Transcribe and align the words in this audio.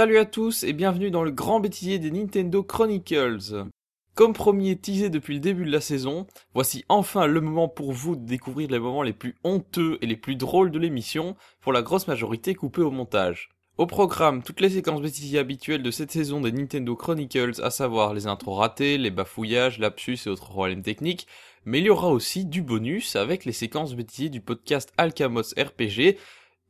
Salut 0.00 0.16
à 0.16 0.24
tous 0.24 0.62
et 0.62 0.72
bienvenue 0.72 1.10
dans 1.10 1.22
le 1.22 1.30
grand 1.30 1.60
bêtisier 1.60 1.98
des 1.98 2.10
Nintendo 2.10 2.62
Chronicles. 2.62 3.66
Comme 4.14 4.32
promis 4.32 4.70
et 4.70 4.76
teasé 4.78 5.10
depuis 5.10 5.34
le 5.34 5.40
début 5.40 5.66
de 5.66 5.70
la 5.70 5.82
saison, 5.82 6.26
voici 6.54 6.86
enfin 6.88 7.26
le 7.26 7.42
moment 7.42 7.68
pour 7.68 7.92
vous 7.92 8.16
de 8.16 8.24
découvrir 8.24 8.70
les 8.70 8.78
moments 8.78 9.02
les 9.02 9.12
plus 9.12 9.36
honteux 9.44 9.98
et 10.00 10.06
les 10.06 10.16
plus 10.16 10.36
drôles 10.36 10.70
de 10.70 10.78
l'émission, 10.78 11.36
pour 11.60 11.74
la 11.74 11.82
grosse 11.82 12.08
majorité 12.08 12.54
coupés 12.54 12.80
au 12.80 12.90
montage. 12.90 13.50
Au 13.76 13.84
programme, 13.84 14.42
toutes 14.42 14.62
les 14.62 14.70
séquences 14.70 15.02
bêtisiers 15.02 15.38
habituelles 15.38 15.82
de 15.82 15.90
cette 15.90 16.12
saison 16.12 16.40
des 16.40 16.52
Nintendo 16.52 16.96
Chronicles, 16.96 17.60
à 17.62 17.68
savoir 17.68 18.14
les 18.14 18.26
intros 18.26 18.56
ratés, 18.56 18.96
les 18.96 19.10
bafouillages, 19.10 19.78
lapsus 19.78 20.20
et 20.24 20.30
autres 20.30 20.48
problèmes 20.48 20.80
techniques, 20.80 21.26
mais 21.66 21.80
il 21.80 21.84
y 21.84 21.90
aura 21.90 22.08
aussi 22.08 22.46
du 22.46 22.62
bonus 22.62 23.16
avec 23.16 23.44
les 23.44 23.52
séquences 23.52 23.94
bêtisiers 23.94 24.30
du 24.30 24.40
podcast 24.40 24.94
Alcamos 24.96 25.52
RPG, 25.58 26.16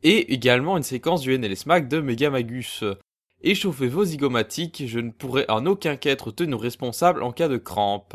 et 0.03 0.33
également 0.33 0.77
une 0.77 0.83
séquence 0.83 1.21
du 1.21 1.39
NLS 1.39 1.67
Mac 1.67 1.87
de 1.87 2.01
Megamagus. 2.01 2.83
Échauffez 3.43 3.89
vos 3.89 4.05
zygomatiques, 4.05 4.83
je 4.87 4.99
ne 4.99 5.11
pourrai 5.11 5.47
en 5.49 5.65
aucun 5.65 5.97
cas 5.97 6.11
être 6.11 6.31
tenu 6.31 6.55
responsable 6.55 7.23
en 7.23 7.33
cas 7.33 7.49
de 7.49 7.57
crampe. 7.57 8.15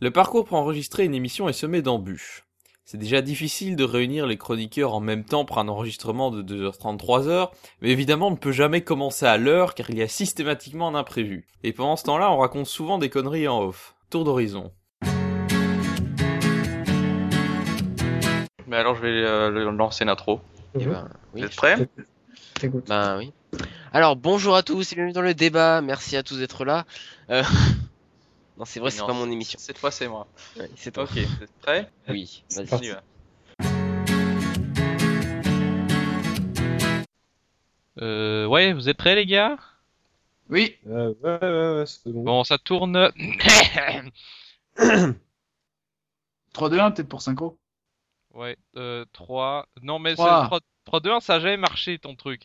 Le 0.00 0.10
parcours 0.10 0.44
pour 0.46 0.56
enregistrer 0.56 1.04
une 1.04 1.14
émission 1.14 1.48
est 1.48 1.52
semé 1.52 1.82
d'embûches. 1.82 2.44
C'est 2.86 2.96
déjà 2.96 3.20
difficile 3.20 3.76
de 3.76 3.84
réunir 3.84 4.26
les 4.26 4.38
chroniqueurs 4.38 4.94
en 4.94 5.00
même 5.00 5.24
temps 5.24 5.44
pour 5.44 5.58
un 5.58 5.68
enregistrement 5.68 6.30
de 6.30 6.42
2h30, 6.42 6.98
3h, 6.98 7.50
mais 7.82 7.90
évidemment 7.90 8.28
on 8.28 8.30
ne 8.30 8.36
peut 8.36 8.52
jamais 8.52 8.80
commencer 8.80 9.26
à 9.26 9.36
l'heure 9.36 9.74
car 9.74 9.90
il 9.90 9.98
y 9.98 10.02
a 10.02 10.08
systématiquement 10.08 10.88
un 10.88 10.94
imprévu. 10.94 11.46
Et 11.62 11.74
pendant 11.74 11.96
ce 11.96 12.04
temps-là, 12.04 12.32
on 12.32 12.38
raconte 12.38 12.66
souvent 12.66 12.96
des 12.96 13.10
conneries 13.10 13.46
en 13.46 13.60
off. 13.62 13.94
Tour 14.08 14.24
d'horizon. 14.24 14.72
Mais 18.66 18.76
alors 18.76 18.94
je 18.94 19.02
vais 19.02 19.08
euh, 19.22 19.70
lancer 19.70 20.06
l'intro. 20.06 20.40
Eh 20.74 20.78
Mhm. 20.78 20.92
ben, 20.92 21.08
oui, 21.34 21.40
Vous 21.42 21.46
êtes 21.46 21.56
prêts? 21.56 21.88
Ben 22.88 23.18
oui. 23.18 23.32
Alors 23.92 24.16
bonjour 24.16 24.54
à 24.56 24.62
tous 24.62 24.92
et 24.92 24.94
bienvenue 24.94 25.12
dans 25.14 25.22
le 25.22 25.34
débat. 25.34 25.80
Merci 25.80 26.16
à 26.16 26.22
tous 26.22 26.38
d'être 26.38 26.64
là. 26.64 26.84
Euh, 27.30 27.42
Non, 28.58 28.64
c'est 28.64 28.80
vrai, 28.80 28.90
c'est 28.90 29.06
pas 29.06 29.12
mon 29.12 29.30
émission. 29.30 29.56
Cette 29.60 29.78
fois 29.78 29.90
c'est 29.92 30.08
moi. 30.08 30.26
Ouais, 30.58 30.68
c'est 30.74 30.90
toi. 30.90 31.04
Ok, 31.04 31.10
vous 31.12 31.44
êtes 31.44 31.52
prêts 31.62 31.90
Oui. 32.08 32.42
Vas-y. 32.56 32.96
Euh, 38.00 38.46
ouais, 38.46 38.72
vous 38.72 38.88
êtes 38.88 38.96
prêts 38.96 39.14
les 39.14 39.26
gars? 39.26 39.56
Oui. 40.50 40.76
Euh, 40.86 41.14
ouais, 41.22 41.38
ouais, 41.42 41.78
ouais, 41.80 41.86
c'est 41.86 42.10
bon. 42.10 42.22
Bon, 42.24 42.44
ça 42.44 42.58
tourne. 42.58 43.10
3, 46.52 46.70
2, 46.70 46.78
1, 46.80 46.90
peut-être 46.92 47.08
pour 47.08 47.22
synchro. 47.22 47.58
ouais, 48.34 48.56
euh, 48.76 49.04
3. 49.12 49.66
Non, 49.82 49.98
mais 49.98 50.14
Trois. 50.14 50.46
3, 50.46 50.60
3, 50.84 51.00
2, 51.00 51.12
1, 51.12 51.20
ça 51.20 51.34
a 51.34 51.40
jamais 51.40 51.56
marché 51.56 51.98
ton 51.98 52.14
truc. 52.14 52.42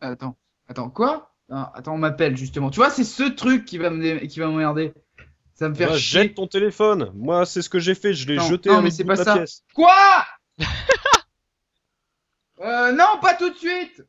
Attends. 0.00 0.36
Attends, 0.68 0.90
quoi? 0.90 1.34
Non, 1.48 1.64
Attends, 1.74 1.94
on 1.94 1.98
m'appelle 1.98 2.36
justement. 2.36 2.70
Tu 2.70 2.76
vois, 2.76 2.90
c'est 2.90 3.04
ce 3.04 3.22
truc 3.22 3.64
qui 3.64 3.78
va 3.78 3.90
me 3.90 4.02
dé- 4.02 4.26
qui 4.28 4.40
va 4.40 4.48
m'emmerder. 4.48 4.92
Ça 5.54 5.66
va 5.66 5.68
me 5.70 5.74
faire 5.74 5.90
Bah, 5.90 5.98
chier. 5.98 6.22
jette 6.22 6.34
ton 6.34 6.46
téléphone. 6.46 7.10
Moi, 7.14 7.46
c'est 7.46 7.62
ce 7.62 7.68
que 7.70 7.78
j'ai 7.78 7.94
fait. 7.94 8.12
Je 8.14 8.26
l'ai 8.28 8.38
jeté 8.40 8.68
non, 8.68 8.78
à 8.78 8.82
mais 8.82 8.90
c'est 8.90 9.04
pas 9.04 9.16
ça. 9.16 9.34
pièce. 9.36 9.62
Quoi? 9.74 10.24
Euh, 12.60 12.92
non, 12.92 13.18
pas 13.20 13.34
tout 13.34 13.50
de 13.50 13.54
suite. 13.56 14.02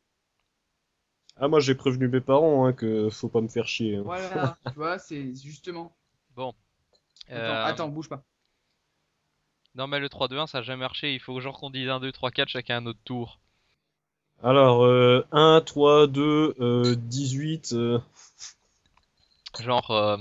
Ah, 1.36 1.48
moi, 1.48 1.60
j'ai 1.60 1.74
prévenu 1.74 2.08
mes 2.08 2.20
parents 2.20 2.66
hein, 2.66 2.72
que 2.72 3.10
faut 3.10 3.28
pas 3.28 3.40
me 3.40 3.48
faire 3.48 3.68
chier. 3.68 3.96
hein. 3.96 4.02
Voilà, 4.04 4.56
tu 4.66 4.72
vois, 4.74 4.98
c'est 4.98 5.34
justement. 5.34 5.94
Bon. 6.34 6.54
Attends, 7.28 7.36
Euh, 7.36 7.64
attends, 7.66 7.88
bouge 7.88 8.08
pas. 8.08 8.22
Non, 9.74 9.86
mais 9.86 10.00
le 10.00 10.08
3, 10.08 10.28
2, 10.28 10.38
1, 10.38 10.46
ça 10.46 10.58
a 10.58 10.62
jamais 10.62 10.80
marché. 10.80 11.12
Il 11.14 11.20
faut 11.20 11.38
genre 11.40 11.58
qu'on 11.60 11.70
dise 11.70 11.88
1, 11.88 12.00
2, 12.00 12.10
3, 12.10 12.30
4, 12.30 12.48
chacun 12.48 12.78
un 12.78 12.86
autre 12.86 12.98
tour. 13.04 13.38
Alors, 14.42 14.84
euh, 14.84 15.24
1, 15.32 15.60
3, 15.62 16.06
2, 16.06 16.54
euh, 16.60 16.94
18. 16.96 17.72
euh, 17.72 17.98
Genre, 19.58 19.90
euh, 19.90 20.16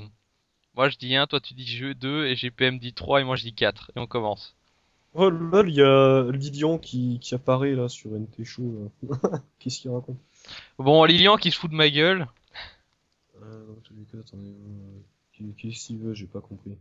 moi 0.76 0.90
je 0.90 0.98
dis 0.98 1.16
1, 1.16 1.28
toi 1.28 1.40
tu 1.40 1.54
dis 1.54 1.68
jeu 1.68 1.94
2, 1.94 2.26
et 2.26 2.36
GPM 2.36 2.80
dit 2.80 2.94
3, 2.94 3.22
et 3.22 3.24
moi 3.24 3.36
je 3.36 3.44
dis 3.44 3.54
4. 3.54 3.92
Et 3.96 4.00
on 4.00 4.08
commence. 4.08 4.56
Oh 5.14 5.30
là, 5.30 5.64
il 5.68 5.74
y 5.76 5.82
a 5.82 6.24
Lilian 6.32 6.78
qui, 6.78 7.20
qui 7.20 7.36
apparaît 7.36 7.74
là 7.76 7.90
sur 7.90 8.12
NT 8.16 8.44
Show. 8.44 8.90
là. 9.04 9.18
Qu'est-ce 9.60 9.80
qu'il 9.82 9.92
raconte? 9.92 10.18
Bon, 10.80 11.04
Lilian 11.06 11.38
qui 11.38 11.52
se 11.52 11.58
fout 11.60 11.70
de 11.72 11.76
ma 11.76 11.90
gueule. 11.90 12.28
euh, 13.42 13.68
dans 13.68 13.82
tous 13.82 13.94
les 13.96 14.04
cas, 14.06 14.18
attendez, 14.20 14.50
euh, 14.50 15.00
qu'est- 15.34 15.56
Qu'est-ce 15.58 15.88
qu'il 15.88 16.00
veut 16.00 16.14
J'ai 16.14 16.28
pas 16.28 16.42
compris. 16.42 16.78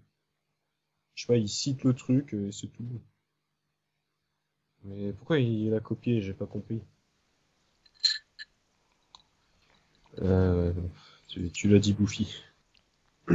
Je 1.15 1.23
sais 1.23 1.27
pas, 1.27 1.37
il 1.37 1.49
cite 1.49 1.85
le 1.85 1.95
truc 1.95 2.35
euh, 2.35 2.49
et 2.49 2.53
c'est 2.53 2.69
tout. 2.69 2.85
Mais 4.85 5.13
pourquoi 5.13 5.39
il 5.39 5.71
l'a 5.71 5.81
copié 5.81 6.21
J'ai 6.23 6.33
pas 6.35 6.47
compris. 6.47 6.81
Euh, 10.23 10.73
tu, 11.29 11.51
tu 11.51 11.69
l'as 11.69 11.79
dit, 11.79 11.93
Bouffi. 11.93 12.35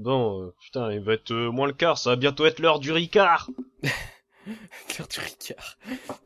Bon, 0.00 0.44
euh, 0.44 0.54
putain, 0.62 0.90
il 0.92 1.00
va 1.00 1.12
être 1.12 1.30
euh, 1.30 1.50
moins 1.50 1.66
le 1.66 1.74
quart, 1.74 1.98
ça 1.98 2.10
va 2.10 2.16
bientôt 2.16 2.46
être 2.46 2.58
l'heure 2.58 2.78
du 2.78 2.90
Ricard. 2.90 3.50
Claire 4.88 5.08
du 5.08 5.20
Ricard. 5.20 5.76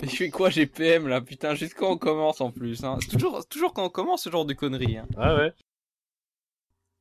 Mais 0.00 0.08
je 0.08 0.14
fais 0.14 0.30
quoi 0.30 0.48
GPM 0.48 1.08
là? 1.08 1.20
Putain, 1.20 1.56
juste 1.56 1.74
quand 1.74 1.90
on 1.90 1.98
commence 1.98 2.40
en 2.40 2.52
plus. 2.52 2.84
Hein? 2.84 2.98
Toujours, 3.10 3.44
toujours 3.48 3.72
quand 3.72 3.84
on 3.84 3.88
commence 3.88 4.22
ce 4.22 4.30
genre 4.30 4.44
de 4.44 4.54
conneries. 4.54 4.98
Hein. 4.98 5.08
Ah 5.16 5.34
ouais. 5.34 5.52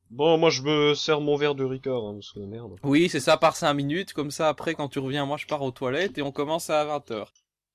Bon, 0.09 0.37
moi 0.39 0.49
je 0.49 0.63
me 0.63 0.95
sers 0.95 1.21
mon 1.21 1.35
verre 1.35 1.53
de 1.53 1.63
Ricard, 1.63 2.05
hein, 2.05 2.13
parce 2.13 2.31
que 2.31 2.39
merde. 2.39 2.75
Oui, 2.81 3.07
c'est 3.07 3.19
ça 3.19 3.37
par 3.37 3.55
5 3.55 3.73
minutes. 3.75 4.13
Comme 4.13 4.31
ça, 4.31 4.49
après, 4.49 4.73
quand 4.73 4.87
tu 4.87 4.97
reviens, 4.97 5.27
moi 5.27 5.37
je 5.37 5.45
pars 5.45 5.61
aux 5.61 5.71
toilettes 5.71 6.17
et 6.17 6.23
on 6.23 6.31
commence 6.31 6.71
à 6.71 6.83
20h. 6.85 7.27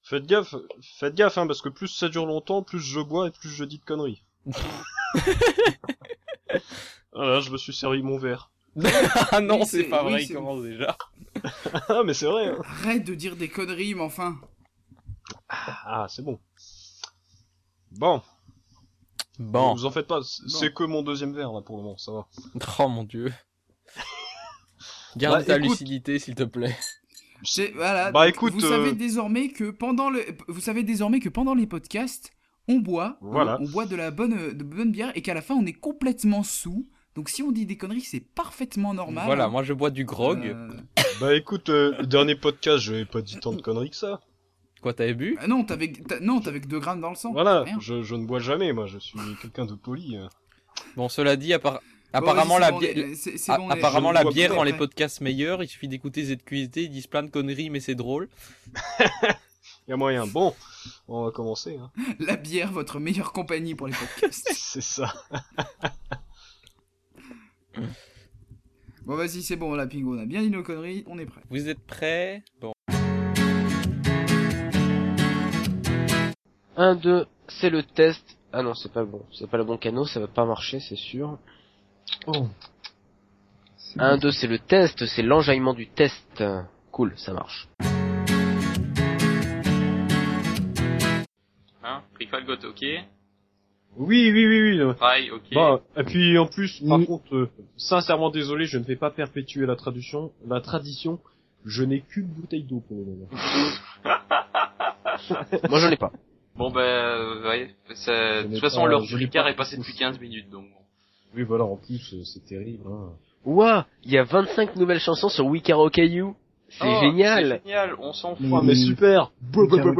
Faites 0.09 0.27
gaffe, 0.27 0.55
faites 0.99 1.15
gaffe, 1.15 1.37
hein, 1.39 1.47
parce 1.47 1.61
que 1.61 1.69
plus 1.69 1.89
ça 1.89 2.09
dure 2.09 2.25
longtemps, 2.27 2.63
plus 2.63 2.81
je 2.81 3.01
bois 3.01 3.29
et 3.29 3.31
plus 3.31 3.51
je 3.51 3.65
dis 3.65 3.79
de 3.79 3.85
conneries. 3.85 4.25
voilà, 7.13 7.41
je 7.41 7.51
me 7.51 7.57
suis 7.59 7.75
servi 7.75 8.03
mon 8.03 8.19
verre. 8.19 8.51
ah 9.33 9.41
non, 9.41 9.61
Oui, 9.61 9.67
c'est 9.67 9.85
pas 9.85 10.05
oui, 10.05 10.11
vrai, 10.13 10.25
il 10.25 10.33
commence 10.35 10.63
déjà. 10.63 10.97
ah, 11.89 12.03
mais 12.05 12.15
c'est 12.15 12.27
vrai. 12.27 12.49
Hein. 12.49 12.63
Arrête 12.65 13.05
de 13.05 13.15
dire 13.15 13.37
des 13.37 13.49
conneries, 13.49 13.95
mais 13.95 14.03
enfin. 14.03 14.37
Ah, 15.49 16.07
c'est 16.09 16.23
bon. 16.23 16.39
Bon, 17.93 18.23
Bon. 19.39 19.75
vous 19.75 19.85
en 19.87 19.91
faites 19.91 20.07
pas, 20.07 20.21
c'est 20.23 20.73
que 20.75 20.85
mon 20.85 21.03
deuxième 21.03 21.35
verre 21.35 21.53
là 21.53 21.61
pour 21.63 21.77
le 21.77 21.83
moment, 21.83 21.97
ça 21.99 22.13
va. 22.13 22.27
Oh 22.79 22.89
mon 22.89 23.05
dieu. 23.05 23.33
Garde 25.17 25.39
Bah, 25.41 25.45
ta 25.45 25.57
écoute. 25.57 25.71
lucidité, 25.71 26.19
s'il 26.19 26.35
te 26.35 26.45
plaît. 26.45 26.77
Voilà. 27.75 28.11
Bah, 28.13 28.27
donc, 28.27 28.35
écoute, 28.35 28.53
vous 28.53 28.65
euh, 28.65 28.69
savez 28.69 28.93
désormais 28.93 29.49
que 29.49 29.71
pendant 29.71 30.11
le, 30.11 30.23
vous 30.49 30.61
savez 30.61 30.83
désormais 30.83 31.21
que 31.21 31.29
pendant 31.29 31.55
les 31.55 31.67
podcasts, 31.67 32.33
on 32.69 32.77
boit, 32.81 33.07
hein, 33.07 33.17
Voilà. 33.21 33.59
on 33.61 33.69
boit 33.69 33.87
de 33.87 33.97
la 33.97 34.11
bonne, 34.11 34.53
de 34.53 34.65
bonne 34.65 34.91
bière 34.93 35.13
et 35.15 35.23
qu'à 35.23 35.35
la 35.35 35.41
fin 35.43 35.55
on 35.55 35.65
est 35.67 35.73
complètement 35.73 36.43
sous. 36.43 36.87
Donc 37.15 37.29
si 37.31 37.43
on 37.43 37.51
dit 37.51 37.67
des 37.67 37.77
conneries, 37.77 38.03
c'est 38.03 38.21
parfaitement 38.21 38.95
normal. 38.95 39.25
Voilà, 39.27 39.49
moi 39.49 39.63
je 39.63 39.73
bois 39.73 39.91
du 39.91 40.05
grog. 40.05 40.41
Euh, 40.47 40.69
Bah 41.21 41.35
écoute, 41.35 41.69
euh, 41.69 41.97
le 41.99 42.07
dernier 42.07 42.37
podcast, 42.37 42.79
j'avais 42.79 43.05
pas 43.05 43.23
dit 43.23 43.39
tant 43.41 43.53
de 43.53 43.61
conneries 43.61 43.91
que 43.91 43.97
ça. 43.97 44.21
Quoi, 44.83 44.93
t'avais 44.93 45.15
bu? 45.15 45.37
Ah 45.41 45.49
non, 45.49 45.65
t'avais, 45.65 45.93
non, 46.21 46.41
t'avais 46.41 46.61
que 46.61 46.69
2 46.69 46.79
grammes 46.79 47.01
dans 47.01 47.11
le 47.11 47.17
sang. 47.17 47.33
Voilà, 47.33 47.65
je, 47.81 48.03
je 48.05 48.15
ne 48.15 48.25
bois 48.25 48.39
jamais, 48.39 48.73
moi, 48.73 48.87
je 48.87 48.99
suis 48.99 49.19
quelqu'un 49.43 49.65
de 49.67 49.75
poli. 49.75 50.17
euh. 50.17 50.29
Bon, 50.97 51.09
cela 51.09 51.35
dit, 51.35 51.53
appara- 51.53 51.81
Bon, 51.81 51.81
apparemment 52.13 52.59
la 52.59 52.71
apparemment 53.71 54.13
la 54.13 54.25
bière 54.25 54.55
rend 54.55 54.63
les 54.63 54.73
podcasts 54.73 55.21
meilleurs, 55.21 55.63
il 55.63 55.69
suffit 55.69 55.89
d'écouter 55.89 56.25
ZQSD, 56.25 56.83
ils 56.85 56.91
disent 56.91 57.07
plein 57.07 57.23
de 57.23 57.31
conneries 57.31 57.71
mais 57.71 57.81
c'est 57.81 57.95
drôle. 57.95 58.29
Y 59.89 59.93
a 59.93 59.97
moyen. 59.97 60.27
Bon, 60.27 60.55
on 61.09 61.25
va 61.25 61.31
commencer. 61.31 61.79
Hein. 61.79 61.91
La 62.21 62.37
bière, 62.37 62.71
votre 62.73 63.01
meilleure 63.01 63.33
compagnie 63.33 63.75
pour 63.75 63.87
les 63.87 63.95
podcasts. 63.95 64.51
C'est 64.53 64.83
ça. 64.83 65.15
bon, 69.07 69.17
vas-y, 69.17 69.43
c'est 69.43 69.57
bon, 69.57 69.75
la 69.75 69.87
Pingo, 69.87 70.15
on 70.15 70.19
a 70.19 70.27
bien 70.27 70.43
dit 70.43 70.51
nos 70.51 70.63
conneries, 70.63 71.05
on 71.07 71.19
est 71.19 71.25
prêt. 71.25 71.41
Vous 71.49 71.71
êtes 71.71 71.81
prêts? 71.81 72.43
Bon. 72.61 72.73
1, 76.77 76.97
2, 76.97 77.27
c'est 77.49 77.71
le 77.71 77.83
test. 77.83 78.37
Ah 78.53 78.63
non, 78.63 78.75
c'est 78.75 78.93
pas 78.93 79.01
le 79.01 79.07
bon. 79.07 79.25
C'est 79.33 79.49
pas 79.49 79.57
le 79.57 79.65
bon 79.65 79.79
canot, 79.79 80.05
ça 80.05 80.21
va 80.21 80.29
pas 80.29 80.45
marcher, 80.45 80.81
c'est 80.81 80.97
sûr. 80.97 81.39
Oh. 82.27 82.47
1, 83.99 84.19
2, 84.19 84.31
c'est 84.31 84.47
le 84.47 84.59
test, 84.59 85.07
c'est 85.07 85.23
l'enjaillement 85.23 85.75
du 85.75 85.89
test. 85.89 86.43
Cool, 86.93 87.13
ça 87.17 87.33
marche. 87.33 87.69
Hein 91.83 92.03
Got, 92.47 92.67
ok. 92.69 92.85
Oui, 93.97 94.31
oui, 94.31 94.47
oui, 94.47 94.81
oui. 94.81 94.95
Try, 94.97 95.31
ok. 95.31 95.43
Bon, 95.55 95.81
et 95.97 96.05
puis 96.05 96.39
en 96.39 96.47
plus, 96.47 96.81
par 96.87 96.99
Mm. 96.99 97.07
contre, 97.07 97.35
euh, 97.35 97.51
sincèrement 97.77 98.31
désolé, 98.31 98.67
je 98.67 98.79
ne 98.79 98.85
vais 98.85 98.97
pas 98.97 99.11
perpétuer 99.11 99.67
la 99.67 99.75
tradition. 99.77 100.31
La 100.47 100.61
tradition, 100.61 101.19
je 101.65 101.83
n'ai 101.85 102.01
qu'une 102.03 102.27
bouteille 102.27 102.63
d'eau 102.65 102.81
pour 102.87 102.97
le 102.99 103.05
moment. 103.05 103.29
Moi 105.69 105.79
j'en 105.81 105.91
ai 105.91 105.97
pas. 105.97 106.13
Bon 106.55 106.71
bah, 106.71 106.81
euh, 106.81 107.49
ouais. 107.49 107.75
Je 107.89 108.43
De 108.45 108.49
toute 108.53 108.61
façon, 108.61 108.83
pas- 108.83 108.89
l'heure 108.89 109.03
je 109.05 109.17
du 109.17 109.25
Ricard 109.25 109.45
pas 109.45 109.51
est 109.51 109.57
passée 109.57 109.77
depuis 109.79 109.95
15 109.95 110.21
minutes, 110.21 110.51
donc. 110.51 110.67
Oui, 111.37 111.43
voilà, 111.43 111.65
en 111.65 111.77
plus, 111.77 112.15
euh, 112.15 112.23
c'est 112.25 112.45
terrible. 112.45 112.85
Hein. 112.91 113.11
Ouah, 113.45 113.87
il 114.05 114.13
y 114.13 114.19
a 114.19 114.25
25 114.25 114.77
nouvelles 114.77 115.01
chansons 115.01 115.29
sur 115.29 115.47
We 115.47 115.63
Karaoke 115.63 115.99
You. 115.99 116.35
C'est 116.71 116.85
Oh, 116.87 117.01
génial. 117.01 117.61
C'est 117.63 117.69
génial, 117.71 117.95
on 117.99 118.13
s'en 118.13 118.37
fout. 118.37 118.47
Mais- 118.47 118.61
mais 118.63 118.75
super 118.75 119.31
Breaking 119.41 119.95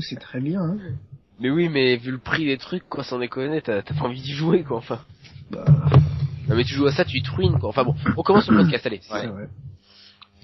c'est 0.00 0.18
très 0.18 0.40
bien. 0.40 0.62
Hein. 0.62 0.78
Mais 1.40 1.50
oui, 1.50 1.68
mais 1.68 1.96
vu 1.96 2.12
le 2.12 2.18
prix 2.18 2.44
des 2.46 2.56
trucs, 2.58 2.88
quoi, 2.88 3.04
sans 3.04 3.18
déconner, 3.18 3.60
t'as 3.60 3.82
t'as 3.82 3.94
pas 3.94 4.04
envie 4.06 4.22
d'y 4.22 4.32
jouer, 4.32 4.62
quoi, 4.62 4.78
enfin. 4.78 5.00
Bah, 5.50 5.64
Non, 6.48 6.56
mais 6.56 6.64
tu 6.64 6.74
joues 6.74 6.86
à 6.86 6.92
ça, 6.92 7.04
tu 7.04 7.20
te 7.22 7.30
ruines, 7.30 7.58
quoi. 7.58 7.68
Enfin 7.70 7.84
bon, 7.84 7.94
on 8.16 8.22
commence 8.22 8.48
le 8.48 8.56
podcast, 8.56 8.86
allez. 8.86 9.00
vrai. 9.08 9.28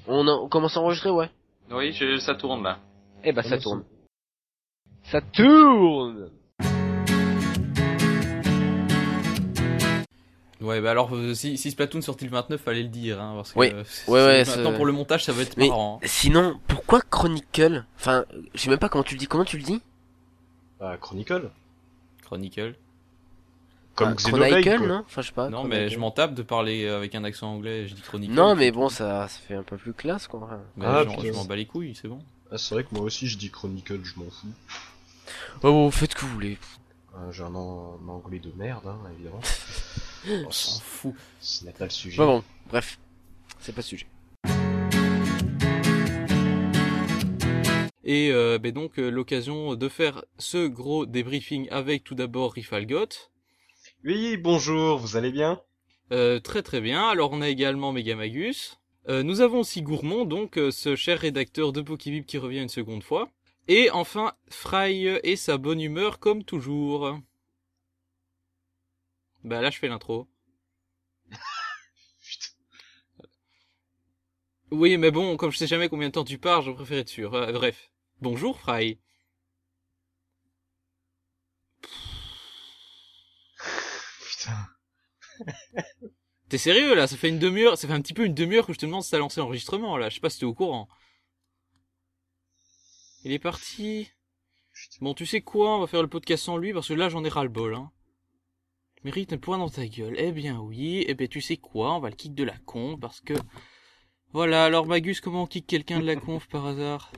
On, 0.08 0.26
en- 0.26 0.44
on 0.44 0.48
commence 0.48 0.76
à 0.76 0.80
enregistrer, 0.80 1.10
ouais. 1.10 1.30
Oui, 1.70 1.92
je- 1.92 2.18
ça 2.18 2.34
tourne 2.34 2.62
là. 2.64 2.78
Eh 3.24 3.32
bah, 3.32 3.42
ça 3.42 3.50
Commence. 3.58 3.62
tourne. 3.62 3.82
Ça 5.04 5.20
tourne 5.20 6.30
Ouais, 10.60 10.80
bah 10.80 10.90
alors, 10.90 11.14
euh, 11.14 11.32
si, 11.34 11.56
si 11.56 11.70
Splatoon 11.70 12.02
sortit 12.02 12.24
le 12.26 12.30
29, 12.32 12.60
fallait 12.60 12.82
le 12.82 12.88
dire, 12.88 13.20
hein, 13.20 13.32
parce 13.36 13.52
que 13.52 13.58
Oui. 13.58 13.70
euh, 13.74 13.82
Ouais, 14.08 14.24
ouais, 14.24 14.44
c'est- 14.44 14.56
maintenant 14.56 14.74
pour 14.74 14.84
le 14.86 14.92
montage, 14.92 15.24
ça 15.24 15.32
va 15.32 15.42
être 15.42 15.56
Mais 15.56 15.68
marrant. 15.68 16.00
hein. 16.02 16.06
sinon, 16.06 16.60
pourquoi 16.68 17.00
Chronicle? 17.00 17.84
Enfin, 17.98 18.24
je 18.54 18.60
sais 18.60 18.68
même 18.70 18.78
pas 18.78 18.88
comment 18.90 19.04
tu 19.04 19.14
le 19.14 19.18
dis. 19.20 19.26
Comment 19.26 19.44
tu 19.44 19.56
le 19.56 19.62
dis? 19.62 19.80
Bah, 20.78 20.96
Chronicle. 20.98 21.50
Chronicle. 22.24 22.74
Comme 23.96 24.10
Ah, 24.10 24.14
Xenoblade, 24.14 24.50
Chronicle, 24.62 24.86
non? 24.86 25.02
Enfin, 25.06 25.20
je 25.22 25.26
sais 25.28 25.32
pas. 25.32 25.48
non, 25.50 25.58
Chronicle. 25.60 25.78
mais 25.80 25.88
je 25.90 25.98
m'en 25.98 26.10
tape 26.10 26.34
de 26.34 26.42
parler 26.42 26.86
avec 26.88 27.14
un 27.14 27.24
accent 27.24 27.52
anglais, 27.52 27.86
je 27.88 27.94
dis 27.94 28.02
Chronicle. 28.02 28.32
Non, 28.32 28.54
mais 28.54 28.70
bon, 28.70 28.88
ça, 28.88 29.28
ça 29.28 29.38
fait 29.48 29.54
un 29.54 29.62
peu 29.62 29.76
plus 29.76 29.92
classe, 29.92 30.26
quoi. 30.28 30.48
Mais 30.76 30.86
Ah, 30.86 31.04
genre, 31.04 31.20
je 31.24 31.32
m'en 31.32 31.44
bats 31.44 31.56
les 31.56 31.66
couilles, 31.66 31.94
c'est 32.00 32.08
bon. 32.08 32.20
Ah, 32.52 32.58
c'est 32.58 32.74
vrai 32.74 32.84
que 32.84 32.88
moi 32.94 33.02
aussi 33.04 33.26
je 33.28 33.36
dis 33.38 33.50
Chronicle, 33.50 34.00
je 34.02 34.18
m'en 34.18 34.30
fous. 34.30 34.46
Oh, 35.62 35.70
bon, 35.72 35.90
faites 35.90 36.12
ce 36.12 36.16
que 36.16 36.20
vous 36.22 36.32
voulez. 36.34 36.58
Euh, 37.16 37.32
J'ai 37.32 37.42
un, 37.42 37.54
an- 37.54 37.98
un 38.04 38.08
anglais 38.08 38.38
de 38.38 38.52
merde, 38.56 38.86
hein, 38.86 38.98
évidemment. 39.14 39.40
On 40.28 40.50
s'en 40.50 40.80
fout. 40.80 41.14
Ce 41.40 41.64
n'est 41.64 41.72
pas 41.72 41.84
le 41.84 41.90
sujet. 41.90 42.16
Bon, 42.18 42.26
bon, 42.26 42.44
bref. 42.68 42.98
C'est 43.58 43.72
pas 43.72 43.80
le 43.80 43.86
sujet. 43.86 44.06
Et 48.04 48.30
euh, 48.32 48.58
ben 48.58 48.72
donc 48.72 48.98
euh, 48.98 49.08
l'occasion 49.08 49.76
de 49.76 49.88
faire 49.88 50.24
ce 50.38 50.66
gros 50.66 51.06
débriefing 51.06 51.68
avec 51.70 52.02
tout 52.02 52.14
d'abord 52.14 52.52
Rifalgot. 52.54 53.06
Oui, 54.04 54.36
bonjour, 54.36 54.98
vous 54.98 55.16
allez 55.16 55.30
bien? 55.30 55.60
Euh, 56.12 56.40
très 56.40 56.62
très 56.62 56.80
bien. 56.80 57.08
Alors 57.08 57.30
on 57.32 57.40
a 57.40 57.48
également 57.48 57.92
Megamagus. 57.92 58.78
Euh, 59.08 59.22
nous 59.22 59.40
avons 59.40 59.60
aussi 59.60 59.82
Gourmand, 59.82 60.24
donc 60.24 60.58
euh, 60.58 60.70
ce 60.70 60.96
cher 60.96 61.20
rédacteur 61.20 61.72
de 61.72 61.80
Pokébip 61.80 62.26
qui 62.26 62.36
revient 62.36 62.60
une 62.60 62.68
seconde 62.68 63.02
fois. 63.02 63.30
Et 63.68 63.90
enfin 63.90 64.32
Fry 64.48 65.06
et 65.22 65.36
sa 65.36 65.56
bonne 65.56 65.80
humeur 65.80 66.18
comme 66.18 66.42
toujours. 66.42 67.18
Bah 69.44 69.60
là 69.60 69.70
je 69.70 69.78
fais 69.78 69.88
l'intro. 69.88 70.28
Oui 74.72 74.96
mais 74.98 75.10
bon, 75.10 75.36
comme 75.36 75.50
je 75.50 75.58
sais 75.58 75.66
jamais 75.66 75.88
combien 75.88 76.08
de 76.08 76.12
temps 76.12 76.24
tu 76.24 76.38
pars, 76.38 76.62
je 76.62 76.70
préfère 76.70 76.98
être 76.98 77.08
sûr. 77.08 77.34
Euh, 77.34 77.52
bref. 77.52 77.90
Bonjour 78.20 78.58
Fry. 78.58 79.00
Putain. 84.20 84.66
T'es 86.48 86.58
sérieux 86.58 86.94
là? 86.94 87.06
Ça 87.06 87.16
fait 87.16 87.28
une 87.28 87.38
demi-heure, 87.38 87.78
ça 87.78 87.86
fait 87.88 87.94
un 87.94 88.00
petit 88.00 88.14
peu 88.14 88.24
une 88.24 88.34
demi-heure 88.34 88.66
que 88.66 88.72
je 88.72 88.78
te 88.78 88.86
demande 88.86 89.02
si 89.02 89.10
t'as 89.10 89.18
lancé 89.18 89.40
l'enregistrement 89.40 89.96
là. 89.96 90.08
Je 90.08 90.14
sais 90.16 90.20
pas 90.20 90.30
si 90.30 90.40
t'es 90.40 90.44
au 90.44 90.54
courant. 90.54 90.88
Il 93.24 93.32
est 93.32 93.38
parti. 93.38 94.10
Bon, 95.00 95.14
tu 95.14 95.26
sais 95.26 95.40
quoi? 95.40 95.76
On 95.76 95.80
va 95.80 95.86
faire 95.86 96.02
le 96.02 96.08
podcast 96.08 96.44
sans 96.44 96.56
lui 96.56 96.72
parce 96.72 96.88
que 96.88 96.94
là 96.94 97.08
j'en 97.08 97.24
ai 97.24 97.28
ras 97.28 97.42
le 97.42 97.48
bol. 97.50 97.74
Hein. 97.74 97.90
Tu 99.00 99.06
mérites 99.06 99.32
un 99.32 99.38
point 99.38 99.56
dans 99.56 99.70
ta 99.70 99.86
gueule. 99.86 100.14
Eh 100.18 100.30
bien 100.30 100.60
oui. 100.60 101.04
Eh 101.08 101.14
ben 101.14 101.26
tu 101.26 101.40
sais 101.40 101.56
quoi 101.56 101.94
On 101.94 102.00
va 102.00 102.10
le 102.10 102.16
kick 102.16 102.34
de 102.34 102.44
la 102.44 102.56
conf 102.58 103.00
parce 103.00 103.20
que 103.20 103.34
voilà. 104.32 104.66
Alors 104.66 104.86
Magus, 104.86 105.20
comment 105.20 105.44
on 105.44 105.46
kick 105.46 105.66
quelqu'un 105.66 106.00
de 106.00 106.06
la 106.06 106.16
conf 106.16 106.46
par 106.48 106.66
hasard? 106.66 107.10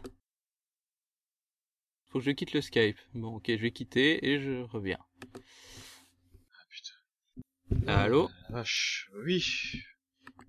Faut 2.06 2.18
que 2.18 2.24
je 2.24 2.30
quitte 2.30 2.52
le 2.52 2.60
Skype. 2.60 2.98
Bon, 3.14 3.36
ok, 3.36 3.46
je 3.48 3.62
vais 3.62 3.72
quitter 3.72 4.24
et 4.28 4.38
je 4.40 4.62
reviens. 4.62 4.98
Allô? 7.86 8.28
Vache, 8.50 9.10
oui. 9.24 9.42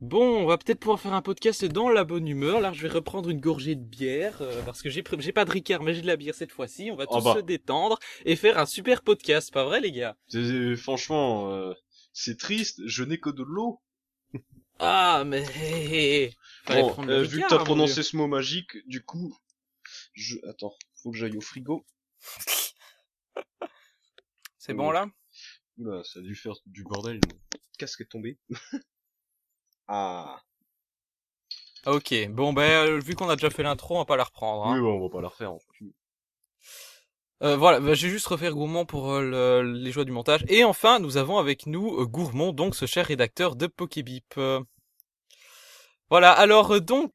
Bon, 0.04 0.42
on 0.44 0.46
va 0.46 0.58
peut-être 0.58 0.82
pouvoir 0.82 1.00
faire 1.00 1.14
un 1.14 1.22
podcast 1.22 1.64
dans 1.64 1.88
la 1.88 2.04
bonne 2.04 2.28
humeur. 2.28 2.60
Là, 2.60 2.74
je 2.74 2.82
vais 2.82 2.90
reprendre 2.94 3.30
une 3.30 3.40
gorgée 3.40 3.76
de 3.76 3.86
bière 3.86 4.42
euh, 4.42 4.62
parce 4.64 4.82
que 4.82 4.90
j'ai 4.90 5.02
pas 5.02 5.46
de 5.46 5.50
Ricard, 5.50 5.82
mais 5.82 5.94
j'ai 5.94 6.02
de 6.02 6.08
la 6.08 6.18
bière 6.18 6.36
cette 6.36 6.52
fois-ci. 6.52 6.90
On 6.92 6.98
va 6.98 7.06
Oh 7.08 7.20
tous 7.20 7.24
bah. 7.24 7.36
se 7.36 7.40
détendre 7.40 7.98
et 8.26 8.36
faire 8.36 8.58
un 8.58 8.66
super 8.66 9.02
podcast, 9.02 9.54
pas 9.54 9.64
vrai, 9.64 9.80
les 9.80 9.94
gars? 9.94 10.18
C'est- 10.28 10.76
Franchement, 10.76 11.54
euh, 11.54 11.74
c'est 12.12 12.38
triste, 12.38 12.82
je 12.86 13.06
n'ai 13.06 13.18
que 13.18 13.30
de 13.30 13.44
l'eau. 13.44 13.82
Ah, 14.80 15.24
mais 15.26 16.32
Bon, 16.68 16.90
prendre 16.90 17.08
le 17.08 17.14
euh, 17.20 17.24
vu 17.24 17.42
que 17.42 17.48
t'as 17.48 17.60
mon 17.60 17.64
prononcé 17.64 18.04
ce 18.04 18.18
mot 18.18 18.28
magique, 18.28 18.86
du 18.86 19.06
coup, 19.06 19.34
je... 20.12 20.36
Attends, 20.50 20.76
faut 21.02 21.12
que 21.12 21.18
j'aille 21.18 21.38
au 21.38 21.42
frigo. 21.42 21.86
C'est 24.58 24.74
bon 24.74 24.92
là? 24.92 25.08
Oula, 25.78 26.04
ça 26.04 26.20
a 26.20 26.22
dû 26.24 26.36
faire 26.36 26.56
du 26.66 26.84
bordel, 26.84 27.22
casque 27.78 28.02
est 28.02 28.10
tombé. 28.12 28.38
ah. 29.88 30.40
Ok. 31.86 32.14
Bon, 32.30 32.54
ben 32.54 32.88
euh, 32.88 33.00
vu 33.00 33.16
qu'on 33.16 33.30
a 33.30 33.36
déjà 33.36 33.50
fait 33.50 33.64
l'intro, 33.64 33.96
on 33.96 34.00
va 34.00 34.06
pas 34.06 34.16
la 34.18 34.24
reprendre. 34.24 34.66
Hein. 34.68 34.76
Oui, 34.76 34.82
bon, 34.82 34.98
on 35.00 35.04
va 35.04 35.10
pas 35.10 35.22
la 35.22 35.28
refaire. 35.28 35.52
en 35.52 35.60
fait. 35.60 35.86
Euh, 37.44 37.58
voilà, 37.58 37.80
bah, 37.82 37.94
je 37.94 38.08
vais 38.08 38.12
juste 38.14 38.28
refaire 38.28 38.54
Gourmand 38.54 38.86
pour 38.86 39.12
euh, 39.12 39.22
le- 39.62 39.74
les 39.74 39.92
joies 39.92 40.06
du 40.06 40.12
montage. 40.14 40.46
Et 40.48 40.64
enfin, 40.64 41.00
nous 41.00 41.18
avons 41.18 41.38
avec 41.40 41.66
nous 41.66 42.00
euh, 42.00 42.06
Gourmand, 42.06 42.54
donc 42.54 42.74
ce 42.76 42.86
cher 42.86 43.06
rédacteur 43.08 43.56
de 43.58 43.68
Pokébip. 43.68 44.34
Euh, 44.38 44.62
Voilà, 46.10 46.32
alors 46.32 46.72
euh, 46.74 46.80
donc 46.80 47.12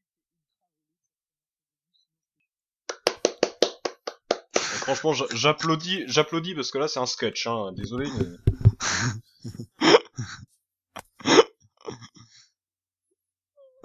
Franchement, 4.53 5.13
j'a- 5.13 5.27
j'applaudis, 5.35 6.05
j'applaudis 6.07 6.55
parce 6.55 6.71
que 6.71 6.79
là 6.79 6.89
c'est 6.89 7.01
un 7.01 7.07
sketch, 7.07 7.47
hein. 7.47 7.73
Désolé. 7.73 8.09
Mais... 8.19 8.25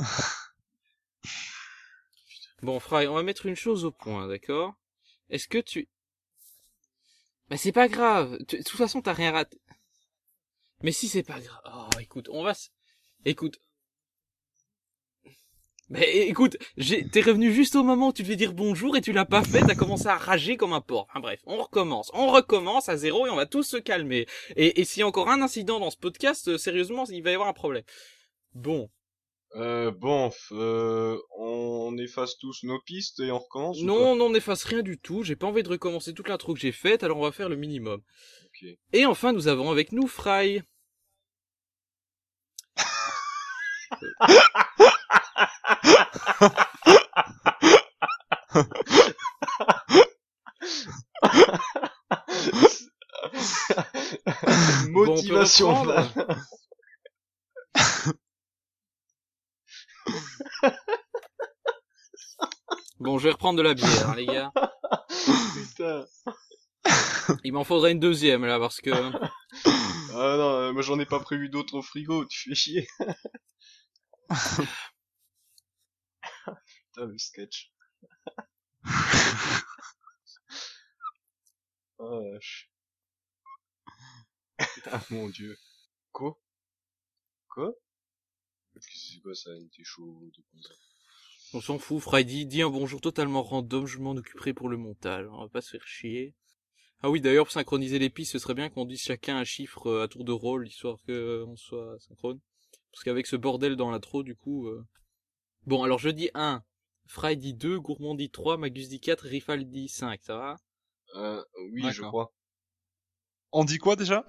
Bon, 2.61 2.79
Fry, 2.79 3.07
on 3.07 3.13
va 3.15 3.23
mettre 3.23 3.45
une 3.45 3.55
chose 3.55 3.83
au 3.85 3.91
point, 3.91 4.27
d'accord? 4.27 4.73
Est-ce 5.29 5.47
que 5.47 5.57
tu... 5.57 5.89
Mais 7.49 7.57
c'est 7.57 7.71
pas 7.71 7.87
grave. 7.89 8.37
De 8.39 8.57
toute 8.57 8.69
façon, 8.69 9.01
t'as 9.01 9.13
rien 9.13 9.31
raté. 9.31 9.59
Mais 10.81 10.91
si 10.91 11.07
c'est 11.07 11.23
pas 11.23 11.39
grave. 11.39 11.61
Oh, 11.73 11.99
écoute, 11.99 12.29
on 12.31 12.43
va... 12.43 12.51
s- 12.51 12.71
Écoute. 13.25 13.59
Mais 15.89 16.27
écoute, 16.27 16.57
t'es 17.11 17.21
revenu 17.21 17.53
juste 17.53 17.75
au 17.75 17.83
moment 17.83 18.07
où 18.07 18.13
tu 18.13 18.23
devais 18.23 18.37
dire 18.37 18.53
bonjour 18.53 18.95
et 18.97 19.01
tu 19.01 19.11
l'as 19.11 19.25
pas 19.25 19.43
fait, 19.43 19.59
t'as 19.61 19.75
commencé 19.75 20.07
à 20.07 20.17
rager 20.17 20.55
comme 20.57 20.73
un 20.73 20.81
porc. 20.81 21.07
Enfin 21.09 21.19
bref, 21.19 21.41
on 21.45 21.57
recommence, 21.57 22.09
on 22.13 22.31
recommence 22.31 22.89
à 22.89 22.97
zéro 22.97 23.27
et 23.27 23.29
on 23.29 23.35
va 23.35 23.45
tous 23.45 23.63
se 23.63 23.77
calmer. 23.77 24.25
Et, 24.55 24.79
et 24.79 24.85
s'il 24.85 25.01
y 25.01 25.03
a 25.03 25.07
encore 25.07 25.29
un 25.29 25.41
incident 25.41 25.79
dans 25.79 25.91
ce 25.91 25.97
podcast, 25.97 26.47
euh, 26.47 26.57
sérieusement, 26.57 27.03
il 27.05 27.21
va 27.21 27.31
y 27.31 27.33
avoir 27.33 27.49
un 27.49 27.53
problème. 27.53 27.83
Bon, 28.55 28.89
Euh, 29.55 29.91
bon, 29.91 30.31
euh, 30.51 31.17
on 31.37 31.95
efface 31.97 32.37
tous 32.39 32.63
nos 32.63 32.79
pistes 32.81 33.19
et 33.19 33.31
on 33.31 33.37
recommence 33.37 33.79
Non, 33.81 34.15
non, 34.15 34.31
n'efface 34.31 34.63
rien 34.63 34.81
du 34.81 34.97
tout. 34.97 35.23
J'ai 35.23 35.35
pas 35.35 35.45
envie 35.47 35.61
de 35.63 35.69
recommencer 35.69 36.13
toute 36.13 36.27
l'intro 36.27 36.55
que 36.55 36.59
j'ai 36.59 36.71
faite, 36.71 37.03
alors 37.03 37.19
on 37.19 37.23
va 37.23 37.31
faire 37.31 37.49
le 37.49 37.55
minimum. 37.55 38.01
pas 38.01 38.45
Ok. 38.45 38.77
Et 38.93 39.05
enfin, 39.05 39.31
nous 39.31 39.47
avons 39.47 39.69
avec 39.69 39.91
nous 39.91 40.07
Fry. 40.07 40.63
Bon, 54.93 55.01
on 55.01 55.05
Motivation. 55.05 55.73
reprendre. 55.73 56.35
Bon, 63.03 63.19
je 63.19 63.25
vais 63.25 63.31
reprendre 63.33 63.57
de 63.57 63.63
la 63.63 63.73
bière, 63.73 64.09
hein, 64.09 64.15
les 64.15 64.25
gars. 64.25 64.53
Putain. 65.53 66.05
Il 67.43 67.51
m'en 67.51 67.65
faudrait 67.65 67.91
une 67.91 67.99
deuxième 67.99 68.45
là, 68.45 68.57
parce 68.59 68.79
que 68.79 68.91
Ah 68.91 70.37
non, 70.37 70.53
euh, 70.55 70.71
moi 70.71 70.81
j'en 70.83 70.97
ai 70.99 71.05
pas 71.05 71.19
prévu 71.19 71.49
d'autres 71.49 71.77
au 71.77 71.81
frigo, 71.81 72.23
tu 72.23 72.49
fais 72.49 72.55
chier. 72.55 72.87
Putain, 76.93 77.05
le 77.07 77.17
sketch. 77.17 77.73
oh, 81.97 82.31
vache. 82.31 82.71
Ah 84.85 85.01
mon 85.09 85.27
dieu. 85.27 85.57
Quoi? 86.13 86.39
Quoi? 87.49 87.73
C'est 88.79 89.19
quoi 89.21 89.35
ça 89.35 89.49
Il 89.57 89.65
était 89.65 89.83
chaud 89.83 90.21
de 90.23 90.61
ça 90.61 90.73
on 91.53 91.61
s'en 91.61 91.79
fout. 91.79 92.01
Fry 92.01 92.25
dit, 92.25 92.61
un 92.61 92.69
bonjour 92.69 93.01
totalement 93.01 93.43
random. 93.43 93.85
Je 93.85 93.99
m'en 93.99 94.11
occuperai 94.11 94.53
pour 94.53 94.69
le 94.69 94.77
montage. 94.77 95.27
On 95.31 95.41
va 95.41 95.49
pas 95.49 95.61
se 95.61 95.71
faire 95.71 95.87
chier. 95.87 96.33
Ah 97.01 97.09
oui, 97.09 97.19
d'ailleurs, 97.19 97.45
pour 97.45 97.51
synchroniser 97.51 97.99
les 97.99 98.09
pistes, 98.09 98.31
ce 98.31 98.39
serait 98.39 98.53
bien 98.53 98.69
qu'on 98.69 98.85
dise 98.85 99.01
chacun 99.01 99.37
un 99.37 99.43
chiffre 99.43 99.87
euh, 99.87 100.03
à 100.03 100.07
tour 100.07 100.23
de 100.23 100.31
rôle, 100.31 100.67
histoire 100.67 100.97
que 101.05 101.11
euh, 101.11 101.55
soit 101.57 101.97
synchrone. 101.99 102.39
Parce 102.91 103.03
qu'avec 103.03 103.27
ce 103.27 103.35
bordel 103.35 103.75
dans 103.75 103.91
l'intro, 103.91 104.23
du 104.23 104.35
coup, 104.35 104.67
euh, 104.67 104.85
Bon, 105.65 105.81
alors 105.81 105.99
je 105.99 106.09
dis 106.09 106.29
1, 106.33 106.61
Fry 107.07 107.37
dit 107.37 107.53
2, 107.53 107.79
Gourmand 107.79 108.15
dit 108.15 108.29
3, 108.29 108.57
Magus 108.57 108.89
dit 108.89 108.99
4, 108.99 109.21
Rifal 109.21 109.65
dit 109.69 109.87
5, 109.87 110.21
ça 110.21 110.35
va? 110.35 110.55
Euh, 111.15 111.41
oui, 111.71 111.83
je 111.91 112.01
crois. 112.01 112.33
On 113.53 113.63
dit 113.63 113.77
quoi 113.77 113.95
déjà? 113.95 114.25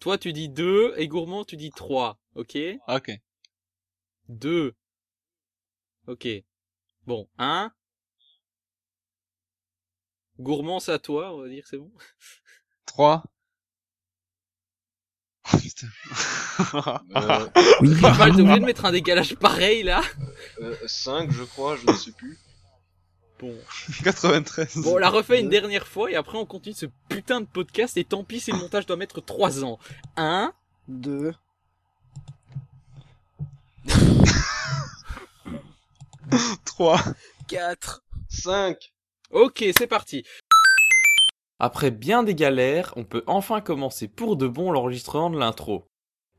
Toi 0.00 0.18
tu 0.18 0.32
dis 0.32 0.48
2 0.48 0.94
et 0.98 1.08
Gourmand 1.08 1.44
tu 1.44 1.56
dis 1.56 1.70
3, 1.70 2.18
ok? 2.34 2.58
Ok. 2.88 3.10
2. 4.28 4.74
Ok. 6.06 6.28
Bon, 7.06 7.28
1. 7.38 7.72
Gourmand 10.38 10.80
c'est 10.80 10.92
à 10.92 10.98
toi, 10.98 11.32
on 11.34 11.42
va 11.42 11.48
dire, 11.48 11.64
c'est 11.66 11.78
bon 11.78 11.90
3. 12.86 13.24
Putain. 15.60 15.86
Euh, 17.14 17.46
Oui, 17.82 17.90
t'es 18.00 18.06
obligé 18.40 18.60
de 18.60 18.64
mettre 18.64 18.86
un 18.86 18.92
décalage 18.92 19.36
pareil 19.36 19.82
là 19.82 20.00
euh, 20.62 20.74
5, 20.86 21.30
je 21.30 21.44
crois, 21.44 21.76
je 21.76 21.86
ne 21.86 21.92
sais 21.92 22.12
plus. 22.12 22.38
Bon. 23.38 23.54
93. 24.02 24.78
Bon, 24.78 24.94
on 24.94 24.96
la 24.96 25.10
refait 25.10 25.40
une 25.40 25.50
dernière 25.50 25.86
fois 25.86 26.10
et 26.10 26.14
après 26.16 26.38
on 26.38 26.46
continue 26.46 26.74
ce 26.74 26.86
putain 27.10 27.42
de 27.42 27.46
podcast 27.46 27.98
et 27.98 28.04
tant 28.04 28.24
pis 28.24 28.40
si 28.40 28.52
le 28.52 28.58
montage 28.58 28.86
doit 28.86 28.96
mettre 28.96 29.20
3 29.20 29.64
ans. 29.64 29.78
1. 30.16 30.54
2. 30.88 31.34
3. 36.64 37.00
4. 37.48 38.04
5 38.28 38.92
Ok, 39.30 39.64
c'est 39.76 39.86
parti. 39.86 40.24
Après 41.58 41.90
bien 41.90 42.22
des 42.22 42.34
galères, 42.34 42.92
on 42.96 43.04
peut 43.04 43.24
enfin 43.26 43.60
commencer 43.60 44.08
pour 44.08 44.36
de 44.36 44.46
bon 44.46 44.72
l'enregistrement 44.72 45.30
de 45.30 45.38
l'intro. 45.38 45.88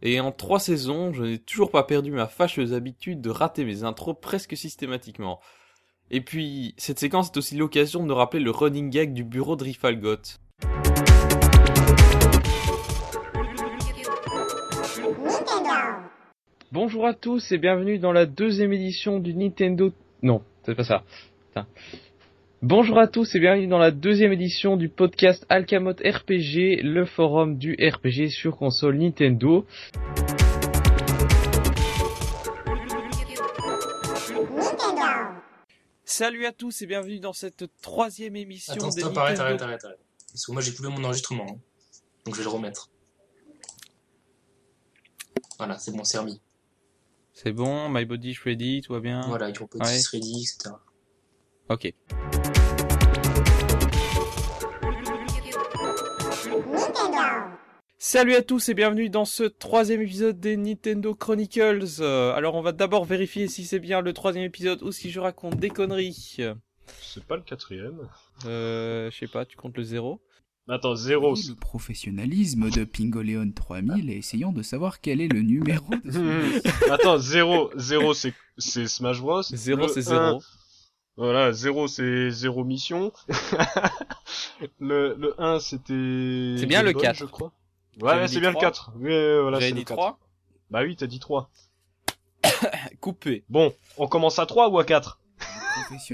Et 0.02 0.20
en 0.20 0.32
trois 0.32 0.60
saisons, 0.60 1.12
je 1.12 1.24
n'ai 1.24 1.40
toujours 1.40 1.72
pas 1.72 1.84
perdu 1.84 2.12
ma 2.12 2.28
fâcheuse 2.28 2.74
habitude 2.74 3.20
de 3.20 3.32
rater 3.32 3.66
mes 3.66 3.84
intros 3.84 4.16
presque 4.22 4.56
systématiquement. 4.56 5.40
Et 6.12 6.22
puis, 6.22 6.76
cette 6.78 7.00
séquence 7.00 7.28
est 7.30 7.38
aussi 7.38 7.56
l'occasion 7.56 8.06
de 8.06 8.14
rappeler 8.14 8.44
le 8.44 8.52
running 8.52 8.90
gag 8.90 9.14
du 9.14 9.24
bureau 9.24 9.56
de 9.56 9.64
Rifalgot. 9.64 10.38
Bonjour 16.80 17.08
à 17.08 17.16
tous 17.16 17.52
et 17.52 17.58
bienvenue 17.58 17.98
dans 17.98 18.12
la 18.12 18.28
deuxième 18.28 18.72
édition 18.72 19.18
du 19.20 19.34
Nintendo... 19.34 19.92
Non, 20.22 20.44
c'est 20.64 20.76
pas 20.76 20.84
ça. 20.84 21.04
Putain. 21.48 21.66
Bonjour 22.62 23.00
à 23.00 23.08
tous 23.08 23.34
et 23.34 23.40
bienvenue 23.40 23.66
dans 23.66 23.80
la 23.80 23.90
deuxième 23.90 24.32
édition 24.32 24.78
du 24.78 24.88
podcast 24.88 25.44
Alcamot 25.50 25.94
RPG, 25.94 26.84
le 26.84 27.06
forum 27.06 27.58
du 27.58 27.74
RPG 27.82 28.30
sur 28.30 28.56
console 28.58 29.00
Nintendo. 29.00 29.66
Salut 36.06 36.46
à 36.46 36.52
tous 36.52 36.84
et 36.84 36.86
bienvenue 36.86 37.20
dans 37.20 37.34
cette 37.34 37.66
troisième 37.82 38.36
émission 38.36 38.74
Attends, 38.76 38.90
des 38.90 39.02
stop, 39.02 39.18
arrête, 39.18 39.40
arrête, 39.40 39.62
arrête. 39.64 39.82
Parce 40.32 40.46
que 40.46 40.52
moi 40.52 40.62
j'ai 40.62 40.76
coupé 40.76 40.90
mon 40.90 41.04
enregistrement. 41.04 41.48
hein. 41.50 41.60
Donc 42.24 42.36
je 42.36 42.42
vais 42.42 42.46
le 42.46 42.52
remettre. 42.52 42.92
Voilà, 45.58 45.80
c'est 45.80 45.92
bon, 45.92 46.04
c'est 46.04 46.20
remis. 46.20 46.40
C'est 47.40 47.52
bon, 47.52 47.88
My 47.88 48.04
Body 48.04 48.36
Ready, 48.44 48.82
tout 48.82 48.94
va 48.94 49.00
bien 49.00 49.22
Voilà, 49.28 49.52
petit 49.52 49.62
Ouais. 49.78 50.02
ready, 50.12 50.42
etc. 50.42 50.74
Ok. 51.70 51.94
Salut 58.00 58.34
à 58.34 58.42
tous 58.42 58.70
et 58.70 58.74
bienvenue 58.74 59.12
dans 59.12 59.26
ce 59.26 59.44
troisième 59.44 60.02
épisode 60.02 60.40
des 60.40 60.58
Nintendo 60.58 61.14
Chronicles. 61.14 61.86
Euh, 62.00 62.34
alors 62.34 62.56
on 62.56 62.62
va 62.62 62.72
d'abord 62.72 63.06
vérifier 63.06 63.48
si 63.48 63.66
c'est 63.66 63.78
bien 63.78 64.02
le 64.02 64.14
troisième 64.14 64.46
épisode 64.46 64.82
ou 64.82 64.92
si 64.92 65.12
je 65.12 65.20
raconte 65.20 65.58
des 65.58 65.70
conneries. 65.70 66.38
C'est 67.04 67.24
pas 67.24 67.36
le 67.36 67.44
quatrième. 67.44 68.10
Euh, 68.46 69.12
je 69.12 69.16
sais 69.16 69.28
pas, 69.28 69.46
tu 69.46 69.58
comptes 69.58 69.78
le 69.78 69.84
zéro? 69.84 70.20
Attends, 70.70 70.96
zéro. 70.96 71.34
Le 71.34 71.56
professionnalisme 71.56 72.70
de 72.70 72.84
Pingoleon 72.84 73.52
3000 73.56 74.10
et 74.10 74.18
essayons 74.18 74.52
de 74.52 74.62
savoir 74.62 75.00
quel 75.00 75.22
est 75.22 75.30
le 75.30 75.42
numéro 75.42 75.90
de 76.04 76.12
ce... 76.12 76.92
Attends, 76.92 77.18
zéro, 77.18 77.72
zéro 77.78 78.14
c'est, 78.14 78.34
c'est 78.58 78.88
Smash 78.88 79.22
Bros. 79.22 79.44
Zéro 79.44 79.84
Le 79.84 79.88
c'est 79.88 80.12
un, 80.12 80.28
zéro. 80.32 80.44
Voilà, 81.16 81.54
zéro 81.54 81.88
c'est 81.88 82.32
zéro 82.32 82.66
mission. 82.66 83.14
le, 84.80 85.16
le 85.18 85.42
1 85.42 85.60
c'était... 85.62 86.56
C'est 86.60 86.66
bien 86.66 86.84
le 86.84 86.92
Game 86.92 87.00
Boy, 87.00 87.04
4. 87.04 87.16
je 87.16 87.26
crois. 87.26 87.54
Ouais, 88.02 88.28
dit 88.28 88.34
c'est 88.34 88.40
bien 88.42 88.52
trois. 88.52 88.64
le 88.64 88.68
4. 88.68 88.92
Oui, 88.98 89.42
voilà, 89.42 89.60
J'avais 89.62 89.72
dit 89.72 89.80
le 89.80 89.86
4. 89.86 89.98
3 89.98 90.20
Bah 90.70 90.82
oui, 90.84 90.98
t'as 90.98 91.08
dit 91.08 91.20
3. 91.20 91.50
Coupé. 93.00 93.46
Bon, 93.50 93.74
on 93.98 94.08
commence 94.08 94.38
à 94.38 94.46
3 94.46 94.68
ou 94.70 94.80
à 94.80 94.84
4 94.84 95.20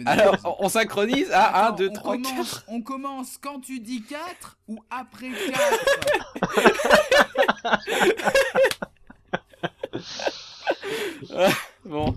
Alors 0.06 0.36
on- 0.46 0.66
on 0.66 0.70
synchronise 0.70 1.30
à 1.32 1.66
1, 1.66 1.68
Attends, 1.68 1.76
2, 1.78 1.90
on 1.90 1.94
3, 1.94 2.14
commence, 2.18 2.54
4. 2.54 2.64
On 2.68 2.82
commence 2.82 3.38
quand 3.38 3.60
tu 3.60 3.80
dis 3.80 4.04
4 4.04 4.58
ou 4.68 4.80
après 4.90 5.32
4 5.48 5.54
Bon, 11.86 12.16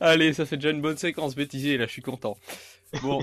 allez, 0.00 0.32
ça 0.32 0.46
fait 0.46 0.56
déjà 0.56 0.70
une 0.70 0.80
bonne 0.82 0.96
séquence 0.96 1.34
bêtisée 1.34 1.76
là, 1.76 1.86
je 1.86 1.92
suis 1.92 2.02
content. 2.02 2.36
Bon, 3.02 3.22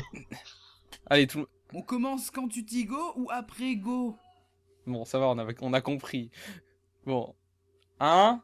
allez, 1.07 1.27
tout... 1.27 1.45
On 1.73 1.81
commence 1.81 2.31
quand 2.31 2.47
tu 2.47 2.63
dis 2.63 2.85
go 2.85 3.13
ou 3.15 3.29
après 3.31 3.75
go? 3.75 4.15
Bon, 4.87 5.03
ça 5.05 5.19
va, 5.19 5.27
on 5.27 5.37
a, 5.39 5.45
on 5.61 5.73
a 5.73 5.81
compris. 5.81 6.31
Bon, 7.05 7.35
1, 7.99 8.41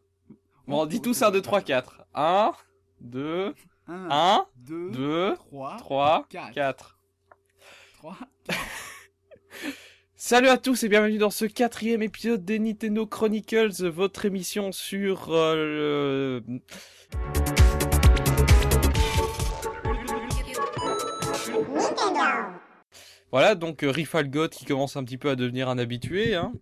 bon, 0.67 0.85
dis 0.85 1.01
tous 1.01 1.21
1, 1.21 1.31
2, 1.31 1.41
3, 1.41 1.61
4. 1.61 2.01
1, 2.13 2.53
2, 3.01 3.55
1, 3.91 4.07
1, 4.09 4.45
2, 4.55 4.91
2, 4.91 5.35
3, 5.35 5.77
3, 5.79 6.25
quatre. 6.29 6.53
4. 6.53 6.99
3. 7.97 8.17
Salut 10.15 10.47
à 10.47 10.57
tous 10.57 10.83
et 10.83 10.87
bienvenue 10.87 11.17
dans 11.17 11.29
ce 11.29 11.43
quatrième 11.43 12.01
épisode 12.01 12.45
des 12.45 12.57
Nintendo 12.57 13.05
Chronicles, 13.05 13.89
votre 13.89 14.23
émission 14.23 14.71
sur 14.71 15.33
euh, 15.33 16.39
le... 16.47 16.61
Voilà, 23.33 23.55
donc 23.55 23.83
euh, 23.83 23.91
Rifalgot 23.91 24.47
qui 24.47 24.63
commence 24.63 24.95
un 24.95 25.03
petit 25.03 25.17
peu 25.17 25.29
à 25.29 25.35
devenir 25.35 25.67
un 25.67 25.77
habitué, 25.77 26.35
hein. 26.35 26.53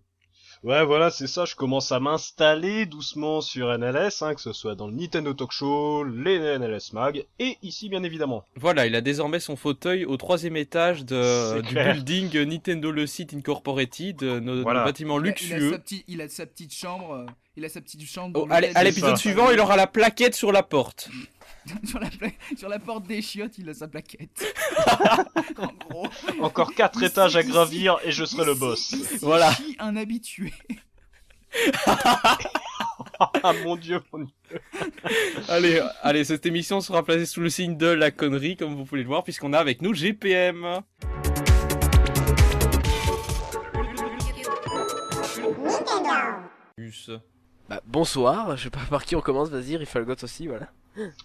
Ouais, 0.62 0.84
voilà, 0.84 1.10
c'est 1.10 1.26
ça, 1.26 1.46
je 1.46 1.54
commence 1.54 1.90
à 1.90 2.00
m'installer 2.00 2.84
doucement 2.84 3.40
sur 3.40 3.68
NLS, 3.78 4.20
hein, 4.20 4.34
que 4.34 4.42
ce 4.42 4.52
soit 4.52 4.74
dans 4.74 4.88
le 4.88 4.92
Nintendo 4.92 5.32
Talk 5.32 5.52
Show, 5.52 6.04
les 6.04 6.38
NLS 6.58 6.92
Mag, 6.92 7.24
et 7.38 7.56
ici 7.62 7.88
bien 7.88 8.02
évidemment. 8.02 8.44
Voilà, 8.56 8.86
il 8.86 8.94
a 8.94 9.00
désormais 9.00 9.40
son 9.40 9.56
fauteuil 9.56 10.04
au 10.04 10.18
troisième 10.18 10.58
étage 10.58 11.06
de, 11.06 11.54
C'est 11.54 11.62
du 11.62 11.68
clair. 11.68 11.94
building 11.94 12.44
Nintendo 12.46 12.90
Le 12.90 13.06
Site 13.06 13.32
Incorporated, 13.32 14.22
euh, 14.22 14.40
Il 14.42 14.68
a, 14.68 15.18
luxueux. 15.18 15.80
il 16.08 16.20
a 16.20 16.28
sa 16.28 16.44
petite 16.44 16.74
chambre. 16.74 17.12
euh, 17.14 17.26
Il 17.56 17.64
a 17.64 17.70
sa 17.70 17.80
petite 17.80 18.06
chambre. 18.06 18.40
Oh, 18.42 18.46
allez, 18.50 18.70
à 18.74 18.84
l'épisode 18.84 19.16
suivant, 19.16 19.50
il 19.50 19.60
aura 19.60 19.76
la 19.76 19.86
plaquette 19.86 20.34
sur 20.34 20.52
la 20.52 20.62
porte. 20.62 21.08
sur, 21.84 21.98
la 22.00 22.08
pla- 22.10 22.28
sur 22.56 22.68
la 22.68 22.78
porte 22.78 23.06
des 23.06 23.22
chiottes, 23.22 23.58
il 23.58 23.68
a 23.68 23.74
sa 23.74 23.88
plaquette. 23.88 24.54
en 25.58 25.68
gros. 25.88 26.06
Encore 26.40 26.74
quatre 26.74 26.96
Ici, 26.96 27.06
étages 27.06 27.36
à 27.36 27.40
ici, 27.42 27.50
gravir 27.50 27.98
et 28.04 28.12
je 28.12 28.24
serai 28.24 28.44
le 28.44 28.54
boss. 28.54 28.92
ici, 28.92 29.18
Voilà. 29.22 29.52
un 29.78 29.96
habitué. 29.96 30.52
ah 31.86 33.52
mon 33.64 33.76
dieu, 33.76 34.00
mon 34.12 34.20
dieu. 34.20 34.60
Allez, 35.48 35.82
allez, 36.02 36.24
cette 36.24 36.46
émission 36.46 36.80
sera 36.80 37.02
placée 37.04 37.26
sous 37.26 37.40
le 37.40 37.50
signe 37.50 37.76
de 37.76 37.86
la 37.86 38.10
connerie, 38.10 38.56
comme 38.56 38.74
vous 38.74 38.84
pouvez 38.84 39.02
le 39.02 39.08
voir, 39.08 39.24
puisqu'on 39.24 39.52
a 39.52 39.58
avec 39.58 39.82
nous 39.82 39.92
GPM. 39.94 40.80
Bah, 47.68 47.80
bonsoir, 47.86 48.56
je 48.56 48.64
sais 48.64 48.70
pas 48.70 48.80
par 48.88 49.04
qui 49.04 49.14
on 49.14 49.20
commence, 49.20 49.48
vas-y, 49.50 49.76
Rifalgot 49.76 50.16
aussi, 50.22 50.46
voilà. 50.48 50.68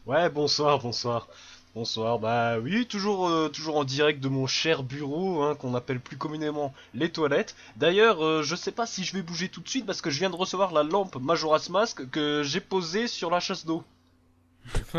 Ouais, 0.06 0.30
bonsoir, 0.30 0.80
bonsoir. 0.80 1.28
Bonsoir, 1.76 2.20
bah 2.20 2.58
oui, 2.58 2.86
toujours, 2.86 3.28
euh, 3.28 3.50
toujours 3.50 3.76
en 3.76 3.84
direct 3.84 4.22
de 4.22 4.30
mon 4.30 4.48
cher 4.48 4.82
bureau, 4.82 5.42
hein, 5.44 5.56
qu'on 5.56 5.76
appelle 5.76 6.00
plus 6.00 6.16
communément 6.16 6.74
les 6.94 7.12
toilettes. 7.12 7.54
D'ailleurs, 7.76 8.24
euh, 8.24 8.44
je 8.44 8.56
sais 8.56 8.72
pas 8.72 8.86
si 8.86 9.04
je 9.04 9.14
vais 9.14 9.22
bouger 9.22 9.50
tout 9.50 9.60
de 9.60 9.68
suite 9.68 9.86
parce 9.86 10.00
que 10.02 10.10
je 10.10 10.20
viens 10.20 10.30
de 10.30 10.38
recevoir 10.38 10.72
la 10.72 10.84
lampe 10.84 11.18
Majora's 11.20 11.70
Mask 11.70 12.10
que 12.12 12.44
j'ai 12.44 12.62
posée 12.62 13.08
sur 13.08 13.30
la 13.30 13.42
chasse 13.42 13.66
d'eau. 13.66 13.84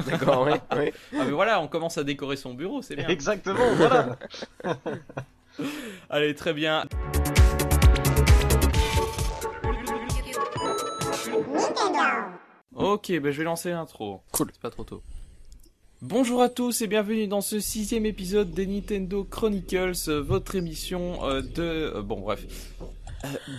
D'accord, 0.06 0.42
ouais, 0.42 0.60
ouais. 0.76 0.92
Ah 1.14 1.24
mais 1.24 1.30
voilà, 1.30 1.60
on 1.60 1.66
commence 1.66 1.96
à 1.96 2.04
décorer 2.04 2.36
son 2.36 2.52
bureau, 2.52 2.82
c'est 2.82 2.94
bien. 2.94 3.08
Exactement, 3.08 3.74
voilà. 3.76 4.18
Allez, 6.10 6.34
très 6.34 6.52
bien. 6.52 6.84
Ok, 12.76 13.12
bah 13.20 13.30
je 13.30 13.38
vais 13.38 13.44
lancer 13.44 13.70
l'intro. 13.70 14.20
Cool. 14.32 14.50
C'est 14.52 14.60
pas 14.60 14.70
trop 14.70 14.84
tôt. 14.84 15.02
Bonjour 16.02 16.42
à 16.42 16.50
tous 16.50 16.82
et 16.82 16.86
bienvenue 16.86 17.26
dans 17.26 17.40
ce 17.40 17.58
sixième 17.58 18.04
épisode 18.04 18.50
des 18.50 18.66
Nintendo 18.66 19.24
Chronicles, 19.24 19.94
euh, 20.08 20.20
votre 20.20 20.54
émission 20.54 21.24
euh, 21.24 21.40
de... 21.40 21.62
euh, 21.96 22.02
bon 22.02 22.20
bref. 22.20 22.44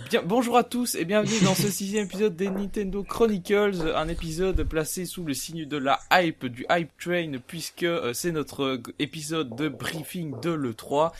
Bien, 0.08 0.22
bonjour 0.24 0.56
à 0.56 0.62
tous 0.64 0.94
et 0.94 1.04
bienvenue 1.04 1.40
dans 1.44 1.54
ce 1.54 1.68
sixième 1.68 2.04
épisode 2.06 2.36
des 2.36 2.48
Nintendo 2.48 3.02
Chronicles, 3.02 3.92
un 3.94 4.08
épisode 4.08 4.62
placé 4.62 5.04
sous 5.04 5.24
le 5.24 5.34
signe 5.34 5.64
de 5.66 5.76
la 5.76 5.98
hype, 6.12 6.46
du 6.46 6.64
hype 6.70 6.96
train, 6.98 7.32
puisque 7.46 7.82
euh, 7.82 8.12
c'est 8.12 8.32
notre 8.32 8.62
euh, 8.62 8.82
épisode 8.98 9.56
de 9.56 9.68
briefing 9.68 10.38
de 10.40 10.50
l'E3. 10.50 11.10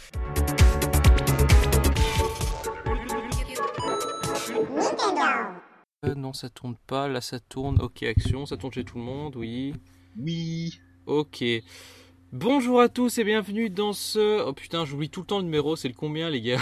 Euh, 4.50 5.67
non, 6.16 6.32
ça 6.32 6.48
tourne 6.48 6.76
pas, 6.86 7.08
là 7.08 7.20
ça 7.20 7.40
tourne, 7.40 7.80
ok, 7.80 8.04
action, 8.04 8.46
ça 8.46 8.56
tourne 8.56 8.72
chez 8.72 8.84
tout 8.84 8.98
le 8.98 9.04
monde, 9.04 9.34
oui. 9.34 9.74
Oui. 10.16 10.78
Ok. 11.06 11.44
Bonjour 12.32 12.80
à 12.80 12.88
tous 12.88 13.18
et 13.18 13.24
bienvenue 13.24 13.68
dans 13.68 13.92
ce... 13.92 14.44
Oh 14.46 14.52
putain, 14.52 14.84
j'oublie 14.84 15.10
tout 15.10 15.20
le 15.20 15.26
temps 15.26 15.38
le 15.38 15.44
numéro, 15.44 15.74
c'est 15.74 15.88
le 15.88 15.94
combien 15.94 16.30
les 16.30 16.40
gars? 16.40 16.60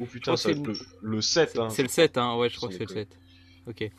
Oh 0.00 0.06
putain, 0.06 0.34
être 0.34 0.66
le, 0.66 0.74
le 1.02 1.20
7. 1.20 1.58
Hein. 1.58 1.70
C'est 1.70 1.82
le 1.82 1.88
7, 1.88 2.16
hein, 2.16 2.36
ouais, 2.36 2.48
je 2.48 2.56
crois 2.56 2.68
que 2.68 2.74
c'est 2.74 2.80
le 2.80 2.86
déconner. 2.86 3.06
7. 3.66 3.86
Ok. 3.86 3.90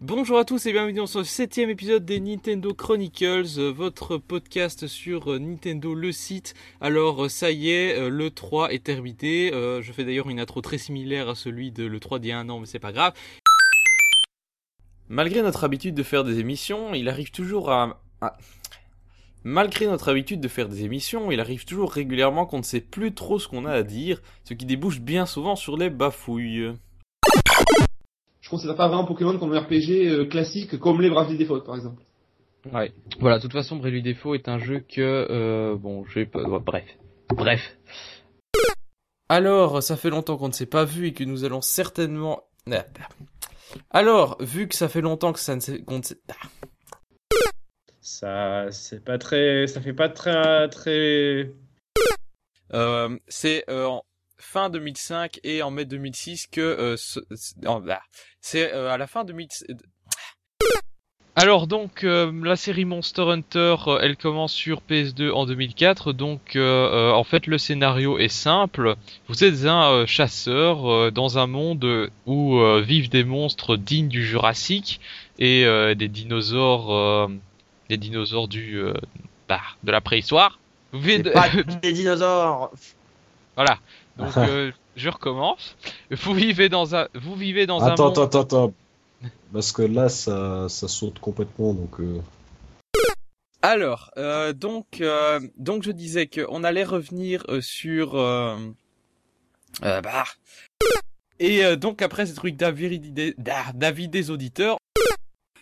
Bonjour 0.00 0.38
à 0.38 0.44
tous 0.44 0.66
et 0.66 0.72
bienvenue 0.72 0.98
dans 0.98 1.06
ce 1.06 1.24
septième 1.24 1.70
épisode 1.70 2.04
des 2.04 2.20
Nintendo 2.20 2.72
Chronicles, 2.72 3.58
euh, 3.58 3.72
votre 3.72 4.16
podcast 4.16 4.86
sur 4.86 5.32
euh, 5.32 5.38
Nintendo 5.38 5.94
le 5.94 6.12
site. 6.12 6.54
Alors 6.80 7.24
euh, 7.24 7.28
ça 7.28 7.50
y 7.50 7.70
est, 7.70 7.98
euh, 7.98 8.08
le 8.08 8.30
3 8.30 8.72
est 8.72 8.84
terminé. 8.84 9.52
Euh, 9.52 9.82
je 9.82 9.92
fais 9.92 10.04
d'ailleurs 10.04 10.28
une 10.28 10.38
intro 10.40 10.60
très 10.60 10.78
similaire 10.78 11.28
à 11.30 11.34
celui 11.34 11.72
de 11.72 11.84
le 11.84 11.98
3 11.98 12.20
d'il 12.20 12.28
y 12.28 12.32
a 12.32 12.38
un 12.38 12.48
an, 12.48 12.60
mais 12.60 12.66
c'est 12.66 12.78
pas 12.78 12.92
grave. 12.92 13.12
Malgré 15.08 15.42
notre 15.42 15.64
habitude 15.64 15.94
de 15.94 16.02
faire 16.02 16.24
des 16.24 16.38
émissions, 16.38 16.92
il 16.94 17.08
arrive 17.08 17.30
toujours 17.30 17.70
à... 17.70 18.00
à- 18.20 18.36
Malgré 19.44 19.86
notre 19.86 20.10
habitude 20.10 20.40
de 20.40 20.48
faire 20.48 20.68
des 20.68 20.84
émissions, 20.84 21.30
il 21.30 21.40
arrive 21.40 21.64
toujours 21.64 21.92
régulièrement 21.92 22.44
qu'on 22.44 22.58
ne 22.58 22.62
sait 22.62 22.80
plus 22.80 23.14
trop 23.14 23.38
ce 23.38 23.48
qu'on 23.48 23.64
a 23.64 23.72
à 23.72 23.82
dire, 23.82 24.20
ce 24.44 24.52
qui 24.52 24.66
débouche 24.66 25.00
bien 25.00 25.24
souvent 25.26 25.56
sur 25.56 25.76
les 25.76 25.88
bafouilles. 25.90 26.72
Je 28.40 28.50
considère 28.50 28.76
pas 28.76 28.88
vraiment 28.88 29.04
Pokémon 29.04 29.38
comme 29.38 29.52
un 29.54 29.60
RPG 29.60 29.90
euh, 30.08 30.24
classique 30.26 30.78
comme 30.78 31.00
les 31.00 31.08
Bravely 31.08 31.38
Default 31.38 31.60
par 31.60 31.76
exemple. 31.76 32.02
Ouais. 32.72 32.92
Voilà, 33.20 33.36
de 33.38 33.42
toute 33.42 33.52
façon, 33.52 33.76
Bravely 33.76 34.02
Default 34.02 34.34
est 34.34 34.48
un 34.48 34.58
jeu 34.58 34.80
que, 34.80 35.00
euh, 35.30 35.76
bon, 35.76 36.04
je 36.06 36.14
vais 36.20 36.26
pas, 36.26 36.42
ouais, 36.42 36.58
bref, 36.60 36.84
bref. 37.30 37.78
Alors, 39.28 39.82
ça 39.82 39.96
fait 39.96 40.10
longtemps 40.10 40.36
qu'on 40.36 40.48
ne 40.48 40.52
s'est 40.52 40.66
pas 40.66 40.84
vu 40.84 41.06
et 41.06 41.12
que 41.12 41.24
nous 41.24 41.44
allons 41.44 41.60
certainement. 41.60 42.42
Ah. 43.74 43.98
Alors, 43.98 44.36
vu 44.42 44.68
que 44.68 44.74
ça 44.74 44.88
fait 44.88 45.00
longtemps 45.00 45.32
que 45.32 45.38
ça 45.40 45.54
ne 45.54 45.60
s'est, 45.60 45.82
ah. 46.28 46.34
Ça, 48.00 48.70
c'est 48.72 49.04
pas 49.04 49.18
très, 49.18 49.66
ça 49.66 49.80
fait 49.80 49.92
pas 49.92 50.08
très, 50.08 50.68
très. 50.68 51.52
Euh, 52.74 53.18
c'est 53.28 53.64
euh, 53.70 53.86
en 53.86 54.02
fin 54.38 54.70
2005 54.70 55.40
et 55.42 55.62
en 55.62 55.70
mai 55.70 55.84
2006 55.84 56.46
que 56.48 56.60
euh, 56.60 56.96
ce- 56.96 57.20
c'est 57.34 57.56
c'est 58.40 58.72
euh, 58.74 58.90
à 58.90 58.98
la 58.98 59.06
fin 59.06 59.24
2000. 59.24 59.48
Alors 61.40 61.68
donc 61.68 62.02
euh, 62.02 62.32
la 62.42 62.56
série 62.56 62.84
Monster 62.84 63.22
Hunter, 63.22 63.76
euh, 63.86 63.98
elle 64.02 64.16
commence 64.16 64.52
sur 64.52 64.80
PS2 64.90 65.30
en 65.30 65.46
2004. 65.46 66.12
Donc 66.12 66.56
euh, 66.56 67.12
en 67.12 67.22
fait 67.22 67.46
le 67.46 67.58
scénario 67.58 68.18
est 68.18 68.28
simple. 68.28 68.96
Vous 69.28 69.44
êtes 69.44 69.64
un 69.64 69.88
euh, 69.90 70.06
chasseur 70.06 70.90
euh, 70.90 71.10
dans 71.12 71.38
un 71.38 71.46
monde 71.46 72.10
où 72.26 72.58
euh, 72.58 72.80
vivent 72.80 73.08
des 73.08 73.22
monstres 73.22 73.76
dignes 73.76 74.08
du 74.08 74.24
Jurassique 74.26 75.00
et 75.38 75.64
euh, 75.64 75.94
des 75.94 76.08
dinosaures, 76.08 76.92
euh, 76.92 77.28
des 77.88 77.98
dinosaures 77.98 78.48
du 78.48 78.76
euh, 78.78 78.94
bah, 79.48 79.60
de 79.84 79.92
la 79.92 80.00
préhistoire. 80.00 80.58
Vous 80.92 81.00
vivez 81.00 81.22
de- 81.22 81.30
Pas 81.30 81.48
des 81.82 81.92
dinosaures 81.92 82.72
voilà. 83.54 83.78
Donc 84.18 84.36
euh, 84.38 84.72
je 84.96 85.08
recommence. 85.08 85.76
Vous 86.10 86.34
vivez 86.34 86.68
dans 86.68 86.96
un, 86.96 87.06
vous 87.14 87.36
vivez 87.36 87.66
dans 87.66 87.84
un 87.84 87.92
Attends, 87.92 88.06
monde. 88.06 88.12
attends, 88.18 88.22
attends, 88.40 88.40
attends. 88.64 88.72
Parce 89.52 89.72
que 89.72 89.82
là, 89.82 90.08
ça, 90.08 90.68
ça 90.68 90.88
saute 90.88 91.18
complètement, 91.18 91.74
donc... 91.74 92.00
euh, 92.00 92.20
Alors, 93.62 94.10
euh, 94.16 94.52
donc, 94.52 95.00
euh, 95.00 95.40
donc 95.56 95.82
je 95.82 95.90
disais 95.90 96.26
qu'on 96.28 96.62
allait 96.64 96.84
revenir 96.84 97.44
euh, 97.48 97.60
sur, 97.60 98.14
euh, 98.14 98.56
euh, 99.82 100.00
bah, 100.00 100.24
et 101.40 101.64
euh, 101.64 101.76
donc 101.76 102.02
après 102.02 102.26
ces 102.26 102.34
trucs 102.34 102.56
d'avis 102.56 102.98
des, 103.00 103.34
d'a- 103.38 103.72
d'avis 103.74 104.08
des 104.08 104.30
auditeurs, 104.30 104.76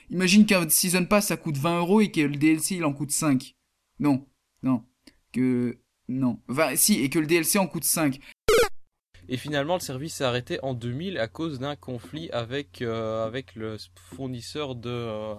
Imagine 0.08 0.46
qu'un 0.46 0.68
Season 0.68 1.04
Pass 1.04 1.26
ça 1.26 1.36
coûte 1.36 1.56
20 1.56 1.80
euros 1.80 2.00
et 2.00 2.12
que 2.12 2.20
le 2.20 2.36
DLC 2.36 2.76
il 2.76 2.84
en 2.84 2.92
coûte 2.92 3.10
5. 3.10 3.56
Non, 3.98 4.24
non. 4.62 4.84
Que. 5.32 5.78
Non. 6.08 6.38
Enfin, 6.48 6.76
si, 6.76 7.00
et 7.02 7.10
que 7.10 7.18
le 7.18 7.26
DLC 7.26 7.58
en 7.58 7.66
coûte 7.66 7.82
5. 7.82 8.20
Et 9.28 9.36
finalement 9.36 9.74
le 9.74 9.80
service 9.80 10.14
s'est 10.14 10.24
arrêté 10.24 10.58
en 10.62 10.74
2000 10.74 11.18
à 11.18 11.28
cause 11.28 11.58
d'un 11.58 11.76
conflit 11.76 12.30
avec 12.30 12.82
euh, 12.82 13.26
avec 13.26 13.54
le 13.54 13.76
fournisseur 14.14 14.74
de, 14.74 14.88
euh, 14.90 15.34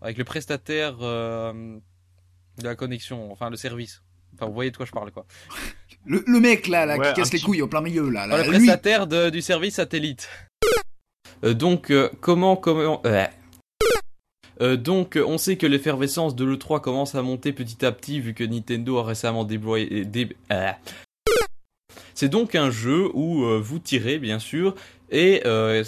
avec 0.00 0.18
le 0.18 0.24
prestataire 0.24 0.96
euh, 1.02 1.52
de 2.58 2.64
la 2.64 2.74
connexion, 2.76 3.30
enfin 3.32 3.50
le 3.50 3.56
service. 3.56 4.02
Enfin, 4.34 4.46
vous 4.46 4.52
voyez 4.54 4.70
de 4.72 4.76
quoi 4.76 4.84
je 4.86 4.90
parle, 4.92 5.10
quoi. 5.12 5.26
Le, 6.06 6.22
le 6.26 6.38
mec 6.38 6.66
là, 6.68 6.84
là, 6.84 6.98
Ouais, 6.98 7.08
qui 7.08 7.14
casse 7.20 7.32
les 7.32 7.40
couilles 7.40 7.62
au 7.62 7.66
plein 7.66 7.80
milieu 7.80 8.10
là. 8.10 8.26
Enfin, 8.26 8.36
là 8.36 8.44
le 8.44 8.50
lui. 8.50 8.58
prestataire 8.58 9.06
de- 9.06 9.30
du 9.30 9.40
service 9.40 9.76
satellite. 9.76 10.28
Euh, 11.44 11.54
donc, 11.54 11.90
euh, 11.90 12.10
comment, 12.20 12.56
comment, 12.56 13.00
euh, 13.06 13.24
euh, 14.60 14.76
donc, 14.76 15.16
euh, 15.16 15.24
on 15.26 15.38
sait 15.38 15.56
que 15.56 15.66
l'effervescence 15.66 16.36
de 16.36 16.44
l'E3 16.44 16.80
commence 16.82 17.14
à 17.14 17.22
monter 17.22 17.52
petit 17.54 17.86
à 17.86 17.90
petit 17.92 18.20
vu 18.20 18.34
que 18.34 18.44
Nintendo 18.44 18.98
a 18.98 19.04
récemment 19.04 19.44
déployé. 19.44 20.04
dé- 20.04 20.36
euh. 20.52 20.72
C'est 22.14 22.28
donc 22.28 22.54
un 22.54 22.70
jeu 22.70 23.10
où 23.14 23.44
euh, 23.44 23.58
vous 23.60 23.78
tirez, 23.78 24.18
bien 24.18 24.38
sûr, 24.38 24.74
et 25.10 25.42
euh, 25.46 25.84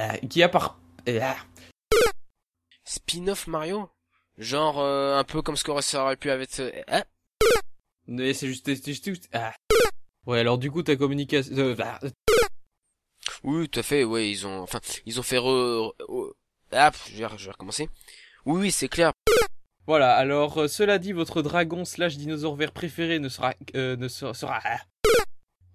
euh, 0.00 0.12
qui 0.28 0.42
a 0.42 0.48
par. 0.48 0.78
euh, 1.08 1.20
Spin-off 2.84 3.46
Mario? 3.46 3.88
Genre 4.38 4.80
un 4.80 5.24
peu 5.24 5.42
comme 5.42 5.56
ce 5.56 5.64
ça 5.82 6.04
aurait 6.04 6.16
pu 6.16 6.30
avec... 6.30 6.48
euh, 6.60 6.70
hein? 6.88 7.02
Mais 8.06 8.32
c'est 8.34 8.46
juste, 8.46 8.68
juste- 8.86 9.28
ah. 9.32 9.52
Ouais, 10.26 10.40
alors 10.40 10.58
du 10.58 10.70
coup, 10.70 10.82
ta 10.82 10.96
communication. 10.96 11.52
euh, 11.58 11.74
ah, 11.80 11.98
Oui, 13.42 13.68
tout 13.68 13.80
à 13.80 13.82
fait, 13.82 14.04
ouais, 14.04 14.30
ils 14.30 14.46
ont... 14.46 14.60
Enfin, 14.62 14.80
ils 15.06 15.18
ont 15.18 15.22
fait... 15.22 15.38
Re... 15.38 15.92
Ah, 16.72 16.90
je 17.10 17.16
vais, 17.16 17.28
je 17.36 17.44
vais 17.46 17.50
recommencer. 17.50 17.88
Oui, 18.46 18.60
oui, 18.60 18.70
c'est 18.70 18.88
clair. 18.88 19.12
Voilà, 19.86 20.14
alors 20.14 20.58
euh, 20.58 20.68
cela 20.68 20.98
dit, 20.98 21.12
votre 21.12 21.42
dragon 21.42 21.84
slash 21.84 22.16
dinosaure 22.16 22.56
vert 22.56 22.72
préféré 22.72 23.18
ne 23.18 23.28
sera. 23.28 23.54
euh, 23.74 23.96
ne 23.96 24.06
sera. 24.08 24.34
sera- 24.34 24.60
ah. 24.64 24.78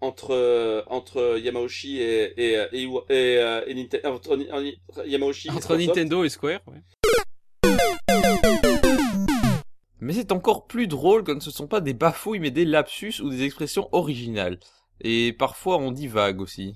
Entre 0.03 0.31
euh, 0.31 0.81
entre 0.87 1.39
Yamauchi 1.39 1.99
et 1.99 2.33
et 2.37 2.53
et, 2.73 2.83
et, 2.83 2.83
et, 2.83 3.37
euh, 3.37 3.61
et 3.65 3.73
Ninte- 3.73 4.05
entre, 4.05 4.33
entre 4.35 5.07
Yamauchi 5.07 5.47
et 5.47 5.51
Entre 5.51 5.61
Squaresoft. 5.61 5.87
Nintendo 5.87 6.23
et 6.23 6.29
Square, 6.29 6.59
ouais. 6.67 6.81
Mais 9.99 10.13
c'est 10.13 10.31
encore 10.33 10.67
plus 10.67 10.87
drôle 10.87 11.23
quand 11.23 11.41
ce 11.41 11.49
ne 11.49 11.53
sont 11.53 11.67
pas 11.67 11.79
des 11.79 11.93
bafouilles 11.93 12.39
mais 12.39 12.51
des 12.51 12.65
lapsus 12.65 13.21
ou 13.21 13.29
des 13.29 13.43
expressions 13.43 13.87
originales. 13.93 14.59
Et 15.01 15.31
parfois 15.33 15.77
on 15.77 15.91
divague 15.91 16.41
aussi. 16.41 16.75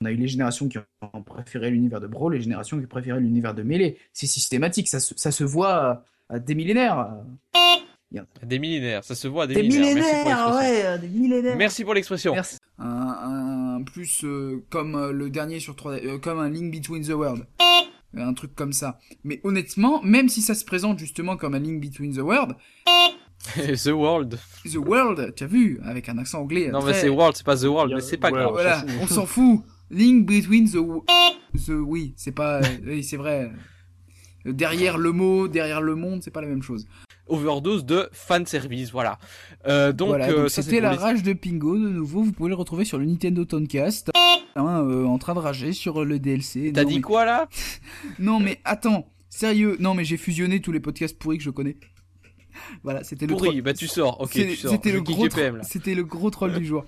On 0.00 0.06
a 0.06 0.10
eu 0.10 0.16
les 0.16 0.26
générations 0.28 0.68
qui 0.68 0.78
ont 0.78 1.22
préféré 1.22 1.70
l'univers 1.70 2.00
de 2.00 2.08
Brawl, 2.08 2.34
les 2.34 2.42
générations 2.42 2.80
qui 2.80 2.86
préféraient 2.86 3.20
l'univers 3.20 3.54
de 3.54 3.62
Melee. 3.62 3.96
C'est 4.12 4.26
systématique, 4.26 4.88
ça 4.88 4.98
se, 5.00 5.14
ça 5.16 5.30
se 5.30 5.44
voit 5.44 5.74
à, 5.74 6.04
à 6.28 6.38
des 6.40 6.54
millénaires. 6.56 7.14
Des 8.42 8.58
millénaires, 8.58 9.02
ça 9.04 9.14
se 9.14 9.28
voit 9.28 9.44
à 9.44 9.46
des, 9.46 9.54
Des 9.54 9.62
millénaires. 9.62 9.94
Merci 9.94 10.04
pour 10.12 10.24
millénaires, 10.24 10.46
l'expression. 10.48 10.90
ouais, 10.92 10.98
des 10.98 11.08
millénaires. 11.08 11.56
Merci 11.56 11.84
pour 11.84 11.94
l'expression. 11.94 12.34
Un, 12.78 13.76
un 13.78 13.82
plus 13.82 14.24
euh, 14.24 14.64
comme 14.70 14.94
euh, 14.96 15.12
le 15.12 15.30
dernier 15.30 15.60
sur 15.60 15.76
3 15.76 15.92
euh, 15.92 16.18
comme 16.18 16.38
un 16.40 16.48
Link 16.48 16.72
Between 16.74 17.04
the 17.04 17.10
World. 17.10 17.46
Un 18.16 18.32
truc 18.34 18.54
comme 18.54 18.72
ça. 18.72 18.98
Mais 19.24 19.40
honnêtement, 19.44 20.00
même 20.02 20.28
si 20.28 20.40
ça 20.40 20.54
se 20.54 20.64
présente 20.64 20.98
justement 20.98 21.36
comme 21.36 21.54
un 21.54 21.58
Link 21.58 21.80
Between 21.80 22.14
the 22.14 22.20
World, 22.20 22.54
The 23.54 23.88
World. 23.88 24.38
The 24.64 24.76
World, 24.76 25.34
tu 25.34 25.44
as 25.44 25.46
vu, 25.46 25.80
avec 25.84 26.08
un 26.08 26.16
accent 26.18 26.40
anglais. 26.40 26.70
Non 26.72 26.80
très- 26.80 26.92
mais 26.92 26.98
c'est 27.00 27.08
World, 27.08 27.36
c'est 27.36 27.44
pas 27.44 27.56
The 27.56 27.64
World, 27.64 27.92
mais 27.94 28.00
c'est 28.00 28.16
pas 28.16 28.30
grave. 28.30 28.50
Voilà, 28.52 28.84
on 29.02 29.06
s'en 29.06 29.26
fout. 29.26 29.60
Link 29.90 30.26
between 30.26 30.66
the, 30.68 30.78
the 31.66 31.70
oui, 31.70 32.14
c'est 32.16 32.32
pas, 32.32 32.58
euh, 32.60 32.62
oui, 32.86 33.04
c'est 33.04 33.16
vrai. 33.18 33.50
Euh, 34.46 34.52
Derrière 34.52 34.98
le 34.98 35.12
mot, 35.12 35.48
derrière 35.48 35.80
le 35.80 35.94
monde, 35.94 36.22
c'est 36.22 36.30
pas 36.30 36.40
la 36.42 36.46
même 36.48 36.62
chose. 36.62 36.86
Overdose 37.26 37.84
de 37.86 38.08
fan 38.12 38.44
service, 38.46 38.90
voilà. 38.92 39.18
Euh, 39.66 39.92
donc, 39.92 40.08
voilà, 40.08 40.28
euh, 40.28 40.48
c'était 40.48 40.80
la 40.80 40.92
les- 40.92 40.98
rage 40.98 41.22
de 41.22 41.32
Pingo 41.32 41.76
de 41.78 41.88
nouveau. 41.88 42.22
Vous 42.22 42.32
pouvez 42.32 42.50
le 42.50 42.54
retrouver 42.54 42.84
sur 42.84 42.98
le 42.98 43.06
Nintendo 43.06 43.44
Toncast, 43.46 44.10
hein, 44.56 44.84
euh, 44.86 45.06
en 45.06 45.16
train 45.18 45.34
de 45.34 45.38
rager 45.38 45.72
sur 45.72 46.04
le 46.04 46.18
DLC. 46.18 46.70
T'as 46.74 46.84
dit 46.84 46.96
mais- 46.96 47.00
quoi 47.00 47.24
là? 47.24 47.48
Non 48.18 48.40
mais 48.40 48.60
attends, 48.64 49.08
sérieux. 49.30 49.76
Non 49.80 49.94
mais 49.94 50.04
j'ai 50.04 50.16
fusionné 50.18 50.60
tous 50.60 50.70
les 50.72 50.80
podcasts 50.80 51.18
pourris 51.18 51.38
que 51.38 51.44
je 51.44 51.50
connais. 51.50 51.76
Voilà, 52.84 53.02
c'était 53.02 53.26
le 53.26 53.34
Pourri, 53.34 53.48
troll. 53.48 53.62
bah 53.62 53.74
tu 53.74 53.88
sors, 53.88 54.20
ok, 54.20 54.30
C'est- 54.32 54.46
tu 54.48 54.56
sors. 54.56 54.70
C'était 54.70 54.92
le 54.92 55.00
gros, 55.02 55.24
GPM, 55.24 55.56
tro- 55.60 55.66
c'était 55.68 55.94
le 55.94 56.04
gros 56.04 56.30
troll 56.30 56.52
du 56.56 56.64
jour. 56.64 56.84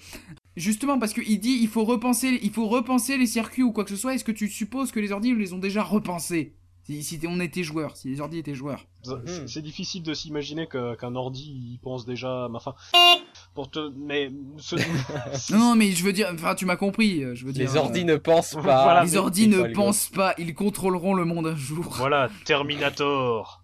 Justement 0.57 0.99
parce 0.99 1.12
qu'il 1.12 1.40
dit 1.40 1.59
il 1.61 1.68
faut 1.68 1.85
repenser, 1.85 2.38
il 2.42 2.51
faut 2.51 2.66
repenser 2.68 3.16
les 3.18 3.27
circuits 3.27 3.62
ou 3.62 3.72
quoi 3.72 3.85
que 3.85 3.90
ce 3.90 3.96
soit. 3.96 4.14
Est-ce 4.14 4.22
que 4.25 4.33
tu 4.33 4.49
supposes 4.49 4.92
que 4.92 5.01
les 5.01 5.12
ordi 5.12 5.35
les 5.35 5.53
ont 5.55 5.59
déjà 5.59 5.83
repensés? 5.83 6.55
Si, 6.87 7.03
si 7.03 7.20
on 7.29 7.40
était 7.40 7.62
joueurs, 7.64 7.96
si 7.96 8.09
les 8.09 8.20
ordi 8.20 8.38
étaient 8.38 8.55
joueurs. 8.55 8.87
C'est- 9.03 9.46
C'est 9.49 9.62
difficile 9.62 10.03
de 10.03 10.14
s'imaginer 10.14 10.66
que- 10.66 10.94
qu'un 10.96 11.14
ordi 11.16 11.42
il 11.75 11.79
pense 11.83 12.05
déjà. 12.07 12.49
Enfin, 12.53 12.75
pour 13.55 13.70
te. 13.70 13.90
Mais. 13.96 14.31
ce- 14.59 14.77
Non, 15.53 15.59
non, 15.59 15.75
mais 15.77 15.90
je 15.92 16.05
veux 16.05 16.12
dire, 16.12 16.29
enfin, 16.33 16.55
tu 16.55 16.64
m'as 16.66 16.77
compris. 16.77 17.22
euh, 17.25 17.35
Je 17.35 17.44
veux 17.46 17.53
dire. 17.53 17.68
Les 17.68 17.77
ordis 17.77 18.01
euh, 18.01 18.05
ne 18.05 18.16
pensent 18.16 18.55
pas. 18.55 18.61
Voilà, 18.85 19.03
les 19.05 19.11
c'est 19.11 19.46
ne 19.46 19.72
pensent 19.75 20.09
pas, 20.09 20.35
ils 20.38 20.55
contrôleront 20.55 21.14
le 21.14 21.25
monde 21.25 21.46
un 21.49 21.57
jour. 21.57 21.85
Voilà, 21.96 22.31
Terminator. 22.44 23.62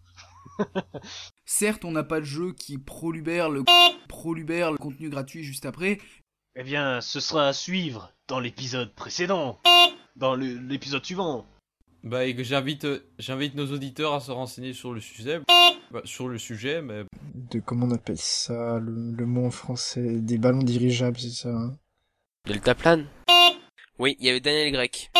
Certes, 1.44 1.85
on 1.85 1.92
n'a 1.92 2.02
pas 2.04 2.20
de 2.20 2.24
jeu 2.24 2.52
qui 2.52 2.78
prolubère 2.78 3.48
le 3.50 3.64
prolubère 4.08 4.70
le 4.70 4.78
contenu 4.78 5.08
gratuit 5.11 5.44
juste 5.44 5.66
après. 5.66 5.98
Eh 6.56 6.62
bien, 6.62 7.00
ce 7.00 7.20
sera 7.20 7.48
à 7.48 7.52
suivre 7.52 8.12
dans 8.28 8.38
l'épisode 8.40 8.92
précédent. 8.94 9.58
Dans 10.16 10.35
l'épisode 10.35 11.04
suivant. 11.04 11.46
Bah, 12.04 12.24
et 12.26 12.34
que 12.34 12.42
j'invite, 12.42 12.84
euh, 12.84 12.98
j'invite 13.18 13.54
nos 13.54 13.66
auditeurs 13.72 14.12
à 14.14 14.20
se 14.20 14.30
renseigner 14.32 14.72
sur 14.72 14.92
le 14.92 15.00
sujet. 15.00 15.40
Bah, 15.92 16.00
sur 16.04 16.28
le 16.28 16.38
sujet, 16.38 16.82
mais 16.82 17.04
De 17.50 17.60
comment 17.60 17.86
on 17.86 17.90
appelle 17.92 18.18
ça, 18.18 18.78
le, 18.80 19.12
le 19.12 19.26
mot 19.26 19.46
en 19.46 19.50
français, 19.50 20.18
des 20.20 20.38
ballons 20.38 20.62
dirigeables, 20.62 21.18
c'est 21.18 21.30
ça 21.30 21.50
hein 21.50 21.76
Deltaplane 22.46 23.06
Oui, 23.98 24.16
il 24.18 24.26
y 24.26 24.30
avait 24.30 24.40
Daniel 24.40 24.72
Grec. 24.72 25.10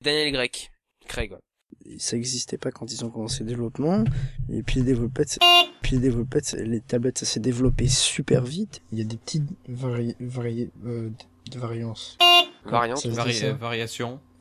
Daniel 0.00 0.32
Grec. 0.32 0.70
Craig, 1.08 1.32
ouais. 1.32 1.96
Ça 1.98 2.16
n'existait 2.16 2.58
pas 2.58 2.70
quand 2.70 2.92
ils 2.92 3.04
ont 3.04 3.10
commencé 3.10 3.40
le 3.42 3.48
développement. 3.48 4.04
Et 4.50 4.62
puis 4.62 4.80
les 4.80 4.84
développettes, 4.86 5.38
puis 5.82 5.92
les 5.96 6.02
développettes, 6.02 6.44
c'est- 6.44 6.64
les 6.64 6.80
tablettes, 6.80 7.18
ça 7.18 7.26
s'est 7.26 7.40
développé 7.40 7.88
super 7.88 8.44
vite. 8.44 8.82
Il 8.92 8.98
y 8.98 9.00
a 9.00 9.04
des 9.04 9.16
petites 9.16 9.48
vari... 9.66 10.14
vari... 10.20 10.70
euh, 10.84 11.10
de 11.50 11.58
variances. 11.58 12.16
Variantes 12.64 13.04
vari- 13.06 13.32
ça? 13.34 13.52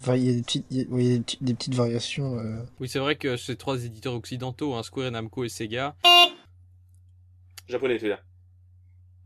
Euh, 0.07 0.17
Il 0.17 0.23
y 0.25 0.29
a 0.29 0.33
des 0.33 0.41
petites, 0.41 0.65
il 0.69 0.77
y 0.77 0.81
a- 0.81 0.83
des 0.85 1.19
petites, 1.19 1.43
des 1.43 1.53
petites 1.53 1.73
variations. 1.75 2.37
euh, 2.39 2.63
Oui, 2.79 2.87
c'est 2.89 2.99
vrai 2.99 3.15
que 3.15 3.37
ces 3.37 3.55
trois 3.55 3.83
éditeurs 3.85 4.13
occidentaux, 4.13 4.73
hein, 4.75 4.83
Square, 4.83 5.11
Namco 5.11 5.43
et 5.43 5.49
Sega, 5.49 5.95
Japonais, 7.67 7.97
tu 7.99 8.07
là. 8.07 8.19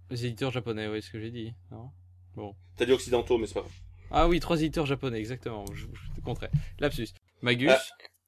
les 0.10 0.26
éditeurs 0.26 0.52
japonais, 0.52 0.88
oui, 0.88 1.02
c'est 1.02 1.08
ce 1.08 1.12
que 1.12 1.20
j'ai 1.20 1.32
dit. 1.32 1.54
Non? 1.72 1.90
Bon. 2.36 2.56
T'as 2.76 2.86
dit 2.86 2.92
occidentaux, 2.92 3.38
mais 3.38 3.48
c'est 3.48 3.54
pas 3.54 3.60
grave. 3.62 3.72
Ah 4.10 4.28
oui, 4.28 4.40
trois 4.40 4.58
éditeurs 4.62 4.86
japonais, 4.86 5.20
exactement. 5.20 5.64
Je, 5.74 5.86
je 5.86 6.16
te 6.20 6.22
compterai. 6.24 6.50
Lapsus. 6.80 7.10
Magus. 7.42 7.70
Ah. 7.72 7.80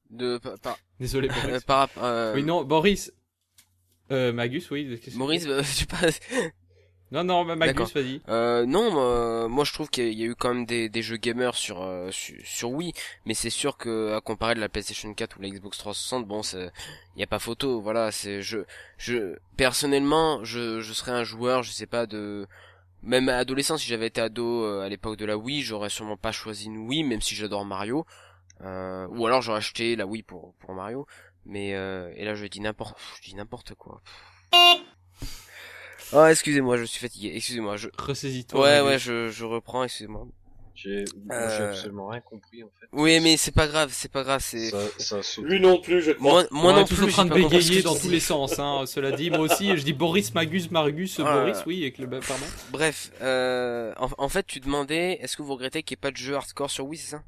De, 0.10 0.38
par, 0.38 0.60
par- 0.60 0.78
Désolé, 1.00 1.28
Boris. 1.28 1.44
euh, 1.46 1.60
par 1.66 1.90
euh, 1.98 2.36
Oui, 2.36 2.44
non, 2.44 2.64
Boris. 2.64 3.12
Euh, 4.12 4.32
Magus, 4.32 4.70
oui. 4.70 5.00
Maurice, 5.16 5.46
euh, 5.48 5.64
je 5.64 5.68
sais 5.68 5.86
pas. 5.86 5.98
Non, 7.14 7.24
non, 7.24 7.46
bah. 7.46 7.56
Magus, 7.56 7.94
vas-y. 7.94 8.22
Euh, 8.28 8.66
non, 8.66 8.92
moi, 8.92 9.48
moi, 9.48 9.64
je 9.64 9.72
trouve 9.72 9.88
qu'il 9.90 10.04
y 10.04 10.08
a- 10.08 10.12
il 10.12 10.20
y 10.20 10.24
a 10.24 10.26
eu 10.26 10.36
quand 10.36 10.54
même 10.54 10.66
des, 10.66 10.90
des 10.90 11.02
jeux 11.04 11.18
gamers 11.18 11.56
sur, 11.56 11.82
euh, 11.84 12.10
sur, 12.12 12.36
sur 12.44 12.72
Wii, 12.72 12.92
mais 13.26 13.36
c'est 13.36 13.52
sûr 13.52 13.78
que 13.78 14.14
à 14.16 14.20
comparer 14.22 14.56
de 14.56 14.60
la 14.60 14.68
PlayStation 14.68 15.14
4 15.14 15.38
ou 15.38 15.42
la 15.44 15.50
Xbox 15.50 15.78
360, 15.78 16.28
bon, 16.28 16.42
il 17.16 17.20
y 17.20 17.24
a 17.24 17.28
pas 17.28 17.38
photo. 17.40 17.80
Voilà, 17.82 18.12
c'est 18.12 18.42
je, 18.42 18.60
je 18.98 19.38
personnellement, 19.58 20.44
je, 20.44 20.82
je 20.82 20.92
serais 20.94 21.12
un 21.12 21.24
joueur, 21.24 21.62
je 21.62 21.72
sais 21.72 21.86
pas 21.86 22.08
de, 22.08 22.48
même 23.04 23.30
adolescent, 23.30 23.78
si 23.78 23.88
j'avais 23.88 24.08
été 24.08 24.20
ado 24.20 24.64
euh, 24.66 24.82
à 24.82 24.90
l'époque 24.90 25.18
de 25.18 25.26
la 25.26 25.38
Wii, 25.38 25.62
j'aurais 25.62 25.90
sûrement 25.90 26.18
pas 26.18 26.32
choisi 26.32 26.66
une 26.66 26.88
Wii, 26.88 27.04
même 27.04 27.22
si 27.22 27.36
j'adore 27.36 27.64
Mario, 27.64 28.06
euh, 28.62 29.08
ou 29.12 29.28
alors 29.28 29.42
j'aurais 29.44 29.60
acheté 29.60 29.96
la 29.96 30.08
Wii 30.08 30.24
pour 30.24 30.54
pour 30.56 30.74
Mario. 30.74 31.06
Mais 31.46 31.76
euh, 31.76 32.12
et 32.16 32.26
là, 32.26 32.34
je 32.34 32.46
dis 32.48 32.60
n'importe, 32.62 32.98
je 33.18 33.30
dis 33.30 33.36
n'importe 33.36 33.76
quoi. 33.76 34.02
Oh, 36.16 36.26
excusez-moi, 36.26 36.78
je 36.78 36.84
suis 36.84 37.00
fatigué. 37.00 37.32
Excusez-moi, 37.36 37.78
je. 37.78 37.90
Ressaisis-toi. 37.98 38.62
Ouais, 38.62 38.82
ouais, 38.82 39.00
je, 39.00 39.30
je 39.30 39.46
reprends, 39.46 39.84
excusez-moi. 39.84 40.28
J'ai 40.76 41.06
Euh, 41.32 41.70
absolument 41.70 42.08
rien 42.08 42.22
compris 42.22 42.64
en 42.64 42.68
fait. 42.80 42.88
Oui, 42.94 43.20
mais 43.22 43.38
c'est 43.38 43.54
pas 43.54 43.68
grave, 43.68 43.90
c'est 43.94 44.12
pas 44.12 44.24
grave, 44.24 44.42
c'est. 44.44 44.72
Ça, 44.98 45.22
ça. 45.22 45.42
Lui 45.44 45.60
non 45.60 45.80
plus, 45.80 46.02
je 46.02 46.12
crois. 46.14 46.32
Moi, 46.32 46.44
moi 46.50 46.74
On 46.74 46.78
est 46.78 46.80
non 46.80 46.86
tous 46.88 46.96
plus. 46.96 47.04
en 47.06 47.08
train 47.10 47.26
de 47.26 47.34
bégayer 47.34 47.84
dans 47.84 47.96
tous 47.96 48.10
les 48.10 48.20
sens, 48.20 48.58
hein. 48.58 48.84
Cela 48.88 49.12
dit, 49.12 49.30
moi 49.30 49.42
aussi, 49.42 49.78
je 49.78 49.84
dis 49.84 49.94
Boris, 49.94 50.34
Magus, 50.34 50.72
Margus, 50.72 51.20
Ah. 51.20 51.42
Boris, 51.42 51.64
oui, 51.68 51.84
avec 51.84 52.00
le, 52.00 52.08
pardon. 52.10 52.46
Bref, 52.72 53.12
euh, 53.22 53.94
en, 53.98 54.10
en 54.18 54.30
fait, 54.30 54.48
tu 54.48 54.60
demandais, 54.62 55.20
est-ce 55.22 55.38
que 55.38 55.44
vous 55.44 55.54
regrettez 55.54 55.84
qu'il 55.84 55.94
n'y 55.96 56.00
ait 56.00 56.02
pas 56.02 56.12
de 56.12 56.18
jeu 56.18 56.34
hardcore 56.36 56.72
sur 56.72 56.88
Wii, 56.88 56.98
c'est 57.00 57.12
ça? 57.18 57.24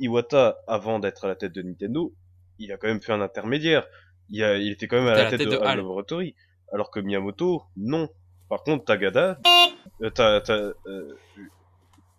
Iwata, 0.00 0.56
avant 0.66 0.98
d'être 0.98 1.26
à 1.26 1.28
la 1.28 1.36
tête 1.36 1.52
de 1.52 1.60
Nintendo, 1.62 2.14
il 2.58 2.72
a 2.72 2.78
quand 2.78 2.88
même 2.88 3.02
fait 3.02 3.12
un 3.12 3.20
intermédiaire. 3.20 3.86
Il, 4.30 4.42
a, 4.42 4.56
il 4.56 4.72
était 4.72 4.88
quand 4.88 4.96
même 4.96 5.06
à 5.08 5.14
la, 5.14 5.30
tête, 5.30 5.42
de, 5.42 5.56
HAL. 5.58 5.76
Laboratory. 5.76 6.34
Alors 6.72 6.90
que 6.90 6.98
Miyamoto, 7.00 7.62
non. 7.76 8.08
Par 8.48 8.62
contre, 8.62 8.84
Tagada, 8.84 9.38
euh, 10.02 10.10
ta, 10.10 10.40
ta, 10.40 10.52
euh, 10.52 11.16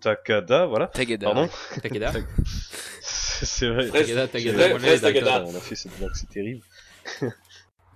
Takada, 0.02 0.66
voilà. 0.66 0.88
Tagada. 0.88 1.26
Pardon. 1.28 1.50
Takeda. 1.82 2.14
c'est 3.02 3.68
vrai. 3.70 3.90
Tagada, 3.90 4.28
Tagada, 4.28 5.00
Tagada. 5.00 5.44
On 5.46 5.56
a 5.56 5.60
fait 5.60 5.76
cette 5.76 5.98
blague, 5.98 6.12
c'est 6.14 6.30
terrible. 6.30 6.64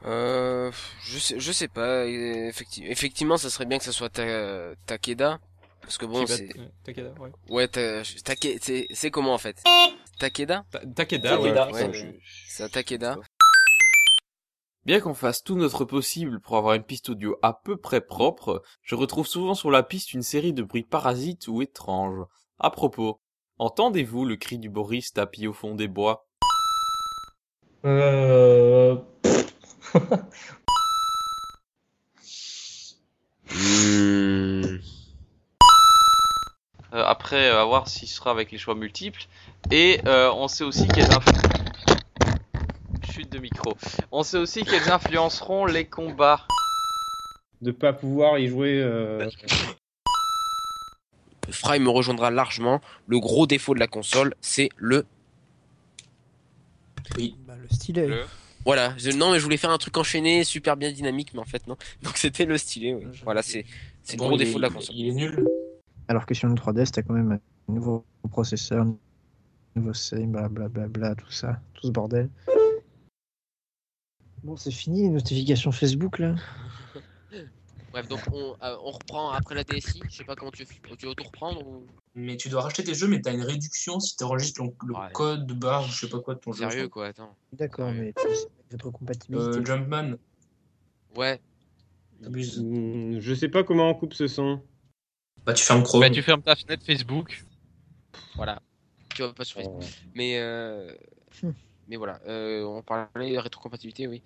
Euh, 0.03 0.71
je 1.03 1.19
sais, 1.19 1.39
je 1.39 1.51
sais 1.51 1.67
pas. 1.67 2.07
Effectivement, 2.07 2.89
effectivement, 2.89 3.37
ça 3.37 3.51
serait 3.51 3.67
bien 3.67 3.77
que 3.77 3.83
ça 3.83 3.91
soit 3.91 4.09
ta, 4.09 4.73
Takeda, 4.87 5.39
parce 5.81 5.99
que 5.99 6.07
bon, 6.07 6.25
c'est. 6.25 6.49
Takeda, 6.83 7.09
ouais. 7.19 7.29
Ouais, 7.49 7.67
ta- 7.67 8.01
Take- 8.01 8.57
c'est 8.63 8.87
c'est 8.89 9.11
comment 9.11 9.31
en 9.35 9.37
fait? 9.37 9.61
Takeda 10.17 10.65
Ta- 10.71 10.79
Takeda, 10.95 11.39
ouais. 11.39 11.53
Takeda. 11.53 11.71
Ouais, 11.71 11.83
Ouais. 11.83 12.19
c'est 12.47 12.67
Takeda. 12.71 13.17
Bien 14.83 14.99
qu'on 14.99 15.13
fasse 15.13 15.43
tout 15.43 15.55
notre 15.55 15.85
possible 15.85 16.39
pour 16.39 16.57
avoir 16.57 16.73
une 16.73 16.81
piste 16.81 17.09
audio 17.09 17.37
à 17.43 17.53
peu 17.53 17.77
près 17.77 18.01
propre, 18.01 18.63
je 18.81 18.95
retrouve 18.95 19.27
souvent 19.27 19.53
sur 19.53 19.69
la 19.69 19.83
piste 19.83 20.15
une 20.15 20.23
série 20.23 20.53
de 20.53 20.63
bruits 20.63 20.81
parasites 20.81 21.47
ou 21.47 21.61
étranges. 21.61 22.25
À 22.57 22.71
propos, 22.71 23.19
entendez-vous 23.59 24.25
le 24.25 24.37
cri 24.37 24.57
du 24.57 24.71
Boris 24.71 25.13
tapis 25.13 25.45
au 25.45 25.53
fond 25.53 25.75
des 25.75 25.87
bois? 25.87 26.25
Euh... 27.85 28.95
Après, 36.91 37.49
euh, 37.49 37.61
à 37.61 37.65
voir 37.65 37.87
s'il 37.87 38.07
sera 38.07 38.31
avec 38.31 38.51
les 38.51 38.57
choix 38.57 38.73
multiples. 38.73 39.27
Et 39.69 40.01
euh, 40.07 40.31
on 40.33 40.47
sait 40.47 40.63
aussi 40.63 40.87
quelles 40.87 41.05
influ- 41.05 41.60
chute 43.21 43.31
de 43.31 43.39
micro. 43.39 43.73
On 44.11 44.23
sait 44.23 44.37
aussi 44.37 44.63
qu'elles 44.63 44.89
influenceront 44.91 45.65
les 45.65 45.85
combats. 45.85 46.45
De 47.61 47.71
pas 47.71 47.93
pouvoir 47.93 48.39
y 48.39 48.47
jouer. 48.47 48.81
Euh... 48.81 49.29
Fry 51.49 51.79
me 51.79 51.89
rejoindra 51.89 52.31
largement. 52.31 52.81
Le 53.07 53.19
gros 53.19 53.45
défaut 53.45 53.73
de 53.73 53.79
la 53.79 53.87
console, 53.87 54.33
c'est 54.41 54.69
le. 54.77 55.05
Oui. 57.17 57.35
bah, 57.45 57.55
le 57.61 57.67
stylet. 57.69 58.07
Le- 58.07 58.23
Voilà. 58.65 58.93
Je- 58.97 59.11
non, 59.11 59.31
mais 59.31 59.39
je 59.39 59.43
voulais 59.43 59.57
faire 59.57 59.69
un 59.71 59.77
truc 59.77 59.97
enchaîné, 59.97 60.43
super 60.43 60.77
bien 60.77 60.91
dynamique, 60.91 61.33
mais 61.33 61.39
en 61.41 61.45
fait 61.45 61.67
non. 61.67 61.75
Donc 62.03 62.17
c'était 62.17 62.45
le 62.45 62.57
stylet. 62.57 62.93
Oui. 62.93 63.05
Voilà, 63.23 63.41
c'est 63.43 63.65
c'est 64.03 64.13
le 64.13 64.19
Bon, 64.19 64.27
gros 64.29 64.35
est- 64.35 64.45
défaut 64.45 64.57
de 64.57 64.63
la 64.63 64.69
console. 64.69 64.95
Il 64.95 65.09
est 65.09 65.13
nul. 65.13 65.45
Alors 66.07 66.25
que 66.25 66.33
sur 66.33 66.49
une 66.49 66.55
3DS, 66.55 66.91
t'as 66.91 67.01
quand 67.03 67.13
même 67.13 67.39
un 67.69 67.73
nouveau 67.73 68.05
processeur, 68.31 68.81
un 68.85 68.95
nouveau 69.75 69.93
save, 69.93 70.25
blablabla, 70.25 70.87
bla, 70.87 71.15
tout 71.15 71.31
ça, 71.31 71.59
tout 71.73 71.87
ce 71.87 71.91
bordel. 71.91 72.29
Bon, 74.43 74.55
c'est 74.55 74.71
fini, 74.71 75.03
les 75.03 75.09
notifications 75.09 75.71
Facebook 75.71 76.19
là. 76.19 76.35
Bref, 77.91 78.07
donc 78.07 78.21
on, 78.31 78.55
euh, 78.63 78.75
on 78.83 78.91
reprend 78.91 79.31
après 79.31 79.53
la 79.53 79.63
DSI. 79.65 80.01
Je 80.09 80.15
sais 80.15 80.23
pas 80.23 80.35
comment 80.35 80.49
tu 80.51 80.63
veux, 80.63 80.95
tu 80.97 81.05
veux 81.07 81.13
tout 81.13 81.23
reprendre 81.25 81.67
ou. 81.67 81.85
Mais 82.15 82.37
tu 82.37 82.47
dois 82.49 82.61
racheter 82.61 82.83
tes 82.85 82.93
jeux, 82.93 83.07
mais 83.07 83.21
t'as 83.21 83.33
une 83.33 83.43
réduction 83.43 83.99
si 83.99 84.15
t'enregistres 84.15 84.63
le, 84.63 84.69
le 84.87 84.93
Ouais. 84.95 85.11
code 85.13 85.45
de 85.45 85.53
barre 85.53 85.83
ou 85.83 85.87
je 85.91 85.99
sais 86.05 86.09
pas 86.09 86.19
quoi 86.21 86.35
de 86.35 86.39
ton 86.39 86.53
jeu. 86.53 86.69
Sérieux 86.69 86.87
quoi, 86.87 87.07
attends. 87.07 87.35
D'accord, 87.53 87.91
mais 87.91 88.13
c'est 88.17 88.47
votre 88.71 88.91
compatibilité. 88.91 89.45
Euh, 89.59 89.65
Jumpman, 89.65 90.15
Ouais. 91.15 91.39
t'abuses. 92.23 92.59
Hmm, 92.61 93.19
Je 93.19 93.33
sais 93.33 93.49
pas 93.49 93.63
comment 93.63 93.89
on 93.89 93.93
coupe 93.93 94.13
ce 94.13 94.27
son. 94.27 94.61
Bah 95.45 95.53
tu 95.53 95.63
fermes 95.63 95.83
Chrome. 95.83 96.01
Bah, 96.01 96.09
tu 96.09 96.21
fermes 96.21 96.41
ta 96.41 96.55
fenêtre 96.55 96.85
Facebook. 96.85 97.43
Voilà. 98.35 98.61
Tu 99.13 99.21
vas 99.21 99.33
pas 99.33 99.43
sur 99.43 99.57
Facebook. 99.57 99.83
Mais 100.15 100.37
euh... 100.39 100.93
mais 101.91 101.97
voilà, 101.97 102.21
euh, 102.25 102.63
on 102.63 102.81
parlait 102.81 103.33
de 103.33 103.37
rétrocompatibilité, 103.37 104.07
oui. 104.07 104.23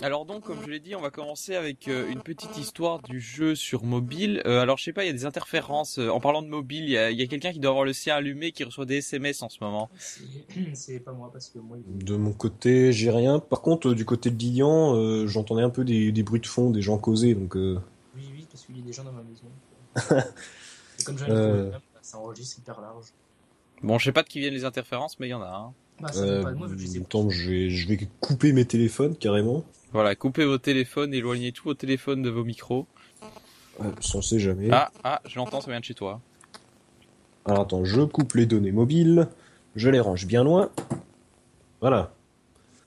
Alors 0.00 0.26
donc, 0.26 0.44
comme 0.44 0.62
je 0.64 0.70
l'ai 0.70 0.78
dit, 0.78 0.94
on 0.94 1.00
va 1.00 1.10
commencer 1.10 1.56
avec 1.56 1.88
euh, 1.88 2.08
une 2.08 2.20
petite 2.20 2.56
histoire 2.56 3.02
du 3.02 3.20
jeu 3.20 3.56
sur 3.56 3.82
mobile. 3.82 4.42
Euh, 4.46 4.60
alors 4.60 4.78
je 4.78 4.84
sais 4.84 4.92
pas, 4.92 5.02
il 5.02 5.08
y 5.08 5.10
a 5.10 5.12
des 5.12 5.24
interférences. 5.24 5.98
Euh, 5.98 6.08
en 6.08 6.20
parlant 6.20 6.42
de 6.42 6.46
mobile, 6.46 6.84
il 6.84 6.90
y 6.90 6.96
a, 6.96 7.26
quelqu'un 7.26 7.50
qui 7.50 7.58
doit 7.58 7.72
avoir 7.72 7.84
le 7.84 7.92
sien 7.92 8.14
allumé 8.14 8.52
qui 8.52 8.62
reçoit 8.62 8.86
des 8.86 8.98
SMS 8.98 9.42
en 9.42 9.48
ce 9.48 9.58
moment. 9.60 9.90
C'est- 10.74 11.00
pas 11.00 11.10
moi 11.10 11.30
parce 11.32 11.48
que 11.48 11.58
moi. 11.58 11.78
De 11.84 12.14
mon 12.14 12.32
côté, 12.32 12.92
j'ai 12.92 13.10
rien. 13.10 13.40
Par 13.40 13.60
contre, 13.60 13.88
euh, 13.88 13.94
du 13.96 14.04
côté 14.04 14.30
de 14.30 14.38
Lilian, 14.38 14.94
euh, 14.94 15.26
j'entendais 15.26 15.62
un 15.62 15.70
peu 15.70 15.84
des, 15.84 16.12
des 16.12 16.22
bruits 16.22 16.40
de 16.40 16.46
fond, 16.46 16.70
des 16.70 16.82
gens 16.82 16.96
causer, 16.96 17.34
donc... 17.34 17.56
euh, 17.56 17.80
Oui, 18.14 18.28
oui, 18.32 18.46
parce 18.48 18.64
qu'il 18.64 18.78
y 18.78 18.82
a 18.82 18.84
des 18.84 18.92
gens 18.92 19.02
dans 19.02 19.10
ma 19.10 19.24
maison. 19.24 19.46
Comme 21.06 21.18
j'avais 21.18 21.32
Euh. 21.32 21.70
ça 22.02 22.18
enregistre 22.18 22.58
hyper 22.58 22.80
large. 22.80 23.06
Bon, 23.82 23.98
je 23.98 24.04
sais 24.04 24.12
pas 24.12 24.22
de 24.22 24.28
qui 24.28 24.40
viennent 24.40 24.54
les 24.54 24.64
interférences, 24.64 25.18
mais 25.18 25.28
il 25.28 25.30
y 25.30 25.34
en 25.34 25.42
a. 25.42 25.48
Hein. 25.48 25.72
Bah 26.00 26.12
ça 26.12 26.20
euh, 26.20 26.34
vient 26.40 26.42
pas 26.42 26.52
de 26.52 26.56
moi, 26.56 26.66
vu 26.66 26.76
que 26.76 26.82
je 26.82 27.00
attends, 27.00 27.26
vais, 27.26 27.70
je 27.70 27.88
vais 27.88 27.98
couper 28.20 28.52
mes 28.52 28.64
téléphones, 28.64 29.16
carrément. 29.16 29.64
Voilà, 29.92 30.14
coupez 30.14 30.44
vos 30.44 30.58
téléphones, 30.58 31.14
éloignez 31.14 31.52
tous 31.52 31.64
vos 31.64 31.74
téléphones 31.74 32.22
de 32.22 32.28
vos 32.30 32.44
micros. 32.44 32.86
Euh, 33.80 33.90
on 34.14 34.22
sait 34.22 34.38
jamais. 34.38 34.68
Ah, 34.72 34.90
ah, 35.04 35.22
je 35.26 35.36
l'entends, 35.36 35.60
ça 35.60 35.70
vient 35.70 35.80
de 35.80 35.84
chez 35.84 35.94
toi. 35.94 36.20
Alors 37.44 37.62
attends, 37.62 37.84
je 37.84 38.02
coupe 38.02 38.34
les 38.34 38.46
données 38.46 38.72
mobiles, 38.72 39.28
je 39.74 39.88
les 39.88 40.00
range 40.00 40.26
bien 40.26 40.44
loin. 40.44 40.70
Voilà. 41.80 42.12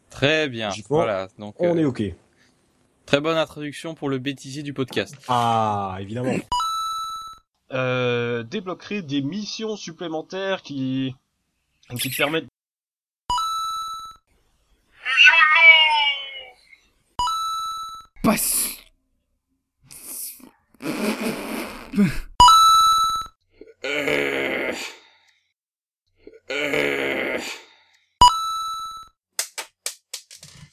Très 0.09 0.49
bien. 0.49 0.69
Voilà. 0.89 1.29
Donc, 1.37 1.55
on 1.59 1.77
euh, 1.77 1.81
est 1.81 1.85
ok. 1.85 2.03
Très 3.05 3.21
bonne 3.21 3.37
introduction 3.37 3.95
pour 3.95 4.09
le 4.09 4.19
bêtisier 4.19 4.63
du 4.63 4.73
podcast. 4.73 5.15
Ah, 5.27 5.97
évidemment. 5.99 6.35
Euh, 7.71 8.41
débloquerait 8.41 9.03
des 9.03 9.21
missions 9.21 9.75
supplémentaires 9.75 10.63
qui 10.63 11.15
qui 11.99 12.09
te 12.09 12.17
permettent 12.17 12.47
Passe. 18.23 18.69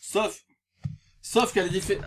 Sauf, 0.01 0.43
sauf 1.21 1.53
qu'elle 1.53 1.67
est 1.67 1.71
différente. 1.71 2.05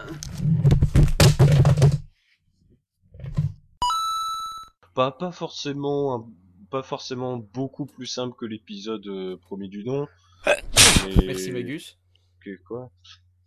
Pas 5.00 5.12
pas 5.12 5.32
forcément 5.32 6.14
un- 6.14 6.28
pas 6.70 6.84
forcément 6.84 7.38
beaucoup 7.38 7.86
plus 7.86 8.06
simple 8.06 8.36
que 8.38 8.46
l'épisode 8.46 9.08
euh, 9.08 9.38
premier 9.38 9.70
du 9.70 9.86
nom. 9.86 10.10
mais- 10.46 11.26
Merci 11.28 11.52
Magus. 11.54 11.98
Que 12.44 12.58
quoi? 12.68 12.92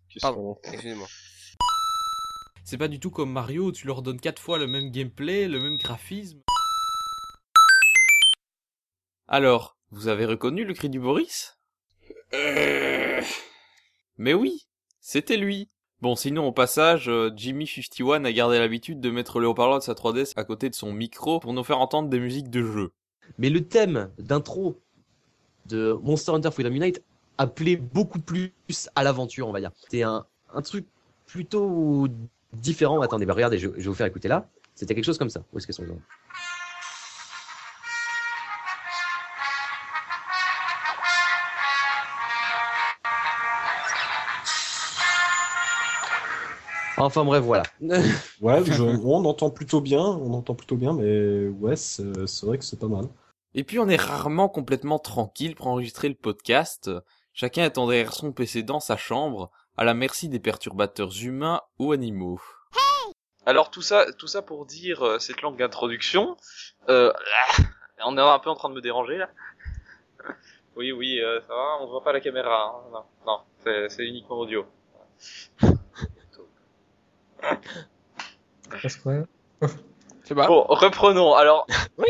Qu'est-ce 0.09 0.23
Pardon, 0.23 0.55
qu'on- 0.55 0.71
excusez-moi. 0.73 1.07
C'est 2.65 2.79
pas 2.79 2.89
du 2.89 2.99
tout 2.99 3.11
comme 3.11 3.31
Mario 3.31 3.67
où 3.67 3.73
tu 3.73 3.87
leur 3.87 4.01
donnes 4.01 4.19
quatre 4.19 4.41
fois 4.41 4.57
le 4.57 4.67
même 4.67 4.91
gameplay, 4.91 5.47
le 5.47 5.61
même 5.61 5.77
graphisme. 5.77 6.41
Alors, 9.29 9.77
vous 9.91 10.09
avez 10.09 10.25
reconnu 10.25 10.65
le 10.65 10.73
cri 10.73 10.89
du 10.89 11.01
Boris? 11.01 11.59
Euh... 12.33 13.21
Mais 14.17 14.33
oui, 14.33 14.67
c'était 15.01 15.37
lui. 15.37 15.71
Bon, 16.03 16.17
sinon 16.17 16.49
au 16.49 16.51
passage, 16.51 17.09
euh, 17.09 17.31
Jimmy51 17.31 18.25
a 18.25 18.33
gardé 18.33 18.59
l'habitude 18.59 19.01
de 19.01 19.09
mettre 19.09 19.39
le 19.39 19.47
haut-parleur 19.47 19.79
de 19.79 19.85
sa 19.85 19.93
3DS 19.93 20.33
à 20.35 20.43
côté 20.43 20.69
de 20.69 20.75
son 20.75 20.93
micro 20.93 21.39
pour 21.39 21.53
nous 21.53 21.63
faire 21.63 21.79
entendre 21.79 22.09
des 22.09 22.19
musiques 22.19 22.51
de 22.51 22.65
jeu. 22.65 22.91
Mais 23.39 23.51
le 23.51 23.61
thème 23.61 24.11
d'intro 24.19 24.81
de 25.67 25.97
Monster 26.03 26.33
Hunter 26.33 26.51
Freedom 26.51 26.73
Unite 26.73 27.03
appelait 27.39 27.77
beaucoup 27.77 28.19
plus 28.19 28.53
à 28.97 29.05
l'aventure, 29.05 29.47
on 29.47 29.53
va 29.53 29.61
dire. 29.61 29.71
C'était 29.77 30.03
un, 30.03 30.27
un 30.53 30.61
truc 30.61 30.87
plutôt 31.27 32.09
différent. 32.53 33.01
Attendez, 33.01 33.25
bah 33.25 33.35
regardez, 33.35 33.59
je, 33.59 33.69
je 33.69 33.83
vais 33.83 33.83
vous 33.83 33.95
faire 33.95 34.09
écouter 34.09 34.27
là. 34.27 34.49
C'était 34.75 34.97
quelque 34.97 35.05
chose 35.05 35.19
comme 35.19 35.31
ça. 35.31 35.45
Où 35.53 35.59
est-ce 35.59 35.69
qu'elles 35.69 35.77
sont? 35.77 35.87
Enfin 47.05 47.25
bref, 47.25 47.43
voilà. 47.43 47.65
Ouais, 48.41 48.65
je- 48.65 48.83
on 48.83 49.25
entend 49.25 49.51
plutôt 49.51 49.81
bien, 49.81 50.01
on 50.05 50.33
entend 50.35 50.55
plutôt 50.55 50.77
bien, 50.77 50.93
mais 50.93 51.49
ouais, 51.49 51.77
c'est 51.77 52.27
c'est 52.27 52.47
vrai 52.47 52.59
que 52.59 52.65
c'est 52.65 52.79
pas 52.79 52.87
mal. 52.89 53.07
Et 53.55 53.65
puis 53.65 53.79
on 53.79 53.89
est 53.89 54.01
rarement 54.01 54.49
complètement 54.49 54.99
tranquille 54.99 55.55
pour 55.57 55.67
enregistrer 55.67 56.09
le 56.09 56.15
podcast. 56.15 56.91
Chacun 57.35 57.65
étant 57.65 57.87
derrière 57.87 58.13
son 58.13 58.33
PC 58.33 58.63
dans 58.63 58.81
sa 58.81 58.97
chambre, 58.97 59.51
à 59.77 59.85
la 59.85 59.95
merci 59.95 60.29
des 60.29 60.39
perturbateurs 60.39 61.13
humains 61.23 61.61
ou 61.79 61.93
animaux. 61.93 62.41
Alors 63.47 63.71
tout 63.71 63.83
ça, 63.83 64.07
tout 64.19 64.29
ça 64.29 64.41
pour 64.43 64.65
dire 64.67 65.03
euh, 65.05 65.19
cette 65.19 65.43
langue 65.43 65.59
d'introduction. 65.59 66.37
Euh, 66.89 67.13
on 68.05 68.17
est 68.17 68.21
un 68.21 68.39
peu 68.39 68.51
en 68.51 68.55
train 68.55 68.69
de 68.71 68.75
me 68.75 68.81
déranger 68.81 69.17
là. 69.19 69.29
Oui, 70.77 70.93
oui, 70.93 71.21
euh, 71.21 71.41
ça 71.43 71.49
va. 71.55 71.79
On 71.81 71.87
voit 71.89 72.03
pas 72.05 72.13
la 72.13 72.21
caméra. 72.21 72.73
hein. 72.77 72.91
Non, 72.93 73.03
non, 73.27 73.39
c'est 73.65 73.89
c'est 73.89 74.07
uniquement 74.07 74.39
audio. 74.39 74.65
Bon, 80.47 80.65
reprenons. 80.69 81.35
Alors, 81.35 81.67
oui. 81.99 82.09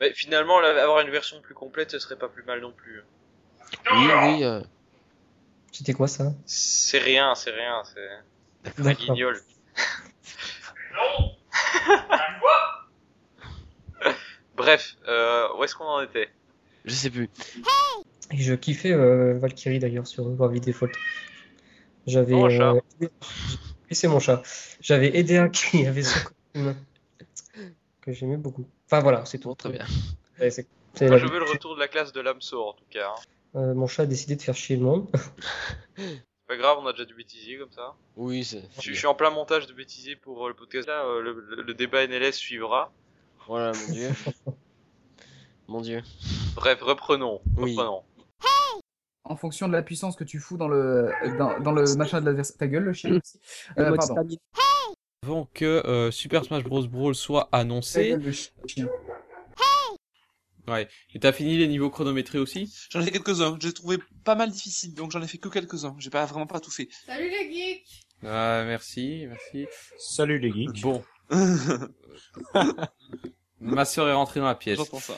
Mais 0.00 0.12
finalement, 0.12 0.60
là, 0.60 0.80
avoir 0.82 1.00
une 1.00 1.10
version 1.10 1.40
plus 1.40 1.54
complète, 1.54 1.90
ce 1.90 1.98
serait 1.98 2.16
pas 2.16 2.28
plus 2.28 2.44
mal 2.44 2.60
non 2.60 2.72
plus. 2.72 3.02
Oui, 3.92 4.08
oui. 4.22 4.44
euh, 4.44 4.60
C'était 5.72 5.92
quoi 5.92 6.06
ça? 6.08 6.32
C'est 6.46 6.98
rien, 6.98 7.34
c'est 7.34 7.50
rien, 7.50 7.82
c'est 7.84 8.08
un 8.82 8.92
guignol. 8.92 9.40
Bref, 14.56 14.96
euh, 15.06 15.48
où 15.56 15.64
est-ce 15.64 15.74
qu'on 15.74 15.84
en 15.84 16.00
était? 16.02 16.28
Je 16.84 16.94
sais 16.94 17.10
plus. 17.10 17.28
Et 18.30 18.38
je 18.38 18.54
kiffais 18.54 18.92
euh, 18.92 19.38
Valkyrie 19.38 19.78
d'ailleurs 19.78 20.06
sur 20.06 20.28
Gravity 20.30 20.70
Default. 20.70 20.90
J'avais. 22.06 22.34
Oh, 22.34 22.48
oui, 23.90 23.96
c'est 23.96 24.08
mon 24.08 24.20
chat. 24.20 24.42
J'avais 24.80 25.16
Edea 25.18 25.48
qui 25.48 25.86
avait 25.86 26.02
son 26.02 26.18
costume 26.54 26.74
que 28.00 28.12
j'aimais 28.12 28.36
beaucoup. 28.36 28.66
Enfin 28.86 29.00
voilà, 29.00 29.24
c'est 29.24 29.38
tout. 29.38 29.54
Très 29.54 29.70
bien. 29.70 29.86
Ouais, 30.40 30.50
c'est- 30.50 30.66
c'est 30.94 31.06
Moi, 31.06 31.16
la 31.16 31.22
je 31.26 31.26
veux 31.30 31.38
le 31.38 31.44
retour 31.44 31.74
de 31.74 31.80
la 31.80 31.88
classe 31.88 32.12
de 32.12 32.20
l'AMSO 32.20 32.62
en 32.68 32.72
tout 32.72 32.84
cas. 32.90 33.08
hein. 33.10 33.20
Euh, 33.56 33.74
mon 33.74 33.86
chat 33.86 34.02
a 34.02 34.06
décidé 34.06 34.36
de 34.36 34.42
faire 34.42 34.54
chier 34.56 34.76
le 34.76 34.82
monde. 34.82 35.08
C'est 35.96 36.56
pas 36.56 36.56
grave, 36.56 36.78
on 36.80 36.86
a 36.86 36.92
déjà 36.92 37.04
du 37.04 37.14
bêtisier 37.14 37.58
comme 37.58 37.70
ça. 37.72 37.94
Oui, 38.16 38.42
c'est. 38.42 38.62
Je, 38.80 38.92
je 38.92 38.96
suis 38.96 39.06
en 39.06 39.14
plein 39.14 39.28
montage 39.30 39.66
de 39.66 39.72
bêtisier 39.74 40.16
pour 40.16 40.46
euh, 40.46 40.48
le 40.48 40.54
podcast 40.54 40.88
là, 40.88 41.04
euh, 41.04 41.20
le, 41.20 41.32
le- 41.56 41.62
le 41.62 41.74
débat 41.74 42.06
NLS 42.06 42.32
suivra. 42.36 42.90
Voilà, 43.46 43.72
mon 43.72 43.92
dieu. 43.92 44.08
mon 45.68 45.80
dieu. 45.82 46.02
Bref, 46.54 46.80
reprenons. 46.80 47.40
Oui. 47.58 47.72
reprenons. 47.76 48.02
En 49.28 49.36
fonction 49.36 49.68
de 49.68 49.72
la 49.72 49.82
puissance 49.82 50.16
que 50.16 50.24
tu 50.24 50.38
fous 50.38 50.56
dans 50.56 50.68
le, 50.68 51.10
dans, 51.38 51.60
dans 51.60 51.72
le 51.72 51.84
machin 51.96 52.20
de 52.20 52.26
l'adversaire. 52.26 52.56
Ta 52.56 52.66
gueule, 52.66 52.84
le 52.84 52.92
chien. 52.92 53.10
Le 53.10 53.20
Euh, 53.78 53.94
pardon. 53.94 54.26
Avant 55.22 55.48
que 55.52 55.64
euh, 55.64 56.10
Super 56.10 56.44
Smash 56.44 56.64
Bros. 56.64 56.86
Brawl 56.86 57.14
soit 57.14 57.48
annoncé. 57.52 58.16
Ouais. 60.66 60.88
Et 61.14 61.18
t'as 61.20 61.32
fini 61.32 61.56
les 61.56 61.66
niveaux 61.66 61.90
chronométrés 61.90 62.38
aussi? 62.38 62.72
J'en 62.90 63.00
ai 63.00 63.04
fait 63.04 63.10
quelques-uns. 63.10 63.56
J'ai 63.60 63.72
trouvé 63.72 63.98
pas 64.24 64.34
mal 64.34 64.50
difficile, 64.50 64.94
donc 64.94 65.10
j'en 65.12 65.22
ai 65.22 65.26
fait 65.26 65.38
que 65.38 65.48
quelques-uns. 65.48 65.94
J'ai 65.98 66.10
pas 66.10 66.24
vraiment 66.26 66.46
pas 66.46 66.60
tout 66.60 66.70
fait. 66.70 66.88
Salut 67.06 67.30
les 67.30 67.52
geeks 67.52 68.06
Ah, 68.22 68.64
merci, 68.66 69.26
merci. 69.28 69.66
Salut 69.98 70.38
les 70.38 70.52
geeks. 70.52 70.82
Bon. 70.82 71.02
Ma 73.60 73.84
sœur 73.84 74.08
est 74.08 74.14
rentrée 74.14 74.40
dans 74.40 74.46
la 74.46 74.54
pièce. 74.54 74.76
J'entends 74.76 75.00
ça. 75.00 75.16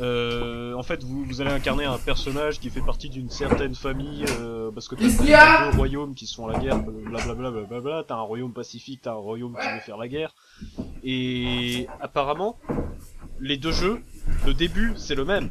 Euh, 0.00 0.74
en 0.74 0.82
fait, 0.82 1.02
vous, 1.04 1.24
vous 1.24 1.40
allez 1.40 1.50
incarner 1.50 1.84
un 1.84 1.98
personnage 1.98 2.58
qui 2.60 2.70
fait 2.70 2.80
partie 2.80 3.08
d'une 3.10 3.28
certaine 3.30 3.74
famille, 3.74 4.24
euh, 4.40 4.70
parce 4.72 4.88
que 4.88 4.94
t'as 4.94 5.70
deux 5.70 5.76
royaumes 5.76 6.14
qui 6.14 6.26
sont 6.26 6.46
à 6.48 6.52
la 6.52 6.58
guerre, 6.58 6.78
blablabla, 6.82 7.50
blablabla, 7.50 8.04
t'as 8.08 8.16
un 8.16 8.22
royaume 8.22 8.52
pacifique, 8.52 9.00
t'as 9.02 9.12
un 9.12 9.16
royaume 9.16 9.56
qui 9.60 9.68
veut 9.74 9.80
faire 9.80 9.98
la 9.98 10.08
guerre, 10.08 10.34
et 11.04 11.86
apparemment, 12.00 12.58
les 13.40 13.56
deux 13.56 13.72
jeux, 13.72 14.00
le 14.46 14.54
début, 14.54 14.92
c'est 14.96 15.14
le 15.14 15.24
même. 15.24 15.50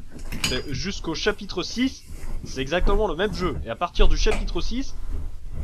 Jusqu'au 0.69 1.13
chapitre 1.13 1.61
6, 1.63 2.03
c'est 2.43 2.61
exactement 2.61 3.07
le 3.07 3.15
même 3.15 3.33
jeu, 3.33 3.55
et 3.65 3.69
à 3.69 3.75
partir 3.75 4.07
du 4.07 4.17
chapitre 4.17 4.59
6, 4.61 4.95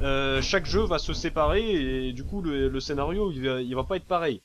euh, 0.04 0.42
chaque 0.44 0.68
jeu 0.68 0.82
va 0.84 1.00
se 1.00 1.14
séparer, 1.14 2.08
et 2.10 2.14
du 2.14 2.24
coup, 2.24 2.42
le, 2.44 2.70
le 2.70 2.80
scénario, 2.80 3.32
il 3.32 3.48
va, 3.48 3.62
il 3.62 3.74
va 3.76 3.84
pas 3.84 3.96
être 3.96 4.06
pareil. 4.06 4.42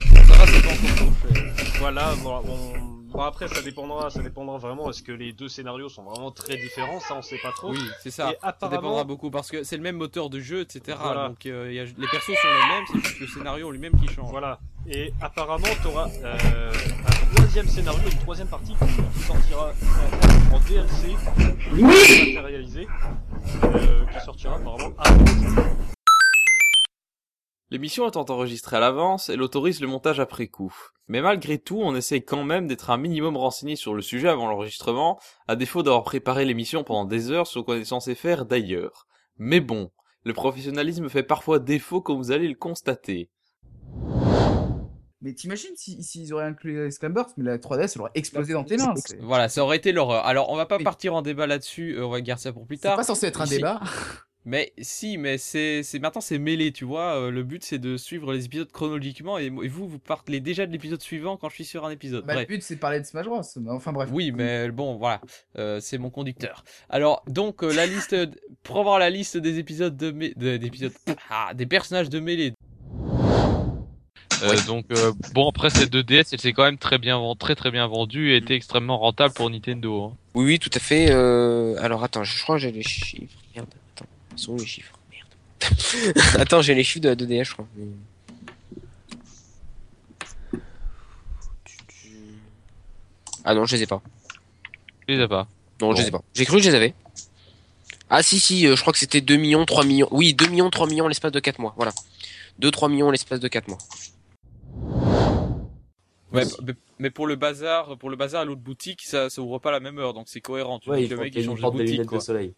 Ça 0.00 0.46
c'est 0.46 0.62
pas 0.62 0.70
encore 0.72 0.96
trop 0.96 1.28
fait. 1.28 1.78
Voilà, 1.78 2.14
bon, 2.22 2.40
on- 2.48 3.01
bon, 3.12 3.20
après 3.22 3.48
ça 3.48 3.62
dépendra, 3.62 4.10
ça 4.10 4.22
dépendra 4.22 4.58
vraiment. 4.58 4.90
Est-ce 4.90 5.02
que 5.02 5.12
les 5.12 5.32
deux 5.32 5.48
scénarios 5.48 5.88
sont 5.88 6.02
vraiment 6.02 6.30
très 6.30 6.56
différents 6.56 7.00
Ça, 7.00 7.14
on 7.16 7.22
sait 7.22 7.38
pas 7.42 7.52
trop. 7.52 7.70
Oui, 7.70 7.80
c'est 8.02 8.10
ça. 8.10 8.30
Et 8.32 8.36
Ça 8.60 8.68
dépendra 8.68 9.04
beaucoup 9.04 9.30
parce 9.30 9.50
que 9.50 9.62
c'est 9.64 9.76
le 9.76 9.82
même 9.82 9.96
moteur 9.96 10.30
de 10.30 10.40
jeu, 10.40 10.60
etc. 10.60 10.96
Voilà. 11.00 11.28
Donc 11.28 11.46
euh, 11.46 11.72
y 11.72 11.78
a- 11.80 11.84
les 11.84 12.06
persos 12.08 12.26
sont 12.26 12.48
les 12.48 12.74
mêmes, 12.74 12.84
c'est 12.92 13.00
juste 13.08 13.20
le 13.20 13.26
scénario 13.26 13.70
lui-même 13.70 13.98
qui 14.00 14.08
change. 14.08 14.30
Voilà. 14.30 14.58
Et 14.88 15.12
apparemment, 15.20 15.68
t'auras 15.82 16.08
euh, 16.24 16.72
un 17.06 17.34
troisième 17.36 17.68
scénario, 17.68 18.00
une 18.10 18.18
troisième 18.18 18.48
partie 18.48 18.72
qui 18.74 19.22
sortira 19.22 19.68
euh, 19.68 20.54
en 20.54 20.58
DLC, 20.60 21.14
matérialisé, 22.34 22.88
euh, 23.64 24.04
qui 24.06 24.24
sortira 24.24 24.56
apparemment 24.56 24.92
après. 24.98 25.62
L'émission 27.72 28.06
étant 28.06 28.26
enregistrée 28.28 28.76
à 28.76 28.80
l'avance, 28.80 29.30
elle 29.30 29.40
autorise 29.40 29.80
le 29.80 29.86
montage 29.86 30.20
après 30.20 30.46
coup. 30.46 30.74
Mais 31.08 31.22
malgré 31.22 31.58
tout, 31.58 31.80
on 31.80 31.96
essaye 31.96 32.22
quand 32.22 32.44
même 32.44 32.66
d'être 32.66 32.90
un 32.90 32.98
minimum 32.98 33.34
renseigné 33.38 33.76
sur 33.76 33.94
le 33.94 34.02
sujet 34.02 34.28
avant 34.28 34.46
l'enregistrement, 34.46 35.18
à 35.48 35.56
défaut 35.56 35.82
d'avoir 35.82 36.04
préparé 36.04 36.44
l'émission 36.44 36.84
pendant 36.84 37.06
des 37.06 37.30
heures 37.30 37.46
sur 37.46 37.60
ce 37.62 37.64
qu'on 37.64 37.72
est 37.72 37.84
censé 37.86 38.14
faire 38.14 38.44
d'ailleurs. 38.44 39.06
Mais 39.38 39.60
bon, 39.60 39.90
le 40.22 40.34
professionnalisme 40.34 41.08
fait 41.08 41.22
parfois 41.22 41.60
défaut 41.60 42.02
comme 42.02 42.18
vous 42.18 42.30
allez 42.30 42.46
le 42.46 42.56
constater. 42.56 43.30
Mais 45.22 45.32
t'imagines 45.32 45.74
si- 45.74 46.02
s'ils 46.02 46.34
auraient 46.34 46.44
inclus 46.44 46.74
les 46.84 46.90
mais 47.38 47.44
la 47.44 47.56
3DS, 47.58 47.92
elle 47.94 48.02
aurait 48.02 48.10
explosé 48.14 48.52
dans 48.52 48.64
tes 48.64 48.76
mains. 48.76 48.92
c'est- 48.96 49.18
Voilà, 49.22 49.48
ça 49.48 49.64
aurait 49.64 49.78
été 49.78 49.92
l'horreur. 49.92 50.26
Alors, 50.26 50.50
on 50.50 50.56
va 50.56 50.66
pas 50.66 50.78
partir 50.78 51.14
en 51.14 51.22
débat 51.22 51.46
là-dessus, 51.46 51.94
euh, 51.96 52.04
on 52.04 52.10
va 52.10 52.20
garder 52.20 52.42
ça 52.42 52.52
pour 52.52 52.66
plus 52.66 52.76
C'est 52.76 52.82
tard. 52.82 52.96
pas 52.96 53.02
censé 53.04 53.28
être 53.28 53.40
un 53.40 53.46
Ici- 53.46 53.56
débat. 53.56 53.80
Mais 54.44 54.72
si, 54.80 55.18
mais 55.18 55.38
c'est 55.38 55.84
c'est 55.84 56.00
maintenant 56.00 56.20
c'est 56.20 56.38
mêlé, 56.38 56.72
tu 56.72 56.84
vois. 56.84 57.14
euh, 57.16 57.30
le 57.30 57.44
but 57.44 57.62
c'est 57.62 57.78
de 57.78 57.96
suivre 57.96 58.32
les 58.32 58.44
épisodes 58.46 58.70
chronologiquement 58.72 59.38
et, 59.38 59.46
et 59.46 59.68
vous 59.68 59.86
vous 59.88 60.00
parlez 60.00 60.40
déjà 60.40 60.66
de 60.66 60.72
l'épisode 60.72 61.00
suivant 61.00 61.36
quand 61.36 61.48
je 61.48 61.54
suis 61.54 61.64
sur 61.64 61.84
un 61.86 61.90
épisode. 61.90 62.24
Bah, 62.26 62.32
le 62.32 62.38
Bref. 62.40 62.48
but, 62.48 62.62
c'est 62.62 62.74
de 62.74 62.80
parler 62.80 62.98
de 62.98 63.04
Smash 63.04 63.26
Bros. 63.26 63.40
Mais 63.60 63.70
Enfin, 63.70 63.92
bref. 63.92 64.08
Oui, 64.12 64.32
mais 64.32 64.68
bon, 64.70 64.96
voilà, 64.96 65.20
euh, 65.58 65.78
c'est 65.80 65.96
mon 65.98 66.10
conducteur. 66.10 66.64
Alors, 66.90 67.22
donc, 67.28 67.62
euh, 67.62 67.72
la 67.72 67.86
liste, 67.86 68.14
d- 68.16 68.36
pour 68.64 68.80
avoir 68.80 68.98
la 68.98 69.10
liste 69.10 69.36
des 69.36 69.58
épisodes 69.60 69.96
de, 69.96 70.10
de- 70.10 70.56
d'épisodes, 70.56 70.92
ah, 71.30 71.52
des 71.54 71.66
personnages 71.66 72.08
de 72.10 72.18
mêlée. 72.18 72.52
Euh, 74.42 74.56
donc 74.66 74.86
euh, 74.90 75.12
bon 75.34 75.48
après 75.48 75.70
cette 75.70 75.92
2DS 75.94 76.30
elle 76.32 76.40
s'est 76.40 76.52
quand 76.52 76.64
même 76.64 76.78
très 76.78 76.98
bien 76.98 77.16
vend- 77.16 77.36
très 77.36 77.54
très 77.54 77.70
bien 77.70 77.86
vendue 77.86 78.32
et 78.32 78.38
était 78.38 78.56
extrêmement 78.56 78.98
rentable 78.98 79.32
pour 79.34 79.48
Nintendo. 79.48 80.02
hein. 80.04 80.16
Oui, 80.34 80.44
oui, 80.46 80.58
tout 80.58 80.70
à 80.74 80.80
fait. 80.80 81.12
Euh... 81.12 81.76
Alors 81.80 82.02
attends, 82.02 82.24
je 82.24 82.42
crois 82.42 82.56
que 82.56 82.62
j'ai 82.62 82.72
les 82.72 82.82
chiffres. 82.82 83.38
Merde, 83.54 83.68
ils 84.32 84.38
sont 84.38 84.52
où 84.52 84.58
les 84.58 84.66
chiffres 84.66 84.98
Merde. 85.10 86.16
attends, 86.40 86.62
j'ai 86.62 86.74
les 86.74 86.84
chiffres 86.84 87.00
de 87.02 87.08
la 87.10 87.16
2DS, 87.16 87.44
je 87.44 87.52
crois. 87.52 87.66
Ah 93.44 93.54
non, 93.54 93.66
je 93.66 93.76
les 93.76 93.82
ai 93.82 93.86
pas. 93.86 94.02
Tu 95.06 95.14
les 95.14 95.20
as 95.20 95.28
pas. 95.28 95.48
Non, 95.80 95.94
je 95.94 96.02
les 96.02 96.08
ai 96.08 96.10
pas. 96.10 96.22
J'ai 96.34 96.44
cru 96.44 96.56
que 96.58 96.62
je 96.62 96.68
les 96.70 96.74
avais. 96.76 96.94
Ah 98.08 98.22
si, 98.22 98.38
si, 98.38 98.66
euh, 98.66 98.76
je 98.76 98.80
crois 98.80 98.92
que 98.92 98.98
c'était 98.98 99.20
2 99.20 99.36
millions, 99.36 99.64
3 99.64 99.84
millions. 99.84 100.08
Oui, 100.10 100.34
2 100.34 100.46
millions, 100.48 100.70
3 100.70 100.86
millions 100.86 101.06
en 101.06 101.08
l'espace 101.08 101.32
de 101.32 101.40
4 101.40 101.58
mois. 101.58 101.72
Voilà. 101.76 101.92
2-3 102.60 102.90
millions 102.90 103.08
en 103.08 103.10
l'espace 103.10 103.40
de 103.40 103.48
4 103.48 103.68
mois. 103.68 103.78
Ouais, 106.32 106.44
mais, 106.64 106.72
mais 106.98 107.10
pour 107.10 107.26
le 107.26 107.36
bazar, 107.36 107.96
pour 107.98 108.10
le 108.10 108.16
bazar 108.16 108.42
à 108.42 108.44
l'autre 108.44 108.60
boutique, 108.60 109.02
ça, 109.02 109.28
ça 109.28 109.42
ouvre 109.42 109.58
pas 109.58 109.70
à 109.70 109.72
la 109.72 109.80
même 109.80 109.98
heure, 109.98 110.14
donc 110.14 110.28
c'est 110.28 110.40
cohérent. 110.40 110.78
Tu 110.78 110.88
Ouais, 110.90 110.98
dis 110.98 111.02
il 111.04 111.08
que 111.10 111.14
le 111.14 111.20
mec 111.20 111.34
il 111.34 111.44
change 111.44 111.60
de 111.60 111.70
boutique, 111.70 112.06
quoi. 112.06 112.18
de 112.18 112.22
soleil. 112.22 112.54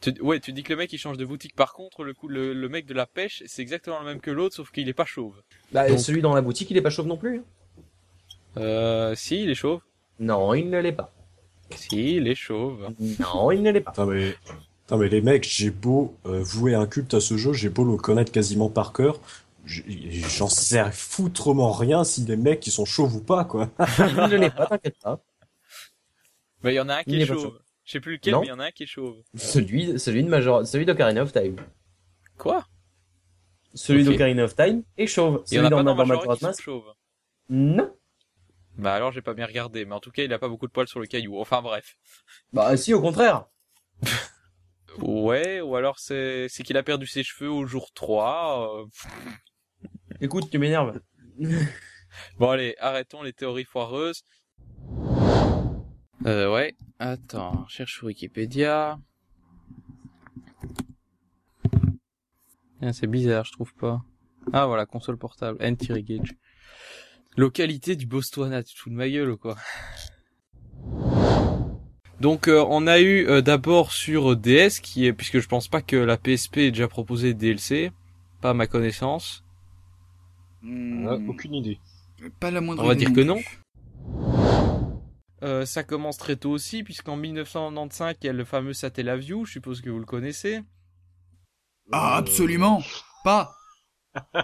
Tu- 0.00 0.20
ouais, 0.20 0.38
tu 0.40 0.52
dis 0.52 0.62
que 0.62 0.72
le 0.72 0.78
mec 0.78 0.92
il 0.92 0.98
change 0.98 1.16
de 1.16 1.24
boutique. 1.24 1.54
Par 1.56 1.72
contre, 1.72 2.04
le 2.04 2.14
coup, 2.14 2.28
le, 2.28 2.52
le 2.52 2.68
mec 2.68 2.86
de 2.86 2.94
la 2.94 3.06
pêche, 3.06 3.42
c'est 3.46 3.62
exactement 3.62 3.98
le 4.00 4.04
même 4.06 4.20
que 4.20 4.30
l'autre, 4.30 4.54
sauf 4.54 4.70
qu'il 4.70 4.88
est 4.88 4.92
pas 4.94 5.04
chauve. 5.04 5.34
Bah, 5.72 5.88
Donc- 5.88 5.98
celui 5.98 6.22
dans 6.22 6.34
la 6.34 6.40
boutique, 6.42 6.70
il 6.70 6.76
est 6.76 6.82
pas 6.82 6.90
chauve 6.90 7.06
non 7.06 7.16
plus. 7.16 7.42
Euh, 8.56 9.14
si, 9.14 9.42
il 9.42 9.50
est 9.50 9.54
chauve. 9.54 9.80
Non, 10.20 10.54
il 10.54 10.68
ne 10.70 10.78
l'est 10.80 10.92
pas. 10.92 11.12
Si, 11.74 12.16
il 12.16 12.28
est 12.28 12.34
chauve. 12.34 12.90
Non, 13.20 13.50
il 13.50 13.62
ne 13.62 13.70
l'est 13.70 13.80
pas. 13.80 13.90
Putain, 13.92 14.06
mais... 14.06 14.34
Putain, 14.82 14.96
mais 14.96 15.08
les 15.08 15.20
mecs, 15.20 15.46
j'ai 15.46 15.70
beau 15.70 16.14
euh, 16.26 16.40
vouer 16.42 16.74
un 16.74 16.86
culte 16.86 17.12
à 17.14 17.20
ce 17.20 17.36
jeu, 17.36 17.52
j'ai 17.52 17.68
beau 17.68 17.84
le 17.84 17.98
connaître 17.98 18.32
quasiment 18.32 18.70
par 18.70 18.94
cœur, 18.94 19.20
j'en 19.66 20.48
sais 20.48 20.82
foutrement 20.92 21.72
rien 21.72 22.04
si 22.04 22.22
les 22.24 22.38
mecs 22.38 22.66
ils 22.66 22.70
sont 22.70 22.86
chauves 22.86 23.14
ou 23.16 23.20
pas, 23.20 23.44
quoi. 23.44 23.68
il 23.98 24.14
ne 24.16 24.36
l'est 24.36 24.50
pas, 24.54 24.66
t'inquiète 24.66 24.98
pas. 25.02 25.20
Mais 26.62 26.72
il 26.72 26.76
y 26.76 26.80
en 26.80 26.88
a 26.88 26.96
un 26.96 27.02
Il 27.06 27.16
qui 27.16 27.20
est 27.22 27.26
chauve. 27.26 27.58
Je 27.88 27.92
sais 27.92 28.00
plus 28.00 28.12
lequel, 28.16 28.34
Non. 28.34 28.40
mais 28.40 28.48
il 28.48 28.50
y 28.50 28.52
en 28.52 28.58
a 28.58 28.66
un 28.66 28.70
qui 28.70 28.82
est 28.82 28.86
chauve. 28.86 29.22
Celui, 29.34 29.98
celui 29.98 30.22
de 30.22 30.28
Major, 30.28 30.66
celui 30.66 30.84
d'Ocarina 30.84 31.22
of 31.22 31.32
Time. 31.32 31.56
Quoi? 32.36 32.66
Celui 33.72 34.02
Ok. 34.02 34.12
d'Ocarina 34.12 34.44
of 34.44 34.54
Time 34.54 34.82
est 34.98 35.06
chauve. 35.06 35.42
Il 35.50 35.54
y 35.56 35.60
en 35.60 35.64
a 35.64 35.70
pas 35.70 35.82
dans 35.82 35.94
dans 35.94 36.04
Majora's 36.04 36.42
Mask. 36.42 36.62
chauves. 36.62 36.92
Non. 37.48 37.90
Bah 38.76 38.92
alors 38.94 39.10
j'ai 39.10 39.22
pas 39.22 39.32
bien 39.32 39.46
regardé, 39.46 39.86
mais 39.86 39.94
en 39.94 40.00
tout 40.00 40.10
cas 40.10 40.22
il 40.22 40.32
a 40.34 40.38
pas 40.38 40.48
beaucoup 40.50 40.66
de 40.66 40.70
poils 40.72 40.86
sur 40.86 41.00
le 41.00 41.06
caillou. 41.06 41.40
Enfin 41.40 41.62
bref. 41.62 41.96
Bah 42.52 42.76
si, 42.76 42.92
au 42.92 43.00
contraire. 43.00 43.46
Ouais, 44.98 45.60
ou 45.60 45.76
alors 45.76 45.98
c'est 45.98 46.48
c'est 46.48 46.64
qu'il 46.64 46.76
a 46.76 46.82
perdu 46.82 47.06
ses 47.06 47.22
cheveux 47.22 47.48
au 47.50 47.66
jour 47.66 47.92
3. 47.94 48.80
euh. 48.82 48.86
Écoute, 50.20 50.50
tu 50.50 50.58
m'énerves. 50.58 51.00
Bon 52.38 52.50
allez, 52.50 52.74
arrêtons 52.80 53.22
les 53.22 53.32
théories 53.32 53.64
foireuses. 53.64 54.24
Euh 56.26 56.52
ouais, 56.52 56.74
attends, 56.98 57.66
cherche 57.68 57.94
sur 57.94 58.06
Wikipédia. 58.06 58.98
Ah, 62.82 62.92
c'est 62.92 63.06
bizarre, 63.06 63.44
je 63.44 63.52
trouve 63.52 63.72
pas. 63.74 64.02
Ah 64.52 64.66
voilà, 64.66 64.86
console 64.86 65.16
portable, 65.16 65.58
anti-regage. 65.64 66.34
Localité 67.36 67.96
du 67.96 68.06
Botswana, 68.06 68.62
tu 68.62 68.74
te 68.74 68.80
fous 68.80 68.90
de 68.90 68.94
ma 68.94 69.08
gueule 69.08 69.30
ou 69.30 69.36
quoi? 69.36 69.56
Donc 72.20 72.48
euh, 72.48 72.64
on 72.68 72.88
a 72.88 72.98
eu 72.98 73.28
euh, 73.28 73.42
d'abord 73.42 73.92
sur 73.92 74.36
DS 74.36 74.80
qui 74.82 75.06
est 75.06 75.12
puisque 75.12 75.38
je 75.38 75.46
pense 75.46 75.68
pas 75.68 75.82
que 75.82 75.94
la 75.96 76.16
PSP 76.16 76.58
ait 76.58 76.70
déjà 76.72 76.88
proposé 76.88 77.32
DLC, 77.32 77.92
pas 78.40 78.50
à 78.50 78.54
ma 78.54 78.66
connaissance. 78.66 79.44
Ah, 80.64 81.16
aucune 81.28 81.54
idée. 81.54 81.78
Pas 82.40 82.50
la 82.50 82.60
moindre 82.60 82.82
On 82.82 82.86
va 82.88 82.96
dire 82.96 83.12
que 83.12 83.20
non. 83.20 83.36
plus. 83.36 83.60
Euh, 85.42 85.64
ça 85.64 85.84
commence 85.84 86.16
très 86.18 86.36
tôt 86.36 86.50
aussi 86.50 86.82
puisqu'en 86.82 87.16
1995 87.16 88.16
il 88.22 88.26
y 88.26 88.28
a 88.28 88.32
le 88.32 88.44
fameux 88.44 88.72
Satellaview, 88.72 89.44
je 89.44 89.52
suppose 89.52 89.80
que 89.80 89.88
vous 89.90 90.00
le 90.00 90.04
connaissez. 90.04 90.62
Ah, 91.92 92.16
absolument 92.16 92.82
pas. 93.24 93.54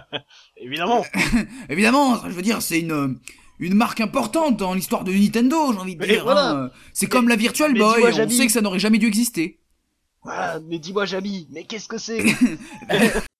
Évidemment. 0.57 1.03
Évidemment, 1.69 2.21
je 2.29 2.33
veux 2.33 2.41
dire, 2.41 2.61
c'est 2.61 2.79
une 2.79 3.19
une 3.59 3.73
marque 3.73 4.01
importante 4.01 4.57
dans 4.57 4.73
l'histoire 4.73 5.03
de 5.05 5.13
Nintendo, 5.13 5.71
j'ai 5.73 5.79
envie 5.79 5.95
de 5.95 6.01
Mais 6.01 6.07
dire. 6.07 6.23
voilà. 6.23 6.51
hein. 6.51 6.71
C'est 6.93 7.07
comme 7.07 7.29
la 7.29 7.35
Virtual 7.37 7.71
mais 7.71 7.79
Boy, 7.79 8.03
on 8.03 8.29
sait 8.29 8.45
que 8.45 8.51
ça 8.51 8.61
n'aurait 8.61 8.79
jamais 8.79 8.97
dû 8.97 9.07
exister. 9.07 9.61
Voilà, 10.23 10.59
mais 10.61 10.79
dis-moi, 10.79 11.05
Jamy, 11.05 11.47
mais 11.51 11.63
qu'est-ce 11.65 11.87
que 11.87 11.97
c'est? 11.97 12.23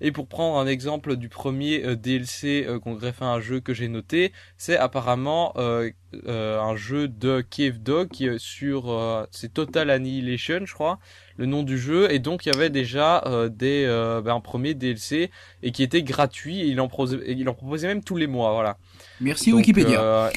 Et 0.00 0.12
pour 0.12 0.28
prendre 0.28 0.58
un 0.58 0.66
exemple 0.66 1.16
du 1.16 1.28
premier 1.28 1.84
euh, 1.84 1.96
DLC 1.96 2.64
euh, 2.68 2.78
qu'on 2.78 2.94
greffe 2.94 3.20
à 3.20 3.26
un 3.26 3.40
jeu 3.40 3.60
que 3.60 3.74
j'ai 3.74 3.88
noté, 3.88 4.32
c'est 4.56 4.76
apparemment 4.76 5.52
euh, 5.56 5.90
euh, 6.26 6.60
un 6.60 6.76
jeu 6.76 7.08
de 7.08 7.40
Cave 7.40 7.78
Dog 7.78 8.36
sur 8.38 8.90
euh, 8.90 9.26
c'est 9.32 9.52
Total 9.52 9.90
Annihilation, 9.90 10.60
je 10.64 10.72
crois, 10.72 10.98
le 11.36 11.46
nom 11.46 11.62
du 11.64 11.78
jeu. 11.78 12.12
Et 12.12 12.18
donc 12.20 12.46
il 12.46 12.50
y 12.50 12.52
avait 12.56 12.70
déjà 12.70 13.24
euh, 13.26 13.48
des 13.48 13.84
euh, 13.86 14.20
ben, 14.22 14.36
un 14.36 14.40
premier 14.40 14.74
DLC 14.74 15.30
et 15.62 15.72
qui 15.72 15.82
était 15.82 16.02
gratuit. 16.02 16.60
Et 16.60 16.66
il 16.66 16.80
en 16.80 16.88
proposait, 16.88 17.18
et 17.24 17.32
il 17.32 17.48
en 17.48 17.54
proposait 17.54 17.88
même 17.88 18.04
tous 18.04 18.16
les 18.16 18.26
mois, 18.28 18.52
voilà. 18.52 18.78
Merci 19.20 19.50
Donc, 19.50 19.58
Wikipédia. 19.58 20.00
euh, 20.00 20.30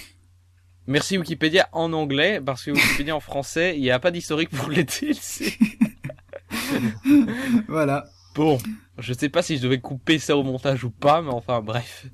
Merci 0.87 1.17
Wikipédia 1.19 1.69
en 1.71 1.93
anglais 1.93 2.41
parce 2.43 2.63
que 2.63 2.71
Wikipédia 2.71 3.15
en 3.15 3.19
français, 3.19 3.75
il 3.75 3.81
n'y 3.81 3.91
a 3.91 3.99
pas 3.99 4.09
d'historique 4.09 4.49
pour 4.49 4.69
les 4.69 4.83
DLC. 4.83 5.53
voilà. 7.67 8.05
Bon, 8.35 8.57
je 8.97 9.13
sais 9.13 9.29
pas 9.29 9.41
si 9.41 9.57
je 9.57 9.63
devais 9.63 9.79
couper 9.81 10.19
ça 10.19 10.37
au 10.37 10.43
montage 10.43 10.83
ou 10.83 10.91
pas, 10.91 11.21
mais 11.21 11.31
enfin 11.31 11.61
bref. 11.61 12.05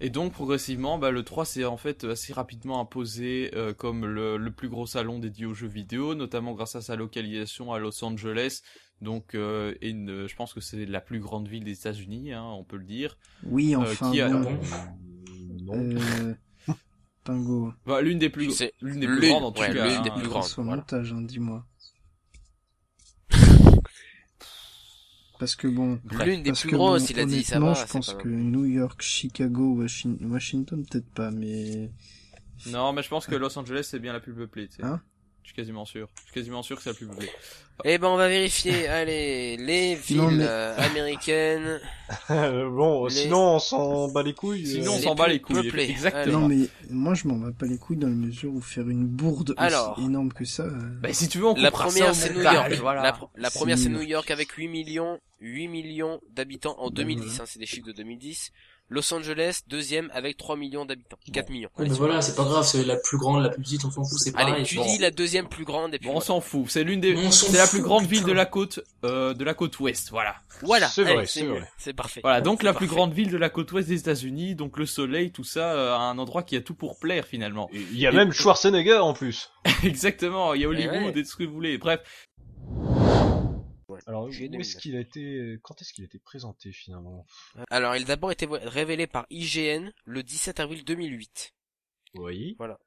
Et 0.00 0.10
donc 0.10 0.32
progressivement, 0.32 0.98
bah, 0.98 1.10
le 1.10 1.22
3 1.22 1.44
s'est 1.44 1.64
en 1.64 1.76
fait 1.76 2.04
assez 2.04 2.32
rapidement 2.32 2.80
imposé 2.80 3.50
euh, 3.54 3.72
comme 3.72 4.04
le, 4.04 4.36
le 4.36 4.50
plus 4.50 4.68
gros 4.68 4.86
salon 4.86 5.18
dédié 5.18 5.46
aux 5.46 5.54
jeux 5.54 5.68
vidéo, 5.68 6.14
notamment 6.14 6.52
grâce 6.52 6.76
à 6.76 6.82
sa 6.82 6.96
localisation 6.96 7.72
à 7.72 7.78
Los 7.78 8.04
Angeles. 8.04 8.60
Donc, 9.00 9.34
euh, 9.34 9.74
et 9.80 9.90
une- 9.90 10.26
je 10.26 10.34
pense 10.36 10.52
que 10.54 10.60
c'est 10.60 10.84
la 10.86 11.00
plus 11.00 11.20
grande 11.20 11.48
ville 11.48 11.64
des 11.64 11.72
États-Unis, 11.72 12.32
hein, 12.32 12.44
on 12.44 12.64
peut 12.64 12.76
le 12.76 12.84
dire. 12.84 13.16
Oui, 13.44 13.74
Euh, 13.74 13.78
enfin, 13.80 14.10
qui 14.10 14.20
a- 14.20 14.28
bon. 14.28 14.58
Euh, 15.70 16.34
Pingo. 17.24 17.72
Bah, 17.86 18.02
l'une 18.02 18.18
des 18.18 18.28
plus, 18.30 18.62
l'une 18.82 19.00
des 19.00 19.06
plus 19.06 19.28
grandes 19.28 19.44
en 19.44 19.52
tout 19.52 19.62
ouais, 19.62 19.72
cas. 19.72 19.86
l'une 19.88 20.02
des 20.02 20.10
hein. 20.10 20.14
plus 20.18 20.28
grandes. 20.28 20.44
Voilà. 20.56 20.76
montage, 20.76 21.12
hein, 21.12 21.22
dis-moi. 21.22 21.64
Parce 25.38 25.56
que 25.56 25.66
bon. 25.66 26.00
L'une 26.24 26.42
des 26.42 26.52
plus 26.52 26.70
grosses, 26.70 27.02
bon, 27.02 27.08
il 27.10 27.20
a 27.20 27.24
dit, 27.26 27.42
ça 27.42 27.58
va, 27.58 27.74
Je 27.74 27.84
pense 27.86 28.12
pas 28.14 28.22
que 28.22 28.28
New 28.28 28.64
York, 28.66 29.02
Chicago, 29.02 29.74
Washing- 29.82 30.24
Washington, 30.30 30.84
peut-être 30.88 31.10
pas, 31.12 31.30
mais. 31.30 31.90
Non, 32.66 32.92
mais 32.92 33.02
je 33.02 33.08
pense 33.08 33.26
que 33.26 33.34
Los 33.34 33.58
Angeles 33.58 33.88
c'est 33.90 33.98
bien 33.98 34.12
la 34.12 34.20
plus 34.20 34.32
peuplée. 34.32 34.68
tu 34.68 34.76
sais. 34.76 34.84
Hein? 34.84 35.02
Je 35.44 35.48
suis 35.48 35.54
quasiment 35.56 35.84
sûr. 35.84 36.08
Je 36.16 36.22
suis 36.24 36.32
quasiment 36.32 36.62
sûr 36.64 36.76
que 36.76 36.82
c'est 36.82 36.90
la 36.90 36.94
plus 36.96 37.06
peuplée. 37.06 37.30
Eh 37.84 37.98
ben, 37.98 38.08
on 38.08 38.16
va 38.16 38.28
vérifier. 38.28 38.86
Allez, 38.88 39.56
les 39.56 39.94
villes 39.94 40.16
Non, 40.18 40.30
mais- 40.30 40.44
euh, 40.46 40.76
américaines. 40.78 41.80
Bon, 42.28 43.06
Les- 43.06 43.10
sinon 43.10 43.56
on 43.56 43.58
s'en 43.58 44.08
bat 44.08 44.22
les 44.22 44.32
couilles. 44.34 44.66
Sinon, 44.66 44.92
on 44.94 44.98
s'en 44.98 45.14
bat 45.14 45.28
les 45.28 45.40
couilles. 45.40 45.62
peuplées. 45.64 45.90
Exactement. 45.90 46.40
Non, 46.40 46.48
mais 46.48 46.68
moi, 46.90 47.14
je 47.14 47.26
m'en 47.28 47.34
bats 47.36 47.52
pas 47.52 47.66
les 47.66 47.78
couilles 47.78 47.96
dans 47.96 48.08
la 48.08 48.14
mesure 48.14 48.52
où 48.54 48.60
faire 48.60 48.88
une 48.88 49.06
bourde 49.06 49.54
Alors. 49.56 49.96
aussi 49.98 50.06
énorme 50.06 50.32
que 50.32 50.44
ça. 50.44 50.62
euh, 50.64 50.78
Bah, 51.00 51.12
si 51.12 51.28
tu 51.28 51.38
veux, 51.38 51.46
on 51.46 51.54
La 51.54 51.70
première, 51.70 52.14
ça 52.14 52.28
c'est 52.28 52.34
New 52.34 52.42
York. 52.42 52.72
voilà. 52.80 53.02
La, 53.02 53.12
pr- 53.12 53.28
la 53.36 53.50
C'est 53.50 53.58
première, 53.58 53.78
c'est 53.78 53.88
New 53.88 54.02
York 54.02 54.30
avec 54.30 54.50
8 54.52 54.68
millions, 54.68 55.18
8 55.40 55.68
millions 55.68 56.20
d'habitants 56.30 56.76
en 56.78 56.88
Ben 56.88 56.94
2010. 57.02 57.24
voilà. 57.26 57.42
hein, 57.42 57.46
c'est 57.46 57.58
des 57.58 57.66
chiffres 57.66 57.86
de 57.86 57.92
2010. 57.92 58.50
Los 58.94 59.12
Angeles, 59.12 59.60
deuxième 59.68 60.10
avec 60.14 60.36
3 60.36 60.56
millions 60.56 60.84
d'habitants. 60.84 61.18
4 61.32 61.50
millions. 61.50 61.68
Ouais, 61.78 61.86
mais 61.88 61.94
voilà, 61.94 62.22
c'est 62.22 62.34
pas 62.36 62.44
grave, 62.44 62.64
c'est 62.64 62.84
la 62.84 62.96
plus 62.96 63.18
grande, 63.18 63.42
la 63.42 63.50
plus 63.50 63.62
petite, 63.62 63.84
on 63.84 63.90
s'en 63.90 64.04
fout, 64.04 64.18
c'est 64.20 64.32
pareil. 64.32 64.54
Allez, 64.54 64.62
tu 64.64 64.76
Bon. 64.76 64.84
dis 64.86 64.98
la 64.98 65.10
deuxième 65.10 65.48
plus 65.48 65.64
grande 65.64 65.94
et 65.94 65.98
puis 65.98 66.08
Bon, 66.08 66.16
on 66.16 66.20
s'en 66.20 66.40
fout. 66.40 66.66
C'est 66.68 66.84
l'une 66.84 67.00
des, 67.00 67.30
c'est 67.32 67.56
la 67.58 67.66
plus 67.66 67.82
grande 67.82 68.06
ville 68.06 68.24
de 68.24 68.32
la 68.32 68.46
côte, 68.46 68.80
euh, 69.04 69.34
de 69.34 69.44
la 69.44 69.54
côte 69.54 69.78
ouest. 69.80 70.10
Voilà. 70.10 70.36
Voilà, 70.62 70.86
C'est 70.88 71.02
vrai, 71.02 71.26
c'est 71.26 71.44
vrai. 71.44 71.68
C'est 71.76 71.92
parfait. 71.92 72.20
Voilà. 72.22 72.40
Donc 72.40 72.62
la 72.62 72.72
plus 72.72 72.86
grande 72.86 73.12
ville 73.12 73.30
de 73.30 73.36
la 73.36 73.50
côte 73.50 73.72
ouest 73.72 73.88
des 73.88 73.98
États-Unis. 73.98 74.54
Donc 74.54 74.78
le 74.78 74.86
soleil, 74.86 75.32
tout 75.32 75.42
ça, 75.44 75.72
euh, 75.72 75.96
un 75.96 76.16
endroit 76.18 76.44
qui 76.44 76.54
a 76.56 76.60
tout 76.60 76.74
pour 76.74 76.98
plaire 76.98 77.26
finalement. 77.26 77.68
Il 77.72 77.98
y 77.98 78.06
a 78.06 78.10
Et- 78.12 78.14
même 78.14 78.32
Schwarzenegger 78.32 78.98
en 78.98 79.12
plus. 79.14 79.50
Exactement. 79.82 80.54
Il 80.54 80.62
y 80.62 80.64
a 80.64 80.68
Hollywood 80.68 80.94
ouais. 81.02 81.10
et 81.10 81.22
tout 81.24 81.28
ce 81.30 81.36
que 81.36 81.44
vous 81.44 81.52
voulez. 81.54 81.76
Bref. 81.78 82.00
Alors, 84.06 84.24
où 84.24 84.28
est-ce 84.30 84.76
qu'il 84.76 84.96
a 84.96 85.00
été, 85.00 85.56
quand 85.62 85.80
est-ce 85.80 85.92
qu'il 85.92 86.04
a 86.04 86.06
été 86.06 86.18
présenté 86.18 86.72
finalement 86.72 87.26
Alors, 87.70 87.96
il 87.96 88.02
a 88.02 88.06
d'abord 88.06 88.32
été 88.32 88.46
révélé 88.50 89.06
par 89.06 89.26
IGN 89.30 89.90
le 90.04 90.22
17 90.22 90.60
avril 90.60 90.84
2008. 90.84 91.54
Oui. 92.14 92.54
Voilà. 92.58 92.78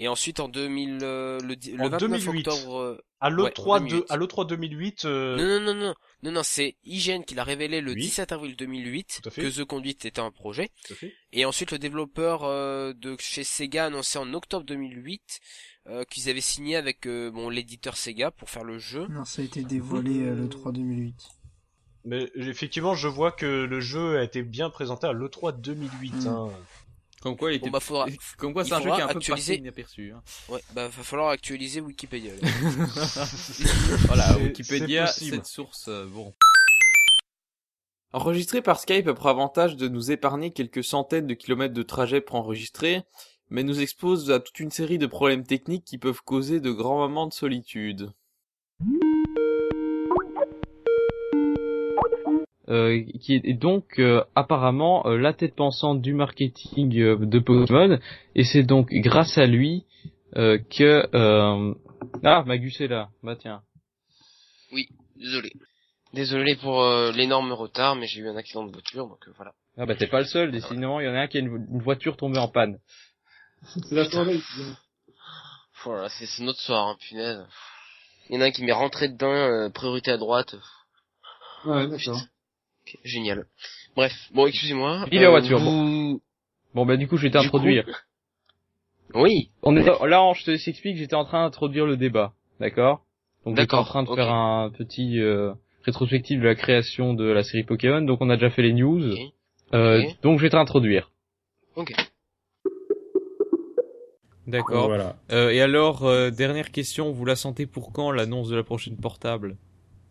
Et 0.00 0.06
ensuite 0.06 0.38
en 0.38 0.48
2000, 0.48 1.00
euh, 1.02 1.40
le, 1.40 1.56
le 1.76 1.80
En 1.84 1.88
29 1.88 2.24
2008. 2.24 2.46
octobre. 2.48 2.76
euh, 2.78 3.04
À 3.20 3.30
ouais, 3.30 3.50
l'E3 3.50 3.68
en 3.68 3.80
de, 3.80 3.88
2008. 3.88 4.04
à 4.10 4.16
l'E3 4.16 4.46
2008, 4.46 5.04
euh, 5.06 5.36
Non, 5.36 5.44
non, 5.44 5.74
non, 5.74 5.86
non, 5.88 5.94
non, 6.22 6.30
non, 6.30 6.42
c'est 6.44 6.76
IGN 6.84 7.22
qui 7.24 7.34
l'a 7.34 7.42
révélé 7.42 7.80
le 7.80 7.92
Oui. 7.92 8.02
17 8.02 8.30
avril 8.30 8.54
2008 8.54 9.20
Tout 9.24 9.28
à 9.28 9.32
fait. 9.32 9.42
que 9.42 9.48
The 9.60 9.64
Conduit 9.64 9.90
était 9.90 10.20
un 10.20 10.30
projet. 10.30 10.70
Tout 10.86 10.92
à 10.92 10.96
fait. 10.96 11.12
Et 11.32 11.44
ensuite 11.44 11.72
le 11.72 11.80
développeur 11.80 12.44
euh, 12.44 12.92
de 12.94 13.16
chez 13.18 13.42
Sega 13.42 13.84
a 13.84 13.86
annoncé 13.88 14.18
en 14.18 14.32
octobre 14.34 14.64
2008 14.64 15.40
euh, 15.88 16.04
qu'ils 16.04 16.28
avaient 16.28 16.40
signé 16.40 16.76
avec 16.76 17.06
euh, 17.06 17.30
bon 17.30 17.48
l'éditeur 17.48 17.96
Sega 17.96 18.30
pour 18.30 18.50
faire 18.50 18.64
le 18.64 18.78
jeu. 18.78 19.06
Non, 19.08 19.24
ça 19.24 19.42
a 19.42 19.44
été 19.44 19.62
dévoilé 19.62 20.22
euh, 20.22 20.34
le 20.34 20.48
3 20.48 20.72
2008. 20.72 21.14
mais 22.04 22.30
effectivement, 22.36 22.94
je 22.94 23.08
vois 23.08 23.32
que 23.32 23.46
le 23.64 23.80
jeu 23.80 24.18
a 24.18 24.22
été 24.22 24.42
bien 24.42 24.70
présenté 24.70 25.06
à 25.06 25.12
l'E3 25.12 25.60
2008. 25.60 26.14
Mm. 26.14 26.26
hein. 26.28 26.48
Comme 27.20 27.36
quoi, 27.36 27.50
il 27.50 27.56
était... 27.56 27.66
Bon, 27.66 27.72
bah, 27.72 27.80
faudra- 27.80 28.06
Comme 28.38 28.52
quoi, 28.52 28.64
c'est 28.64 28.74
un 28.74 28.80
jeu 28.80 28.90
qui 28.92 29.00
est 29.00 29.02
un 29.02 29.08
peu 29.08 29.18
actualiser- 29.18 29.52
passé 29.54 29.60
inaperçu. 29.60 30.12
hein. 30.12 30.22
Ouais, 30.48 30.62
bah 30.72 30.86
va 30.86 31.02
falloir 31.02 31.30
actualiser 31.30 31.80
Wikipédia. 31.80 32.32
là. 32.40 32.48
voilà, 34.06 34.38
Wikipédia, 34.38 35.06
cette 35.08 35.46
source, 35.46 35.86
euh, 35.88 36.06
bon. 36.06 36.32
Enregistrer 38.12 38.62
par 38.62 38.80
Skype 38.80 39.06
a 39.08 39.14
pour 39.14 39.26
avantage 39.28 39.76
de 39.76 39.86
nous 39.88 40.10
épargner 40.10 40.52
quelques 40.52 40.82
centaines 40.82 41.26
de 41.26 41.34
kilomètres 41.34 41.74
de 41.74 41.82
trajet 41.82 42.20
pour 42.20 42.36
enregistrer, 42.36 43.02
mais 43.50 43.62
nous 43.62 43.80
expose 43.80 44.30
à 44.30 44.40
toute 44.40 44.60
une 44.60 44.70
série 44.70 44.98
de 44.98 45.06
problèmes 45.06 45.44
techniques 45.44 45.84
qui 45.84 45.98
peuvent 45.98 46.22
causer 46.24 46.60
de 46.60 46.70
grands 46.70 46.98
moments 46.98 47.26
de 47.26 47.32
solitude. 47.32 48.10
euh, 52.68 53.02
qui 53.20 53.34
est 53.36 53.54
donc 53.54 53.98
euh, 53.98 54.22
apparemment 54.34 55.06
euh, 55.06 55.16
la 55.16 55.32
tête 55.32 55.54
pensante 55.54 56.02
du 56.02 56.12
marketing 56.12 56.98
euh, 57.00 57.16
de 57.16 57.38
Pokémon 57.38 57.98
et 58.34 58.44
c'est 58.44 58.62
donc 58.62 58.90
grâce 58.92 59.38
à 59.38 59.46
lui 59.46 59.84
euh, 60.36 60.58
que 60.58 61.08
euh... 61.14 61.74
ah 62.24 62.42
Magus 62.46 62.80
est 62.80 62.88
là 62.88 63.08
bah 63.22 63.36
tiens 63.36 63.62
Oui, 64.72 64.88
désolé. 65.16 65.50
Désolé 66.12 66.56
pour 66.56 66.82
euh, 66.82 67.10
l'énorme 67.12 67.52
retard, 67.52 67.94
mais 67.96 68.06
j'ai 68.06 68.20
eu 68.20 68.28
un 68.28 68.36
accident 68.36 68.64
de 68.64 68.72
voiture, 68.72 69.06
donc 69.08 69.26
euh, 69.28 69.32
voilà. 69.36 69.52
ah 69.78 69.86
bah 69.86 69.94
t'es 69.94 70.06
pas 70.06 70.20
le 70.20 70.26
seul 70.26 70.50
décidément 70.52 71.00
il 71.00 71.06
y 71.06 71.08
en 71.08 71.14
a 71.14 71.20
un 71.20 71.26
qui 71.26 71.38
a 71.38 71.40
une, 71.40 71.66
une 71.70 71.80
voiture 71.82 72.16
tombée 72.18 72.38
en 72.38 72.48
panne 72.48 72.78
C'est 73.64 73.92
la 73.92 74.04
soirée. 74.10 74.40
Voilà, 75.84 76.08
c'est 76.08 76.26
c'est 76.26 76.42
notre 76.42 76.60
soir, 76.60 76.88
hein, 76.88 76.96
punaise. 77.08 77.44
Il 78.28 78.34
y 78.36 78.38
en 78.38 78.42
a 78.42 78.46
un 78.46 78.50
qui 78.50 78.64
m'est 78.64 78.72
rentré 78.72 79.08
dedans, 79.08 79.32
euh, 79.32 79.68
priorité 79.70 80.10
à 80.10 80.16
droite. 80.16 80.54
Ouais, 81.64 81.86
d'accord. 81.88 82.20
Génial. 83.04 83.46
Bref, 83.96 84.12
bon, 84.32 84.46
excusez-moi. 84.46 85.06
Il 85.12 85.22
est 85.22 85.26
en 85.26 85.28
euh, 85.28 85.30
voiture, 85.32 85.58
vous- 85.58 86.20
bon 86.74 86.86
bah 86.86 86.96
du 86.96 87.08
coup 87.08 87.16
je 87.16 87.22
vais 87.22 87.28
Du 87.30 87.32
t'introduire 87.32 87.86
Oui. 89.14 89.50
on 89.62 89.74
est 89.76 89.82
là 89.82 90.22
on, 90.22 90.34
je 90.34 90.44
te 90.44 90.50
explique 90.50 90.96
j'étais 90.98 91.14
en 91.14 91.24
train 91.24 91.44
d'introduire 91.44 91.86
le 91.86 91.96
débat 91.96 92.34
d'accord? 92.60 93.04
Donc 93.44 93.56
j'étais 93.56 93.74
en 93.74 93.84
train 93.84 94.02
de 94.02 94.14
faire 94.14 94.30
un 94.30 94.70
petit 94.70 95.18
euh, 95.18 95.54
rétrospective 95.84 96.40
de 96.40 96.44
la 96.46 96.54
création 96.54 97.14
de 97.14 97.24
la 97.24 97.42
série 97.42 97.64
Pokémon 97.64 98.02
donc 98.02 98.20
on 98.20 98.28
a 98.30 98.36
déjà 98.36 98.50
fait 98.50 98.62
les 98.62 98.74
news. 98.74 99.02
Euh, 99.74 100.02
donc 100.22 100.38
je 100.38 100.42
vais 100.44 100.50
t'introduire 100.50 101.10
Ok. 101.74 101.92
D'accord. 104.48 104.86
Voilà. 104.88 105.14
Euh, 105.30 105.50
et 105.50 105.60
alors, 105.60 106.04
euh, 106.04 106.30
dernière 106.30 106.70
question, 106.72 107.12
vous 107.12 107.24
la 107.26 107.36
sentez 107.36 107.66
pour 107.66 107.92
quand 107.92 108.10
l'annonce 108.10 108.48
de 108.48 108.56
la 108.56 108.62
prochaine 108.64 108.96
portable? 108.96 109.56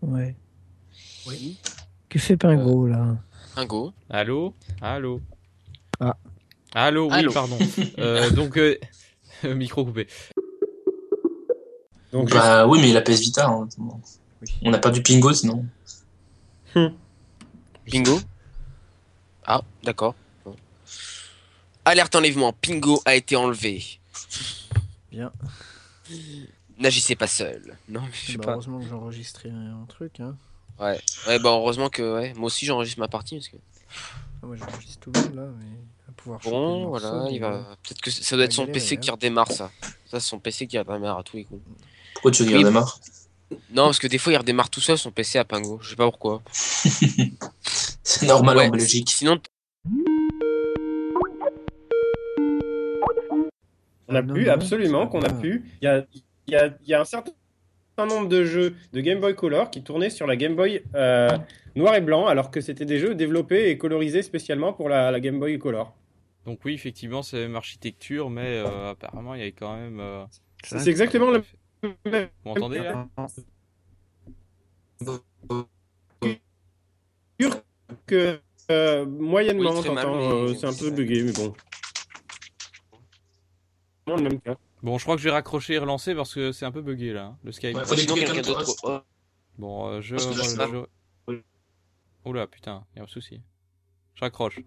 Ouais. 0.04 0.36
Oui. 1.28 1.58
Que 2.08 2.20
fait 2.20 2.38
Pingo 2.38 2.86
là? 2.88 3.18
Un 3.56 3.66
go. 3.66 3.92
Allô? 4.12 4.54
Allô? 4.82 5.20
Ah. 6.00 6.16
Allô, 6.76 7.08
oui, 7.08 7.14
Allô. 7.14 7.32
pardon. 7.34 7.58
euh, 7.98 8.30
donc, 8.30 8.58
euh, 8.58 8.78
micro 9.44 9.84
coupé. 9.84 10.08
Donc, 12.14 12.30
Bah 12.32 12.68
oui, 12.68 12.80
mais 12.80 12.94
la 12.94 13.02
PS 13.02 13.20
Vita. 13.22 13.48
hein. 13.50 13.68
On 14.62 14.70
n'a 14.70 14.78
pas 14.78 14.92
du 14.92 15.02
Pingo 15.02 15.34
sinon. 15.34 15.66
Pingo 17.92 18.20
Ah, 19.46 19.62
d'accord. 19.84 20.14
Alerte 21.86 22.16
enlèvement, 22.16 22.54
Pingo 22.54 23.02
a 23.06 23.16
été 23.16 23.36
enlevé. 23.36 23.84
Bien. 25.11 25.32
N'agissez 26.78 27.15
pas 27.15 27.28
seul. 27.28 27.78
Non, 27.89 28.01
mais 28.01 28.09
je 28.13 28.32
sais 28.34 28.38
Bah, 28.38 28.45
pas. 28.45 28.51
heureusement 28.53 28.80
que 28.80 28.86
j'ai 28.86 28.93
enregistré 28.93 29.49
un 29.49 29.86
truc. 29.88 30.20
Hein. 30.20 30.36
Ouais. 30.80 30.99
Ouais, 31.28 31.39
bah 31.39 31.49
heureusement 31.49 31.89
que 31.89 32.15
ouais. 32.15 32.34
Moi 32.36 32.47
aussi 32.47 32.65
j'enregistre 32.65 32.99
ma 32.99 33.07
partie 33.07 33.36
parce 33.36 33.47
que. 33.49 33.57
Ah, 34.43 34.45
moi 34.45 34.55
j'enregistre 34.55 34.99
tout 34.99 35.11
le 35.11 35.22
monde 35.22 35.36
là, 35.36 35.47
mais 35.59 35.65
à 36.07 36.11
pouvoir 36.11 36.39
Bon, 36.41 36.88
voilà, 36.89 37.28
il 37.32 37.39
va. 37.39 37.76
Peut-être 37.84 38.01
que 38.01 38.11
ça 38.11 38.36
doit 38.36 38.45
être 38.45 38.53
son 38.53 38.68
PC 38.68 38.97
qui 38.97 39.09
redémarre 39.09 39.51
ça. 39.51 39.72
Ça, 40.05 40.20
c'est 40.20 40.28
son 40.30 40.39
PC 40.39 40.68
qui 40.68 40.78
redémarre 40.78 41.18
à 41.18 41.24
tous 41.24 41.38
les 41.38 41.45
coups. 41.45 41.61
Pourquoi 42.13 42.32
tu 42.32 42.43
Oui, 42.43 42.53
regardes 42.55 42.74
marre 42.74 42.99
Non, 43.72 43.86
parce 43.86 43.97
que 43.99 44.07
des 44.07 44.20
fois 44.20 44.34
il 44.34 44.38
redémarre 44.38 44.70
tout 44.70 44.82
seul 44.82 44.97
son 44.99 45.09
PC 45.11 45.39
à 45.39 45.45
Pingo. 45.45 45.80
Je 45.82 45.89
sais 45.89 45.95
pas 45.95 46.05
pourquoi. 46.05 46.43
C'est 48.03 48.26
normal 48.28 48.57
Ouais, 48.57 48.68
en 48.68 48.70
Belgique. 48.70 49.09
Sinon, 49.09 49.39
On 54.08 54.16
a 54.16 54.22
Non, 54.22 54.34
pu, 54.34 54.45
non, 54.45 54.51
absolument, 54.51 55.08
qu'on 55.08 55.22
a 55.22 55.32
va. 55.32 55.39
pu. 55.39 55.64
Il 55.82 55.86
y 55.86 55.88
a, 55.88 56.05
il 56.47 56.53
y, 56.53 56.55
a, 56.55 56.68
il 56.82 56.88
y 56.89 56.93
a 56.93 57.01
un 57.01 57.05
certain 57.05 57.32
nombre 57.97 58.28
de 58.28 58.43
jeux 58.45 58.76
de 58.93 59.01
Game 59.01 59.20
Boy 59.20 59.36
Color 59.36 59.70
qui 59.72 59.84
tournaient 59.84 60.10
sur 60.10 60.28
la 60.28 60.36
Game 60.36 60.55
Boy 60.55 60.82
euh, 60.95 61.30
noir 61.76 61.95
et 61.95 62.01
blanc, 62.01 62.28
alors 62.28 62.51
que 62.51 62.62
c'était 62.62 62.86
des 62.86 62.99
jeux 62.99 63.16
développés 63.16 63.70
et 63.70 63.78
colorisés 63.78 64.22
spécialement 64.22 64.72
pour 64.74 64.88
la, 64.89 65.12
la 65.12 65.20
Game 65.20 65.39
Boy 65.39 65.58
Color. 65.60 65.93
Donc 66.45 66.60
oui, 66.64 66.74
effectivement, 66.74 67.24
c'est 67.24 67.38
la 67.38 67.43
même 67.43 67.55
architecture, 67.58 68.30
mais 68.30 68.64
euh, 68.66 68.91
apparemment, 68.91 69.34
il 69.36 69.39
y 69.39 69.41
avait 69.41 69.51
quand 69.51 69.76
même... 69.76 69.99
euh, 69.99 70.24
C'est 70.64 70.80
c'est 70.80 70.89
exactement 70.89 71.32
le 71.32 71.43
même. 72.05 72.30
Vous 72.43 72.49
m'entendez, 72.53 72.80
là? 72.80 73.08
Que 78.05 78.39
euh, 78.72 79.05
moyennement, 79.05 79.72
Oui, 79.72 79.80
très 79.82 79.93
mal, 79.93 80.05
t'entends, 80.05 80.18
mais- 80.18 80.51
euh, 80.51 80.53
c'est 80.55 80.66
un 80.68 80.74
peu 80.74 80.91
bugué, 80.91 81.24
mais 81.24 81.32
bon. 81.32 81.53
Non, 84.08 84.16
le 84.16 84.24
même 84.24 84.39
cas. 84.39 84.55
Bon, 84.84 84.97
je 84.97 85.03
crois 85.03 85.16
que 85.16 85.22
je 85.22 85.28
vais 85.28 85.32
raccrocher 85.34 85.74
et 85.74 85.78
relancer 85.80 86.16
parce 86.16 86.34
que 86.34 86.51
c'est 86.51 86.66
un 86.66 86.72
peu 86.72 86.82
bugué, 86.82 87.12
là, 87.14 87.36
le 87.43 87.51
Skype. 87.51 87.76
Ouais, 87.76 87.84
faut 87.86 87.95
sinon 87.95 88.16
quelqu'un 88.16 88.34
quelqu'un 88.36 88.49
d'autre. 88.53 88.66
d'autre. 88.66 89.05
Oh, 89.05 89.08
Bon, 89.58 89.88
euh, 89.88 90.01
je... 90.01 90.16
Je- 90.18 91.41
Oula, 92.26 92.45
putain, 92.47 92.86
y 92.95 92.99
a 92.99 93.03
un 93.03 93.08
souci. 93.08 93.41
Je 94.16 94.22
raccroche. 94.22 94.60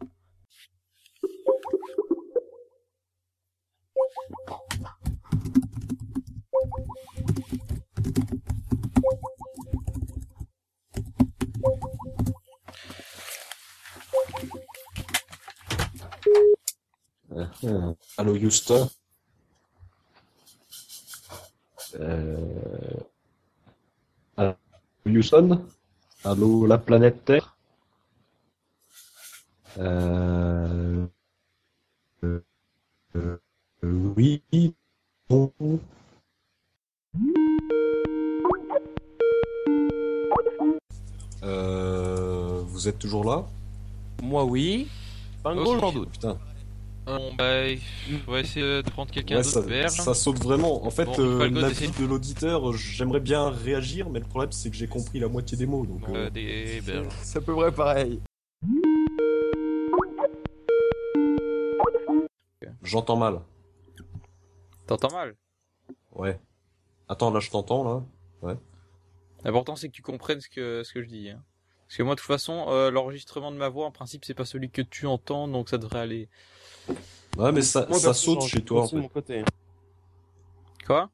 Allô 18.16 18.34
Houston. 18.36 18.88
Allô 24.36 24.54
Houston 25.06 25.64
Allô 26.24 26.66
la 26.66 26.78
planète 26.78 27.24
Terre 27.24 27.56
euh... 29.78 31.06
euh, 32.24 32.42
euh, 33.16 33.38
Oui 33.82 34.42
bon. 35.28 35.52
Euh, 41.42 42.62
vous 42.66 42.88
êtes 42.88 42.98
toujours 42.98 43.24
là? 43.24 43.44
Moi 44.22 44.44
oui. 44.44 44.88
J'en 45.44 45.92
doute. 45.92 46.10
Putain. 46.10 46.36
Bon, 47.06 47.34
bah, 47.34 47.64
on 48.26 48.30
va 48.30 48.40
essayer 48.40 48.82
de 48.82 48.90
prendre 48.90 49.10
quelqu'un 49.10 49.36
Ouais, 49.36 49.42
d'autre 49.42 49.90
ça, 49.90 50.14
saute 50.14 50.38
vraiment. 50.38 50.84
En 50.84 50.90
fait, 50.90 51.06
Bon, 51.06 51.18
euh, 51.18 51.48
l'avis 51.48 51.90
de 51.90 52.04
l'auditeur, 52.04 52.72
j'aimerais 52.72 53.20
bien 53.20 53.50
réagir, 53.50 54.10
mais 54.10 54.20
le 54.20 54.26
problème 54.26 54.52
c'est 54.52 54.70
que 54.70 54.76
j'ai 54.76 54.86
compris 54.86 55.18
la 55.18 55.28
moitié 55.28 55.56
des 55.56 55.66
mots. 55.66 55.86
Donc, 55.86 56.08
euh, 56.08 56.26
euh, 56.26 56.30
des 56.30 56.80
berges. 56.82 57.08
C'est 57.22 57.38
à 57.38 57.40
peu 57.40 57.54
près 57.54 57.72
pareil. 57.72 58.20
j'entends 62.82 63.16
mal. 63.16 63.40
T'entends 64.86 65.12
mal? 65.12 65.36
Ouais. 66.12 66.38
Attends, 67.08 67.30
là 67.30 67.40
je 67.40 67.50
t'entends 67.50 67.84
là. 67.84 68.02
Ouais. 68.42 68.56
L'important, 69.44 69.76
c'est 69.76 69.88
que 69.88 69.94
tu 69.94 70.02
comprennes 70.02 70.40
ce 70.40 70.48
que, 70.48 70.82
ce 70.84 70.92
que 70.92 71.02
je 71.02 71.08
dis. 71.08 71.30
Hein. 71.30 71.42
Parce 71.86 71.96
que 71.96 72.02
moi, 72.02 72.14
de 72.14 72.20
toute 72.20 72.26
façon, 72.26 72.66
euh, 72.68 72.90
l'enregistrement 72.90 73.50
de 73.50 73.56
ma 73.56 73.68
voix, 73.68 73.86
en 73.86 73.90
principe, 73.90 74.24
c'est 74.24 74.34
pas 74.34 74.44
celui 74.44 74.70
que 74.70 74.82
tu 74.82 75.06
entends, 75.06 75.48
donc 75.48 75.68
ça 75.68 75.78
devrait 75.78 76.00
aller. 76.00 76.28
Ouais, 77.36 77.52
mais 77.52 77.62
ça, 77.62 77.86
Moi, 77.88 77.98
ça 77.98 78.12
saute 78.14 78.42
chez 78.42 78.62
toi 78.62 78.82
en 78.82 78.88
fait. 78.88 78.96
mon 78.96 79.08
côté. 79.08 79.44
Quoi? 80.86 81.08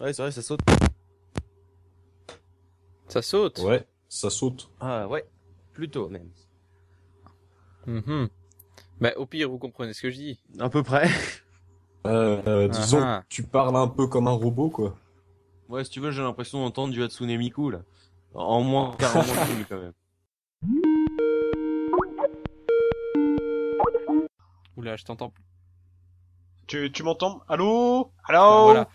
Ouais, 0.00 0.12
c'est 0.12 0.22
vrai, 0.22 0.32
ça 0.32 0.42
saute. 0.42 0.60
Ça 3.08 3.22
saute? 3.22 3.58
Ouais, 3.60 3.86
ça 4.08 4.30
saute. 4.30 4.70
Ah 4.80 5.08
ouais, 5.08 5.26
plutôt 5.72 6.08
même. 6.08 6.30
Bah, 9.00 9.12
au 9.16 9.26
pire, 9.26 9.48
vous 9.50 9.58
comprenez 9.58 9.92
ce 9.94 10.02
que 10.02 10.10
je 10.10 10.16
dis. 10.16 10.40
À 10.58 10.68
peu 10.68 10.82
près. 10.82 11.08
Euh, 12.06 12.40
euh, 12.46 12.68
disons, 12.68 13.00
Ah 13.02 13.20
ah. 13.20 13.24
tu 13.28 13.42
parles 13.42 13.76
un 13.76 13.88
peu 13.88 14.06
comme 14.06 14.26
un 14.26 14.32
robot, 14.32 14.70
quoi. 14.70 14.96
Ouais, 15.68 15.84
si 15.84 15.90
tu 15.90 16.00
veux, 16.00 16.10
j'ai 16.10 16.22
l'impression 16.22 16.60
d'entendre 16.62 16.92
du 16.92 17.02
Hatsune 17.02 17.36
Miku, 17.36 17.70
là. 17.70 17.80
En 18.34 18.62
moins 18.62 18.94
40 18.98 19.26
minutes, 19.50 19.66
quand 19.68 19.80
même. 19.80 19.92
Oula, 24.76 24.96
je 24.96 25.04
t'entends. 25.04 25.32
Tu, 26.66 26.90
tu 26.92 27.02
m'entends? 27.02 27.42
Allô? 27.48 28.12
Allô? 28.24 28.64
Voilà. 28.64 28.88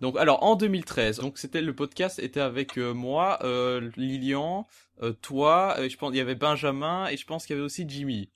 Donc 0.00 0.18
alors 0.18 0.42
en 0.42 0.56
2013, 0.56 1.18
donc 1.20 1.38
c'était 1.38 1.62
le 1.62 1.74
podcast 1.74 2.18
était 2.18 2.40
avec 2.40 2.78
euh, 2.78 2.92
moi, 2.92 3.38
euh, 3.42 3.90
Lilian, 3.96 4.66
euh, 5.02 5.12
toi, 5.12 5.76
je 5.78 5.96
pense 5.96 6.12
il 6.12 6.18
y 6.18 6.20
avait 6.20 6.34
Benjamin 6.34 7.06
et 7.08 7.16
je 7.16 7.24
pense 7.26 7.46
qu'il 7.46 7.54
y 7.54 7.58
avait 7.58 7.64
aussi 7.64 7.88
Jimmy. 7.88 8.30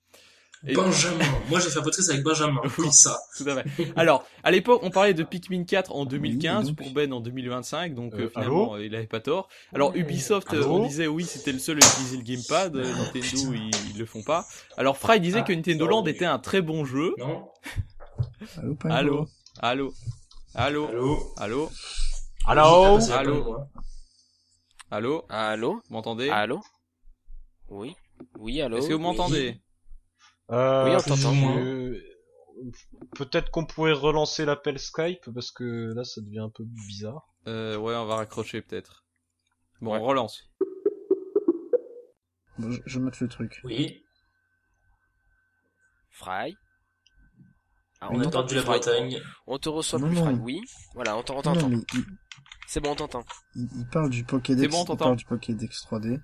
Et- 0.66 0.74
Benjamin. 0.74 1.24
Moi, 1.50 1.60
j'ai 1.60 1.70
fait 1.70 1.78
un 1.78 1.82
podcast 1.82 2.10
avec 2.10 2.22
Benjamin. 2.24 2.60
Comme 2.74 2.90
ça. 2.90 3.18
Tout 3.36 3.44
à 3.48 3.62
fait. 3.62 3.92
Alors, 3.96 4.24
à 4.42 4.50
l'époque, 4.50 4.80
on 4.82 4.90
parlait 4.90 5.14
de 5.14 5.22
Pikmin 5.22 5.64
4 5.64 5.92
en 5.94 6.04
2015, 6.04 6.72
pour 6.72 6.90
Ben 6.92 7.12
en 7.12 7.20
2025, 7.20 7.94
donc 7.94 8.14
euh, 8.14 8.22
Euh, 8.24 8.28
finalement, 8.28 8.74
allô 8.74 8.82
il 8.82 8.94
avait 8.94 9.06
pas 9.06 9.20
tort. 9.20 9.48
Alors, 9.72 9.94
Ubisoft, 9.94 10.52
euh, 10.52 10.56
Allô 10.62 10.76
on 10.76 10.86
disait 10.86 11.06
oui, 11.06 11.24
c'était 11.24 11.52
le 11.52 11.58
seul 11.60 11.76
à 11.82 11.86
utiliser 11.86 12.16
le 12.16 12.22
gamepad, 12.24 12.74
euh, 12.76 12.82
Nintendo, 12.92 13.52
ils, 13.54 13.70
ils 13.92 13.98
le 13.98 14.04
font 14.06 14.22
pas. 14.24 14.46
Alors, 14.76 14.96
Fry 14.98 15.20
disait 15.20 15.40
Ah, 15.40 15.42
que 15.42 15.52
Nintendo 15.52 15.86
Land 15.86 16.06
était 16.06 16.24
un 16.26 16.38
très 16.40 16.60
bon 16.60 16.84
jeu. 16.84 17.14
Non. 17.18 17.48
Allô, 18.90 19.28
Allô 19.60 19.94
Allô 20.54 20.86
Allô 20.86 21.32
Allô 21.36 21.70
Allô 22.46 22.98
Allô. 23.12 23.56
Allô 24.90 25.24
Allô 25.28 25.72
Vous 25.74 25.94
m'entendez 25.94 26.30
Allô 26.30 26.60
Oui. 27.68 27.94
Oui, 28.38 28.60
allô 28.60 28.78
Est-ce 28.78 28.88
que 28.88 28.94
vous 28.94 29.00
m'entendez 29.00 29.60
Euh, 30.50 30.84
Oui, 30.84 30.96
on 30.96 31.00
t'entend. 31.00 31.58
euh, 31.58 32.00
Peut-être 33.14 33.50
qu'on 33.50 33.64
pourrait 33.66 33.92
relancer 33.92 34.44
l'appel 34.44 34.78
Skype 34.78 35.30
parce 35.32 35.50
que 35.52 35.92
là 35.94 36.02
ça 36.04 36.20
devient 36.20 36.40
un 36.40 36.50
peu 36.50 36.64
bizarre. 36.64 37.28
euh, 37.46 37.76
Ouais, 37.76 37.94
on 37.94 38.06
va 38.06 38.16
raccrocher 38.16 38.62
peut-être. 38.62 39.04
Bon, 39.80 39.92
Ouais. 39.92 39.98
on 40.00 40.04
relance. 40.04 40.42
Bon, 42.58 42.70
je, 42.72 42.80
je 42.84 42.98
mate 42.98 43.20
le 43.20 43.28
truc. 43.28 43.60
Oui. 43.62 44.02
Fry 46.10 46.56
Ah, 48.00 48.08
On 48.10 48.18
a 48.20 48.24
t'entend 48.24 48.40
perdu 48.40 48.54
la. 48.56 48.62
Bretagne. 48.62 49.20
On 49.46 49.58
te 49.58 49.68
reçoit 49.68 49.98
Non, 50.00 50.08
plus, 50.08 50.16
non. 50.16 50.24
Fry. 50.24 50.34
Oui. 50.40 50.60
Voilà, 50.94 51.16
on 51.16 51.22
t'entend. 51.22 51.54
Il, 51.54 51.84
C'est 52.66 52.80
bon, 52.80 52.90
on 52.92 52.96
t'entend. 52.96 53.24
il, 53.54 53.68
il 53.76 53.86
parle 53.88 54.10
du 54.10 54.24
Pokédex, 54.24 54.62
C'est 54.62 54.68
bon, 54.68 54.78
on 54.78 54.82
il 54.82 54.86
t'entend. 54.88 55.04
parle 55.04 55.16
du 55.16 55.24
Pokédex 55.26 55.84
3D. 55.86 56.20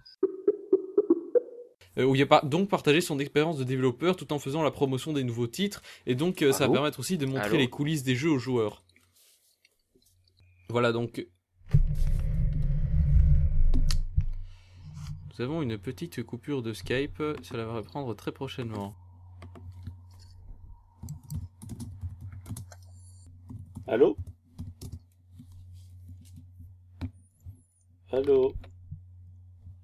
Euh, 1.98 2.04
où 2.04 2.14
il 2.14 2.22
a 2.22 2.26
pas 2.26 2.42
donc 2.42 2.68
partagé 2.68 3.00
son 3.00 3.18
expérience 3.20 3.56
de 3.56 3.64
développeur 3.64 4.16
tout 4.16 4.32
en 4.32 4.38
faisant 4.38 4.62
la 4.62 4.72
promotion 4.72 5.12
des 5.12 5.22
nouveaux 5.22 5.46
titres 5.46 5.80
et 6.06 6.14
donc 6.16 6.42
euh, 6.42 6.52
ça 6.52 6.66
va 6.66 6.72
permettre 6.72 6.98
aussi 6.98 7.18
de 7.18 7.26
montrer 7.26 7.46
Allô 7.46 7.58
les 7.58 7.70
coulisses 7.70 8.02
des 8.02 8.16
jeux 8.16 8.30
aux 8.30 8.38
joueurs. 8.38 8.82
Voilà 10.68 10.92
donc 10.92 11.26
nous 15.36 15.44
avons 15.44 15.62
une 15.62 15.78
petite 15.78 16.22
coupure 16.22 16.62
de 16.62 16.72
Skype, 16.72 17.22
cela 17.42 17.64
va 17.64 17.74
reprendre 17.74 18.14
très 18.14 18.30
prochainement. 18.32 18.94
Allô 23.86 24.16
Allô 28.10 28.54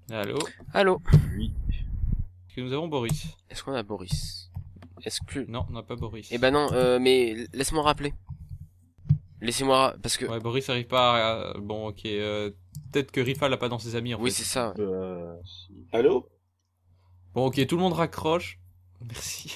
Allô 0.09 0.39
Allô 0.73 1.01
Oui. 1.37 1.51
Est-ce 2.51 2.55
que 2.57 2.61
nous 2.61 2.73
avons 2.73 2.89
Boris 2.89 3.27
Est-ce 3.49 3.63
qu'on 3.63 3.73
a 3.73 3.81
Boris? 3.81 4.51
Exclu. 5.05 5.45
Non, 5.47 5.65
on 5.69 5.71
n'a 5.71 5.83
pas 5.83 5.95
Boris. 5.95 6.27
Eh 6.31 6.37
ben 6.37 6.51
non, 6.51 6.67
euh, 6.73 6.99
mais 6.99 7.47
laisse-moi 7.53 7.81
rappeler. 7.81 8.13
Laissez-moi, 9.39 9.95
parce 10.03 10.17
que... 10.17 10.25
Ouais, 10.25 10.41
Boris 10.41 10.69
arrive 10.69 10.87
pas 10.87 11.51
à... 11.51 11.57
Bon, 11.59 11.87
ok. 11.87 12.05
euh, 12.05 12.51
Peut-être 12.91 13.11
que 13.11 13.21
Rifa 13.21 13.47
l'a 13.47 13.55
pas 13.55 13.69
dans 13.69 13.79
ses 13.79 13.95
amis 13.95 14.13
en 14.13 14.19
Oui, 14.21 14.31
c'est 14.33 14.43
ça. 14.43 14.73
Euh. 14.79 15.33
Allô? 15.93 16.27
Bon, 17.33 17.45
ok, 17.45 17.65
tout 17.65 17.77
le 17.77 17.81
monde 17.83 17.93
raccroche. 17.93 18.59
Merci. 19.01 19.55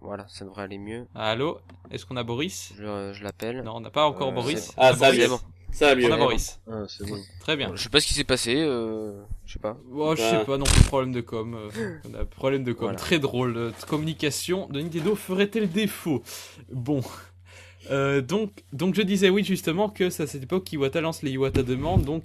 Voilà, 0.00 0.26
ça 0.28 0.44
devrait 0.44 0.62
aller 0.62 0.78
mieux. 0.78 1.08
Allô? 1.14 1.58
Est-ce 1.90 2.06
qu'on 2.06 2.16
a 2.16 2.22
Boris? 2.22 2.72
Je, 2.78 3.12
je 3.12 3.22
l'appelle. 3.24 3.62
Non, 3.64 3.74
on 3.76 3.80
n'a 3.80 3.90
pas 3.90 4.06
encore 4.06 4.28
Euh, 4.28 4.34
Boris. 4.34 4.72
Ah, 4.76 4.94
ça 4.94 5.06
Boris. 5.10 5.20
va 5.28 5.36
bon. 5.36 5.40
Ça 5.72 5.86
va 5.86 5.94
mieux. 5.94 6.06
On 6.06 6.12
a 6.12 6.16
Ouais, 6.16 6.18
Boris. 6.18 6.60
Ah, 6.70 6.84
c'est 6.88 7.06
bon. 7.06 7.16
Très 7.40 7.56
bien. 7.56 7.72
Je 7.74 7.82
sais 7.82 7.88
pas 7.88 8.00
ce 8.00 8.06
qui 8.06 8.14
s'est 8.14 8.24
passé, 8.24 8.56
euh... 8.56 9.22
je 9.46 9.52
sais 9.54 9.58
pas. 9.58 9.78
Bon, 9.86 10.14
je 10.14 10.22
sais 10.22 10.44
pas 10.44 10.58
non 10.58 10.64
plus 10.64 10.82
problème 10.84 11.12
de 11.12 11.20
com. 11.20 11.54
euh, 11.54 11.98
on 12.10 12.14
a 12.14 12.24
problème 12.24 12.64
de 12.64 12.72
com. 12.72 12.84
Voilà. 12.86 12.98
Très 12.98 13.18
drôle. 13.18 13.56
euh, 13.56 13.70
communication 13.88 14.68
de 14.68 14.80
Nintendo 14.80 15.14
ferait-elle 15.14 15.70
défaut? 15.70 16.22
Bon. 16.72 17.02
Euh, 17.90 18.20
donc, 18.20 18.64
donc 18.72 18.94
je 18.94 19.02
disais 19.02 19.30
oui 19.30 19.42
justement 19.42 19.88
que 19.88 20.10
c'est 20.10 20.24
à 20.24 20.26
cette 20.26 20.42
époque 20.42 20.64
qu'Iwata 20.64 21.00
lance 21.00 21.22
les 21.22 21.30
Iwata 21.32 21.62
demandes. 21.62 22.04
Donc. 22.04 22.24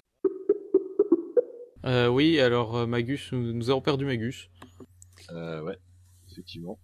Euh, 1.86 2.08
oui, 2.08 2.40
alors 2.40 2.88
Magus, 2.88 3.32
nous, 3.32 3.54
nous 3.54 3.70
avons 3.70 3.82
perdu 3.82 4.06
Magus. 4.06 4.50
Euh, 5.32 5.62
ouais, 5.62 5.78
effectivement. 6.32 6.80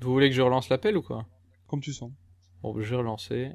Vous 0.00 0.12
voulez 0.12 0.28
que 0.30 0.34
je 0.34 0.42
relance 0.42 0.68
l'appel 0.68 0.96
ou 0.96 1.02
quoi? 1.02 1.26
Comme 1.66 1.80
tu 1.80 1.92
sens. 1.92 2.10
Bon, 2.62 2.80
je 2.80 2.88
vais 2.88 2.96
relancer. 2.96 3.50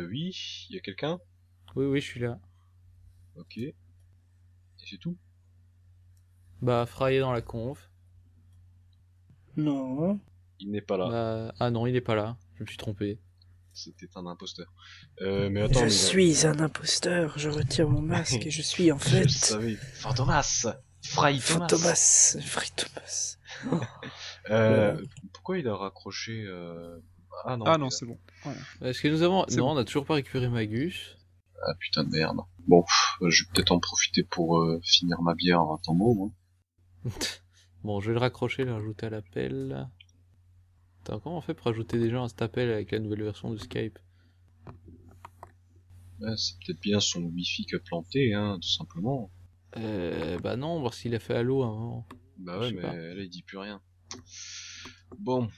Euh, 0.00 0.06
oui, 0.08 0.66
il 0.70 0.76
y 0.76 0.78
a 0.78 0.80
quelqu'un? 0.82 1.18
Oui, 1.76 1.86
oui, 1.86 2.00
je 2.00 2.06
suis 2.06 2.20
là. 2.20 2.38
Ok. 3.36 3.58
Et 3.58 3.74
c'est 4.88 4.98
tout? 4.98 5.16
Bah, 6.62 6.86
Fry 6.86 7.16
est 7.16 7.20
dans 7.20 7.32
la 7.32 7.42
conf. 7.42 7.90
Non. 9.56 10.20
Il 10.58 10.70
n'est 10.70 10.80
pas 10.80 10.96
là. 10.96 11.08
Bah, 11.08 11.54
ah 11.60 11.70
non, 11.70 11.86
il 11.86 11.96
est 11.96 12.00
pas 12.00 12.14
là. 12.14 12.36
Je 12.54 12.62
me 12.62 12.68
suis 12.68 12.76
trompé. 12.76 13.18
C'était 13.72 14.08
un 14.16 14.26
imposteur. 14.26 14.72
Euh, 15.22 15.48
mais 15.48 15.62
attends, 15.62 15.80
je 15.80 15.84
mais- 15.84 15.90
suis 15.90 16.46
un 16.46 16.58
imposteur, 16.60 17.38
je 17.38 17.48
retire 17.48 17.88
mon 17.88 18.02
masque 18.02 18.46
et 18.46 18.50
je 18.50 18.62
suis 18.62 18.90
en 18.92 18.98
fait... 18.98 19.22
Je 19.28 19.28
savais. 19.38 19.74
Fantomas 19.76 20.66
Fry 21.02 21.38
Thomas 21.40 21.66
Thomas. 21.66 22.36
Free 22.44 22.70
Thomas. 22.76 23.36
Euh, 24.48 25.00
pourquoi 25.32 25.58
il 25.58 25.68
a 25.68 25.76
raccroché 25.76 26.44
euh... 26.46 26.98
Ah 27.44 27.56
non. 27.56 27.64
Ah 27.66 27.78
non, 27.78 27.86
a- 27.86 27.90
c'est 27.90 28.06
bon. 28.06 28.18
Est-ce 28.82 29.00
que 29.02 29.08
nous 29.08 29.22
avons... 29.22 29.46
Non, 29.50 29.56
bon. 29.56 29.70
on 29.72 29.74
n'a 29.74 29.84
toujours 29.84 30.04
pas 30.06 30.14
récupéré 30.14 30.48
Magus. 30.48 31.16
Ah 31.66 31.74
putain 31.78 32.04
de 32.04 32.10
merde. 32.10 32.38
Bon, 32.66 32.82
pff, 32.82 33.30
je 33.30 33.44
vais 33.44 33.50
peut-être 33.52 33.72
en 33.72 33.80
profiter 33.80 34.22
pour 34.22 34.60
euh, 34.60 34.80
finir 34.82 35.20
ma 35.22 35.34
bière 35.34 35.62
ton 35.84 35.94
mot, 35.94 36.14
moi. 36.14 36.30
Bon, 37.82 37.98
je 38.00 38.08
vais 38.08 38.12
le 38.14 38.20
raccrocher, 38.20 38.64
le 38.64 38.74
rajouter 38.74 39.06
à 39.06 39.10
l'appel. 39.10 39.88
Attends, 41.00 41.18
comment 41.20 41.38
on 41.38 41.40
fait 41.40 41.54
pour 41.54 41.68
ajouter 41.68 41.98
des 41.98 42.10
gens 42.10 42.24
à 42.24 42.28
cet 42.28 42.42
appel 42.42 42.70
avec 42.70 42.90
la 42.90 42.98
nouvelle 42.98 43.22
version 43.22 43.50
de 43.50 43.56
Skype 43.56 43.98
Ouais, 46.20 46.36
c'est 46.36 46.54
peut-être 46.58 46.80
bien 46.80 47.00
son 47.00 47.22
wifi 47.22 47.64
qui 47.64 47.74
a 47.74 47.78
planté, 47.78 48.34
hein, 48.34 48.58
tout 48.60 48.68
simplement. 48.68 49.30
Euh, 49.78 50.38
bah 50.40 50.56
non, 50.56 50.78
voir 50.80 50.92
s'il 50.92 51.14
a 51.14 51.18
fait 51.18 51.34
Halo 51.34 51.62
à 51.62 51.66
un 51.68 51.70
moment. 51.70 52.08
Bah 52.36 52.58
ouais, 52.58 52.72
mais 52.72 52.82
pas. 52.82 52.94
là 52.94 53.22
il 53.22 53.30
dit 53.30 53.42
plus 53.42 53.56
rien. 53.56 53.80
Bon, 55.18 55.48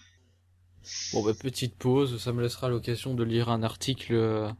Bon, 1.12 1.22
bah 1.24 1.32
petite 1.34 1.76
pause, 1.76 2.18
ça 2.18 2.32
me 2.32 2.42
laissera 2.42 2.68
l'occasion 2.68 3.14
de 3.14 3.22
lire 3.22 3.50
un 3.50 3.62
article 3.62 4.14
euh, 4.14 4.50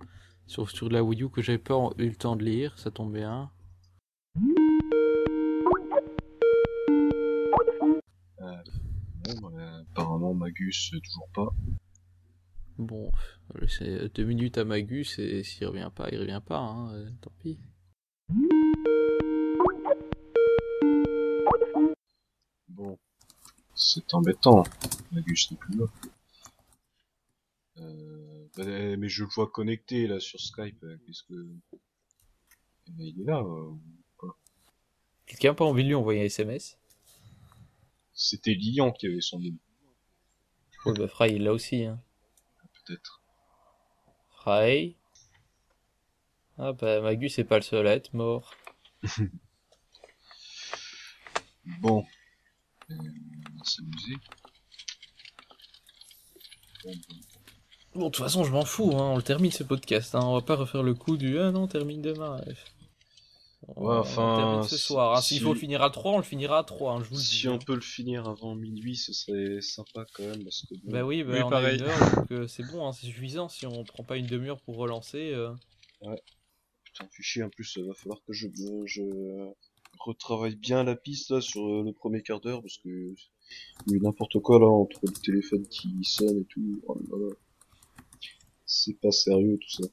sur, 0.47 0.71
sur 0.71 0.89
la 0.89 1.03
Wii 1.03 1.25
U 1.25 1.31
que 1.31 1.43
j'avais 1.43 1.59
pas 1.59 1.75
eu 1.99 2.09
le 2.09 2.15
temps 2.15 2.37
de 2.37 2.45
lire, 2.45 2.79
ça 2.79 2.91
tombe 2.91 3.13
bien. 3.13 3.51
euh, 8.41 8.63
bon 9.25 9.51
bah, 9.51 9.83
apparemment 9.91 10.35
Magus 10.35 10.93
euh, 10.95 11.01
toujours 11.01 11.29
pas. 11.35 11.49
Bon, 12.79 13.11
on 13.51 13.55
va 13.55 13.61
laisser 13.61 14.09
deux 14.15 14.25
minutes 14.25 14.59
à 14.59 14.65
Magus 14.65 15.19
et 15.19 15.43
s'il 15.43 15.67
revient 15.67 15.91
pas, 15.95 16.09
il 16.11 16.19
revient 16.19 16.41
pas, 16.45 16.59
hein, 16.59 16.93
euh, 16.95 17.11
tant 17.21 17.33
pis. 17.41 17.59
Bon, 22.69 22.99
c'est 23.75 24.15
embêtant. 24.15 24.65
Magus 25.13 25.51
n'est 25.51 25.57
plus 25.59 25.79
là. 25.79 25.85
Euh, 28.59 28.97
mais 28.99 29.09
je 29.09 29.25
le 29.25 29.31
vois 29.35 29.51
connecté 29.51 30.07
là 30.07 30.21
sur 30.21 30.41
Skype. 30.41 30.83
euh, 30.85 30.99
Qu'est-ce 31.07 31.23
que 31.25 31.35
Eh, 32.89 32.93
il 32.99 33.21
est 33.23 33.25
là 33.25 33.41
euh, 33.41 33.71
Quelqu'un 35.27 35.53
a 35.53 35.55
pas 35.55 35.65
envie 35.65 35.83
de 35.83 35.89
lui 35.89 35.95
envoyer 35.95 36.21
un 36.21 36.25
SMS 36.25 36.79
C'était 38.13 38.53
Lilian 38.55 38.93
qui 38.93 39.07
avait 39.07 39.21
son 39.21 39.41
nom, 39.41 39.57
bah 40.95 41.09
Fry, 41.09 41.35
il 41.37 41.45
l'a 41.45 41.53
aussi, 41.53 41.85
hein. 41.85 42.01
peut-être. 42.85 43.23
Fry? 44.37 44.97
Ah 46.59 46.73
bah 46.75 47.01
Magus 47.01 47.35
c'est 47.35 47.45
pas 47.45 47.57
le 47.57 47.63
seul 47.63 47.87
à 47.87 47.95
être 47.95 48.13
mort. 48.15 48.55
Bon, 51.81 52.05
euh, 52.91 52.95
on 52.95 53.59
va 53.59 53.65
s'amuser. 53.65 54.17
Bon, 56.83 56.93
bon. 57.09 57.17
Bon, 57.95 58.07
de 58.07 58.11
toute 58.11 58.25
façon, 58.25 58.45
je 58.45 58.53
m'en 58.53 58.65
fous, 58.65 58.93
hein, 58.95 59.11
on 59.13 59.17
le 59.17 59.23
termine 59.23 59.51
ce 59.51 59.65
podcast, 59.65 60.15
hein, 60.15 60.21
on 60.23 60.35
va 60.35 60.41
pas 60.41 60.57
refaire 60.57 60.83
le 60.83 60.95
coup 60.95 61.17
du 61.19 61.39
ah 61.39 61.51
non, 61.53 61.65
on 61.65 61.69
termine 61.69 62.01
demain. 62.01 62.39
bref. 62.43 62.65
On, 63.69 63.83
Ouais, 63.87 63.95
on 63.97 63.99
enfin, 64.01 64.37
termine 64.39 64.63
ce 64.65 64.77
soir. 64.79 65.17
hein. 65.17 65.21
S'il 65.21 65.39
si- 65.39 65.45
faut 65.45 65.53
le 65.53 65.59
finir 65.59 65.83
à 65.83 65.91
3, 65.91 66.13
on 66.13 66.17
le 66.17 66.23
finira 66.25 66.59
à 66.59 66.65
3, 66.65 66.95
hein, 66.95 66.99
je 67.05 67.09
vous 67.11 67.15
le 67.17 67.21
dis. 67.21 67.27
Si 67.27 67.49
on 67.49 67.59
peut 67.59 67.75
le 67.75 67.81
finir 67.83 68.27
avant 68.29 68.55
minuit, 68.55 68.97
ce 68.97 69.13
serait 69.13 69.61
sympa 69.61 70.05
quand 70.15 70.25
même 70.25 70.43
parce 70.43 70.63
que. 70.63 70.75
bon- 70.75 70.91
Bah 70.91 71.05
oui, 71.05 71.23
bah, 71.23 71.47
on 71.47 71.51
a 71.53 71.73
une 71.73 71.83
heure, 71.83 72.15
donc 72.17 72.33
euh, 72.33 72.49
c'est 72.49 72.65
bon, 72.65 72.87
hein, 72.89 72.93
c'est 72.93 73.07
suffisant 73.07 73.49
si 73.49 73.67
on 73.67 73.85
prend 73.85 74.03
pas 74.05 74.17
une 74.17 74.27
demi-heure 74.27 74.61
pour 74.63 74.77
relancer. 74.77 75.33
euh. 75.35 75.53
Ouais. 76.01 76.21
Putain, 76.85 77.05
fais 77.15 77.23
chier, 77.23 77.43
en 77.43 77.51
plus, 77.51 77.75
il 77.77 77.85
va 77.87 77.95
falloir 77.95 78.19
que 78.27 78.33
je, 78.33 78.49
je 78.87 79.03
retravaille 80.01 80.57
bien 80.57 80.83
la 80.83 80.97
piste 80.97 81.31
là 81.31 81.41
sur 81.41 81.65
euh, 81.67 81.83
le 81.85 81.93
premier 81.93 82.23
quart 82.23 82.41
d'heure 82.41 82.63
parce 82.63 82.79
que 82.79 82.89
il 82.89 83.93
y 83.93 83.95
a 83.95 83.97
eu 83.97 84.01
n'importe 84.01 84.39
quoi 84.41 84.59
là 84.59 84.67
entre 84.67 84.99
le 85.05 85.13
téléphone 85.13 85.67
qui 85.69 85.93
sonne 86.03 86.41
et 86.41 86.45
tout. 86.47 86.81
Oh 86.89 86.95
là 86.99 87.19
là. 87.29 87.35
C'est 88.75 88.99
pas 88.99 89.11
sérieux 89.11 89.59
tout 89.59 89.83
ça. 89.83 89.89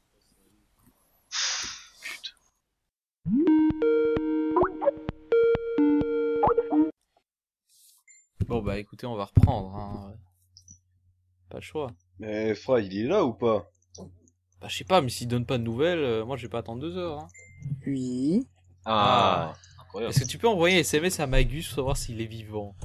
Bon 8.48 8.62
bah 8.62 8.78
écoutez, 8.80 9.06
on 9.06 9.16
va 9.16 9.26
reprendre. 9.26 9.76
Hein. 9.76 10.14
Pas 11.50 11.58
le 11.58 11.62
choix. 11.62 11.92
Mais 12.20 12.56
Fra, 12.56 12.80
il 12.80 12.98
est 12.98 13.04
là 13.04 13.26
ou 13.26 13.34
pas? 13.34 13.70
Bah 14.62 14.70
je 14.70 14.78
sais 14.78 14.86
pas, 14.86 15.02
mais 15.02 15.10
s'il 15.10 15.28
donne 15.28 15.46
pas 15.46 15.58
de 15.58 15.64
nouvelles, 15.64 16.00
euh, 16.00 16.26
moi 16.26 16.38
je 16.38 16.44
vais 16.44 16.50
pas 16.50 16.60
attendre 16.60 16.80
deux 16.80 16.96
heures. 16.98 17.20
Hein. 17.20 17.28
Oui. 17.86 18.48
Ah, 18.86 19.56
incroyable. 19.82 20.14
Est-ce 20.14 20.22
que 20.22 20.30
tu 20.30 20.38
peux 20.38 20.48
envoyer 20.48 20.78
un 20.78 20.80
SMS 20.80 21.20
à 21.20 21.28
Magus 21.28 21.68
pour 21.68 21.76
savoir 21.76 21.98
s'il 21.98 22.22
est 22.22 22.28
vivant? 22.28 22.78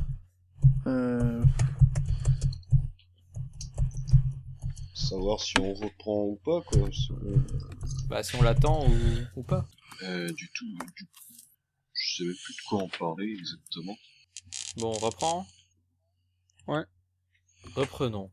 Euh... 0.88 1.40
Savoir 5.14 5.40
si 5.40 5.54
on 5.60 5.72
reprend 5.74 6.24
ou 6.24 6.40
pas 6.44 6.60
quoi. 6.62 6.88
si 6.90 7.08
on- 7.12 8.08
Bah 8.08 8.22
si 8.24 8.34
on 8.36 8.42
l'attend 8.42 8.84
ou, 8.88 8.92
ou 9.36 9.42
pas. 9.44 9.64
Euh, 10.02 10.26
du 10.32 10.50
tout, 10.52 10.66
du 10.96 11.06
Je 11.92 12.16
savais 12.16 12.34
plus 12.44 12.54
de 12.54 12.60
quoi 12.68 12.82
en 12.82 12.88
parler 12.88 13.32
exactement. 13.32 13.96
Bon, 14.76 14.88
on 14.88 14.98
reprend? 15.06 15.46
Ouais. 16.66 16.82
Reprenons. 17.76 18.30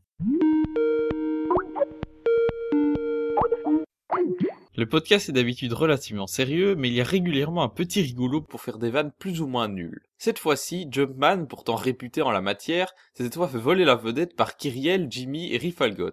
Le 4.74 4.86
podcast 4.88 5.28
est 5.28 5.32
d'habitude 5.32 5.74
relativement 5.74 6.26
sérieux, 6.26 6.74
mais 6.74 6.88
il 6.88 6.94
y 6.94 7.00
a 7.00 7.04
régulièrement 7.04 7.62
un 7.62 7.68
petit 7.68 8.02
rigolo 8.02 8.40
pour 8.40 8.60
faire 8.60 8.78
des 8.78 8.90
vannes 8.90 9.12
plus 9.18 9.40
ou 9.40 9.46
moins 9.46 9.68
nulles. 9.68 10.02
Cette 10.18 10.38
fois-ci, 10.38 10.88
Jumpman, 10.90 11.46
pourtant 11.46 11.76
réputé 11.76 12.22
en 12.22 12.30
la 12.30 12.40
matière, 12.40 12.92
s'est 13.14 13.22
cette 13.24 13.34
fois 13.34 13.48
fait 13.48 13.58
voler 13.58 13.84
la 13.84 13.94
vedette 13.96 14.34
par 14.34 14.56
Kyriel, 14.56 15.06
Jimmy 15.10 15.52
et 15.52 15.58
Rifalgot. 15.58 16.10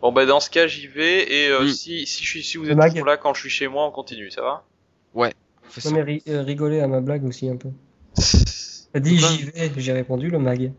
Bon 0.00 0.12
bah 0.12 0.26
dans 0.26 0.38
ce 0.40 0.48
cas 0.48 0.66
j'y 0.66 0.86
vais 0.86 1.30
et 1.32 1.48
euh, 1.48 1.64
Mm. 1.64 1.68
si 1.68 2.06
si 2.06 2.24
je 2.24 2.28
suis 2.30 2.42
si 2.44 2.56
vous 2.56 2.70
êtes 2.70 2.78
toujours 2.78 3.04
là 3.06 3.16
quand 3.16 3.34
je 3.34 3.40
suis 3.40 3.50
chez 3.50 3.66
moi 3.68 3.86
on 3.86 3.90
continue 3.90 4.30
ça 4.30 4.42
va? 4.42 4.64
Ouais. 5.14 5.32
Non 5.84 5.90
mais 5.90 6.02
ri- 6.02 6.22
euh, 6.28 6.42
rigoler 6.42 6.80
à 6.80 6.86
ma 6.86 7.00
blague 7.00 7.24
aussi 7.24 7.48
un 7.48 7.56
peu. 7.56 7.70
T'as 8.92 9.00
dit 9.00 9.18
j'y 9.18 9.42
vais, 9.44 9.70
j'ai 9.76 9.92
répondu 9.92 10.30
le 10.30 10.38
mag. 10.38 10.72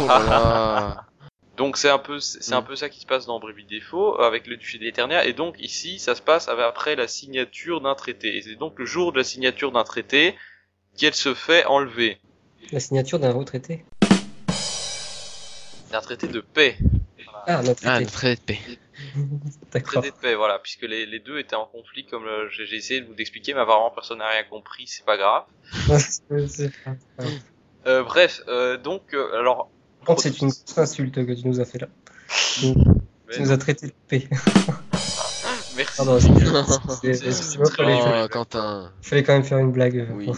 Oh 0.00 0.06
là 0.06 0.18
là. 0.18 1.06
Donc 1.56 1.76
c'est 1.76 1.88
un 1.90 1.98
peu 1.98 2.18
c'est 2.20 2.54
un 2.54 2.62
peu 2.62 2.76
ça 2.76 2.88
qui 2.88 3.00
se 3.00 3.06
passe 3.06 3.26
dans 3.26 3.38
Brebis 3.38 3.64
Défaut 3.66 4.20
avec 4.20 4.46
le 4.46 4.56
duché 4.56 4.78
d'Eternia 4.78 5.24
et 5.26 5.32
donc 5.34 5.56
ici 5.60 5.98
ça 5.98 6.14
se 6.14 6.22
passe 6.22 6.48
après 6.48 6.96
la 6.96 7.06
signature 7.08 7.80
d'un 7.82 7.94
traité 7.94 8.36
et 8.36 8.42
c'est 8.42 8.54
donc 8.56 8.78
le 8.78 8.86
jour 8.86 9.12
de 9.12 9.18
la 9.18 9.24
signature 9.24 9.70
d'un 9.70 9.84
traité 9.84 10.34
qu'elle 10.96 11.14
se 11.14 11.34
fait 11.34 11.64
enlever 11.66 12.18
La 12.72 12.80
signature 12.80 13.18
d'un 13.18 13.32
retraité. 13.32 13.84
d'un 15.90 16.00
traité 16.00 16.26
de 16.26 16.40
paix 16.40 16.78
Ah, 17.46 17.58
un 17.58 17.62
traité. 17.74 17.84
Ah, 17.86 18.36
paix. 18.46 18.58
D'accord. 19.72 19.92
traité 20.02 20.10
de 20.10 20.20
paix 20.20 20.34
voilà 20.34 20.58
puisque 20.58 20.82
les, 20.82 21.06
les 21.06 21.18
deux 21.18 21.38
étaient 21.38 21.56
en 21.56 21.66
conflit 21.66 22.04
comme 22.06 22.24
euh, 22.26 22.48
j'ai 22.50 22.74
essayé 22.76 23.00
de 23.00 23.06
vous 23.06 23.16
expliquer 23.18 23.54
mais 23.54 23.60
apparemment 23.60 23.90
personne 23.90 24.18
n'a 24.18 24.28
rien 24.28 24.44
compris 24.48 24.84
c'est 24.86 25.04
pas 25.04 25.16
grave 25.16 25.44
C'est- 25.98 26.46
c'est 26.48 26.70
pas 26.84 26.92
grave. 27.18 27.32
Euh, 27.86 28.02
bref 28.04 28.42
euh, 28.48 28.76
donc 28.76 29.14
euh, 29.14 29.38
alors 29.38 29.68
Par 30.00 30.06
contre, 30.08 30.22
c'est 30.22 30.40
une 30.40 30.48
grosse 30.48 30.78
insulte 30.78 31.14
que 31.26 31.32
tu 31.32 31.46
nous 31.48 31.58
as 31.60 31.64
fait 31.64 31.78
là. 31.78 31.88
Tu, 32.60 32.66
Mais 32.68 33.34
tu 33.34 33.40
nous 33.42 33.48
non. 33.48 33.52
as 33.54 33.58
traité 33.58 33.86
de 33.88 33.92
paix. 34.08 34.28
Merci. 35.76 35.96
Pardon, 35.96 36.20
c'est- 36.20 36.28
fallait- 36.28 37.58
Oh, 37.58 37.64
fallait- 37.66 38.28
Quentin. 38.28 38.92
fallait 39.00 39.22
quand 39.22 39.32
même 39.32 39.42
faire 39.44 39.58
une 39.58 39.72
blague. 39.72 40.06
Oui. 40.14 40.30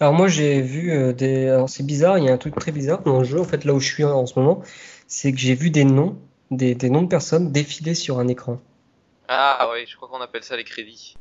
Alors 0.00 0.14
moi 0.14 0.28
j'ai 0.28 0.62
vu 0.62 1.12
des... 1.12 1.48
Alors 1.48 1.68
c'est 1.68 1.82
bizarre, 1.84 2.18
il 2.18 2.24
y 2.24 2.28
a 2.28 2.32
un 2.32 2.38
truc 2.38 2.54
très 2.54 2.72
bizarre 2.72 3.02
dans 3.02 3.18
le 3.18 3.24
jeu, 3.24 3.40
en 3.40 3.44
fait 3.44 3.64
là 3.64 3.74
où 3.74 3.80
je 3.80 3.92
suis 3.92 4.04
en 4.04 4.26
ce 4.26 4.38
moment, 4.38 4.62
c'est 5.08 5.32
que 5.32 5.38
j'ai 5.38 5.54
vu 5.54 5.70
des 5.70 5.84
noms, 5.84 6.16
des, 6.52 6.74
des 6.76 6.90
noms 6.90 7.02
de 7.02 7.08
personnes 7.08 7.50
défiler 7.50 7.94
sur 7.94 8.18
un 8.20 8.28
écran. 8.28 8.60
ah 9.26 9.68
ouais 9.72 9.84
je 9.86 9.96
crois 9.96 10.08
qu'on 10.08 10.20
appelle 10.20 10.44
ça 10.44 10.56
les 10.56 10.64
crédits 10.64 11.16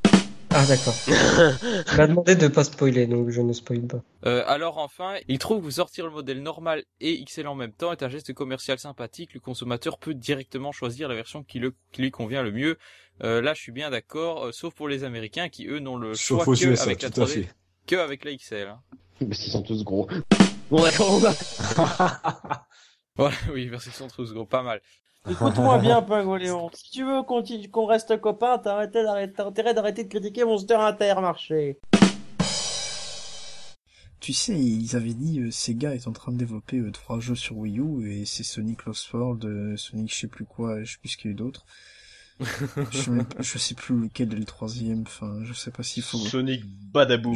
Ah 0.53 0.65
d'accord. 0.65 0.93
Il 1.07 1.97
m'a 1.97 2.07
demandé 2.07 2.35
de 2.35 2.47
pas 2.47 2.63
spoiler, 2.63 3.05
donc 3.07 3.29
je 3.29 3.41
ne 3.41 3.51
spoil 3.53 3.81
pas. 3.81 4.01
Euh, 4.25 4.43
alors 4.47 4.77
enfin, 4.77 5.15
il 5.27 5.39
trouve 5.39 5.63
que 5.65 5.69
sortir 5.71 6.05
le 6.05 6.11
modèle 6.11 6.41
normal 6.41 6.83
et 7.01 7.23
XL 7.23 7.47
en 7.47 7.55
même 7.55 7.73
temps 7.73 7.91
est 7.91 8.01
un 8.03 8.09
geste 8.09 8.33
commercial 8.33 8.79
sympathique. 8.79 9.33
Le 9.33 9.39
consommateur 9.39 9.97
peut 9.97 10.13
directement 10.13 10.71
choisir 10.71 11.09
la 11.09 11.15
version 11.15 11.43
qui, 11.43 11.59
le, 11.59 11.73
qui 11.91 12.01
lui 12.01 12.11
convient 12.11 12.43
le 12.43 12.51
mieux. 12.51 12.77
Euh, 13.23 13.41
là, 13.41 13.53
je 13.53 13.61
suis 13.61 13.71
bien 13.71 13.89
d'accord, 13.89 14.45
euh, 14.47 14.51
sauf 14.51 14.73
pour 14.73 14.88
les 14.88 15.03
Américains 15.03 15.49
qui 15.49 15.67
eux 15.67 15.79
n'ont 15.79 15.97
le 15.97 16.13
Sauf 16.13 16.43
choix 16.43 16.53
aux 16.53 16.55
que 16.55 16.65
USA, 16.65 16.83
avec 16.83 17.01
la 17.01 17.09
tout 17.09 17.21
à 17.21 17.25
3D, 17.25 17.29
fait. 17.43 17.49
que 17.88 17.95
avec 17.95 18.23
la 18.25 18.33
XL. 18.35 18.67
hein. 18.67 18.79
Parce 19.19 19.39
qu'ils 19.39 19.51
sont 19.51 19.63
tous 19.63 19.83
gros. 19.83 20.07
Bon, 20.69 20.81
d'accord, 20.83 21.11
on 21.13 21.17
va. 21.17 21.33
Voilà, 23.18 23.36
oui, 23.53 23.70
sont 23.91 24.07
tous 24.07 24.34
gros, 24.34 24.45
pas 24.45 24.63
mal. 24.63 24.82
Écoute-moi 25.30 25.80
bien, 25.80 26.01
Pingoléon. 26.01 26.70
Si 26.74 26.91
tu 26.91 27.03
veux 27.03 27.24
qu'on 27.24 27.43
qu'on 27.72 27.86
reste 27.86 28.20
copains, 28.22 28.59
t'as 28.59 28.76
arrêté 28.76 29.03
d'arrêter- 29.03 29.34
t'as 29.36 29.45
intérêt 29.45 29.74
d'arrêter 29.74 30.03
de 30.03 30.09
critiquer 30.09 30.45
Monster 30.45 30.76
Intermarché. 30.76 31.80
Tu 34.20 34.34
sais, 34.34 34.57
ils 34.57 34.95
avaient 34.95 35.13
dit 35.13 35.39
euh, 35.39 35.51
Sega 35.51 35.93
est 35.95 36.07
en 36.07 36.11
train 36.11 36.32
de 36.32 36.38
développer 36.38 36.78
euh, 36.78 36.91
trois 36.91 37.20
jeux 37.20 37.36
sur 37.36 37.57
Wii 37.57 37.80
U 37.80 38.11
et 38.11 38.26
c'est 38.26 38.43
Sonic 38.43 38.86
Lost 38.86 39.11
World, 39.13 39.45
euh, 39.45 39.78
Sonic 39.78 40.11
je 40.13 40.20
sais 40.20 40.28
plus 40.28 40.45
quoi, 40.45 40.84
je 40.84 40.93
sais 40.93 40.97
plus 40.99 41.09
ce 41.09 41.18
qu'il 41.18 41.26
y 41.26 41.30
a 41.30 41.32
eu 41.34 41.36
d'autre. 41.36 41.65
je, 42.91 42.97
sais 42.97 43.11
même 43.11 43.26
pas- 43.26 43.41
je 43.41 43.57
sais 43.57 43.76
plus 43.76 43.95
lequel 43.99 44.34
est 44.34 44.38
le 44.38 44.45
troisième, 44.45 45.03
enfin 45.07 45.39
je 45.43 45.53
sais 45.53 45.72
pas 45.72 45.84
s'il 45.84 46.03
faut... 46.03 46.18
Sonic 46.18 46.63
Badaboom. 46.65 47.36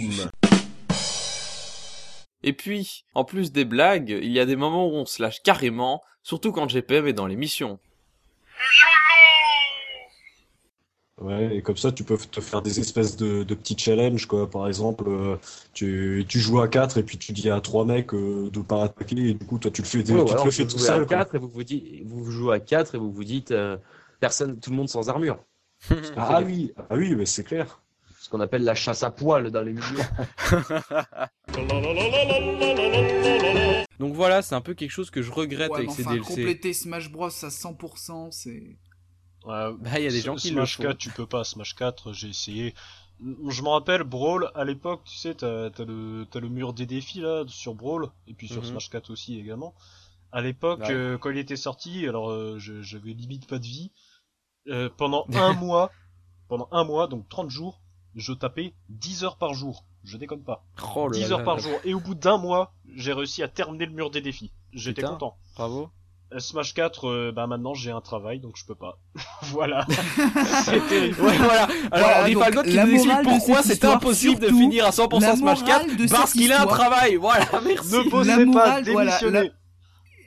Et 2.44 2.54
puis, 2.54 3.06
en 3.14 3.24
plus 3.24 3.52
des 3.52 3.66
blagues, 3.66 4.10
il 4.10 4.32
y 4.32 4.40
a 4.40 4.46
des 4.46 4.56
moments 4.56 4.88
où 4.88 4.94
on 4.94 5.06
se 5.06 5.22
lâche 5.22 5.42
carrément, 5.44 6.02
surtout 6.24 6.52
quand 6.52 6.68
GPM 6.70 7.08
est 7.08 7.14
dans 7.14 7.28
l'émission. 7.28 7.80
Ouais, 11.20 11.58
et 11.58 11.62
comme 11.62 11.78
ça, 11.78 11.92
tu 11.92 12.04
peux 12.04 12.18
te 12.18 12.42
faire 12.42 12.64
des 12.64 12.80
espèces 12.80 13.16
de, 13.16 13.44
de 13.44 13.54
petits 13.54 13.78
challenges, 13.78 14.26
quoi. 14.26 14.50
Par 14.50 14.68
exemple, 14.68 15.04
euh, 15.08 15.38
tu, 15.74 16.26
tu 16.28 16.40
joues 16.40 16.62
à 16.62 16.68
4 16.68 16.98
et 16.98 17.04
puis 17.04 17.20
tu 17.20 17.32
dis 17.32 17.50
à 17.52 17.62
trois 17.62 17.86
mecs 17.86 18.14
euh, 18.16 18.50
de 18.50 18.60
pas 18.62 18.86
attaquer 18.86 19.30
et 19.30 19.34
du 19.36 19.46
coup, 19.46 19.60
toi, 19.60 19.70
tu 19.70 19.84
le 19.84 19.88
fais, 19.88 20.04
tu 20.04 20.14
Ouais, 20.14 20.26
te 20.26 20.32
alors, 20.32 20.46
le 20.46 20.52
fais 20.52 20.66
tout 20.66 20.80
seul, 20.80 21.04
à 21.04 21.06
quoi. 21.06 21.18
4 21.18 21.36
et 21.36 21.38
vous 21.38 21.48
vous 21.50 21.64
dites, 21.64 22.04
vous 22.08 22.32
jouez 22.32 22.56
à 22.56 22.60
4 22.60 22.96
et 22.96 22.98
vous 22.98 23.12
vous 23.12 23.24
dites, 23.24 23.52
euh, 23.52 23.78
personne, 24.20 24.60
tout 24.60 24.72
le 24.72 24.76
monde 24.78 24.90
sans 24.90 25.10
armure. 25.10 25.38
Ah 26.16 26.42
oui, 26.44 26.74
ah 26.78 26.96
oui, 26.96 27.16
mais 27.16 27.26
c'est 27.28 27.44
clair. 27.44 27.81
Ce 28.22 28.30
qu'on 28.30 28.40
appelle 28.40 28.64
la 28.64 28.76
chasse 28.76 29.02
à 29.02 29.10
poil 29.10 29.50
dans 29.50 29.64
les 29.64 29.74
milieux. 29.74 29.88
Donc 34.00 34.14
voilà, 34.14 34.42
c'est 34.42 34.56
un 34.56 34.62
peu 34.62 34.74
quelque 34.74 34.92
chose 34.92 35.10
que 35.12 35.22
je 35.22 35.32
regrette 35.32 35.72
Ouais, 35.72 35.80
avec 35.80 35.92
ces 35.92 36.04
enfin, 36.04 36.14
DLC. 36.14 36.28
compléter 36.36 36.74
Smash 36.74 37.12
Bros 37.12 37.26
à 37.28 37.30
100%, 37.30 38.32
c'est... 38.32 38.78
Ouais, 39.46 39.72
Bah, 39.80 40.00
il 40.00 40.04
y 40.04 40.08
a 40.08 40.12
des 40.12 40.22
gens 40.22 40.36
qui 40.36 40.50
le 40.52 40.56
Smash 40.58 40.78
font. 40.78 40.84
4, 40.84 40.98
tu 40.98 41.10
peux 41.10 41.26
pas. 41.28 41.44
Smash 41.44 41.76
4, 41.76 42.14
j'ai 42.14 42.30
essayé. 42.30 42.74
Je 43.48 43.62
me 43.62 43.70
rappelle, 43.70 44.04
Brawl, 44.04 44.52
à 44.56 44.66
l'époque, 44.66 45.02
tu 45.06 45.16
sais, 45.16 45.36
t'as 45.36 45.70
t'as 45.72 45.86
le, 45.86 46.26
t'as 46.30 46.40
le 46.40 46.50
mur 46.50 46.74
des 46.74 46.86
défis, 46.88 47.22
là, 47.22 47.44
sur 47.48 47.76
Brawl, 47.76 48.08
et 48.28 48.34
puis 48.34 48.48
sur 48.48 48.62
Mhm. 48.62 48.70
Smash 48.70 48.90
4 48.90 49.12
aussi, 49.12 49.40
également. 49.40 49.74
À 50.32 50.42
l'époque, 50.42 50.80
Ouais. 50.82 50.92
euh, 50.92 51.18
quand 51.20 51.30
il 51.32 51.38
était 51.38 51.56
sorti, 51.56 52.08
alors, 52.08 52.32
euh, 52.32 52.56
je- 52.58 52.82
j'avais 52.82 53.14
limite 53.14 53.48
pas 53.48 53.60
de 53.60 53.66
vie. 53.66 53.92
Euh, 54.68 54.90
pendant 54.96 55.26
un 55.34 55.54
mois, 55.66 55.92
pendant 56.48 56.68
un 56.72 56.84
mois, 56.84 57.08
donc 57.08 57.28
30 57.30 57.50
jours, 57.50 57.82
je 58.16 58.34
tapais 58.34 58.74
10 58.90 59.24
heures 59.24 59.38
par 59.38 59.54
jour. 59.54 59.86
Je 60.04 60.18
déconne 60.18 60.42
pas. 60.44 60.64
Oh 60.96 61.08
là 61.08 61.14
10 61.18 61.30
là 61.30 61.36
heures 61.38 61.44
par 61.44 61.56
là. 61.58 61.62
jour. 61.62 61.74
Et 61.86 61.94
au 61.94 62.00
bout 62.00 62.16
d'un 62.16 62.38
mois, 62.38 62.74
j'ai 62.96 63.14
réussi 63.14 63.44
à 63.44 63.48
terminer 63.48 63.86
le 63.86 63.92
mur 63.94 64.10
des 64.12 64.22
défis. 64.22 64.52
J'étais 64.74 65.02
content. 65.04 65.36
Bravo. 65.56 65.90
Euh, 66.34 66.40
Smash 66.40 66.74
4, 66.74 67.08
euh, 67.10 67.32
bah 67.36 67.46
maintenant 67.46 67.74
j'ai 67.74 67.92
un 67.92 68.00
travail, 68.00 68.40
donc 68.40 68.56
je 68.56 68.66
peux 68.66 68.74
pas. 68.76 68.98
voilà. 69.44 69.86
C'est 70.66 70.88
terrible. 70.88 71.20
Ouais, 71.22 71.38
voilà. 71.38 71.64
Alors, 71.64 72.08
Voilà, 72.08 72.24
Rifalgot 72.24 72.56
donc, 72.64 72.66
qui 72.72 72.78
nous 72.78 72.94
explique 72.94 73.22
pourquoi 73.24 73.64
c'est 73.64 73.84
impossible 73.86 74.40
de 74.40 74.48
finir 74.48 74.86
à 74.86 74.92
100% 74.92 75.20
la 75.22 75.36
Smash 75.36 75.64
4 75.64 75.68
morale 75.88 75.98
de 75.98 76.08
parce 76.10 76.32
qu'il 76.32 76.52
a 76.54 76.62
un 76.62 76.66
travail. 76.68 77.16
Voilà, 77.18 77.46
merci. 77.66 77.94
Ne 77.96 78.10
posez 78.10 78.46
La 78.46 78.52
pas, 78.54 78.82
voilà, 78.82 79.12
démissionnez. 79.12 79.50
la- 79.50 79.54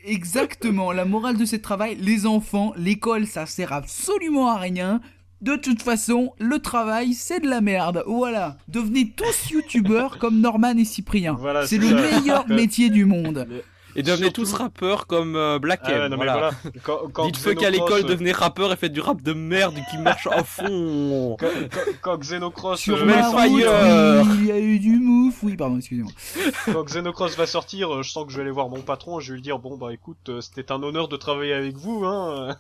Exactement, 0.07 0.93
la 0.93 1.07
morale 1.07 1.39
de 1.39 1.47
ce 1.47 1.57
travail, 1.57 1.97
les 1.99 2.27
enfants, 2.27 2.75
l'école, 2.77 3.27
ça 3.27 3.47
sert 3.47 3.73
absolument 3.73 4.49
à 4.51 4.59
rien. 4.59 5.01
De 5.45 5.57
toute 5.57 5.83
façon, 5.83 6.33
le 6.39 6.59
travail, 6.59 7.13
c'est 7.13 7.39
de 7.41 7.49
la 7.49 7.61
merde. 7.61 8.03
Voilà. 8.07 8.57
Devenez 8.69 9.11
tous 9.11 9.51
youtubeurs 9.51 10.17
comme 10.21 10.41
Norman 10.41 10.75
et 10.79 10.87
Cyprien. 10.87 11.35
Voilà, 11.39 11.67
c'est 11.67 11.77
le 11.77 11.89
ça. 11.91 11.95
meilleur 11.97 12.49
métier 12.49 12.89
du 12.89 13.05
monde. 13.05 13.47
Et 13.97 14.03
devenez 14.03 14.33
tous 14.33 14.55
rappeurs 14.55 15.07
comme 15.07 15.37
euh, 15.37 15.59
Black 15.59 15.81
Ah 15.85 15.93
M. 15.93 15.99
ouais, 16.01 16.09
mais 16.09 16.17
voilà. 16.17 16.33
voilà. 16.33 16.51
Quand- 16.83 16.99
quand 17.13 17.27
Dites 17.27 17.37
feu 17.37 17.55
qu'à 17.55 17.69
l'école, 17.69 18.01
euh, 18.05 18.09
devenez 18.09 18.33
rappeur 18.33 18.73
et 18.73 18.77
faites 18.77 18.93
du 18.95 19.01
rap 19.01 19.21
de 19.23 19.35
merde 19.35 19.77
qui 19.91 19.99
marche 19.99 20.27
à 20.29 20.43
fond. 20.43 21.37
Quand, 21.39 21.47
quand- 21.71 21.91
quand 22.01 22.19
Xenocross, 22.19 22.81
Sur 22.81 22.97
euh, 22.97 24.23
oui, 24.25 24.37
il 24.41 24.47
y 24.47 24.51
a 24.51 24.59
eu 24.59 24.79
du 24.81 24.99
mouf. 24.99 25.43
Oui, 25.43 25.57
pardon, 25.57 25.77
excusez-moi. 25.77 26.11
quand 26.73 26.85
Xenocross 26.85 27.37
va 27.37 27.47
sortir, 27.47 27.95
euh, 27.95 28.03
je 28.03 28.11
sens 28.11 28.25
que 28.25 28.33
je 28.33 28.37
vais 28.39 28.43
aller 28.43 28.51
voir 28.51 28.69
mon 28.71 28.81
patron, 28.81 29.21
je 29.21 29.29
vais 29.33 29.37
lui 29.37 29.43
dire 29.43 29.59
bon 29.61 29.77
bah 29.77 29.93
écoute, 29.93 30.29
euh, 30.31 30.41
c'était 30.41 30.73
un 30.73 30.83
honneur 30.83 31.07
de 31.09 31.17
travailler 31.17 31.53
avec 31.53 31.77
vous, 31.77 32.05
hein. 32.07 32.57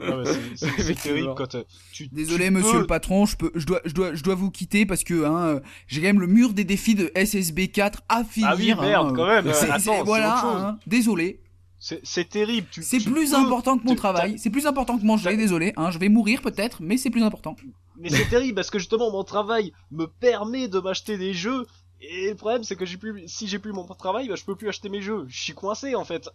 Ah 0.00 0.18
ouais, 0.18 0.24
c'est- 0.56 1.00
terrible 1.02 1.34
quand 1.36 1.54
euh, 1.54 1.62
tu. 1.92 2.08
Désolé, 2.08 2.46
tu 2.46 2.50
monsieur 2.52 2.72
peux- 2.72 2.78
le 2.80 2.86
patron, 2.86 3.26
je 3.26 3.36
peux, 3.36 3.52
je 3.54 3.64
dois, 3.66 3.80
je 3.84 3.92
dois, 3.92 4.14
je 4.14 4.22
dois 4.22 4.34
vous 4.34 4.50
quitter 4.50 4.86
parce 4.86 5.04
que 5.04 5.24
hein, 5.24 5.36
euh, 5.46 5.60
j'ai 5.86 6.00
quand 6.00 6.08
même 6.08 6.20
le 6.20 6.26
mur 6.26 6.52
des 6.52 6.64
défis 6.64 6.94
de 6.94 7.12
SSB 7.14 7.68
4 7.68 8.02
à 8.08 8.24
finir. 8.24 8.48
Ah 8.52 8.56
oui, 8.56 8.74
merde, 8.74 9.08
hein, 9.10 9.12
quand 9.14 9.26
même, 9.26 9.48
attends, 9.48 10.04
voilà, 10.04 10.34
autre 10.34 10.40
chose. 10.42 10.62
hein, 10.62 10.78
désolé. 10.86 11.40
C'est 11.78 12.28
terrible. 12.30 12.66
C'est 12.80 12.98
plus 13.04 13.30
peux- 13.30 13.36
important 13.36 13.76
que 13.78 13.84
mon 13.84 13.90
tu- 13.92 13.96
travail. 13.98 14.38
C'est 14.38 14.48
plus 14.50 14.66
important 14.66 14.98
que 14.98 15.04
manger. 15.04 15.36
Désolé, 15.36 15.74
hein, 15.76 15.90
je 15.90 15.98
vais 15.98 16.08
mourir 16.08 16.40
peut-être, 16.40 16.78
mais 16.80 16.96
c'est 16.96 17.10
plus 17.10 17.22
important. 17.22 17.56
Mais 18.00 18.08
c'est 18.08 18.28
terrible 18.28 18.54
parce 18.56 18.70
que 18.70 18.78
justement 18.78 19.12
mon 19.12 19.22
travail 19.22 19.72
me 19.92 20.06
permet 20.06 20.66
de 20.68 20.80
m'acheter 20.80 21.18
des 21.18 21.34
jeux. 21.34 21.66
Et 22.10 22.28
le 22.30 22.34
problème 22.34 22.64
c'est 22.64 22.76
que 22.76 22.84
j'ai 22.84 22.96
plus, 22.96 23.24
si 23.26 23.48
j'ai 23.48 23.58
plus 23.58 23.72
mon 23.72 23.84
travail, 23.84 24.28
bah, 24.28 24.34
je 24.36 24.44
peux 24.44 24.54
plus 24.54 24.68
acheter 24.68 24.88
mes 24.88 25.00
jeux. 25.00 25.24
Je 25.28 25.42
suis 25.42 25.54
coincé 25.54 25.94
en 25.94 26.04
fait. 26.04 26.28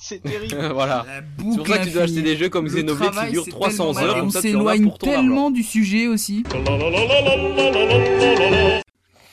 c'est 0.00 0.22
terrible. 0.22 0.56
voilà. 0.72 1.06
C'est 1.38 1.56
pour 1.56 1.66
ça 1.66 1.78
que 1.78 1.84
tu 1.84 1.90
dois 1.90 2.02
acheter 2.02 2.22
des 2.22 2.36
jeux 2.36 2.48
comme 2.48 2.66
Xenoblade 2.66 3.26
qui 3.26 3.32
durent 3.32 3.44
c'est 3.44 3.50
300 3.50 3.94
tellement 3.94 4.08
heures, 4.08 4.24
On 4.24 4.30
s'éloigne 4.30 4.92
tellement 4.98 5.50
du 5.50 5.62
sujet 5.62 6.06
aussi. 6.06 6.44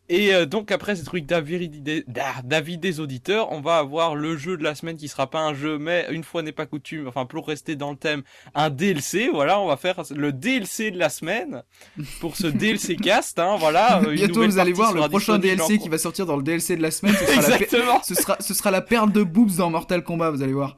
Et 0.09 0.33
euh, 0.33 0.45
donc 0.45 0.69
après 0.71 0.97
ces 0.97 1.03
trucs 1.05 1.25
d'avis 1.25 1.69
des, 1.69 2.03
d'a- 2.07 2.41
d'avis 2.43 2.77
des 2.77 2.99
auditeurs, 2.99 3.51
on 3.53 3.61
va 3.61 3.77
avoir 3.77 4.15
le 4.15 4.35
jeu 4.35 4.57
de 4.57 4.63
la 4.63 4.75
semaine 4.75 4.97
qui 4.97 5.07
sera 5.07 5.29
pas 5.29 5.39
un 5.39 5.53
jeu, 5.53 5.77
mais 5.77 6.05
une 6.11 6.25
fois 6.25 6.41
n'est 6.41 6.51
pas 6.51 6.65
coutume, 6.65 7.07
enfin 7.07 7.25
pour 7.25 7.47
rester 7.47 7.75
dans 7.77 7.91
le 7.91 7.95
thème, 7.97 8.21
un 8.53 8.69
DLC. 8.69 9.29
Voilà, 9.33 9.59
on 9.61 9.67
va 9.67 9.77
faire 9.77 10.01
le 10.13 10.33
DLC 10.33 10.91
de 10.91 10.99
la 10.99 11.07
semaine 11.09 11.63
pour 12.19 12.35
ce 12.35 12.47
DLC 12.47 12.95
cast. 13.01 13.39
Hein, 13.39 13.55
voilà. 13.59 14.01
euh, 14.03 14.09
une 14.11 14.15
Bientôt, 14.15 14.43
vous 14.45 14.59
allez 14.59 14.73
voir 14.73 14.93
le 14.93 15.07
prochain 15.07 15.39
DLC 15.39 15.77
qui 15.79 15.87
va 15.89 15.97
sortir 15.97 16.25
dans 16.25 16.35
le 16.35 16.43
DLC 16.43 16.75
de 16.75 16.81
la 16.81 16.91
semaine. 16.91 17.15
Ce 17.15 17.25
sera, 17.25 17.35
la, 17.41 17.55
Exactement. 17.55 18.01
ce 18.03 18.13
sera, 18.15 18.37
ce 18.41 18.53
sera 18.53 18.71
la 18.71 18.81
perle 18.81 19.11
de 19.11 19.23
boobs 19.23 19.55
dans 19.55 19.69
Mortal 19.69 20.03
Kombat. 20.03 20.31
Vous 20.31 20.41
allez 20.43 20.53
voir. 20.53 20.75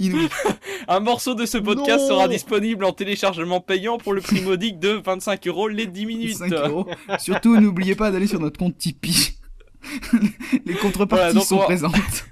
Inouï. 0.00 0.28
Un 0.88 1.00
morceau 1.00 1.34
de 1.34 1.46
ce 1.46 1.58
podcast 1.58 2.00
Non. 2.00 2.08
sera 2.08 2.26
disponible 2.28 2.84
en 2.84 2.92
téléchargement 2.92 3.60
payant 3.60 3.98
pour 3.98 4.12
le 4.12 4.20
prix 4.20 4.40
modique 4.40 4.80
de 4.80 5.00
25 5.04 5.46
euros 5.46 5.68
les 5.68 5.86
10 5.86 6.06
minutes. 6.06 6.36
5 6.38 6.52
euros. 6.52 6.86
Surtout, 7.18 7.56
n'oubliez 7.60 7.94
pas 7.94 8.10
d'aller 8.10 8.26
sur 8.26 8.40
notre 8.40 8.58
compte 8.58 8.76
Tipeee. 8.76 9.36
Les 10.66 10.74
contreparties 10.74 11.32
Voilà, 11.32 11.40
sont 11.46 11.56
on 11.56 11.64
présentes. 11.64 12.26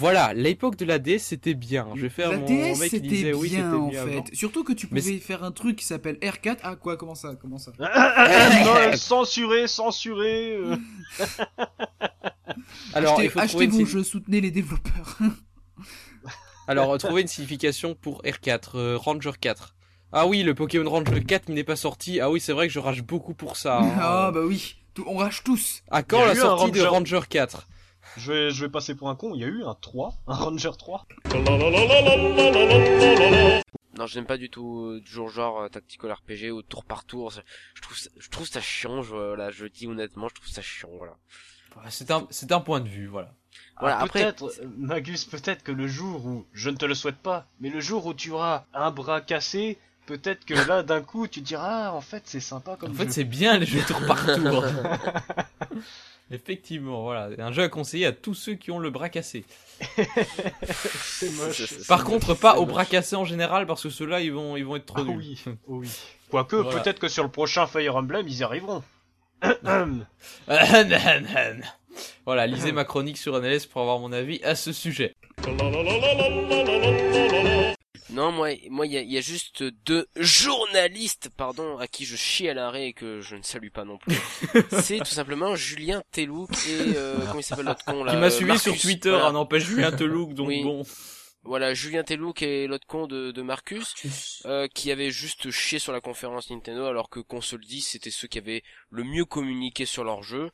Voilà, 0.00 0.32
l'époque 0.32 0.76
de 0.76 0.84
la 0.84 1.00
DS 1.00 1.18
c'était 1.18 1.54
bien. 1.54 1.88
Je 1.96 2.02
vais 2.02 2.08
faire 2.08 2.30
La 2.30 2.38
mon 2.38 2.46
DS 2.46 2.78
mec 2.78 2.90
qui 2.90 2.96
c'était 2.96 3.00
disait 3.08 3.30
bien 3.32 3.40
oui, 3.40 3.48
c'était 3.50 3.62
en 3.62 3.86
mieux 3.88 3.92
fait. 3.98 4.00
avant. 4.18 4.24
Surtout 4.32 4.62
que 4.62 4.72
tu 4.72 4.86
Mais 4.92 5.00
pouvais 5.00 5.18
faire 5.18 5.42
un 5.42 5.50
truc 5.50 5.74
qui 5.76 5.84
s'appelle 5.84 6.16
R4. 6.22 6.58
Ah 6.62 6.76
quoi 6.76 6.96
Comment 6.96 7.16
ça 7.16 7.34
Comment 7.40 7.58
ça 7.58 7.72
non, 7.80 8.92
censuré, 8.96 9.66
censuré. 9.66 10.54
euh. 10.56 10.76
Alors, 12.94 13.14
achetez, 13.14 13.24
il 13.24 13.30
faut 13.30 13.38
achetez 13.40 13.66
trouver 13.66 13.80
une 13.80 13.86
jeux, 13.86 14.04
soutenez 14.04 14.40
les 14.40 14.50
développeurs. 14.52 15.18
Alors, 16.66 16.96
trouver 16.98 17.22
une 17.22 17.28
signification 17.28 17.94
pour 17.94 18.22
R4, 18.22 18.60
euh, 18.76 18.96
Ranger 18.96 19.32
4. 19.40 19.74
Ah 20.12 20.26
oui, 20.26 20.42
le 20.42 20.54
Pokémon 20.54 20.88
Ranger 20.88 21.22
4 21.24 21.44
il 21.48 21.54
n'est 21.54 21.64
pas 21.64 21.76
sorti. 21.76 22.20
Ah 22.20 22.30
oui, 22.30 22.40
c'est 22.40 22.52
vrai 22.52 22.66
que 22.68 22.72
je 22.72 22.78
rage 22.78 23.02
beaucoup 23.02 23.34
pour 23.34 23.56
ça. 23.56 23.78
hein. 23.80 23.92
ah 24.00 24.30
bah 24.32 24.40
oui, 24.44 24.76
on 25.06 25.16
rage 25.16 25.42
tous. 25.44 25.82
À 25.90 26.02
quand 26.02 26.24
la 26.24 26.34
sortie 26.34 26.70
de 26.70 26.80
Ranger- 26.82 27.16
Ranger 27.16 27.26
4 27.28 27.68
Je 28.18 28.32
vais, 28.32 28.50
je 28.50 28.64
vais 28.64 28.70
passer 28.70 28.94
pour 28.94 29.08
un 29.08 29.14
con. 29.16 29.34
Il 29.34 29.40
y 29.40 29.44
a 29.44 29.48
eu 29.48 29.64
un 29.64 29.74
3, 29.80 30.12
un 30.26 30.34
Ranger 30.34 30.72
3. 30.76 31.06
Non, 33.96 34.06
j'aime 34.06 34.26
pas 34.26 34.36
du 34.36 34.48
tout 34.50 34.86
euh, 34.86 35.00
du 35.00 35.10
genre 35.10 35.28
genre 35.28 35.60
euh, 35.62 35.68
tactical 35.68 36.12
RPG 36.12 36.50
ou 36.52 36.62
tour 36.62 36.84
par 36.84 37.04
tour. 37.04 37.32
Je 37.74 37.80
trouve 37.82 37.96
ça, 37.98 38.10
je 38.18 38.28
trouve 38.28 38.46
ça 38.46 38.60
chiant. 38.60 39.02
Je, 39.02 39.10
voilà, 39.14 39.50
je 39.50 39.64
le 39.64 39.70
dis 39.70 39.86
honnêtement, 39.86 40.28
je 40.28 40.34
trouve 40.34 40.48
ça 40.48 40.62
chiant. 40.62 40.90
Voilà. 40.98 41.14
C'est 41.90 42.10
un, 42.10 42.26
c'est 42.30 42.52
un 42.52 42.60
point 42.60 42.80
de 42.80 42.88
vue, 42.88 43.06
voilà. 43.06 43.32
Voilà, 43.80 43.96
Alors, 43.96 44.06
après- 44.06 44.24
peut-être, 44.24 44.44
euh, 44.62 44.68
Magus, 44.78 45.24
peut-être 45.24 45.62
que 45.62 45.72
le 45.72 45.86
jour 45.86 46.24
où, 46.26 46.46
je 46.52 46.70
ne 46.70 46.76
te 46.76 46.84
le 46.86 46.94
souhaite 46.94 47.16
pas, 47.18 47.46
mais 47.60 47.70
le 47.70 47.80
jour 47.80 48.06
où 48.06 48.14
tu 48.14 48.30
auras 48.32 48.64
un 48.74 48.90
bras 48.90 49.20
cassé, 49.20 49.78
peut-être 50.06 50.44
que 50.44 50.54
là, 50.54 50.82
d'un 50.82 51.02
coup, 51.02 51.26
tu 51.28 51.40
te 51.40 51.46
diras, 51.46 51.88
ah, 51.88 51.92
en 51.92 52.00
fait, 52.00 52.22
c'est 52.26 52.40
sympa 52.40 52.76
comme 52.76 52.90
En 52.90 52.94
jeu. 52.94 53.04
fait, 53.04 53.12
c'est 53.12 53.24
bien 53.24 53.58
les 53.58 53.66
jeux 53.66 53.82
tour 53.82 54.00
par 54.06 54.24
tour. 54.26 54.64
Effectivement, 56.30 57.02
voilà, 57.04 57.30
un 57.38 57.52
jeu 57.52 57.62
à 57.62 57.68
conseiller 57.68 58.04
à 58.06 58.12
tous 58.12 58.34
ceux 58.34 58.54
qui 58.54 58.70
ont 58.70 58.78
le 58.78 58.90
bras 58.90 59.08
cassé. 59.08 59.44
c'est 60.62 61.30
moche. 61.36 61.86
Par 61.86 62.00
c'est 62.00 62.04
contre, 62.04 62.28
moche, 62.28 62.38
pas 62.40 62.58
au 62.58 62.66
bras 62.66 62.84
cassé 62.84 63.16
en 63.16 63.24
général 63.24 63.66
parce 63.66 63.82
que 63.82 63.90
ceux-là, 63.90 64.20
ils 64.20 64.32
vont, 64.32 64.56
ils 64.56 64.64
vont 64.64 64.76
être 64.76 64.86
trop 64.86 64.98
Ah 65.00 65.04
nuls. 65.04 65.16
oui, 65.16 65.42
oui. 65.68 65.88
Quoique, 66.30 66.56
Voilà. 66.56 66.80
peut-être 66.80 66.98
que 66.98 67.08
sur 67.08 67.22
le 67.24 67.30
prochain 67.30 67.66
Fire 67.66 67.96
Emblem, 67.96 68.26
ils 68.28 68.38
y 68.38 68.42
arriveront. 68.42 68.82
voilà, 72.26 72.46
lisez 72.46 72.72
ma 72.72 72.84
chronique 72.84 73.16
sur 73.18 73.40
NLS 73.40 73.66
pour 73.66 73.80
avoir 73.80 73.98
mon 73.98 74.12
avis 74.12 74.42
à 74.42 74.54
ce 74.54 74.72
sujet. 74.72 75.14
Non, 78.10 78.32
moi, 78.32 78.50
moi, 78.70 78.86
il 78.86 78.92
y 78.92 78.96
a, 78.98 79.02
y 79.02 79.18
a 79.18 79.20
juste 79.20 79.62
deux 79.62 80.06
journalistes, 80.16 81.28
pardon, 81.36 81.76
à 81.78 81.86
qui 81.86 82.04
je 82.06 82.16
chie 82.16 82.48
à 82.48 82.54
l'arrêt 82.54 82.86
et 82.88 82.92
que 82.94 83.20
je 83.20 83.36
ne 83.36 83.42
salue 83.42 83.68
pas 83.70 83.84
non 83.84 83.98
plus. 83.98 84.16
c'est 84.82 84.98
tout 84.98 85.04
simplement 85.06 85.54
Julien 85.56 86.02
Telouk 86.12 86.50
et 86.68 86.96
euh, 86.96 87.16
comment 87.26 87.40
il 87.40 87.42
s'appelle 87.42 87.66
l'autre 87.66 87.84
con 87.84 88.04
là 88.04 88.12
Qui 88.12 88.18
m'a 88.18 88.26
euh, 88.26 88.30
suivi 88.30 88.48
Marcus. 88.48 88.62
sur 88.72 88.80
Twitter, 88.80 89.10
Voilà. 89.10 89.26
ah 89.26 89.32
non, 89.32 89.44
pas 89.46 89.58
Julien 89.58 89.90
Telouk, 89.96 90.32
donc 90.34 90.48
Oui. 90.48 90.62
bon. 90.62 90.82
Voilà, 91.44 91.72
Julien 91.72 92.02
Telouk 92.02 92.42
et 92.42 92.66
l'autre 92.66 92.86
con 92.86 93.06
de, 93.06 93.30
de 93.30 93.42
Marcus, 93.42 93.94
euh, 94.46 94.66
qui 94.74 94.90
avaient 94.90 95.10
juste 95.10 95.50
chié 95.50 95.78
sur 95.78 95.92
la 95.92 96.00
conférence 96.00 96.50
Nintendo, 96.50 96.84
alors 96.86 97.08
que 97.08 97.20
qu'on 97.20 97.40
se 97.40 97.56
le 97.56 97.64
dise, 97.64 97.86
c'était 97.86 98.10
ceux 98.10 98.26
qui 98.28 98.38
avaient 98.38 98.62
le 98.90 99.04
mieux 99.04 99.24
communiqué 99.24 99.84
sur 99.86 100.02
leur 100.04 100.22
jeu. 100.22 100.50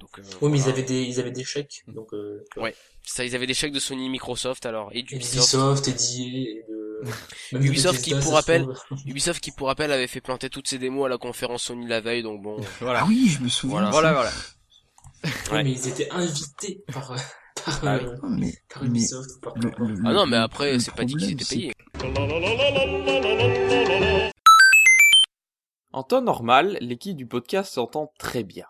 Donc, 0.00 0.10
euh, 0.18 0.22
Oui, 0.42 0.50
mais 0.52 0.58
ils 0.60 0.68
avaient 0.68 0.82
des, 0.84 1.02
ils 1.02 1.18
avaient 1.18 1.32
des 1.32 1.42
chèques, 1.44 1.82
donc, 1.88 2.12
euh. 2.12 2.44
Ouais, 2.56 2.74
ça, 3.02 3.24
ils 3.24 3.34
avaient 3.34 3.48
des 3.48 3.54
chèques 3.54 3.72
de 3.72 3.80
Sony, 3.80 4.08
Microsoft, 4.10 4.64
alors 4.66 4.90
et 4.92 5.02
d'Ubisoft. 5.02 5.50
d'Ubisoft, 5.56 5.88
et 5.88 6.22
et 6.22 6.64
de... 6.68 6.87
même 7.52 7.62
de 7.62 7.66
Ubisoft 7.66 8.02
qui 8.02 8.14
pour 8.14 8.32
rappel, 8.34 8.62
trouve. 8.62 8.98
Ubisoft 9.06 9.42
qui 9.42 9.50
pour 9.52 9.66
rappel 9.68 9.92
avait 9.92 10.06
fait 10.06 10.20
planter 10.20 10.50
toutes 10.50 10.68
ses 10.68 10.78
démos 10.78 11.06
à 11.06 11.08
la 11.08 11.18
conférence 11.18 11.64
Sony 11.64 11.86
la 11.86 12.00
veille, 12.00 12.22
donc 12.22 12.42
bon. 12.42 12.60
Voilà. 12.80 13.00
Ah 13.02 13.06
oui, 13.08 13.28
je 13.28 13.42
me 13.42 13.48
souviens. 13.48 13.90
Voilà, 13.90 14.12
Voilà, 14.12 14.30
Ouais. 15.52 15.64
mais 15.64 15.72
ils 15.72 15.88
étaient 15.88 16.10
invités 16.10 16.84
par, 16.92 17.12
euh, 17.12 17.16
par, 17.64 17.80
Ah 17.84 17.94
euh, 17.96 18.16
mais- 18.28 18.54
par 18.72 18.82
mais 18.82 18.88
Ubisoft 18.88 19.30
ou 19.36 19.40
par 19.40 19.54
le- 19.56 19.62
Capcom. 19.70 19.84
le- 19.86 20.02
Ah 20.06 20.12
non, 20.12 20.26
mais 20.26 20.36
après, 20.36 20.78
c'est 20.78 20.94
pas 20.94 21.04
dit 21.04 21.14
qu'ils 21.16 21.32
étaient 21.32 21.44
payés. 21.44 21.72
En 25.92 26.02
temps 26.02 26.22
normal, 26.22 26.78
l'équipe 26.80 27.16
du 27.16 27.26
podcast 27.26 27.72
s'entend 27.74 28.12
très 28.18 28.44
bien. 28.44 28.66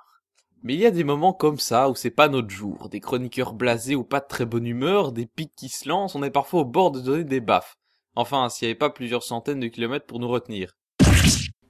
Mais 0.62 0.74
il 0.74 0.80
y 0.80 0.86
a 0.86 0.90
des 0.90 1.04
moments 1.04 1.32
comme 1.32 1.58
ça 1.58 1.88
où 1.88 1.94
c'est 1.94 2.10
pas 2.10 2.28
notre 2.28 2.48
jour, 2.50 2.88
des 2.88 3.00
chroniqueurs 3.00 3.52
blasés 3.52 3.94
ou 3.94 4.02
pas 4.04 4.20
de 4.20 4.26
très 4.26 4.44
bonne 4.44 4.66
humeur, 4.66 5.12
des 5.12 5.26
pics 5.26 5.52
qui 5.56 5.68
se 5.68 5.88
lancent, 5.88 6.14
on 6.16 6.22
est 6.22 6.30
parfois 6.30 6.60
au 6.62 6.64
bord 6.64 6.90
de 6.90 7.00
donner 7.00 7.24
des 7.24 7.40
baffes. 7.40 7.76
Enfin, 8.18 8.48
s'il 8.48 8.66
n'y 8.66 8.70
avait 8.72 8.78
pas 8.78 8.90
plusieurs 8.90 9.22
centaines 9.22 9.60
de 9.60 9.68
kilomètres 9.68 10.04
pour 10.04 10.18
nous 10.18 10.26
retenir. 10.26 10.72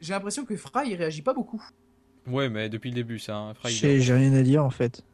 J'ai 0.00 0.14
l'impression 0.14 0.46
que 0.46 0.56
Fry 0.56 0.88
il 0.88 0.94
réagit 0.94 1.20
pas 1.20 1.34
beaucoup. 1.34 1.62
Ouais, 2.26 2.48
mais 2.48 2.70
depuis 2.70 2.88
le 2.88 2.94
début, 2.94 3.18
ça, 3.18 3.36
hein, 3.36 3.52
Fry, 3.52 3.70
il- 3.70 3.76
J'ai 3.76 4.00
j'ai 4.00 4.14
rien 4.14 4.32
à 4.32 4.42
dire 4.42 4.64
en 4.64 4.70
fait. 4.70 5.04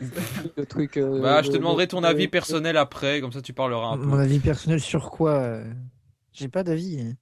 Le 0.56 0.64
truc. 0.64 0.96
euh, 0.96 1.20
Bah, 1.20 1.42
je 1.42 1.48
te 1.48 1.52
de- 1.52 1.58
demanderai 1.58 1.86
ton 1.86 2.02
avis 2.02 2.28
personnel 2.28 2.78
après, 2.78 3.20
comme 3.20 3.30
ça 3.32 3.42
tu 3.42 3.52
parleras 3.52 3.88
un 3.88 3.98
peu. 3.98 4.04
Mon 4.06 4.16
avis 4.18 4.38
personnel 4.38 4.80
sur 4.80 5.10
quoi 5.10 5.32
euh, 5.32 5.70
J'ai 6.32 6.48
pas 6.48 6.62
d'avis. 6.62 7.14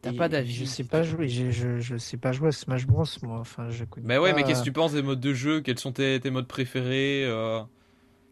T'as 0.00 0.12
Et 0.12 0.16
pas 0.16 0.28
d'avis 0.30 0.54
Je 0.54 0.64
sais 0.64 0.84
pas 0.84 1.02
jouer. 1.02 1.28
j'ai- 1.28 1.52
Je, 1.52 1.80
je 1.80 1.98
sais 1.98 2.16
pas 2.16 2.32
jouer 2.32 2.48
à 2.48 2.52
Smash 2.52 2.86
Bros. 2.86 3.04
Moi, 3.24 3.40
enfin, 3.40 3.68
je 3.68 3.84
connais. 3.84 4.06
Mais 4.06 4.16
ouais, 4.16 4.32
mais 4.32 4.40
pas- 4.40 4.48
qu'est-ce 4.48 4.60
que 4.60 4.64
tu 4.64 4.72
penses 4.72 4.92
des 4.94 5.02
modes 5.02 5.20
de 5.20 5.34
jeu? 5.34 5.60
Quels 5.60 5.78
sont 5.78 5.92
tes, 5.92 6.18
tes 6.18 6.30
modes 6.30 6.48
préférés 6.48 7.24
euh, 7.26 7.60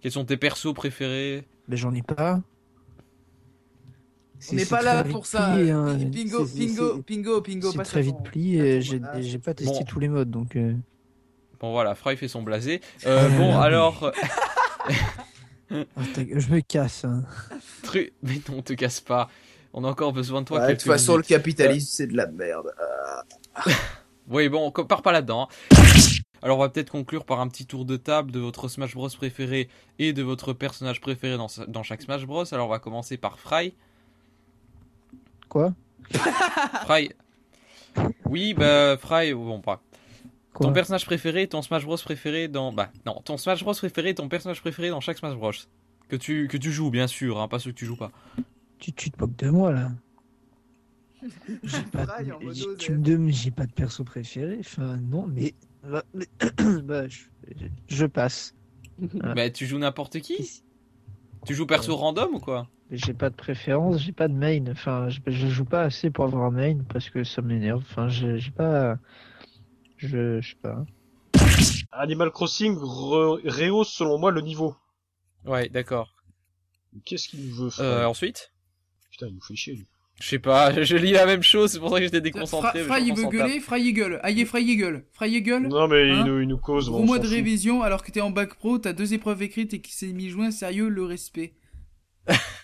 Quels 0.00 0.12
sont 0.12 0.24
tes 0.24 0.38
persos 0.38 0.72
préférés? 0.72 1.44
Mais 1.68 1.76
j'en 1.76 1.92
ai 1.92 2.02
pas. 2.02 2.40
On 4.46 4.50
C'est- 4.50 4.56
n'est 4.56 4.64
pas 4.66 4.82
là 4.82 5.02
pour 5.04 5.26
ça. 5.26 5.52
plié, 5.54 5.70
hein. 5.70 5.98
Pingo, 6.12 6.44
pingo, 6.46 7.02
pingo, 7.02 7.40
pingo, 7.40 7.70
C'est 7.72 7.76
passe 7.78 7.88
très 7.88 8.02
vite 8.02 8.16
plié. 8.24 8.58
et 8.76 8.80
J'ai 8.82 9.00
j'ai 9.20 9.38
pas 9.38 9.54
testé 9.54 9.72
Bon. 9.80 9.84
tous 9.84 9.98
les 10.00 10.08
modes 10.08 10.30
donc. 10.30 10.56
euh, 10.56 10.74
Bon 11.60 11.72
voilà, 11.72 11.94
Fry 11.94 12.16
fait 12.16 12.28
son 12.28 12.42
blasé. 12.42 12.80
Euh, 13.06 13.26
Ah, 13.26 13.28
bon 13.36 13.48
mais- 13.48 13.64
alors... 13.64 14.12
ah, 15.70 15.76
je 16.16 16.48
me 16.52 16.60
casse. 16.60 17.04
hein. 17.04 17.24
Tru... 17.82 18.12
Mais 18.22 18.40
non, 18.48 18.62
te 18.62 18.72
casse 18.74 19.00
pas. 19.00 19.28
On 19.72 19.84
a 19.84 19.88
encore 19.88 20.12
besoin 20.12 20.40
de 20.42 20.46
toi. 20.46 20.60
Ouais, 20.60 20.68
de 20.68 20.72
toute 20.74 20.82
façon, 20.82 21.16
le 21.16 21.22
capitalisme, 21.22 21.88
c'est 21.90 22.06
de 22.06 22.16
la 22.16 22.26
merde. 22.26 22.72
Oui, 24.28 24.48
bon, 24.48 24.72
on 24.74 24.84
part 24.84 25.02
pas 25.02 25.12
là-dedans. 25.12 25.48
hein. 25.72 25.76
Alors, 26.42 26.58
on 26.58 26.60
va 26.60 26.68
peut-être 26.68 26.90
conclure 26.90 27.24
par 27.24 27.40
un 27.40 27.48
petit 27.48 27.66
tour 27.66 27.84
de 27.84 27.96
table 27.96 28.30
de 28.30 28.38
votre 28.40 28.68
Smash 28.68 28.94
Bros 28.94 29.08
préféré 29.08 29.68
et 29.98 30.12
de 30.12 30.22
votre 30.22 30.52
personnage 30.52 31.00
préféré 31.00 31.36
dans, 31.36 31.48
dans 31.68 31.82
chaque 31.82 32.02
Smash 32.02 32.26
Bros. 32.26 32.44
Alors, 32.52 32.66
on 32.68 32.70
va 32.70 32.78
commencer 32.78 33.16
par 33.16 33.38
Fry. 33.38 33.74
Quoi 35.48 35.74
Fry. 36.84 37.10
Oui, 38.26 38.54
bah, 38.54 38.96
Fry, 38.98 39.32
bon, 39.34 39.60
pas. 39.60 39.82
Ton 40.58 40.72
personnage 40.72 41.04
préféré, 41.04 41.46
ton 41.48 41.60
Smash 41.62 41.84
Bros 41.84 41.96
préféré 41.98 42.48
dans. 42.48 42.72
Bah, 42.72 42.90
non, 43.04 43.20
ton 43.24 43.36
Smash 43.36 43.62
Bros 43.62 43.74
préféré, 43.74 44.14
ton 44.14 44.28
personnage 44.28 44.60
préféré 44.60 44.88
dans 44.90 45.00
chaque 45.00 45.18
Smash 45.18 45.34
Bros. 45.36 45.52
Que 46.08 46.16
tu, 46.16 46.46
que 46.48 46.56
tu 46.56 46.70
joues, 46.72 46.90
bien 46.90 47.06
sûr, 47.08 47.40
hein, 47.40 47.48
pas 47.48 47.58
ceux 47.58 47.72
que 47.72 47.76
tu 47.76 47.84
joues 47.84 47.96
pas. 47.96 48.12
Tu, 48.78 48.92
tu 48.92 49.10
te 49.10 49.20
moques 49.20 49.36
de 49.36 49.50
moi 49.50 49.72
là. 49.72 49.90
J'ai 51.64 51.82
pas, 51.92 52.04
Braille 52.06 52.32
en 52.32 52.40
mode 52.40 52.54
j'ai- 52.54 52.66
Osef. 52.66 52.78
tu 52.78 52.92
me 52.92 52.98
demandes, 52.98 53.32
j'ai 53.32 53.50
pas 53.50 53.66
de 53.66 53.72
perso 53.72 54.04
préféré. 54.04 54.58
Enfin, 54.60 54.96
non, 54.98 55.26
mais. 55.26 55.54
bah, 55.82 56.04
mais- 56.14 56.28
bah, 56.82 57.08
je, 57.08 57.24
je 57.88 58.06
passe. 58.06 58.54
Voilà. 58.98 59.34
Bah, 59.34 59.50
tu 59.50 59.66
joues 59.66 59.78
n'importe 59.78 60.20
qui? 60.20 60.62
Tu 61.46 61.54
joues 61.54 61.66
perso 61.66 61.96
random 61.96 62.34
ou 62.34 62.40
quoi? 62.40 62.68
Mais 62.90 62.98
J'ai 62.98 63.14
pas 63.14 63.30
de 63.30 63.34
préférence, 63.34 63.98
j'ai 63.98 64.12
pas 64.12 64.28
de 64.28 64.34
main. 64.34 64.64
Enfin, 64.70 65.08
je, 65.08 65.20
je 65.26 65.46
joue 65.48 65.64
pas 65.64 65.82
assez 65.82 66.10
pour 66.10 66.24
avoir 66.24 66.44
un 66.44 66.50
main 66.50 66.78
parce 66.92 67.10
que 67.10 67.24
ça 67.24 67.42
m'énerve. 67.42 67.82
Enfin, 67.90 68.08
j'ai 68.08 68.38
j'ai 68.38 68.50
pas. 68.50 68.98
Je, 69.96 70.40
je 70.40 70.48
sais 70.50 70.56
pas. 70.60 70.84
Animal 71.92 72.30
Crossing 72.30 72.74
re- 72.76 73.40
rehausse 73.48 73.90
selon 73.92 74.18
moi 74.18 74.30
le 74.30 74.40
niveau. 74.40 74.76
Ouais, 75.44 75.68
d'accord. 75.68 76.14
Qu'est-ce 77.04 77.28
qu'il 77.28 77.46
nous 77.48 77.54
veut 77.54 77.70
frère 77.70 77.86
Euh, 77.86 78.06
ensuite? 78.06 78.52
Putain, 79.10 79.28
il 79.28 79.34
nous 79.34 79.40
fait 79.42 79.56
chier 79.56 79.74
lui. 79.74 79.86
Je 80.20 80.28
sais 80.28 80.38
pas, 80.38 80.72
je 80.82 80.96
lis 80.96 81.12
la 81.12 81.26
même 81.26 81.42
chose, 81.42 81.72
c'est 81.72 81.78
pour 81.78 81.90
ça 81.90 81.96
que 81.98 82.04
j'étais 82.04 82.20
déconcentré. 82.22 82.82
Fry, 82.84 83.02
il 83.06 83.14
veut 83.14 83.28
gueuler, 83.28 83.60
Fry, 83.60 83.82
il 83.82 83.92
gueule. 83.92 84.18
Aïe, 84.22 84.44
Fry, 84.46 84.64
il 84.64 84.76
gueule. 84.76 85.04
Fry, 85.12 85.30
il 85.30 85.40
gueule. 85.42 85.68
Non 85.68 85.88
mais 85.88 86.08
il, 86.08 86.12
Hein 86.14 86.24
nous, 86.26 86.40
il 86.40 86.48
nous 86.48 86.56
cause. 86.58 86.88
Gros 86.88 86.98
bon, 86.98 87.02
on 87.02 87.06
mois 87.06 87.18
de 87.18 87.24
fout. 87.24 87.32
révision 87.34 87.82
alors 87.82 88.02
que 88.02 88.10
t'es 88.10 88.22
en 88.22 88.30
bac 88.30 88.54
pro, 88.54 88.78
t'as 88.78 88.92
deux 88.94 89.12
épreuves 89.12 89.42
écrites 89.42 89.74
et 89.74 89.80
qui 89.80 89.92
s'est 89.92 90.06
mis 90.14 90.30
joint, 90.30 90.50
sérieux, 90.50 90.88
le 90.88 91.04
respect. 91.04 91.52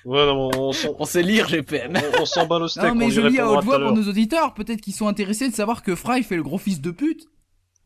Ouais, 0.04 0.26
non, 0.26 0.50
on, 0.54 0.58
on, 0.58 0.72
s'en- 0.72 0.96
On 0.98 1.04
sait 1.04 1.22
lire 1.22 1.46
GPM. 1.48 1.92
on, 2.18 2.22
on 2.22 2.26
s'en 2.26 2.46
bat 2.46 2.58
le 2.58 2.68
steak. 2.68 2.84
Non, 2.84 2.94
mais 2.94 3.04
on 3.06 3.10
je 3.10 3.20
lis 3.20 3.38
à 3.38 3.48
haute 3.48 3.62
voix 3.64 3.78
pour 3.78 3.92
nos 3.92 4.08
auditeurs, 4.08 4.54
peut-être 4.54 4.80
qu'ils 4.80 4.94
sont 4.94 5.06
intéressés 5.06 5.48
de 5.48 5.54
savoir 5.54 5.82
que 5.82 5.94
Fry 5.94 6.22
fait 6.22 6.36
le 6.36 6.42
gros 6.42 6.58
fils 6.58 6.80
de 6.80 6.90
pute. 6.90 7.26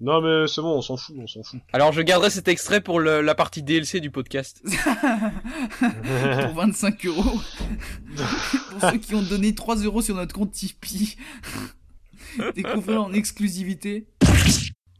Non 0.01 0.20
mais 0.20 0.47
c'est 0.47 0.61
bon, 0.61 0.76
on 0.76 0.82
s'en 0.82 0.97
fout, 0.99 1.16
on 1.18 1.26
s'en 1.26 1.42
fout. 1.42 1.59
Alors 1.72 1.92
je 1.92 2.03
garderai 2.03 2.28
cet 2.30 2.49
extrait 2.49 2.80
pour 2.82 3.01
le- 3.01 3.22
la 3.22 3.34
partie 3.34 3.62
DLC 3.62 4.01
du 4.01 4.11
podcast. 4.11 4.62
pour 5.80 6.55
25 6.55 7.07
euros. 7.07 7.40
pour 8.70 8.90
ceux 8.90 8.99
qui 8.99 9.14
ont 9.14 9.22
donné 9.22 9.55
3 9.55 9.76
euros 9.76 10.03
sur 10.03 10.14
notre 10.14 10.34
compte 10.34 10.53
Tipeee. 10.53 11.16
Découvrir 12.55 13.03
en 13.05 13.12
exclusivité. 13.12 14.07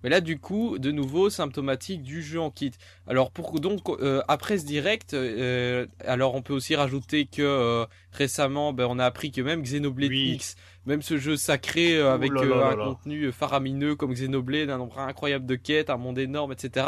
Mais 0.03 0.11
là, 0.11 0.21
du 0.21 0.39
coup, 0.39 0.79
de 0.79 0.93
nouveau, 0.93 1.31
symptomatique 1.31 2.03
du 2.03 2.23
jeu 2.23 2.41
en 2.41 2.51
kit. 2.51 2.71
Alors, 3.09 3.31
pour 3.33 3.59
donc 3.61 3.81
euh, 3.89 4.23
après 4.29 4.59
ce 4.59 4.65
direct, 4.65 5.15
euh, 5.15 5.87
alors 6.05 6.35
on 6.37 6.43
peut 6.43 6.53
aussi 6.53 6.77
rajouter 6.77 7.27
que 7.27 7.43
euh, 7.43 7.87
récemment, 8.13 8.73
ben, 8.73 8.87
on 8.89 8.99
a 8.99 9.05
appris 9.05 9.33
que 9.33 9.41
même 9.41 9.63
Xenoblade 9.63 10.13
X, 10.13 10.55
même 10.87 11.03
ce 11.03 11.19
jeu 11.19 11.37
sacré 11.37 11.97
euh, 11.97 12.15
avec 12.15 12.33
là 12.33 12.41
euh, 12.43 12.49
là 12.61 12.67
un 12.69 12.77
là. 12.77 12.85
contenu 12.87 13.31
faramineux 13.33 13.97
comme 13.97 14.13
Xenoblade, 14.15 14.71
un 14.71 14.79
nombre 14.79 14.99
incroyable 14.99 15.45
de 15.47 15.57
quêtes, 15.57 15.91
un 15.91 15.97
monde 15.97 16.19
énorme, 16.19 16.53
etc. 16.53 16.87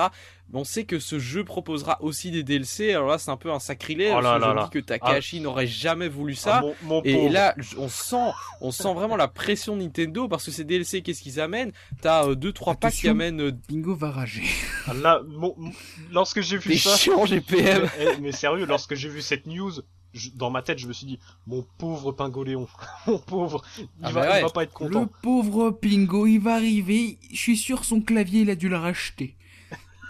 On 0.54 0.64
sait 0.64 0.84
que 0.84 0.98
ce 0.98 1.18
jeu 1.18 1.44
proposera 1.44 2.00
aussi 2.02 2.30
des 2.30 2.42
DLC. 2.42 2.94
Alors 2.94 3.08
là, 3.08 3.18
c'est 3.18 3.30
un 3.30 3.36
peu 3.36 3.52
un 3.52 3.58
sacrilège. 3.58 4.14
Oh 4.16 4.22
je 4.22 4.28
me 4.28 4.54
là. 4.54 4.64
dis 4.64 4.70
que 4.70 4.78
Takahashi 4.78 5.40
n'aurait 5.40 5.66
jamais 5.66 6.08
voulu 6.08 6.34
ça. 6.34 6.58
Ah, 6.58 6.60
mon- 6.62 6.74
mon 6.84 7.02
et 7.02 7.12
pauvre. 7.14 7.32
là, 7.32 7.54
on 7.76 7.88
sent, 7.88 8.30
on 8.62 8.70
sent 8.70 8.94
vraiment 8.94 9.16
la 9.16 9.28
pression 9.28 9.76
de 9.76 9.82
Nintendo 9.82 10.26
parce 10.26 10.44
que 10.46 10.50
ces 10.50 10.64
DLC, 10.64 11.02
qu'est-ce 11.02 11.20
qu'ils 11.22 11.38
amènent? 11.40 11.72
T'as 12.00 12.28
euh, 12.28 12.34
deux 12.34 12.52
trois 12.52 12.76
packs 12.76 12.94
qui 12.94 13.08
amènent 13.08 13.40
euh, 13.42 13.52
Bingo 13.68 13.94
va 13.94 14.10
rager. 14.10 14.44
Ah, 14.86 14.94
Là, 14.94 15.20
mon- 15.26 15.54
mon- 15.58 15.72
lorsque 16.12 16.40
j'ai 16.40 16.56
vu 16.56 16.78
ça. 16.78 16.96
chiant, 16.96 17.26
GPM. 17.26 17.82
Mais, 17.98 18.06
eh, 18.16 18.20
mais 18.22 18.32
sérieux, 18.32 18.64
lorsque 18.64 18.94
j'ai 18.94 19.08
vu 19.10 19.20
cette 19.20 19.44
news, 19.46 19.72
je- 20.18 20.30
dans 20.30 20.50
ma 20.50 20.60
tête, 20.62 20.78
je 20.78 20.86
me 20.86 20.92
suis 20.92 21.06
dit, 21.06 21.18
mon 21.46 21.64
pauvre 21.78 22.12
Pingoléon, 22.12 22.66
mon 23.06 23.18
pauvre, 23.18 23.62
il, 23.78 23.88
Ah 24.02 24.10
va, 24.12 24.20
bah 24.22 24.30
ouais. 24.32 24.38
il 24.40 24.42
va 24.42 24.50
pas 24.50 24.62
être 24.64 24.72
content. 24.74 25.00
Le 25.02 25.06
pauvre 25.22 25.70
Pingo, 25.70 26.26
il 26.26 26.38
va 26.38 26.54
arriver. 26.56 27.18
Je 27.30 27.36
suis 27.36 27.56
sûr 27.56 27.84
son 27.84 28.00
clavier, 28.00 28.42
il 28.42 28.50
a 28.50 28.54
dû 28.54 28.68
le 28.68 28.76
racheter. 28.76 29.36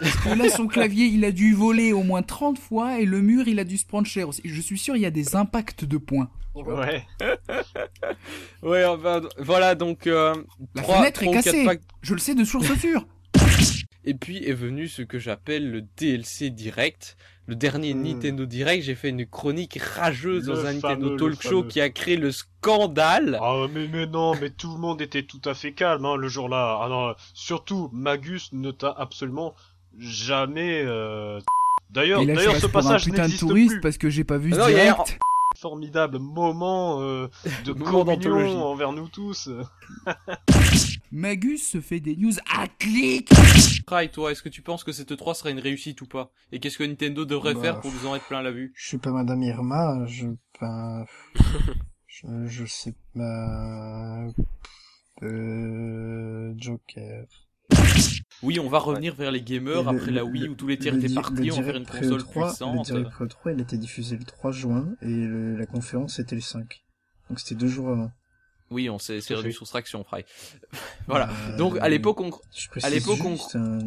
Parce 0.00 0.14
que 0.16 0.28
là, 0.30 0.48
son 0.48 0.66
clavier, 0.68 1.06
il 1.06 1.24
a 1.24 1.32
dû 1.32 1.54
voler 1.54 1.92
au 1.92 2.02
moins 2.02 2.22
30 2.22 2.58
fois 2.58 3.00
et 3.00 3.04
le 3.04 3.20
mur, 3.20 3.46
il 3.48 3.58
a 3.58 3.64
dû 3.64 3.76
se 3.78 3.84
prendre 3.86 4.06
cher 4.06 4.28
aussi. 4.28 4.42
Je 4.44 4.60
suis 4.60 4.78
sûr, 4.78 4.96
il 4.96 5.02
y 5.02 5.06
a 5.06 5.10
des 5.10 5.36
impacts 5.36 5.84
de 5.84 5.96
points. 5.98 6.30
Ouais. 6.54 7.04
Ouais, 8.62 8.84
enfin, 8.84 9.20
voilà 9.38 9.74
donc. 9.74 10.06
Euh, 10.06 10.34
La 10.74 10.82
trois- 10.82 10.98
fenêtre 10.98 11.22
est 11.22 11.26
trois 11.26 11.32
ou 11.32 11.34
quatre 11.36 11.44
cassée. 11.44 11.64
packs- 11.64 11.82
Je 12.02 12.14
le 12.14 12.20
sais 12.20 12.34
de 12.34 12.44
source 12.44 12.74
sûre. 12.78 13.06
Et 14.04 14.14
puis 14.14 14.38
est 14.44 14.54
venu 14.54 14.88
ce 14.88 15.02
que 15.02 15.18
j'appelle 15.18 15.70
le 15.70 15.82
DLC 15.82 16.50
direct. 16.50 17.16
Le 17.48 17.54
dernier 17.56 17.94
Nintendo 17.94 18.44
Direct, 18.44 18.84
j'ai 18.84 18.94
fait 18.94 19.08
une 19.08 19.24
chronique 19.26 19.78
rageuse 19.80 20.46
Le 20.46 20.54
dans 20.54 20.60
un 20.66 20.74
Nintendo 20.74 21.06
fameux, 21.06 21.16
Talk 21.16 21.42
Show 21.42 21.48
fameux. 21.60 21.62
qui 21.68 21.80
a 21.80 21.88
créé 21.88 22.16
le 22.16 22.30
scandale. 22.30 23.38
Ah 23.40 23.64
mais, 23.72 23.88
mais 23.88 24.06
non, 24.06 24.34
mais 24.38 24.50
tout 24.50 24.70
le 24.74 24.78
monde 24.78 25.00
était 25.00 25.22
tout 25.22 25.40
à 25.46 25.54
fait 25.54 25.72
calme 25.72 26.04
hein, 26.04 26.16
le 26.16 26.28
jour-là. 26.28 26.78
Ah 26.82 26.88
non, 26.90 27.14
surtout 27.32 27.88
Magus 27.94 28.50
ne 28.52 28.70
t'a 28.70 28.90
absolument 28.96 29.54
jamais. 29.98 30.82
euh, 30.84 31.40
D'ailleurs, 31.90 32.24
d'ailleurs, 32.24 32.56
ce 32.56 32.66
passage 32.66 33.08
n'existe 33.08 33.40
touriste 33.40 33.72
plus. 33.72 33.80
parce 33.80 33.96
que 33.96 34.10
j'ai 34.10 34.24
pas 34.24 34.36
vu 34.36 34.52
ce 34.52 34.56
Ah 34.56 34.60
non, 34.60 34.66
direct. 34.68 35.18
Formidable 35.60 36.20
moment 36.20 37.02
euh, 37.02 37.26
de 37.64 37.72
communion 37.74 38.64
envers 38.64 38.92
nous 38.92 39.08
tous. 39.08 39.50
Magus 41.12 41.66
se 41.66 41.80
fait 41.80 41.98
des 41.98 42.14
news 42.14 42.34
à 42.56 42.68
clic. 42.68 43.28
Fry, 43.88 44.08
toi, 44.08 44.30
est-ce 44.30 44.42
que 44.42 44.48
tu 44.48 44.62
penses 44.62 44.84
que 44.84 44.92
cette 44.92 45.16
3 45.16 45.34
serait 45.34 45.50
une 45.50 45.58
réussite 45.58 46.00
ou 46.00 46.06
pas? 46.06 46.30
Et 46.52 46.60
qu'est-ce 46.60 46.78
que 46.78 46.84
Nintendo 46.84 47.24
devrait 47.24 47.54
Bah, 47.54 47.60
faire 47.60 47.80
pour 47.80 47.90
vous 47.90 48.06
en 48.06 48.14
être 48.14 48.26
plein 48.28 48.40
la 48.40 48.52
vue? 48.52 48.72
Je 48.76 48.86
suis 48.86 48.98
pas 48.98 49.10
Madame 49.10 49.42
Irma, 49.42 50.06
je, 50.06 50.28
ben, 50.60 51.04
je, 52.06 52.46
je 52.46 52.64
sais 52.64 52.94
pas, 53.16 54.26
euh, 55.24 56.54
Joker. 56.56 57.24
Oui, 58.42 58.60
on 58.60 58.68
va 58.68 58.78
revenir 58.78 59.14
vers 59.14 59.32
les 59.32 59.42
gamers 59.42 59.82
le- 59.82 59.88
après 59.98 60.10
la 60.12 60.22
le- 60.22 60.28
Wii 60.28 60.48
où 60.48 60.54
tous 60.54 60.68
les 60.68 60.76
le 60.76 60.80
tiers 60.80 60.94
étaient 60.94 61.12
partis, 61.12 61.42
le 61.42 61.52
on 61.52 61.56
va 61.56 61.62
faire 61.64 61.76
une 61.76 61.86
console 61.86 62.20
E3 62.20 62.30
puissante. 62.48 62.88
Le 62.88 62.94
direct 62.94 63.10
Pro 63.10 63.26
3, 63.26 63.52
il 63.52 63.60
été 63.60 63.76
diffusé 63.76 64.16
le 64.16 64.24
3 64.24 64.52
juin 64.52 64.88
et 65.02 65.06
le- 65.06 65.56
la 65.56 65.66
conférence 65.66 66.18
était 66.20 66.36
le 66.36 66.40
5. 66.40 66.82
Donc 67.28 67.40
c'était 67.40 67.56
deux 67.56 67.66
jours 67.68 67.88
avant. 67.90 68.12
Oui, 68.70 68.88
on 68.90 68.98
s'est 68.98 69.16
du 69.16 69.22
fait. 69.22 69.52
soustraction, 69.52 70.04
Fry. 70.04 70.24
voilà. 71.08 71.30
Euh, 71.30 71.56
Donc 71.56 71.78
à 71.80 71.88
l'époque 71.88 72.20
on 72.20 72.30
je 72.54 72.66
à 72.66 72.70
précise 72.70 72.92
l'époque 72.92 73.18
on 73.24 73.34
juste 73.34 73.56
un 73.56 73.78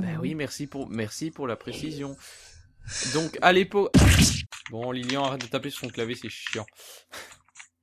Ben 0.00 0.18
oui, 0.20 0.34
merci 0.34 0.66
pour 0.66 0.88
merci 0.88 1.30
pour 1.30 1.46
la 1.46 1.56
précision. 1.56 2.16
Donc 3.14 3.38
à 3.40 3.52
l'époque 3.52 3.92
Bon, 4.70 4.90
Lilian 4.90 5.24
arrête 5.24 5.42
de 5.42 5.46
taper 5.46 5.70
sur 5.70 5.80
son 5.80 5.88
clavier, 5.88 6.14
c'est 6.16 6.28
chiant. 6.30 6.66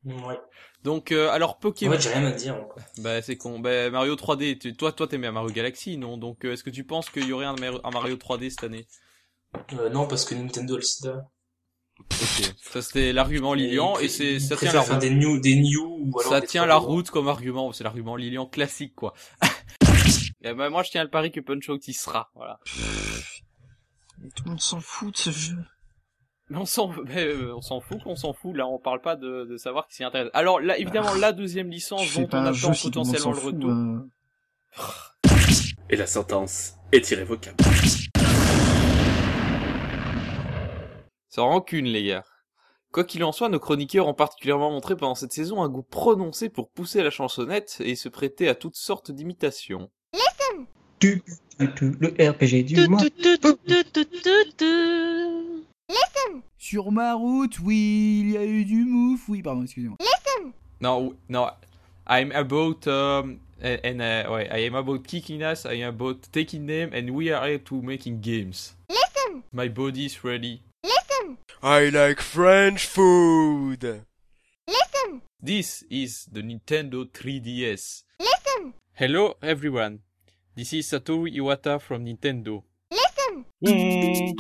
Ouais. 0.06 0.40
Donc 0.84 1.12
euh, 1.12 1.30
alors 1.30 1.58
Pokémon 1.60 1.92
Ouais, 1.92 2.00
j'ai 2.00 2.10
rien 2.10 2.26
à 2.26 2.32
dire, 2.32 2.56
quoi. 2.70 2.82
Bah 3.00 3.22
c'est 3.22 3.36
con. 3.36 3.60
Bah 3.60 3.90
Mario 3.90 4.16
3D, 4.16 4.58
tu- 4.58 4.76
toi 4.76 4.92
toi 4.94 5.08
t'aimais 5.08 5.32
Mario 5.32 5.50
Galaxy, 5.52 5.98
non? 5.98 6.18
Donc 6.18 6.46
euh, 6.46 6.54
est-ce 6.54 6.64
que 6.64 6.70
tu 6.70 6.84
penses 6.86 7.10
qu'il 7.10 7.26
y 7.26 7.34
aurait 7.34 7.46
un, 7.46 7.56
Mario- 7.56 7.82
un 7.84 7.92
Mario 7.92 8.16
3D 8.16 8.50
cette 8.50 8.64
année? 8.64 8.88
Euh, 9.74 9.90
non, 9.90 10.08
parce 10.08 10.26
que 10.26 10.36
Nintendo 10.36 10.76
le 10.78 10.82
sida. 10.82 11.28
Ok. 12.00 12.54
Ça 12.62 12.82
c'était 12.82 13.12
l'argument 13.12 13.54
Lilian 13.54 14.00
et, 14.00 14.08
c'est 14.08 14.40
ça 14.40 14.56
tient 14.56 14.72
la 14.72 14.82
faire 14.84 14.94
route. 14.96 15.02
des 15.02 15.10
new, 15.10 15.40
des 15.42 15.56
new 15.58 15.84
ou 16.14 16.20
alors 16.20 16.32
ça 16.32 16.40
des 16.40 16.48
tient 16.48 16.66
la 16.66 16.78
route 16.78 17.10
comme 17.10 17.28
argument, 17.28 17.74
c'est 17.74 17.84
l'argument 17.84 18.16
Lilian 18.16 18.46
classique 18.46 18.96
quoi. 18.96 19.14
Et 20.42 20.54
bah, 20.54 20.70
moi 20.70 20.84
je 20.84 20.92
tiens 20.92 21.02
à 21.02 21.04
le 21.04 21.10
pari 21.10 21.32
que 21.34 21.42
Punch 21.42 21.68
Out 21.68 21.86
y 21.90 21.94
sera, 21.94 22.32
voilà. 22.36 22.62
Mais 24.20 24.30
tout 24.30 24.44
le 24.46 24.52
monde 24.52 24.62
s'en 24.62 24.80
fout 24.80 25.12
de 25.14 25.18
ce 25.18 25.32
jeu. 25.32 25.58
Mais 26.50 26.58
on 26.58 26.66
s'en, 26.66 26.92
mais, 27.06 27.26
euh, 27.26 27.56
on 27.56 27.62
s'en 27.62 27.80
fout 27.80 28.02
qu'on 28.04 28.16
s'en 28.16 28.34
fout. 28.34 28.56
Là, 28.56 28.68
on 28.68 28.80
parle 28.80 29.02
pas 29.02 29.16
de, 29.16 29.46
de 29.46 29.58
savoir 29.58 29.88
qui 29.88 29.96
s'y 29.96 30.04
intéresse. 30.04 30.32
Alors 30.34 30.60
là, 30.60 30.78
évidemment, 30.80 31.14
la 31.14 31.32
deuxième 31.32 31.70
licence 31.70 32.16
dont 32.16 32.28
on 32.32 32.46
attend 32.46 32.72
potentiellement 32.82 33.34
le 33.34 33.40
retour. 33.40 33.72
Et 35.92 35.96
la 35.96 36.08
sentence 36.08 36.74
est 36.92 37.12
irrévocable. 37.12 37.58
Sans 41.30 41.48
rancune, 41.48 41.86
les 41.86 42.04
gars. 42.04 42.24
Quoi 42.92 43.04
qu'il 43.04 43.24
en 43.24 43.32
soit, 43.32 43.50
nos 43.50 43.60
chroniqueurs 43.60 44.08
ont 44.08 44.16
particulièrement 44.16 44.72
montré 44.72 44.96
pendant 44.96 45.14
cette 45.14 45.32
saison 45.32 45.62
un 45.62 45.70
goût 45.70 45.84
prononcé 45.84 46.50
pour 46.50 46.70
pousser 46.72 47.04
la 47.04 47.12
chansonnette 47.12 47.78
et 47.82 47.96
se 47.96 48.10
prêter 48.10 48.48
à 48.48 48.56
toutes 48.56 48.76
sortes 48.76 49.12
d'imitations. 49.12 49.92
Tu, 51.00 51.24
le 51.60 52.10
RPG 52.32 52.66
du 52.66 52.88
mois. 52.88 53.00
Sur 56.58 56.92
ma 56.92 57.16
route, 57.16 57.60
oui, 57.60 58.20
il 58.24 58.32
y 58.32 58.38
a 58.38 58.46
eu 58.46 58.64
du 58.64 58.86
mouf. 58.86 59.28
Oui, 59.28 59.42
pardon, 59.42 59.64
excusez-moi. 59.64 59.98
Listen. 60.00 60.52
Non, 60.82 61.16
non. 61.28 61.50
I'm 62.06 62.32
about 62.32 62.88
um, 62.88 63.40
and 63.62 64.02
uh, 64.02 64.30
ouais, 64.30 64.48
I 64.52 64.66
am 64.66 64.76
about 64.76 65.04
kicking 65.04 65.42
ass. 65.42 65.66
I 65.66 65.74
am 65.82 65.96
about 65.96 66.32
taking 66.32 66.68
them, 66.68 66.92
and 66.94 67.10
we 67.12 67.32
are 67.32 67.48
here 67.48 67.60
to 67.60 67.82
making 67.82 68.22
games. 68.22 68.76
Listen. 68.90 69.44
My 69.52 69.68
body 69.68 70.06
is 70.06 70.24
ready. 70.24 70.62
Listen. 70.84 71.38
I 71.64 71.90
like 71.90 72.22
French 72.22 72.86
food. 72.86 73.84
Listen. 74.68 75.22
This 75.42 75.84
is 75.90 76.28
the 76.32 76.42
Nintendo 76.42 77.06
3DS. 77.10 78.04
Listen. 78.20 78.74
Hello 78.94 79.38
everyone. 79.42 80.00
This 80.56 80.74
is 80.74 80.88
Satoru 80.88 81.34
Iwata 81.34 81.82
from 81.82 82.06
Nintendo. 82.06 82.64
Listen. 83.62 84.34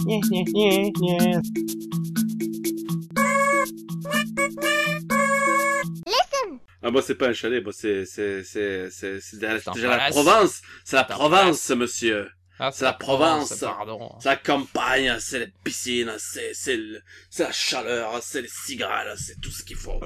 Listen. 6.07 6.59
Ah, 6.81 6.91
moi, 6.91 7.01
c'est 7.01 7.15
pas 7.15 7.27
un 7.27 7.33
chalet, 7.33 7.61
moi, 7.63 7.73
c'est, 7.73 8.05
c'est, 8.05 8.43
c'est, 8.43 8.89
c'est, 8.89 9.19
c'est 9.19 9.37
déjà, 9.37 9.59
C'est 9.59 9.69
un 9.69 9.73
déjà 9.73 9.97
la. 9.97 10.09
Provence. 10.09 10.61
C'est 10.85 10.95
la 10.95 11.03
Provence, 11.03 11.69
monsieur. 11.71 12.29
Ah, 12.59 12.71
c'est 12.71 12.85
la 12.85 12.93
Provence. 12.93 13.59
pardon. 13.59 14.15
C'est 14.19 14.29
la 14.29 14.35
campagne, 14.37 15.15
c'est 15.19 15.39
les 15.39 15.51
piscines, 15.63 16.13
c'est, 16.17 16.53
c'est 16.53 16.77
le- 16.77 17.01
c'est 17.29 17.43
la 17.43 17.51
chaleur, 17.51 18.19
c'est 18.21 18.41
les 18.41 18.47
cigales, 18.49 19.13
c'est 19.17 19.39
tout 19.41 19.51
ce 19.51 19.63
qu'il 19.63 19.77
faut. 19.77 19.99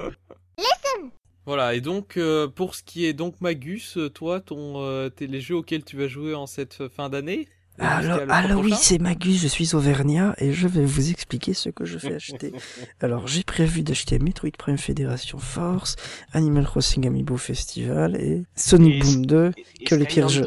Voilà, 1.46 1.74
et 1.74 1.80
donc 1.82 2.16
euh, 2.16 2.48
pour 2.48 2.74
ce 2.74 2.82
qui 2.82 3.04
est 3.06 3.12
donc 3.12 3.40
Magus, 3.42 3.98
toi, 4.14 4.40
ton, 4.40 4.82
euh, 4.82 5.10
t'es 5.10 5.26
les 5.26 5.40
jeux 5.40 5.56
auxquels 5.56 5.84
tu 5.84 5.96
vas 5.96 6.08
jouer 6.08 6.34
en 6.34 6.46
cette 6.46 6.88
fin 6.88 7.08
d'année 7.10 7.48
Alors, 7.78 8.60
oui, 8.62 8.72
c'est 8.78 8.98
Magus, 9.00 9.40
je 9.42 9.48
suis 9.48 9.74
Auvergnat 9.74 10.34
et 10.38 10.52
je 10.52 10.68
vais 10.68 10.84
vous 10.84 11.10
expliquer 11.10 11.54
ce 11.54 11.70
que 11.70 11.84
je 11.84 11.98
vais 11.98 12.14
acheter. 12.14 12.52
alors, 13.00 13.26
j'ai 13.26 13.42
prévu 13.42 13.82
d'acheter 13.82 14.18
Metroid 14.20 14.50
Prime 14.56 14.78
Fédération 14.78 15.38
Force, 15.38 15.96
Animal 16.32 16.64
Crossing 16.64 17.06
Amiibo 17.06 17.36
Festival 17.36 18.14
et 18.16 18.44
Sonic 18.54 18.94
Et- 18.94 18.98
Boom 19.00 19.26
2, 19.26 19.52
et 19.80 19.84
que 19.84 19.94
les 19.96 20.04
pires 20.06 20.28
jeux. 20.28 20.46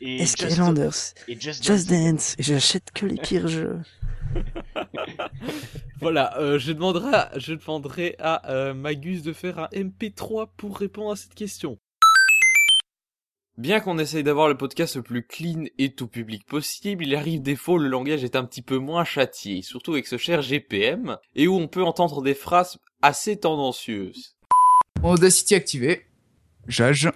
Et 0.00 0.18
Just- 0.18 0.38
Skylanders, 0.48 0.94
et 1.26 1.40
Just 1.40 1.64
Just 1.64 1.90
Dance. 1.90 2.36
Et 2.38 2.42
j'achète 2.44 2.90
que 2.94 3.06
les 3.06 3.16
pires 3.16 3.48
jeux. 3.48 3.78
Voilà, 6.00 6.38
euh, 6.38 6.58
je 6.60 6.70
demanderai, 6.72 7.12
à, 7.12 7.30
je 7.38 7.54
demanderai 7.54 8.14
à 8.20 8.48
euh, 8.52 8.72
Magus 8.72 9.22
de 9.22 9.32
faire 9.32 9.58
un 9.58 9.68
MP3 9.72 10.46
pour 10.56 10.78
répondre 10.78 11.10
à 11.12 11.16
cette 11.16 11.34
question. 11.34 11.78
Bien 13.58 13.80
qu'on 13.80 13.98
essaye 13.98 14.22
d'avoir 14.22 14.46
le 14.46 14.56
podcast 14.56 14.94
le 14.94 15.02
plus 15.02 15.26
clean 15.26 15.64
et 15.78 15.90
tout 15.90 16.06
public 16.06 16.46
possible, 16.46 17.04
il 17.04 17.16
arrive 17.16 17.42
des 17.42 17.56
fois 17.56 17.74
où 17.74 17.78
le 17.78 17.88
langage 17.88 18.22
est 18.22 18.36
un 18.36 18.44
petit 18.44 18.62
peu 18.62 18.78
moins 18.78 19.02
châtié, 19.04 19.62
surtout 19.62 19.94
avec 19.94 20.06
ce 20.06 20.16
cher 20.16 20.42
GPM, 20.42 21.16
et 21.34 21.48
où 21.48 21.56
on 21.56 21.66
peut 21.66 21.82
entendre 21.82 22.22
des 22.22 22.34
phrases 22.34 22.78
assez 23.02 23.36
tendancieuses. 23.36 24.36
Audacity 25.02 25.56
activé. 25.56 26.06
Jage. 26.68 27.10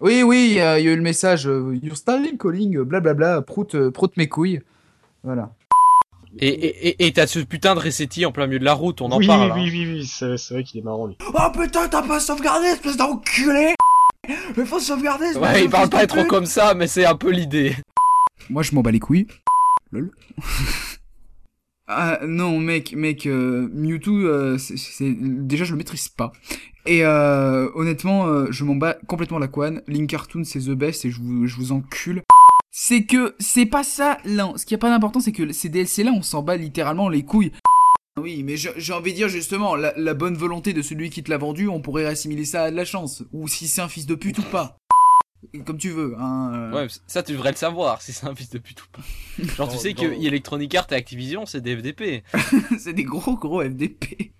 Oui, 0.00 0.24
oui, 0.24 0.48
il 0.50 0.54
y, 0.56 0.60
a 0.60 0.80
il 0.80 0.86
y 0.86 0.88
a 0.88 0.92
eu 0.92 0.96
le 0.96 1.02
message. 1.02 1.46
euh, 1.46 1.78
Your 1.80 1.96
Starlink 1.96 2.42
calling, 2.42 2.80
blablabla, 2.80 3.42
prout, 3.42 3.76
euh, 3.76 3.92
prout 3.92 4.16
mes 4.16 4.28
couilles. 4.28 4.60
Voilà. 5.22 5.54
Et, 6.40 6.48
et, 6.48 6.88
et, 6.88 7.06
et 7.06 7.12
t'as 7.12 7.28
ce 7.28 7.38
putain 7.38 7.76
de 7.76 7.80
Resetti 7.80 8.26
en 8.26 8.32
plein 8.32 8.48
milieu 8.48 8.58
de 8.58 8.64
la 8.64 8.74
route, 8.74 9.00
on 9.00 9.12
en 9.12 9.18
oui, 9.18 9.26
parle. 9.28 9.52
hein. 9.52 9.54
oui, 9.56 9.70
oui, 9.70 9.86
oui, 9.86 10.04
c'est 10.04 10.36
c'est 10.36 10.54
vrai 10.54 10.64
qu'il 10.64 10.80
est 10.80 10.84
marrant, 10.84 11.06
lui. 11.06 11.16
Oh 11.28 11.50
putain, 11.56 11.86
t'as 11.88 12.02
pas 12.02 12.18
sauvegardé, 12.18 12.66
espèce 12.66 12.96
d'enculé 12.96 13.74
Mais 14.56 14.64
faut 14.64 14.80
sauvegarder, 14.80 15.26
espèce 15.26 15.42
Ouais, 15.42 15.64
il 15.64 15.70
parle 15.70 15.88
pas 15.90 16.06
trop 16.06 16.24
comme 16.24 16.46
ça, 16.46 16.74
mais 16.74 16.86
c'est 16.86 17.04
un 17.04 17.14
peu 17.16 17.30
l'idée. 17.30 17.74
Moi, 18.50 18.62
je 18.62 18.74
m'en 18.74 18.82
bats 18.82 18.90
les 18.90 19.00
couilles. 19.00 19.26
Lol. 19.92 20.10
Ah, 21.86 22.20
non, 22.26 22.58
mec, 22.60 22.94
mec, 22.96 23.26
euh, 23.26 23.68
Mewtwo, 23.74 24.14
euh, 24.16 24.56
c'est, 24.56 24.78
c'est- 24.78 25.14
déjà 25.18 25.64
je 25.64 25.72
le 25.72 25.76
maîtrise 25.76 26.08
pas. 26.08 26.32
Et 26.86 27.04
euh, 27.04 27.68
honnêtement, 27.74 28.26
euh, 28.26 28.46
je 28.50 28.64
m'en 28.64 28.74
bats 28.74 28.96
complètement 29.06 29.38
la 29.38 29.48
couane. 29.48 29.82
Link 29.86 30.08
Cartoon, 30.08 30.44
c'est 30.44 30.60
the 30.60 30.70
best 30.70 31.04
et 31.04 31.10
je 31.10 31.20
vous, 31.20 31.46
je 31.46 31.56
vous 31.56 31.72
encule. 31.72 32.22
C'est 32.70 33.04
que 33.04 33.34
c'est 33.38 33.66
pas 33.66 33.84
ça. 33.84 34.16
là. 34.24 34.50
Ce 34.56 34.64
qui 34.64 34.74
a 34.74 34.78
pas 34.78 34.88
d'importance, 34.88 35.24
c'est 35.24 35.32
que 35.32 35.52
ces 35.52 35.68
DLC 35.68 36.04
là, 36.04 36.12
on 36.16 36.22
s'en 36.22 36.42
bat 36.42 36.56
littéralement 36.56 37.10
les 37.10 37.22
couilles. 37.22 37.52
Oui, 38.20 38.44
mais 38.44 38.56
j'ai 38.56 38.92
envie 38.92 39.10
de 39.10 39.16
dire 39.16 39.28
justement, 39.28 39.74
la, 39.74 39.92
la 39.96 40.14
bonne 40.14 40.36
volonté 40.36 40.72
de 40.72 40.82
celui 40.82 41.10
qui 41.10 41.24
te 41.24 41.30
l'a 41.30 41.38
vendu, 41.38 41.66
on 41.66 41.80
pourrait 41.80 42.06
assimiler 42.06 42.44
ça 42.44 42.64
à 42.64 42.70
de 42.70 42.76
la 42.76 42.84
chance. 42.84 43.24
Ou 43.32 43.48
si 43.48 43.66
c'est 43.66 43.80
un 43.80 43.88
fils 43.88 44.06
de 44.06 44.14
pute 44.14 44.38
ou 44.38 44.42
pas. 44.42 44.76
Comme 45.66 45.78
tu 45.78 45.90
veux, 45.90 46.14
hein. 46.18 46.52
euh. 46.54 46.72
Ouais, 46.72 46.86
ça 47.06 47.22
tu 47.22 47.32
devrais 47.32 47.50
le 47.50 47.56
savoir 47.56 48.00
si 48.00 48.12
c'est 48.12 48.26
un 48.26 48.34
fils 48.34 48.50
de 48.50 48.58
pute 48.58 48.82
ou 48.82 48.86
pas. 48.92 49.02
Genre 49.56 49.70
tu 49.70 49.78
sais 49.78 49.94
que 49.94 50.06
Electronic 50.06 50.74
Arts 50.74 50.86
et 50.90 50.94
Activision 50.94 51.44
c'est 51.44 51.60
des 51.60 51.76
FDP. 51.76 52.22
c'est 52.78 52.94
des 52.94 53.04
gros 53.04 53.36
gros 53.36 53.62
FDP. 53.62 54.32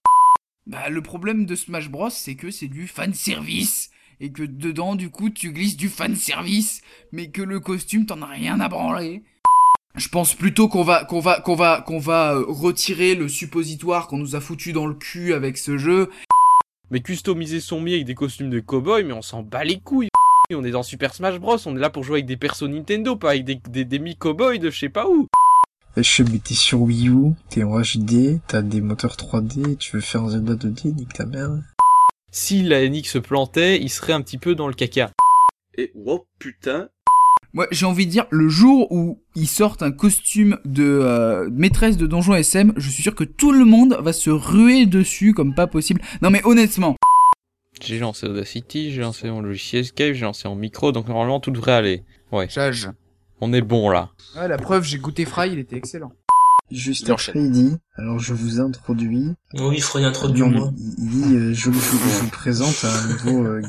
Bah 0.66 0.88
le 0.88 1.02
problème 1.02 1.44
de 1.44 1.54
Smash 1.54 1.90
Bros 1.90 2.10
c'est 2.10 2.36
que 2.36 2.50
c'est 2.50 2.68
du 2.68 2.86
fan 2.86 3.12
service 3.12 3.90
et 4.20 4.32
que 4.32 4.44
dedans 4.44 4.94
du 4.94 5.10
coup 5.10 5.28
tu 5.28 5.52
glisses 5.52 5.76
du 5.76 5.90
fan 5.90 6.16
service 6.16 6.80
mais 7.12 7.30
que 7.30 7.42
le 7.42 7.60
costume 7.60 8.06
t'en 8.06 8.22
as 8.22 8.26
rien 8.26 8.58
à 8.60 8.68
branler. 8.68 9.24
Je 9.96 10.08
pense 10.08 10.34
plutôt 10.34 10.66
qu'on 10.66 10.82
va 10.82 11.04
qu'on 11.04 11.20
va 11.20 11.40
qu'on 11.40 11.54
va 11.54 11.80
qu'on 11.80 12.00
va 12.00 12.34
euh, 12.34 12.44
retirer 12.48 13.14
le 13.14 13.28
suppositoire 13.28 14.08
qu'on 14.08 14.18
nous 14.18 14.34
a 14.34 14.40
foutu 14.40 14.72
dans 14.72 14.88
le 14.88 14.94
cul 14.94 15.34
avec 15.34 15.56
ce 15.56 15.78
jeu. 15.78 16.10
Mais 16.90 17.00
customiser 17.00 17.60
son 17.60 17.80
mi 17.80 17.94
avec 17.94 18.04
des 18.04 18.16
costumes 18.16 18.50
de 18.50 18.58
cowboy, 18.58 19.04
mais 19.04 19.12
on 19.12 19.22
s'en 19.22 19.42
bat 19.42 19.62
les 19.62 19.78
couilles. 19.78 20.08
On 20.52 20.64
est 20.64 20.72
dans 20.72 20.82
Super 20.82 21.14
Smash 21.14 21.38
Bros, 21.38 21.56
on 21.64 21.74
est 21.74 21.80
là 21.80 21.88
pour 21.88 22.04
jouer 22.04 22.16
avec 22.16 22.26
des 22.26 22.36
persos 22.36 22.68
Nintendo, 22.68 23.16
pas 23.16 23.30
avec 23.30 23.44
des, 23.44 23.54
des, 23.70 23.86
des 23.86 23.98
mi-cowboys 23.98 24.58
de 24.58 24.68
je 24.68 24.78
sais 24.78 24.88
pas 24.90 25.08
où. 25.08 25.26
Je 25.96 26.02
sais, 26.02 26.22
mais 26.22 26.38
t'es 26.38 26.54
sur 26.54 26.82
Wii 26.82 27.08
U, 27.08 27.32
t'es 27.48 27.62
en 27.62 27.80
HD, 27.80 28.40
t'as 28.46 28.60
des 28.60 28.82
moteurs 28.82 29.16
3D, 29.16 29.78
tu 29.78 29.96
veux 29.96 30.02
faire 30.02 30.24
un 30.24 30.30
Zelda 30.30 30.54
2D, 30.54 30.94
nique 30.94 31.14
ta 31.14 31.24
mère. 31.24 31.50
Si 32.30 32.62
la 32.62 32.86
NX 32.86 33.04
se 33.04 33.18
plantait, 33.18 33.80
il 33.80 33.88
serait 33.88 34.12
un 34.12 34.20
petit 34.20 34.38
peu 34.38 34.54
dans 34.54 34.68
le 34.68 34.74
caca. 34.74 35.12
Et 35.78 35.92
oh 36.04 36.26
putain. 36.38 36.90
Moi, 37.54 37.68
j'ai 37.70 37.86
envie 37.86 38.04
de 38.06 38.10
dire, 38.10 38.26
le 38.30 38.48
jour 38.48 38.90
où 38.90 39.22
ils 39.36 39.46
sortent 39.46 39.84
un 39.84 39.92
costume 39.92 40.58
de 40.64 40.82
euh, 40.82 41.48
maîtresse 41.52 41.96
de 41.96 42.06
donjon 42.08 42.34
SM, 42.34 42.72
je 42.76 42.90
suis 42.90 43.02
sûr 43.04 43.14
que 43.14 43.22
tout 43.22 43.52
le 43.52 43.64
monde 43.64 43.96
va 44.00 44.12
se 44.12 44.28
ruer 44.30 44.86
dessus 44.86 45.34
comme 45.34 45.54
pas 45.54 45.68
possible. 45.68 46.00
Non 46.20 46.30
mais 46.30 46.42
honnêtement, 46.44 46.96
J'ai 47.80 48.00
lancé 48.00 48.26
Audacity, 48.26 48.90
j'ai 48.90 49.02
lancé 49.02 49.30
mon 49.30 49.40
logiciel 49.40 49.84
Skype, 49.84 50.14
j'ai 50.14 50.24
lancé 50.24 50.48
mon 50.48 50.56
micro, 50.56 50.90
donc 50.90 51.06
normalement 51.06 51.38
tout 51.38 51.52
devrait 51.52 51.72
aller. 51.74 52.02
Ouais. 52.32 52.48
Jage. 52.48 52.90
On 53.40 53.52
est 53.52 53.62
bon 53.62 53.88
là. 53.88 54.10
Ouais, 54.36 54.48
la 54.48 54.56
preuve, 54.58 54.82
j'ai 54.82 54.98
goûté 54.98 55.24
Fry, 55.24 55.52
il 55.52 55.60
était 55.60 55.76
excellent. 55.76 56.10
Juste 56.72 57.08
après, 57.10 57.32
il 57.36 57.50
dit, 57.52 57.76
alors 57.94 58.18
je 58.18 58.32
vous 58.34 58.58
introduis. 58.58 59.32
Oui, 59.54 59.78
Freud, 59.80 60.04
introduis-moi. 60.04 60.72
Il, 60.76 60.94
il 60.98 61.08
dit, 61.08 61.34
euh, 61.36 61.52
je, 61.54 61.70
vous- 61.70 61.80
je 61.80 62.20
vous 62.20 62.30
présente 62.30 62.84
un 62.84 63.08
nouveau... 63.08 63.44
euh, 63.46 63.62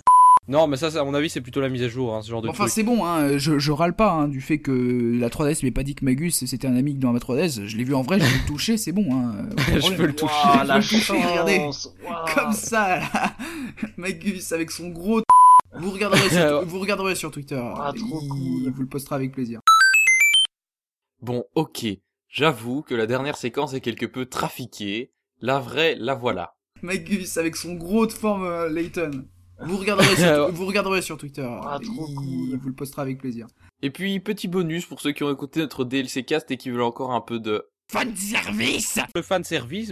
Non, 0.48 0.68
mais 0.68 0.78
ça, 0.78 0.92
ça, 0.92 1.02
à 1.02 1.04
mon 1.04 1.16
avis, 1.16 1.30
c'est 1.30 1.42
plutôt 1.42 1.60
la 1.60 1.70
mise 1.70 1.82
à 1.82 1.88
jour, 1.88 2.14
hein, 2.14 2.22
ce 2.22 2.30
genre 2.30 2.44
de 2.44 2.50
enfin 2.50 2.68
c'est 2.68 2.84
bon, 2.84 3.04
hein, 3.04 3.38
je, 3.40 3.58
je 3.58 3.72
râle 3.72 3.96
pas 3.96 4.12
hein, 4.12 4.28
du 4.28 4.42
fait 4.42 4.60
que 4.60 5.18
la 5.20 5.30
3DS 5.30 5.66
m'ait 5.66 5.72
pas 5.72 5.82
dit 5.82 5.96
que 5.96 6.06
Magus 6.06 6.46
c'était 6.46 6.68
un 6.68 6.76
ami 6.76 6.94
dans 6.94 7.14
ma 7.14 7.20
3DS. 7.20 7.66
Je 7.66 7.78
l'ai 7.78 7.84
vu 7.84 7.96
en 7.96 8.04
vrai, 8.04 8.20
je 8.20 8.26
l'ai 8.26 8.46
touché, 8.46 8.78
c'est 8.78 8.92
bon. 8.92 9.08
Hein, 9.12 9.48
aucun 9.54 9.80
Je 9.80 9.94
peux 9.96 10.06
le 10.06 10.16
toucher. 10.16 10.34
Je 10.34 10.68
peux 10.68 10.78
le 10.78 10.84
toucher, 10.84 11.14
regardez. 11.14 11.70
Comme 12.36 12.54
ça, 12.54 13.00
là. 13.00 13.36
Magus 13.98 14.52
avec 14.52 14.70
son 14.70 14.90
gros. 14.90 15.22
Vous 15.78 15.92
regarderez 15.92 16.30
sur, 16.30 16.66
vous 16.66 16.80
regarderez 16.80 17.16
sur 17.16 17.32
Twitter. 17.32 17.62
il 17.96 18.72
vous 18.72 18.82
le 18.82 18.88
postera 18.88 19.16
avec 19.16 19.32
plaisir. 19.32 19.62
Bon, 21.22 21.44
ok. 21.56 21.86
J'avoue 22.30 22.82
que 22.82 22.94
la 22.94 23.08
dernière 23.08 23.38
séquence 23.38 23.74
est 23.74 23.82
quelque 23.82 24.06
peu 24.06 24.26
trafiquée. 24.26 25.12
La 25.42 25.60
vraie, 25.60 25.96
la 25.98 26.14
voilà. 26.14 26.56
Magus 26.82 27.38
avec 27.38 27.56
son 27.56 27.74
gros 27.76 28.06
de 28.06 28.12
forme 28.12 28.46
euh, 28.46 28.70
Layton. 28.70 29.26
Vous 29.60 29.78
regarderez 29.78 30.16
sur, 30.16 30.52
vous 30.52 30.66
regarderez 30.66 31.02
sur 31.02 31.18
Twitter. 31.18 31.48
il 31.82 32.58
vous 32.58 32.68
le 32.70 32.76
postera 32.76 33.02
avec 33.04 33.20
plaisir. 33.20 33.48
Et 33.82 33.90
puis, 33.90 34.20
petit 34.20 34.48
bonus 34.48 34.86
pour 34.86 35.02
ceux 35.02 35.12
qui 35.12 35.24
ont 35.24 35.32
écouté 35.32 35.60
notre 35.60 35.86
DLC 35.86 36.24
cast 36.24 36.50
et 36.52 36.58
qui 36.58 36.70
veulent 36.70 36.82
encore 36.82 37.12
un 37.12 37.22
peu 37.22 37.40
de 37.40 37.68
Fan 37.92 38.16
service 38.16 39.00
Le 39.14 39.22
fan 39.22 39.44
service, 39.44 39.92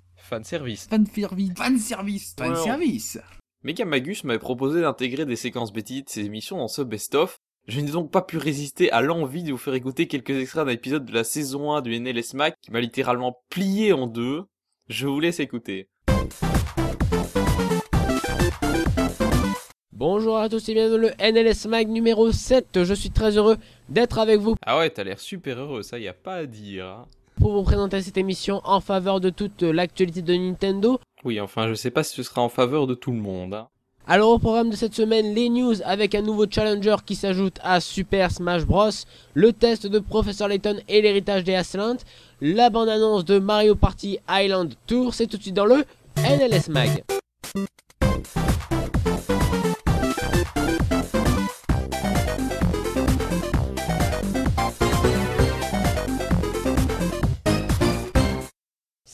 fan 0.31 0.45
service, 0.45 0.87
fan 0.87 1.05
Ouais, 2.39 2.55
service. 2.55 3.19
Mega 3.65 3.83
Magus 3.83 4.23
m'avait 4.23 4.39
proposé 4.39 4.79
d'intégrer 4.79 5.25
des 5.25 5.35
séquences 5.35 5.73
bêtises 5.73 6.05
de 6.05 6.09
ses 6.09 6.23
émissions 6.23 6.57
dans 6.57 6.69
ce 6.69 6.81
best-of. 6.81 7.37
Je 7.67 7.81
n'ai 7.81 7.91
donc 7.91 8.11
pas 8.11 8.21
pu 8.21 8.37
résister 8.37 8.89
à 8.93 9.01
l'envie 9.01 9.43
de 9.43 9.51
vous 9.51 9.57
faire 9.57 9.73
écouter 9.73 10.07
quelques 10.07 10.29
extraits 10.29 10.65
d'un 10.65 10.71
épisode 10.71 11.03
de 11.03 11.13
la 11.13 11.25
saison 11.25 11.73
1 11.73 11.81
du 11.81 11.99
NLS 11.99 12.33
Mac 12.35 12.55
qui 12.61 12.71
m'a 12.71 12.79
littéralement 12.79 13.41
plié 13.49 13.91
en 13.91 14.07
deux. 14.07 14.43
Je 14.87 15.05
vous 15.05 15.19
laisse 15.19 15.41
écouter. 15.41 15.89
Bonjour 19.91 20.37
à 20.37 20.47
tous 20.47 20.69
et 20.69 20.73
bienvenue 20.73 21.09
dans 21.09 21.13
le 21.19 21.31
NLS 21.31 21.67
Mag 21.67 21.89
numéro 21.89 22.31
7. 22.31 22.85
Je 22.85 22.93
suis 22.93 23.11
très 23.11 23.35
heureux 23.35 23.57
d'être 23.89 24.17
avec 24.17 24.39
vous 24.39 24.55
Ah 24.65 24.77
ouais, 24.77 24.89
t'as 24.91 25.03
l'air 25.03 25.19
super 25.19 25.59
heureux, 25.59 25.83
ça 25.83 25.99
y 25.99 26.07
a 26.07 26.13
pas 26.13 26.35
à 26.35 26.45
dire. 26.45 27.05
Pour 27.39 27.53
vous 27.53 27.63
présenter 27.63 28.01
cette 28.01 28.17
émission 28.17 28.61
en 28.63 28.81
faveur 28.81 29.19
de 29.19 29.29
toute 29.29 29.63
l'actualité 29.63 30.21
de 30.21 30.33
Nintendo. 30.35 30.99
Oui, 31.23 31.39
enfin, 31.39 31.67
je 31.67 31.73
sais 31.73 31.91
pas 31.91 32.03
si 32.03 32.15
ce 32.15 32.23
sera 32.23 32.41
en 32.41 32.49
faveur 32.49 32.87
de 32.87 32.93
tout 32.95 33.11
le 33.11 33.17
monde. 33.19 33.53
hein. 33.53 33.67
Alors 34.07 34.31
au 34.31 34.39
programme 34.39 34.71
de 34.71 34.75
cette 34.75 34.95
semaine, 34.95 35.33
les 35.35 35.47
news 35.47 35.75
avec 35.85 36.15
un 36.15 36.23
nouveau 36.23 36.45
challenger 36.49 36.95
qui 37.05 37.15
s'ajoute 37.15 37.57
à 37.63 37.79
Super 37.79 38.31
Smash 38.31 38.65
Bros, 38.65 38.89
le 39.35 39.53
test 39.53 39.85
de 39.85 39.99
Professor 39.99 40.47
Layton 40.47 40.77
et 40.89 41.01
l'héritage 41.03 41.43
des 41.43 41.53
Aslant, 41.53 41.97
la 42.41 42.71
bande-annonce 42.71 43.25
de 43.25 43.37
Mario 43.37 43.75
Party 43.75 44.17
Island 44.27 44.73
Tour, 44.87 45.13
c'est 45.13 45.27
tout 45.27 45.37
de 45.37 45.43
suite 45.43 45.53
dans 45.55 45.65
le 45.65 45.85
NLS 46.17 46.69
Mag. 46.69 47.03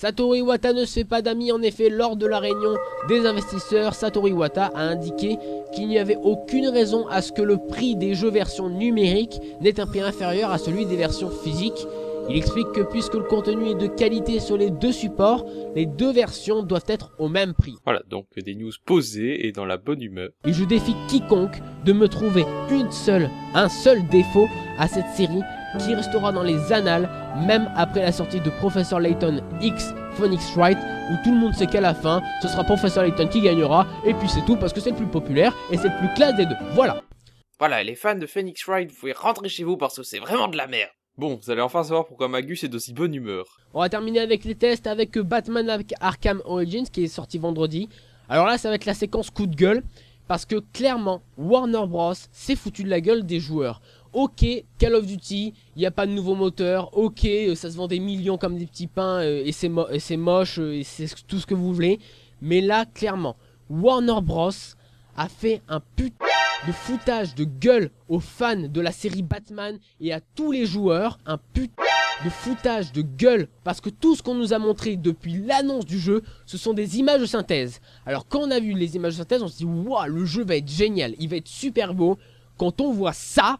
Satoru 0.08 0.38
Iwata 0.38 0.72
ne 0.72 0.86
se 0.86 0.94
fait 0.94 1.04
pas 1.04 1.22
d'amis 1.22 1.52
en 1.52 1.62
effet 1.62 1.90
lors 1.90 2.16
de 2.16 2.26
la 2.26 2.40
réunion 2.40 2.78
des 3.10 3.26
investisseurs. 3.26 3.94
Satoru 3.94 4.30
Iwata 4.30 4.68
a 4.68 4.84
indiqué 4.84 5.38
qu'il 5.76 5.90
n'y 5.90 6.00
avait 6.00 6.16
aucune 6.24 6.70
raison 6.70 7.06
à 7.10 7.22
ce 7.22 7.34
que 7.34 7.42
le 7.42 7.58
prix 7.58 7.98
des 7.98 8.14
jeux 8.16 8.30
version 8.30 8.70
numérique 8.70 9.42
n'ait 9.60 9.82
un 9.82 9.86
prix 9.86 10.00
inférieur 10.00 10.50
à 10.50 10.60
celui 10.60 10.86
des 10.86 10.96
versions 10.96 11.30
physiques. 11.30 11.86
Il 12.30 12.38
explique 12.38 12.72
que 12.72 12.82
puisque 12.82 13.16
le 13.16 13.24
contenu 13.24 13.72
est 13.72 13.76
de 13.76 13.88
qualité 13.88 14.40
sur 14.40 14.56
les 14.56 14.70
deux 14.70 14.94
supports, 14.94 15.46
les 15.76 15.86
deux 15.86 16.14
versions 16.14 16.64
doivent 16.64 16.88
être 16.88 17.12
au 17.20 17.28
même 17.28 17.54
prix. 17.54 17.76
Voilà, 17.84 18.02
donc 18.10 18.28
des 18.38 18.56
news 18.56 18.72
posées 18.86 19.46
et 19.46 19.52
dans 19.52 19.66
la 19.66 19.76
bonne 19.76 20.02
humeur. 20.02 20.30
Et 20.46 20.54
je 20.54 20.64
défie 20.64 20.96
quiconque 21.10 21.60
de 21.84 21.92
me 21.92 22.08
trouver 22.08 22.46
une 22.72 22.92
seule, 22.94 23.30
un 23.54 23.68
seul 23.68 24.08
défaut 24.08 24.48
à 24.80 24.88
cette 24.88 25.10
série 25.18 25.42
qui 25.80 25.94
restera 25.94 26.32
dans 26.32 26.44
les 26.44 26.72
annales 26.72 27.10
même 27.46 27.70
après 27.76 28.02
la 28.02 28.12
sortie 28.12 28.40
de 28.40 28.50
Professor 28.50 29.00
Layton 29.00 29.42
X 29.62 29.94
Phoenix 30.14 30.56
Wright 30.56 30.78
où 31.12 31.24
tout 31.24 31.32
le 31.32 31.40
monde 31.40 31.54
sait 31.54 31.68
qu'à 31.68 31.82
la 31.82 31.94
fin 31.94 32.22
ce 32.42 32.48
sera 32.48 32.64
Professor 32.64 33.04
Layton 33.04 33.28
qui 33.28 33.42
gagnera 33.42 33.86
et 34.06 34.14
puis 34.14 34.30
c'est 34.30 34.46
tout 34.46 34.56
parce 34.56 34.74
que 34.74 34.80
c'est 34.80 34.92
le 34.92 34.96
plus 34.96 35.08
populaire 35.08 35.56
et 35.72 35.78
c'est 35.78 35.90
le 35.90 35.98
plus 35.98 36.14
classe 36.16 36.36
des 36.36 36.46
deux. 36.46 36.56
Voilà. 36.74 37.02
Voilà, 37.60 37.84
les 37.84 37.96
fans 37.96 38.16
de 38.16 38.28
Phoenix 38.28 38.64
Wright, 38.68 38.92
vous 38.92 38.98
pouvez 39.00 39.14
rentrer 39.14 39.50
chez 39.50 39.64
vous 39.64 39.78
parce 39.78 39.96
que 39.96 40.04
c'est 40.04 40.20
vraiment 40.20 40.48
de 40.48 40.58
la 40.58 40.68
merde. 40.68 40.92
Bon, 41.18 41.40
vous 41.42 41.50
allez 41.50 41.62
enfin 41.62 41.84
savoir 41.84 42.06
pourquoi 42.06 42.28
Magus 42.28 42.64
est 42.64 42.68
d'aussi 42.68 42.94
bonne 42.94 43.16
humeur. 43.16 43.46
On 43.74 43.80
va 43.80 43.90
terminer 43.90 44.20
avec 44.20 44.46
les 44.46 44.54
tests 44.54 44.86
avec 44.86 45.18
Batman 45.18 45.68
avec 45.68 45.94
Arkham 46.00 46.42
Origins 46.46 46.86
qui 46.88 47.06
est 47.06 47.08
sorti 47.08 47.40
vendredi. 47.40 47.90
Alors 48.30 48.46
là, 48.46 48.60
ça 48.60 48.70
va 48.70 48.76
être 48.76 48.86
la 48.86 48.94
séquence 48.94 49.32
coup 49.32 49.48
de 49.48 49.56
gueule 49.56 49.82
parce 50.28 50.46
que 50.46 50.58
clairement, 50.74 51.24
Warner 51.38 51.88
Bros. 51.88 52.14
s'est 52.32 52.56
foutu 52.56 52.84
de 52.84 52.90
la 52.90 53.02
gueule 53.02 53.26
des 53.26 53.40
joueurs. 53.40 53.82
Ok, 54.20 54.44
Call 54.80 54.96
of 54.96 55.06
Duty, 55.06 55.54
il 55.76 55.80
n'y 55.80 55.86
a 55.86 55.92
pas 55.92 56.08
de 56.08 56.12
nouveau 56.12 56.34
moteur. 56.34 56.90
Ok, 56.98 57.24
euh, 57.26 57.54
ça 57.54 57.70
se 57.70 57.78
vend 57.78 57.88
des 57.88 58.00
millions 58.00 58.40
comme 58.40 58.58
des 58.58 58.66
petits 58.66 58.88
pains 58.88 59.20
euh, 59.22 59.44
et 59.46 59.52
c'est 59.52 59.70
mo- 59.70 59.86
moche 60.18 60.58
euh, 60.58 60.74
et 60.80 60.84
c'est 60.84 61.06
tout 61.28 61.38
ce 61.38 61.46
que 61.46 61.54
vous 61.54 61.72
voulez. 61.72 62.00
Mais 62.42 62.60
là, 62.60 62.86
clairement, 62.86 63.36
Warner 63.70 64.20
Bros. 64.24 64.50
a 65.16 65.30
fait 65.30 65.62
un 65.70 65.82
putain 65.96 66.26
de 66.66 66.72
foutage 66.72 67.36
de 67.36 67.44
gueule 67.44 67.92
aux 68.10 68.20
fans 68.20 68.56
de 68.68 68.82
la 68.82 68.92
série 68.92 69.22
Batman 69.22 69.78
et 70.02 70.12
à 70.12 70.20
tous 70.20 70.52
les 70.52 70.66
joueurs. 70.66 71.20
Un 71.28 71.38
putain 71.54 71.84
de 72.26 72.32
foutage 72.32 72.92
de 72.94 73.04
gueule 73.04 73.48
parce 73.64 73.82
que 73.82 73.92
tout 73.92 74.16
ce 74.16 74.24
qu'on 74.24 74.34
nous 74.34 74.52
a 74.52 74.58
montré 74.58 74.96
depuis 74.96 75.34
l'annonce 75.46 75.86
du 75.86 76.00
jeu, 76.00 76.24
ce 76.48 76.58
sont 76.58 76.74
des 76.74 76.98
images 76.98 77.22
de 77.22 77.28
synthèse. 77.28 77.82
Alors 78.08 78.28
quand 78.28 78.40
on 78.40 78.50
a 78.50 78.60
vu 78.60 78.74
les 78.74 78.96
images 78.96 79.14
de 79.14 79.18
synthèse, 79.20 79.44
on 79.44 79.48
se 79.48 79.58
dit 79.58 79.66
waouh, 79.66 80.08
le 80.08 80.26
jeu 80.26 80.44
va 80.44 80.56
être 80.56 80.72
génial, 80.72 81.14
il 81.20 81.30
va 81.30 81.36
être 81.36 81.48
super 81.48 81.94
beau. 81.94 82.18
Quand 82.58 82.82
on 82.82 82.92
voit 82.92 83.14
ça, 83.14 83.60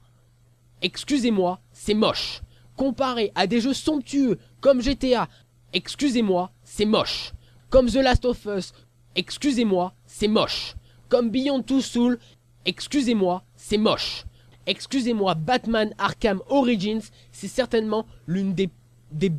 excusez-moi, 0.82 1.60
c'est 1.72 1.94
moche. 1.94 2.42
Comparé 2.76 3.32
à 3.36 3.48
des 3.48 3.62
jeux 3.62 3.74
somptueux 3.74 4.38
comme 4.62 4.82
GTA, 4.82 5.28
excusez-moi, 5.74 6.52
c'est 6.64 6.86
moche. 6.86 7.34
Comme 7.70 7.88
The 7.88 7.96
Last 7.96 8.26
of 8.26 8.46
Us, 8.46 8.74
excusez-moi, 9.16 9.94
c'est 10.06 10.28
moche. 10.28 10.76
Comme 11.10 11.30
Beyond 11.30 11.64
Two 11.64 11.82
Soul, 11.82 12.20
excusez-moi, 12.66 13.44
c'est 13.56 13.78
moche. 13.78 14.26
Excusez-moi, 14.66 15.34
Batman 15.36 15.94
Arkham 15.98 16.42
Origins, 16.50 17.02
c'est 17.32 17.48
certainement 17.48 18.06
l'une 18.28 18.54
des, 18.54 18.70
des, 19.12 19.32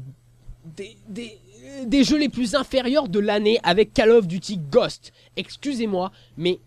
des, 0.64 0.96
des, 1.08 1.38
des 1.86 2.04
jeux 2.04 2.18
les 2.18 2.28
plus 2.28 2.54
inférieurs 2.54 3.08
de 3.08 3.18
l'année 3.18 3.60
avec 3.62 3.92
Call 3.92 4.10
of 4.10 4.26
Duty 4.26 4.58
Ghost. 4.70 5.12
Excusez-moi, 5.36 6.10
mais 6.36 6.60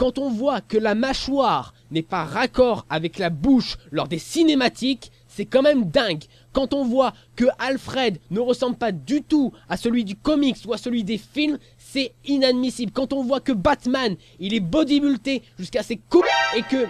quand 0.00 0.16
on 0.16 0.30
voit 0.30 0.62
que 0.62 0.78
la 0.78 0.94
mâchoire 0.94 1.74
n'est 1.90 2.00
pas 2.00 2.24
raccord 2.24 2.86
avec 2.88 3.18
la 3.18 3.28
bouche 3.28 3.76
lors 3.90 4.08
des 4.08 4.18
cinématiques, 4.18 5.12
c'est 5.28 5.44
quand 5.44 5.60
même 5.60 5.90
dingue. 5.90 6.24
Quand 6.54 6.72
on 6.72 6.86
voit 6.86 7.12
que 7.36 7.44
Alfred 7.58 8.18
ne 8.30 8.40
ressemble 8.40 8.76
pas 8.76 8.92
du 8.92 9.22
tout 9.22 9.52
à 9.68 9.76
celui 9.76 10.06
du 10.06 10.16
comics 10.16 10.56
ou 10.66 10.72
à 10.72 10.78
celui 10.78 11.04
des 11.04 11.18
films, 11.18 11.58
c'est 11.76 12.14
inadmissible. 12.24 12.92
Quand 12.92 13.12
on 13.12 13.22
voit 13.22 13.40
que 13.40 13.52
Batman, 13.52 14.16
il 14.38 14.54
est 14.54 14.60
bodybuildé 14.60 15.42
jusqu'à 15.58 15.82
ses 15.82 15.98
coups 15.98 16.26
et 16.56 16.62
que 16.62 16.86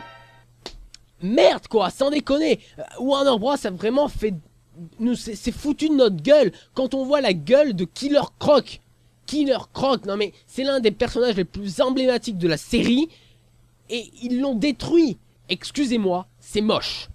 merde 1.21 1.67
quoi, 1.67 1.91
sans 1.91 2.11
déconner, 2.11 2.61
euh, 2.79 2.83
Warner 3.01 3.41
Bros 3.41 3.57
a 3.67 3.71
vraiment 3.71 4.07
fait 4.07 4.35
c'est 5.17 5.53
foutu 5.53 5.89
de 5.89 5.95
notre 5.95 6.23
gueule 6.23 6.53
quand 6.75 6.95
on 6.95 7.05
voit 7.05 7.21
la 7.21 7.33
gueule 7.33 7.75
de 7.75 7.85
Killer 7.85 8.21
Croc. 8.39 8.81
Killer 9.31 9.59
Croc, 9.72 10.07
non 10.07 10.16
mais 10.16 10.33
c'est 10.49 10.64
l'un 10.64 10.81
des 10.81 10.91
personnages 10.91 11.37
les 11.37 11.45
plus 11.45 11.81
emblématiques 11.81 12.37
de 12.37 12.49
la 12.49 12.57
série 12.57 13.09
et 13.89 14.11
ils 14.22 14.41
l'ont 14.41 14.57
détruit. 14.57 15.18
Excusez-moi, 15.49 16.26
c'est 16.41 16.61
moche. 16.61 17.09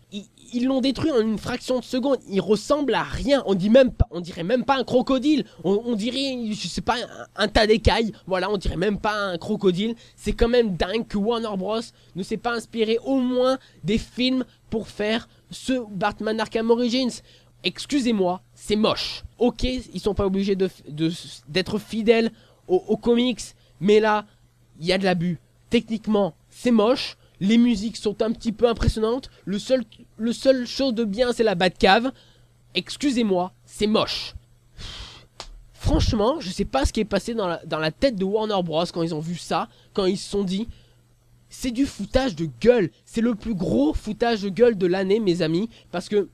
Ils 0.54 0.66
l'ont 0.66 0.80
détruit 0.80 1.12
en 1.12 1.20
une 1.20 1.38
fraction 1.38 1.80
de 1.80 1.84
seconde. 1.84 2.20
Il 2.30 2.40
ressemble 2.40 2.94
à 2.94 3.04
rien. 3.04 3.44
On 3.48 3.54
dit 3.54 3.70
même 3.70 3.92
on 4.12 4.22
dirait 4.22 4.44
même 4.44 4.64
pas 4.64 4.78
un 4.78 4.86
crocodile. 4.86 5.44
On, 5.66 5.82
on 5.86 5.96
dirait, 5.96 6.38
je 6.54 6.68
sais 6.70 6.80
pas, 6.80 6.96
un, 6.96 7.44
un 7.44 7.48
tas 7.50 7.68
d'écailles. 7.68 8.14
Voilà, 8.28 8.50
on 8.50 8.56
dirait 8.56 8.78
même 8.78 8.98
pas 8.98 9.14
un 9.14 9.38
crocodile. 9.38 9.96
C'est 10.16 10.32
quand 10.32 10.48
même 10.48 10.78
dingue 10.78 11.06
que 11.08 11.18
Warner 11.18 11.58
Bros 11.58 11.82
ne 12.16 12.24
s'est 12.24 12.38
pas 12.38 12.54
inspiré 12.54 12.98
au 13.04 13.18
moins 13.18 13.58
des 13.84 13.98
films 13.98 14.46
pour 14.70 14.88
faire 14.88 15.28
ce 15.52 15.74
Batman 15.90 16.40
Arkham 16.40 16.70
Origins. 16.72 17.12
Excusez-moi, 17.66 18.42
c'est 18.54 18.76
moche. 18.78 19.24
Ok, 19.40 19.64
ils 19.64 20.00
sont 20.00 20.14
pas 20.14 20.26
obligés 20.26 20.56
de 20.56 20.70
de- 20.88 21.12
d'être 21.50 21.80
fidèles 21.80 22.32
aux, 22.68 22.84
aux 22.88 22.96
comics, 22.98 23.42
mais 23.82 24.00
là, 24.00 24.26
il 24.80 24.86
y 24.86 24.94
a 24.94 24.98
de 24.98 25.04
l'abus. 25.04 25.40
Techniquement, 25.70 26.36
c'est 26.50 26.72
moche. 26.72 27.18
Les 27.42 27.58
musiques 27.58 27.98
sont 27.98 28.22
un 28.22 28.32
petit 28.32 28.54
peu 28.54 28.70
impressionnantes. 28.70 29.30
Le 29.44 29.60
seul, 29.60 29.84
le 30.18 30.32
seul 30.32 30.66
chose 30.66 30.94
de 30.94 31.04
bien, 31.04 31.34
c'est 31.34 31.44
la 31.44 31.56
Batcave. 31.56 32.12
Excusez-moi, 32.76 33.52
c'est 33.66 33.88
moche. 33.88 34.36
Franchement, 35.74 36.40
je 36.40 36.50
sais 36.50 36.66
pas 36.66 36.86
ce 36.86 36.94
qui 36.94 37.02
est 37.02 37.06
passé 37.06 37.34
dans 37.34 37.48
la, 37.48 37.62
dans 37.66 37.80
la 37.80 37.92
tête 37.92 38.16
de 38.16 38.24
Warner 38.24 38.62
Bros. 38.64 38.86
quand 38.94 39.04
ils 39.04 39.14
ont 39.14 39.20
vu 39.20 39.36
ça, 39.38 39.68
quand 39.94 40.06
ils 40.06 40.18
se 40.18 40.30
sont 40.30 40.44
dit, 40.44 40.68
c'est 41.50 41.72
du 41.72 41.86
foutage 41.86 42.36
de 42.36 42.50
gueule. 42.62 42.90
C'est 43.06 43.22
le 43.22 43.36
plus 43.36 43.54
gros 43.54 43.94
foutage 43.94 44.42
de 44.42 44.50
gueule 44.50 44.78
de 44.78 44.88
l'année, 44.88 45.20
mes 45.20 45.42
amis, 45.42 45.70
parce 45.92 46.10
que 46.10 46.28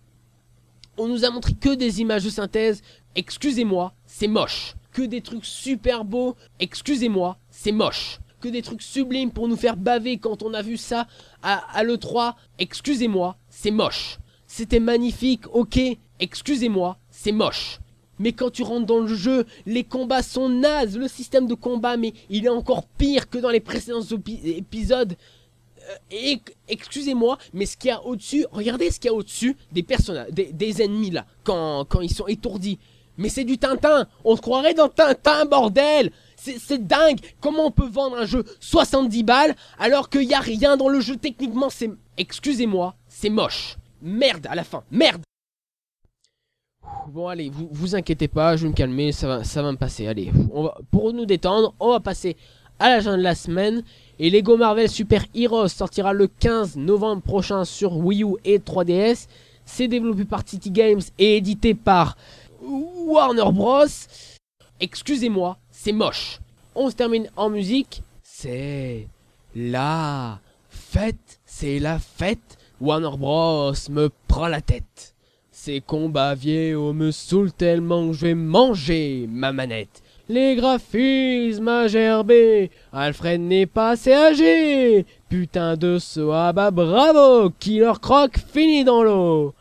on 0.98 1.08
nous 1.08 1.26
a 1.26 1.30
montré 1.30 1.54
que 1.54 1.74
des 1.74 2.02
images 2.02 2.24
de 2.24 2.30
synthèse. 2.30 2.82
Excusez-moi, 3.16 3.94
c'est 4.06 4.28
moche. 4.28 4.76
Que 4.92 5.02
des 5.02 5.22
trucs 5.22 5.46
super 5.46 6.04
beaux. 6.04 6.36
Excusez-moi, 6.60 7.38
c'est 7.50 7.72
moche. 7.72 8.20
Que 8.40 8.50
des 8.50 8.62
trucs 8.62 8.82
sublimes 8.82 9.32
pour 9.32 9.48
nous 9.48 9.56
faire 9.56 9.78
baver 9.78 10.18
quand 10.18 10.44
on 10.44 10.54
a 10.54 10.62
vu 10.62 10.78
ça 10.78 11.08
à, 11.44 11.56
à 11.78 11.84
l'E3. 11.84 12.34
Excusez-moi, 12.60 13.38
c'est 13.50 13.72
moche. 13.72 14.18
C'était 14.48 14.80
magnifique, 14.80 15.44
ok. 15.54 15.80
Excusez-moi, 16.20 16.98
c'est 17.10 17.32
moche. 17.32 17.80
Mais 18.20 18.34
quand 18.34 18.52
tu 18.52 18.62
rentres 18.62 18.86
dans 18.86 19.00
le 19.00 19.16
jeu, 19.16 19.46
les 19.66 19.84
combats 19.84 20.22
sont 20.22 20.50
nazes. 20.50 20.98
Le 20.98 21.08
système 21.08 21.48
de 21.48 21.56
combat, 21.56 21.98
mais 21.98 22.14
il 22.30 22.46
est 22.46 22.50
encore 22.50 22.86
pire 22.86 23.30
que 23.30 23.40
dans 23.40 23.50
les 23.50 23.60
précédents 23.60 24.04
épisodes. 24.46 25.16
Euh, 25.90 26.36
excusez-moi, 26.68 27.38
mais 27.54 27.66
ce 27.66 27.78
qu'il 27.78 27.90
y 27.90 27.92
a 27.92 28.04
au-dessus, 28.04 28.46
regardez 28.52 28.92
ce 28.92 29.00
qu'il 29.00 29.10
y 29.10 29.14
a 29.14 29.16
au-dessus 29.16 29.56
des 29.72 29.84
personnages, 29.84 30.30
des, 30.32 30.82
ennemis 30.82 31.12
là, 31.12 31.26
quand, 31.44 31.86
quand 31.86 32.02
ils 32.02 32.14
sont 32.14 32.28
étourdis. 32.28 32.80
Mais 33.18 33.30
c'est 33.30 33.44
du 33.44 33.58
Tintin, 33.58 34.08
on 34.24 34.36
se 34.36 34.42
croirait 34.42 34.74
dans 34.74 34.90
Tintin, 34.90 35.46
bordel 35.46 36.12
C'est 36.38 36.88
dingue 36.88 37.20
Comment 37.40 37.68
on 37.68 37.72
peut 37.72 37.88
vendre 37.88 38.18
un 38.18 38.26
jeu 38.26 38.44
70 38.60 39.24
balles 39.24 39.56
alors 39.78 40.10
qu'il 40.10 40.28
n'y 40.28 40.34
a 40.34 40.40
rien 40.40 40.78
dans 40.78 40.90
le 40.90 41.02
jeu 41.02 41.18
techniquement? 41.18 41.70
C'est... 41.70 41.92
Excusez-moi, 42.18 42.96
c'est 43.08 43.30
moche. 43.30 43.78
Merde 44.02 44.48
à 44.50 44.56
la 44.56 44.64
fin, 44.64 44.84
merde 44.92 45.22
Bon 47.08 47.28
allez, 47.28 47.50
vous 47.50 47.70
vous 47.72 47.96
inquiétez 47.96 48.28
pas, 48.28 48.56
je 48.56 48.64
vais 48.64 48.70
me 48.70 48.74
calmer, 48.74 49.12
ça 49.12 49.28
va, 49.28 49.44
ça 49.44 49.62
va 49.62 49.72
me 49.72 49.78
passer. 49.78 50.08
Allez, 50.08 50.32
on 50.54 50.64
va, 50.64 50.78
pour 50.92 51.14
nous 51.14 51.26
détendre, 51.26 51.74
on 51.80 51.90
va 51.90 52.00
passer 52.00 52.38
à 52.82 52.90
l'agenda 52.90 53.18
de 53.18 53.24
la 53.24 53.36
semaine. 53.36 53.84
Et 54.20 54.30
Lego 54.30 54.58
Marvel 54.58 54.90
Super 54.90 55.26
Heroes 55.34 55.70
sortira 55.70 56.14
le 56.14 56.28
15 56.28 56.76
novembre 56.78 57.22
prochain 57.22 57.64
sur 57.64 57.98
Wii 57.98 58.24
U 58.24 58.36
et 58.44 58.60
3DS. 58.60 59.28
C'est 59.66 59.88
développé 59.88 60.26
par 60.26 60.44
Titi 60.44 60.72
Games 60.72 61.02
et 61.18 61.38
édité 61.38 61.74
par 61.76 62.18
Warner 62.62 63.52
Bros. 63.54 63.86
Excusez-moi, 64.80 65.58
c'est 65.70 65.92
moche. 65.92 66.40
On 66.76 66.90
se 66.90 66.96
termine 66.96 67.30
en 67.36 67.50
musique. 67.50 68.04
C'est 68.24 69.08
la 69.56 70.40
fête, 70.70 71.40
c'est 71.46 71.80
la 71.80 72.00
fête. 72.00 72.58
Warner 72.80 73.18
Bros 73.18 73.74
me 73.90 74.10
prend 74.28 74.48
la 74.48 74.62
tête. 74.62 75.16
Ces 75.52 75.82
combats 75.82 76.34
vieux 76.34 76.76
me 76.94 77.12
saoulent 77.12 77.52
tellement 77.52 78.08
que 78.08 78.14
je 78.14 78.26
vais 78.26 78.36
manger 78.36 79.28
ma 79.30 79.52
manette. 79.52 80.02
Les 80.32 80.56
graphismes 80.56 81.68
à 81.68 81.90
gerber, 81.90 82.72
Alfred 82.94 83.42
n'est 83.42 83.66
pas 83.66 83.90
assez 83.90 84.14
âgé. 84.14 85.06
Putain 85.28 85.76
de 85.76 85.98
ce 86.00 86.22
ah 86.32 86.54
bah 86.54 86.72
bravo, 86.72 87.50
Killer 87.60 87.92
Croc 88.02 88.38
fini 88.38 88.86
dans 88.86 89.04
l'eau. 89.04 89.54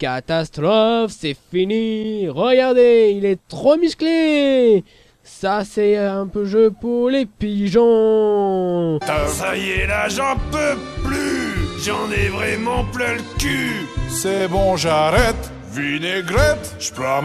Catastrophe, 0.00 1.12
c'est 1.16 1.36
fini. 1.52 2.28
Regardez, 2.28 3.14
il 3.16 3.24
est 3.24 3.38
trop 3.46 3.76
musclé. 3.76 4.82
Ça 5.22 5.62
c'est 5.62 5.96
un 5.96 6.26
peu 6.26 6.44
jeu 6.44 6.72
pour 6.72 7.08
les 7.08 7.26
pigeons. 7.26 8.98
Ça 9.28 9.56
y 9.56 9.70
est 9.70 9.86
là, 9.86 10.08
j'en 10.08 10.34
peux 10.50 10.76
plus 11.04 11.84
J'en 11.84 12.10
ai 12.10 12.30
vraiment 12.30 12.82
plein 12.92 13.14
le 13.14 13.22
cul 13.38 13.86
C'est 14.08 14.48
bon, 14.48 14.76
j'arrête 14.76 15.52
Vinaigrette, 15.70 16.74
je 16.80 16.90
prends 16.90 17.22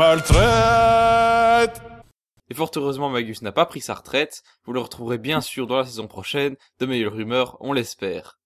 Et 2.52 2.54
fort 2.54 2.72
heureusement, 2.76 3.08
Magus 3.08 3.44
n'a 3.44 3.54
pas 3.54 3.66
pris 3.66 3.80
sa 3.80 3.94
retraite. 3.94 4.44
Vous 4.66 4.74
le 4.74 4.82
retrouverez 4.82 5.18
bien 5.18 5.40
sûr 5.40 5.68
dans 5.68 5.78
la 5.78 5.86
saison 5.86 6.08
prochaine. 6.08 6.58
De 6.82 6.86
meilleures 6.86 7.14
rumeurs, 7.14 7.56
on 7.62 7.72
l'espère. 7.72 8.42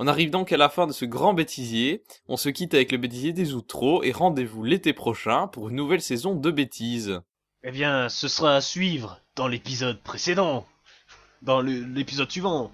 On 0.00 0.08
arrive 0.08 0.30
donc 0.30 0.50
à 0.50 0.56
la 0.56 0.68
fin 0.68 0.88
de 0.88 0.92
ce 0.92 1.04
grand 1.04 1.32
bêtisier. 1.32 2.02
On 2.26 2.36
se 2.36 2.48
quitte 2.48 2.74
avec 2.74 2.90
le 2.90 2.98
bêtisier 2.98 3.32
des 3.32 3.54
outros 3.54 4.02
et 4.02 4.10
rendez-vous 4.10 4.64
l'été 4.64 4.92
prochain 4.92 5.46
pour 5.46 5.68
une 5.68 5.76
nouvelle 5.76 6.02
saison 6.02 6.34
de 6.34 6.50
bêtises. 6.50 7.20
Eh 7.62 7.70
bien, 7.70 8.08
ce 8.08 8.26
sera 8.26 8.56
à 8.56 8.60
suivre 8.60 9.20
dans 9.36 9.46
l'épisode 9.46 10.02
précédent. 10.02 10.66
Dans 11.40 11.60
l'épisode 11.60 12.32
suivant. 12.32 12.72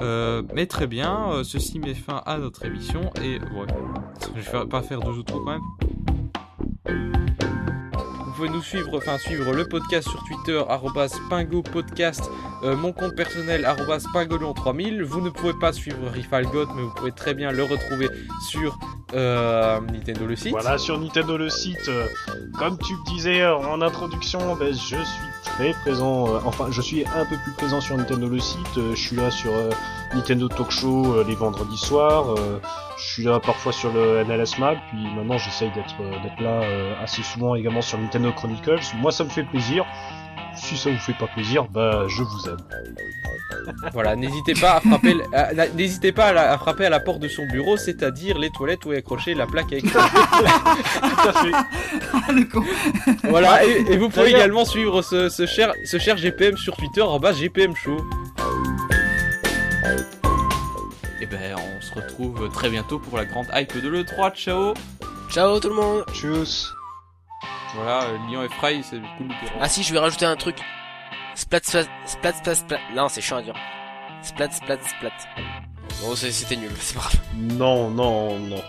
Euh, 0.00 0.42
mais 0.54 0.66
très 0.66 0.86
bien, 0.86 1.32
euh, 1.32 1.44
ceci 1.44 1.78
met 1.78 1.94
fin 1.94 2.22
à 2.24 2.38
notre 2.38 2.64
émission 2.64 3.10
et 3.22 3.38
ouais, 3.38 3.66
je 4.36 4.50
vais 4.50 4.66
pas 4.66 4.82
faire 4.82 5.00
deux 5.00 5.18
ou 5.18 5.22
trois 5.22 5.40
quand 5.44 5.52
même. 5.52 5.60
Pouvez 8.38 8.50
nous 8.50 8.62
suivre, 8.62 8.96
enfin 8.96 9.18
suivre 9.18 9.52
le 9.52 9.66
podcast 9.66 10.08
sur 10.08 10.22
Twitter 10.22 10.62
arrobas 10.68 11.18
@pingo 11.28 11.60
podcast, 11.60 12.30
euh, 12.62 12.76
mon 12.76 12.92
compte 12.92 13.16
personnel 13.16 13.64
arrobas 13.64 14.04
pingolon 14.12 14.54
3000. 14.54 15.02
Vous 15.02 15.20
ne 15.20 15.30
pouvez 15.30 15.54
pas 15.54 15.72
suivre 15.72 16.08
Rifalgot, 16.08 16.68
mais 16.76 16.82
vous 16.82 16.94
pouvez 16.94 17.10
très 17.10 17.34
bien 17.34 17.50
le 17.50 17.64
retrouver 17.64 18.08
sur 18.48 18.78
euh, 19.12 19.80
Nintendo 19.80 20.24
le 20.24 20.36
site. 20.36 20.52
Voilà, 20.52 20.78
sur 20.78 21.00
Nintendo 21.00 21.36
le 21.36 21.48
site, 21.48 21.90
comme 22.56 22.78
tu 22.78 22.94
disais 23.08 23.44
en 23.44 23.82
introduction, 23.82 24.54
ben, 24.54 24.72
je 24.72 24.76
suis 25.02 25.28
très 25.44 25.72
présent, 25.72 26.28
euh, 26.28 26.38
enfin 26.44 26.68
je 26.70 26.80
suis 26.80 27.04
un 27.06 27.24
peu 27.24 27.36
plus 27.42 27.52
présent 27.52 27.80
sur 27.80 27.96
Nintendo 27.96 28.28
le 28.28 28.38
site, 28.38 28.76
euh, 28.76 28.94
je 28.94 29.00
suis 29.00 29.16
là 29.16 29.32
sur 29.32 29.50
Nintendo 30.14 30.46
Talk 30.46 30.70
Show 30.70 31.24
les 31.24 31.34
vendredis 31.34 31.76
soirs, 31.76 32.36
je 32.98 33.12
suis 33.12 33.22
là 33.24 33.38
parfois 33.40 33.72
sur 33.72 33.92
le 33.92 34.24
NLS 34.24 34.58
Mag, 34.58 34.78
puis 34.90 34.98
maintenant 35.14 35.38
j'essaye 35.38 35.70
d'être 35.70 35.94
euh, 36.00 36.10
d'être 36.22 36.40
là 36.40 36.60
euh, 36.62 36.94
assez 37.02 37.22
souvent 37.22 37.54
également 37.54 37.80
sur 37.82 37.98
Nintendo 37.98 38.32
Chronicles, 38.32 38.80
moi 38.96 39.12
ça 39.12 39.24
me 39.24 39.28
fait 39.30 39.44
plaisir, 39.44 39.84
si 40.56 40.76
ça 40.76 40.90
vous 40.90 40.98
fait 40.98 41.12
pas 41.14 41.28
plaisir, 41.28 41.66
bah 41.68 42.04
je 42.08 42.22
vous 42.22 42.48
aime. 42.48 42.56
Voilà, 43.92 44.14
n'hésitez 44.16 44.54
pas 44.54 44.74
à 44.76 44.80
frapper, 44.80 45.10
l- 45.10 45.22
à- 45.32 45.52
la- 45.52 45.68
n'hésitez 45.70 46.12
pas 46.12 46.26
à, 46.26 46.32
la- 46.32 46.52
à 46.52 46.58
frapper 46.58 46.86
à 46.86 46.90
la 46.90 47.00
porte 47.00 47.18
de 47.20 47.28
son 47.28 47.46
bureau, 47.46 47.76
c'est-à-dire 47.76 48.38
les 48.38 48.50
toilettes 48.50 48.84
où 48.86 48.92
est 48.92 48.98
accrochée 48.98 49.34
la 49.34 49.46
plaque 49.46 49.72
avec. 49.72 49.84
Tout 49.90 49.98
à 49.98 51.32
fait. 51.32 51.52
Voilà, 53.24 53.64
et, 53.64 53.84
et 53.90 53.96
vous 53.96 54.08
pouvez 54.10 54.30
également 54.30 54.64
suivre 54.64 55.02
ce, 55.02 55.28
ce 55.28 55.46
cher, 55.46 55.72
ce 55.84 55.98
cher 55.98 56.16
GPM 56.16 56.56
sur 56.56 56.76
Twitter 56.76 57.02
en 57.02 57.18
bas 57.18 57.32
GPM 57.32 57.74
Show. 57.76 57.96
Et 61.20 61.26
ben, 61.26 61.56
on 61.56 61.67
se 61.98 62.04
retrouve 62.06 62.50
très 62.50 62.70
bientôt 62.70 62.98
pour 62.98 63.16
la 63.16 63.24
grande 63.24 63.46
hype 63.54 63.76
de 63.78 63.88
l'E3. 63.88 64.34
Ciao 64.34 64.74
Ciao 65.30 65.58
tout 65.60 65.68
le 65.68 65.74
monde 65.74 66.04
Tchuss 66.12 66.72
Voilà, 67.74 68.04
euh, 68.04 68.18
Lyon 68.28 68.42
et 68.44 68.48
Fry, 68.48 68.82
c'est 68.82 69.00
cool. 69.18 69.28
Ah 69.60 69.68
si, 69.68 69.82
je 69.82 69.92
vais 69.92 69.98
rajouter 69.98 70.26
un 70.26 70.36
truc. 70.36 70.56
Splat, 71.34 71.60
splat, 71.62 71.84
splat, 72.06 72.32
splat, 72.32 72.54
splat. 72.54 72.78
Non, 72.94 73.08
c'est 73.08 73.20
chiant 73.20 73.38
à 73.38 73.42
dire. 73.42 73.54
Splat, 74.22 74.50
splat, 74.50 74.78
splat. 74.82 75.10
Bon, 76.02 76.14
c'était 76.14 76.56
nul, 76.56 76.70
c'est 76.80 76.94
pas 76.94 77.00
grave. 77.00 77.20
Non, 77.34 77.90
non, 77.90 78.38
non. 78.38 78.62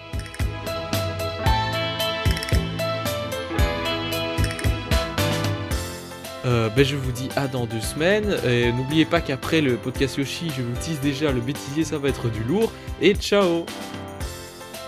Euh, 6.46 6.70
ben, 6.70 6.86
je 6.86 6.96
vous 6.96 7.12
dis 7.12 7.30
à 7.36 7.48
dans 7.48 7.66
deux 7.66 7.82
semaines. 7.82 8.38
Et 8.46 8.72
N'oubliez 8.72 9.06
pas 9.06 9.22
qu'après 9.22 9.62
le 9.62 9.76
podcast 9.76 10.18
Yoshi, 10.18 10.52
je 10.56 10.62
vous 10.62 10.76
tease 10.80 11.00
déjà, 11.02 11.32
le 11.32 11.42
bêtisier, 11.42 11.84
ça 11.84 11.98
va 11.98 12.10
être 12.10 12.30
du 12.30 12.44
lourd. 12.44 12.72
Et 13.02 13.14
ciao 13.16 13.66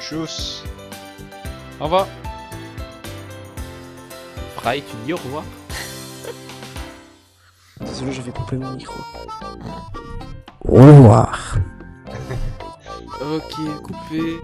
Tchuss 0.01 0.63
Au 1.79 1.85
revoir 1.85 2.07
Fry, 4.55 4.81
tu 4.81 4.95
dis 5.05 5.13
au 5.13 5.17
revoir 5.17 5.43
Désolé, 7.81 8.11
j'avais 8.11 8.31
coupé 8.31 8.57
mon 8.57 8.71
micro. 8.71 8.99
Au 10.65 10.75
revoir. 10.75 11.55
Ok, 13.21 13.53
coupé. 13.83 14.39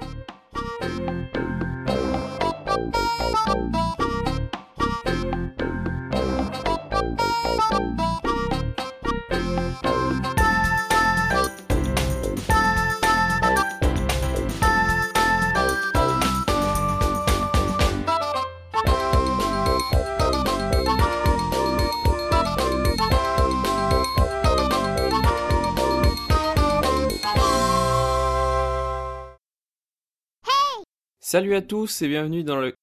Salut 31.29 31.55
à 31.55 31.61
tous 31.61 32.03
et 32.03 32.07
bienvenue 32.07 32.45
dans 32.45 32.55
le... 32.55 32.73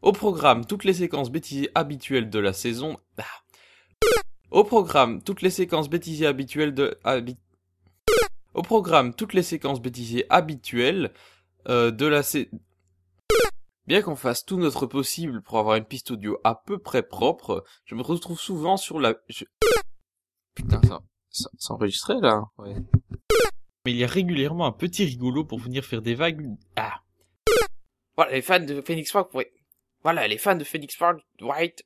Au 0.00 0.12
programme, 0.12 0.64
toutes 0.64 0.84
les 0.84 0.94
séquences 0.94 1.30
bêtisiers 1.30 1.70
habituelles 1.74 2.30
de 2.30 2.38
la 2.38 2.54
saison... 2.54 2.96
Ah. 3.18 3.24
Au 4.50 4.64
programme, 4.64 5.22
toutes 5.22 5.42
les 5.42 5.50
séquences 5.50 5.90
bêtisiers 5.90 6.26
habituelles 6.26 6.72
de... 6.72 6.98
Au 8.54 8.62
programme, 8.62 9.12
toutes 9.12 9.34
les 9.34 9.42
séquences 9.42 9.82
bêtisiers 9.82 10.24
habituelles 10.30 11.12
euh, 11.68 11.90
de 11.90 12.06
la 12.06 12.22
saison... 12.22 12.58
Bien 13.86 14.00
qu'on 14.00 14.16
fasse 14.16 14.46
tout 14.46 14.56
notre 14.56 14.86
possible 14.86 15.42
pour 15.42 15.58
avoir 15.58 15.76
une 15.76 15.84
piste 15.84 16.12
audio 16.12 16.40
à 16.42 16.54
peu 16.54 16.78
près 16.78 17.02
propre, 17.02 17.66
je 17.84 17.96
me 17.96 18.02
retrouve 18.02 18.40
souvent 18.40 18.78
sur 18.78 18.98
la... 18.98 19.12
Putain, 20.54 20.80
ça... 20.84 21.02
ça... 21.28 21.50
C'est 21.58 21.70
enregistré 21.70 22.14
là 22.22 22.44
Ouais. 22.56 22.76
Il 23.90 23.96
y 23.96 24.04
a 24.04 24.06
régulièrement 24.06 24.66
un 24.66 24.72
petit 24.72 25.04
rigolo 25.04 25.44
pour 25.44 25.58
venir 25.58 25.84
faire 25.84 26.02
des 26.02 26.14
vagues... 26.14 26.46
Ah 26.76 27.00
Voilà, 28.16 28.32
les 28.32 28.42
fans 28.42 28.60
de 28.60 28.80
Phoenix 28.82 29.10
Park. 29.12 29.30
Voilà, 30.02 30.28
les 30.28 30.38
fans 30.38 30.56
de 30.56 30.64
Phoenix 30.64 30.96
Park 30.96 31.20
White 31.40 31.84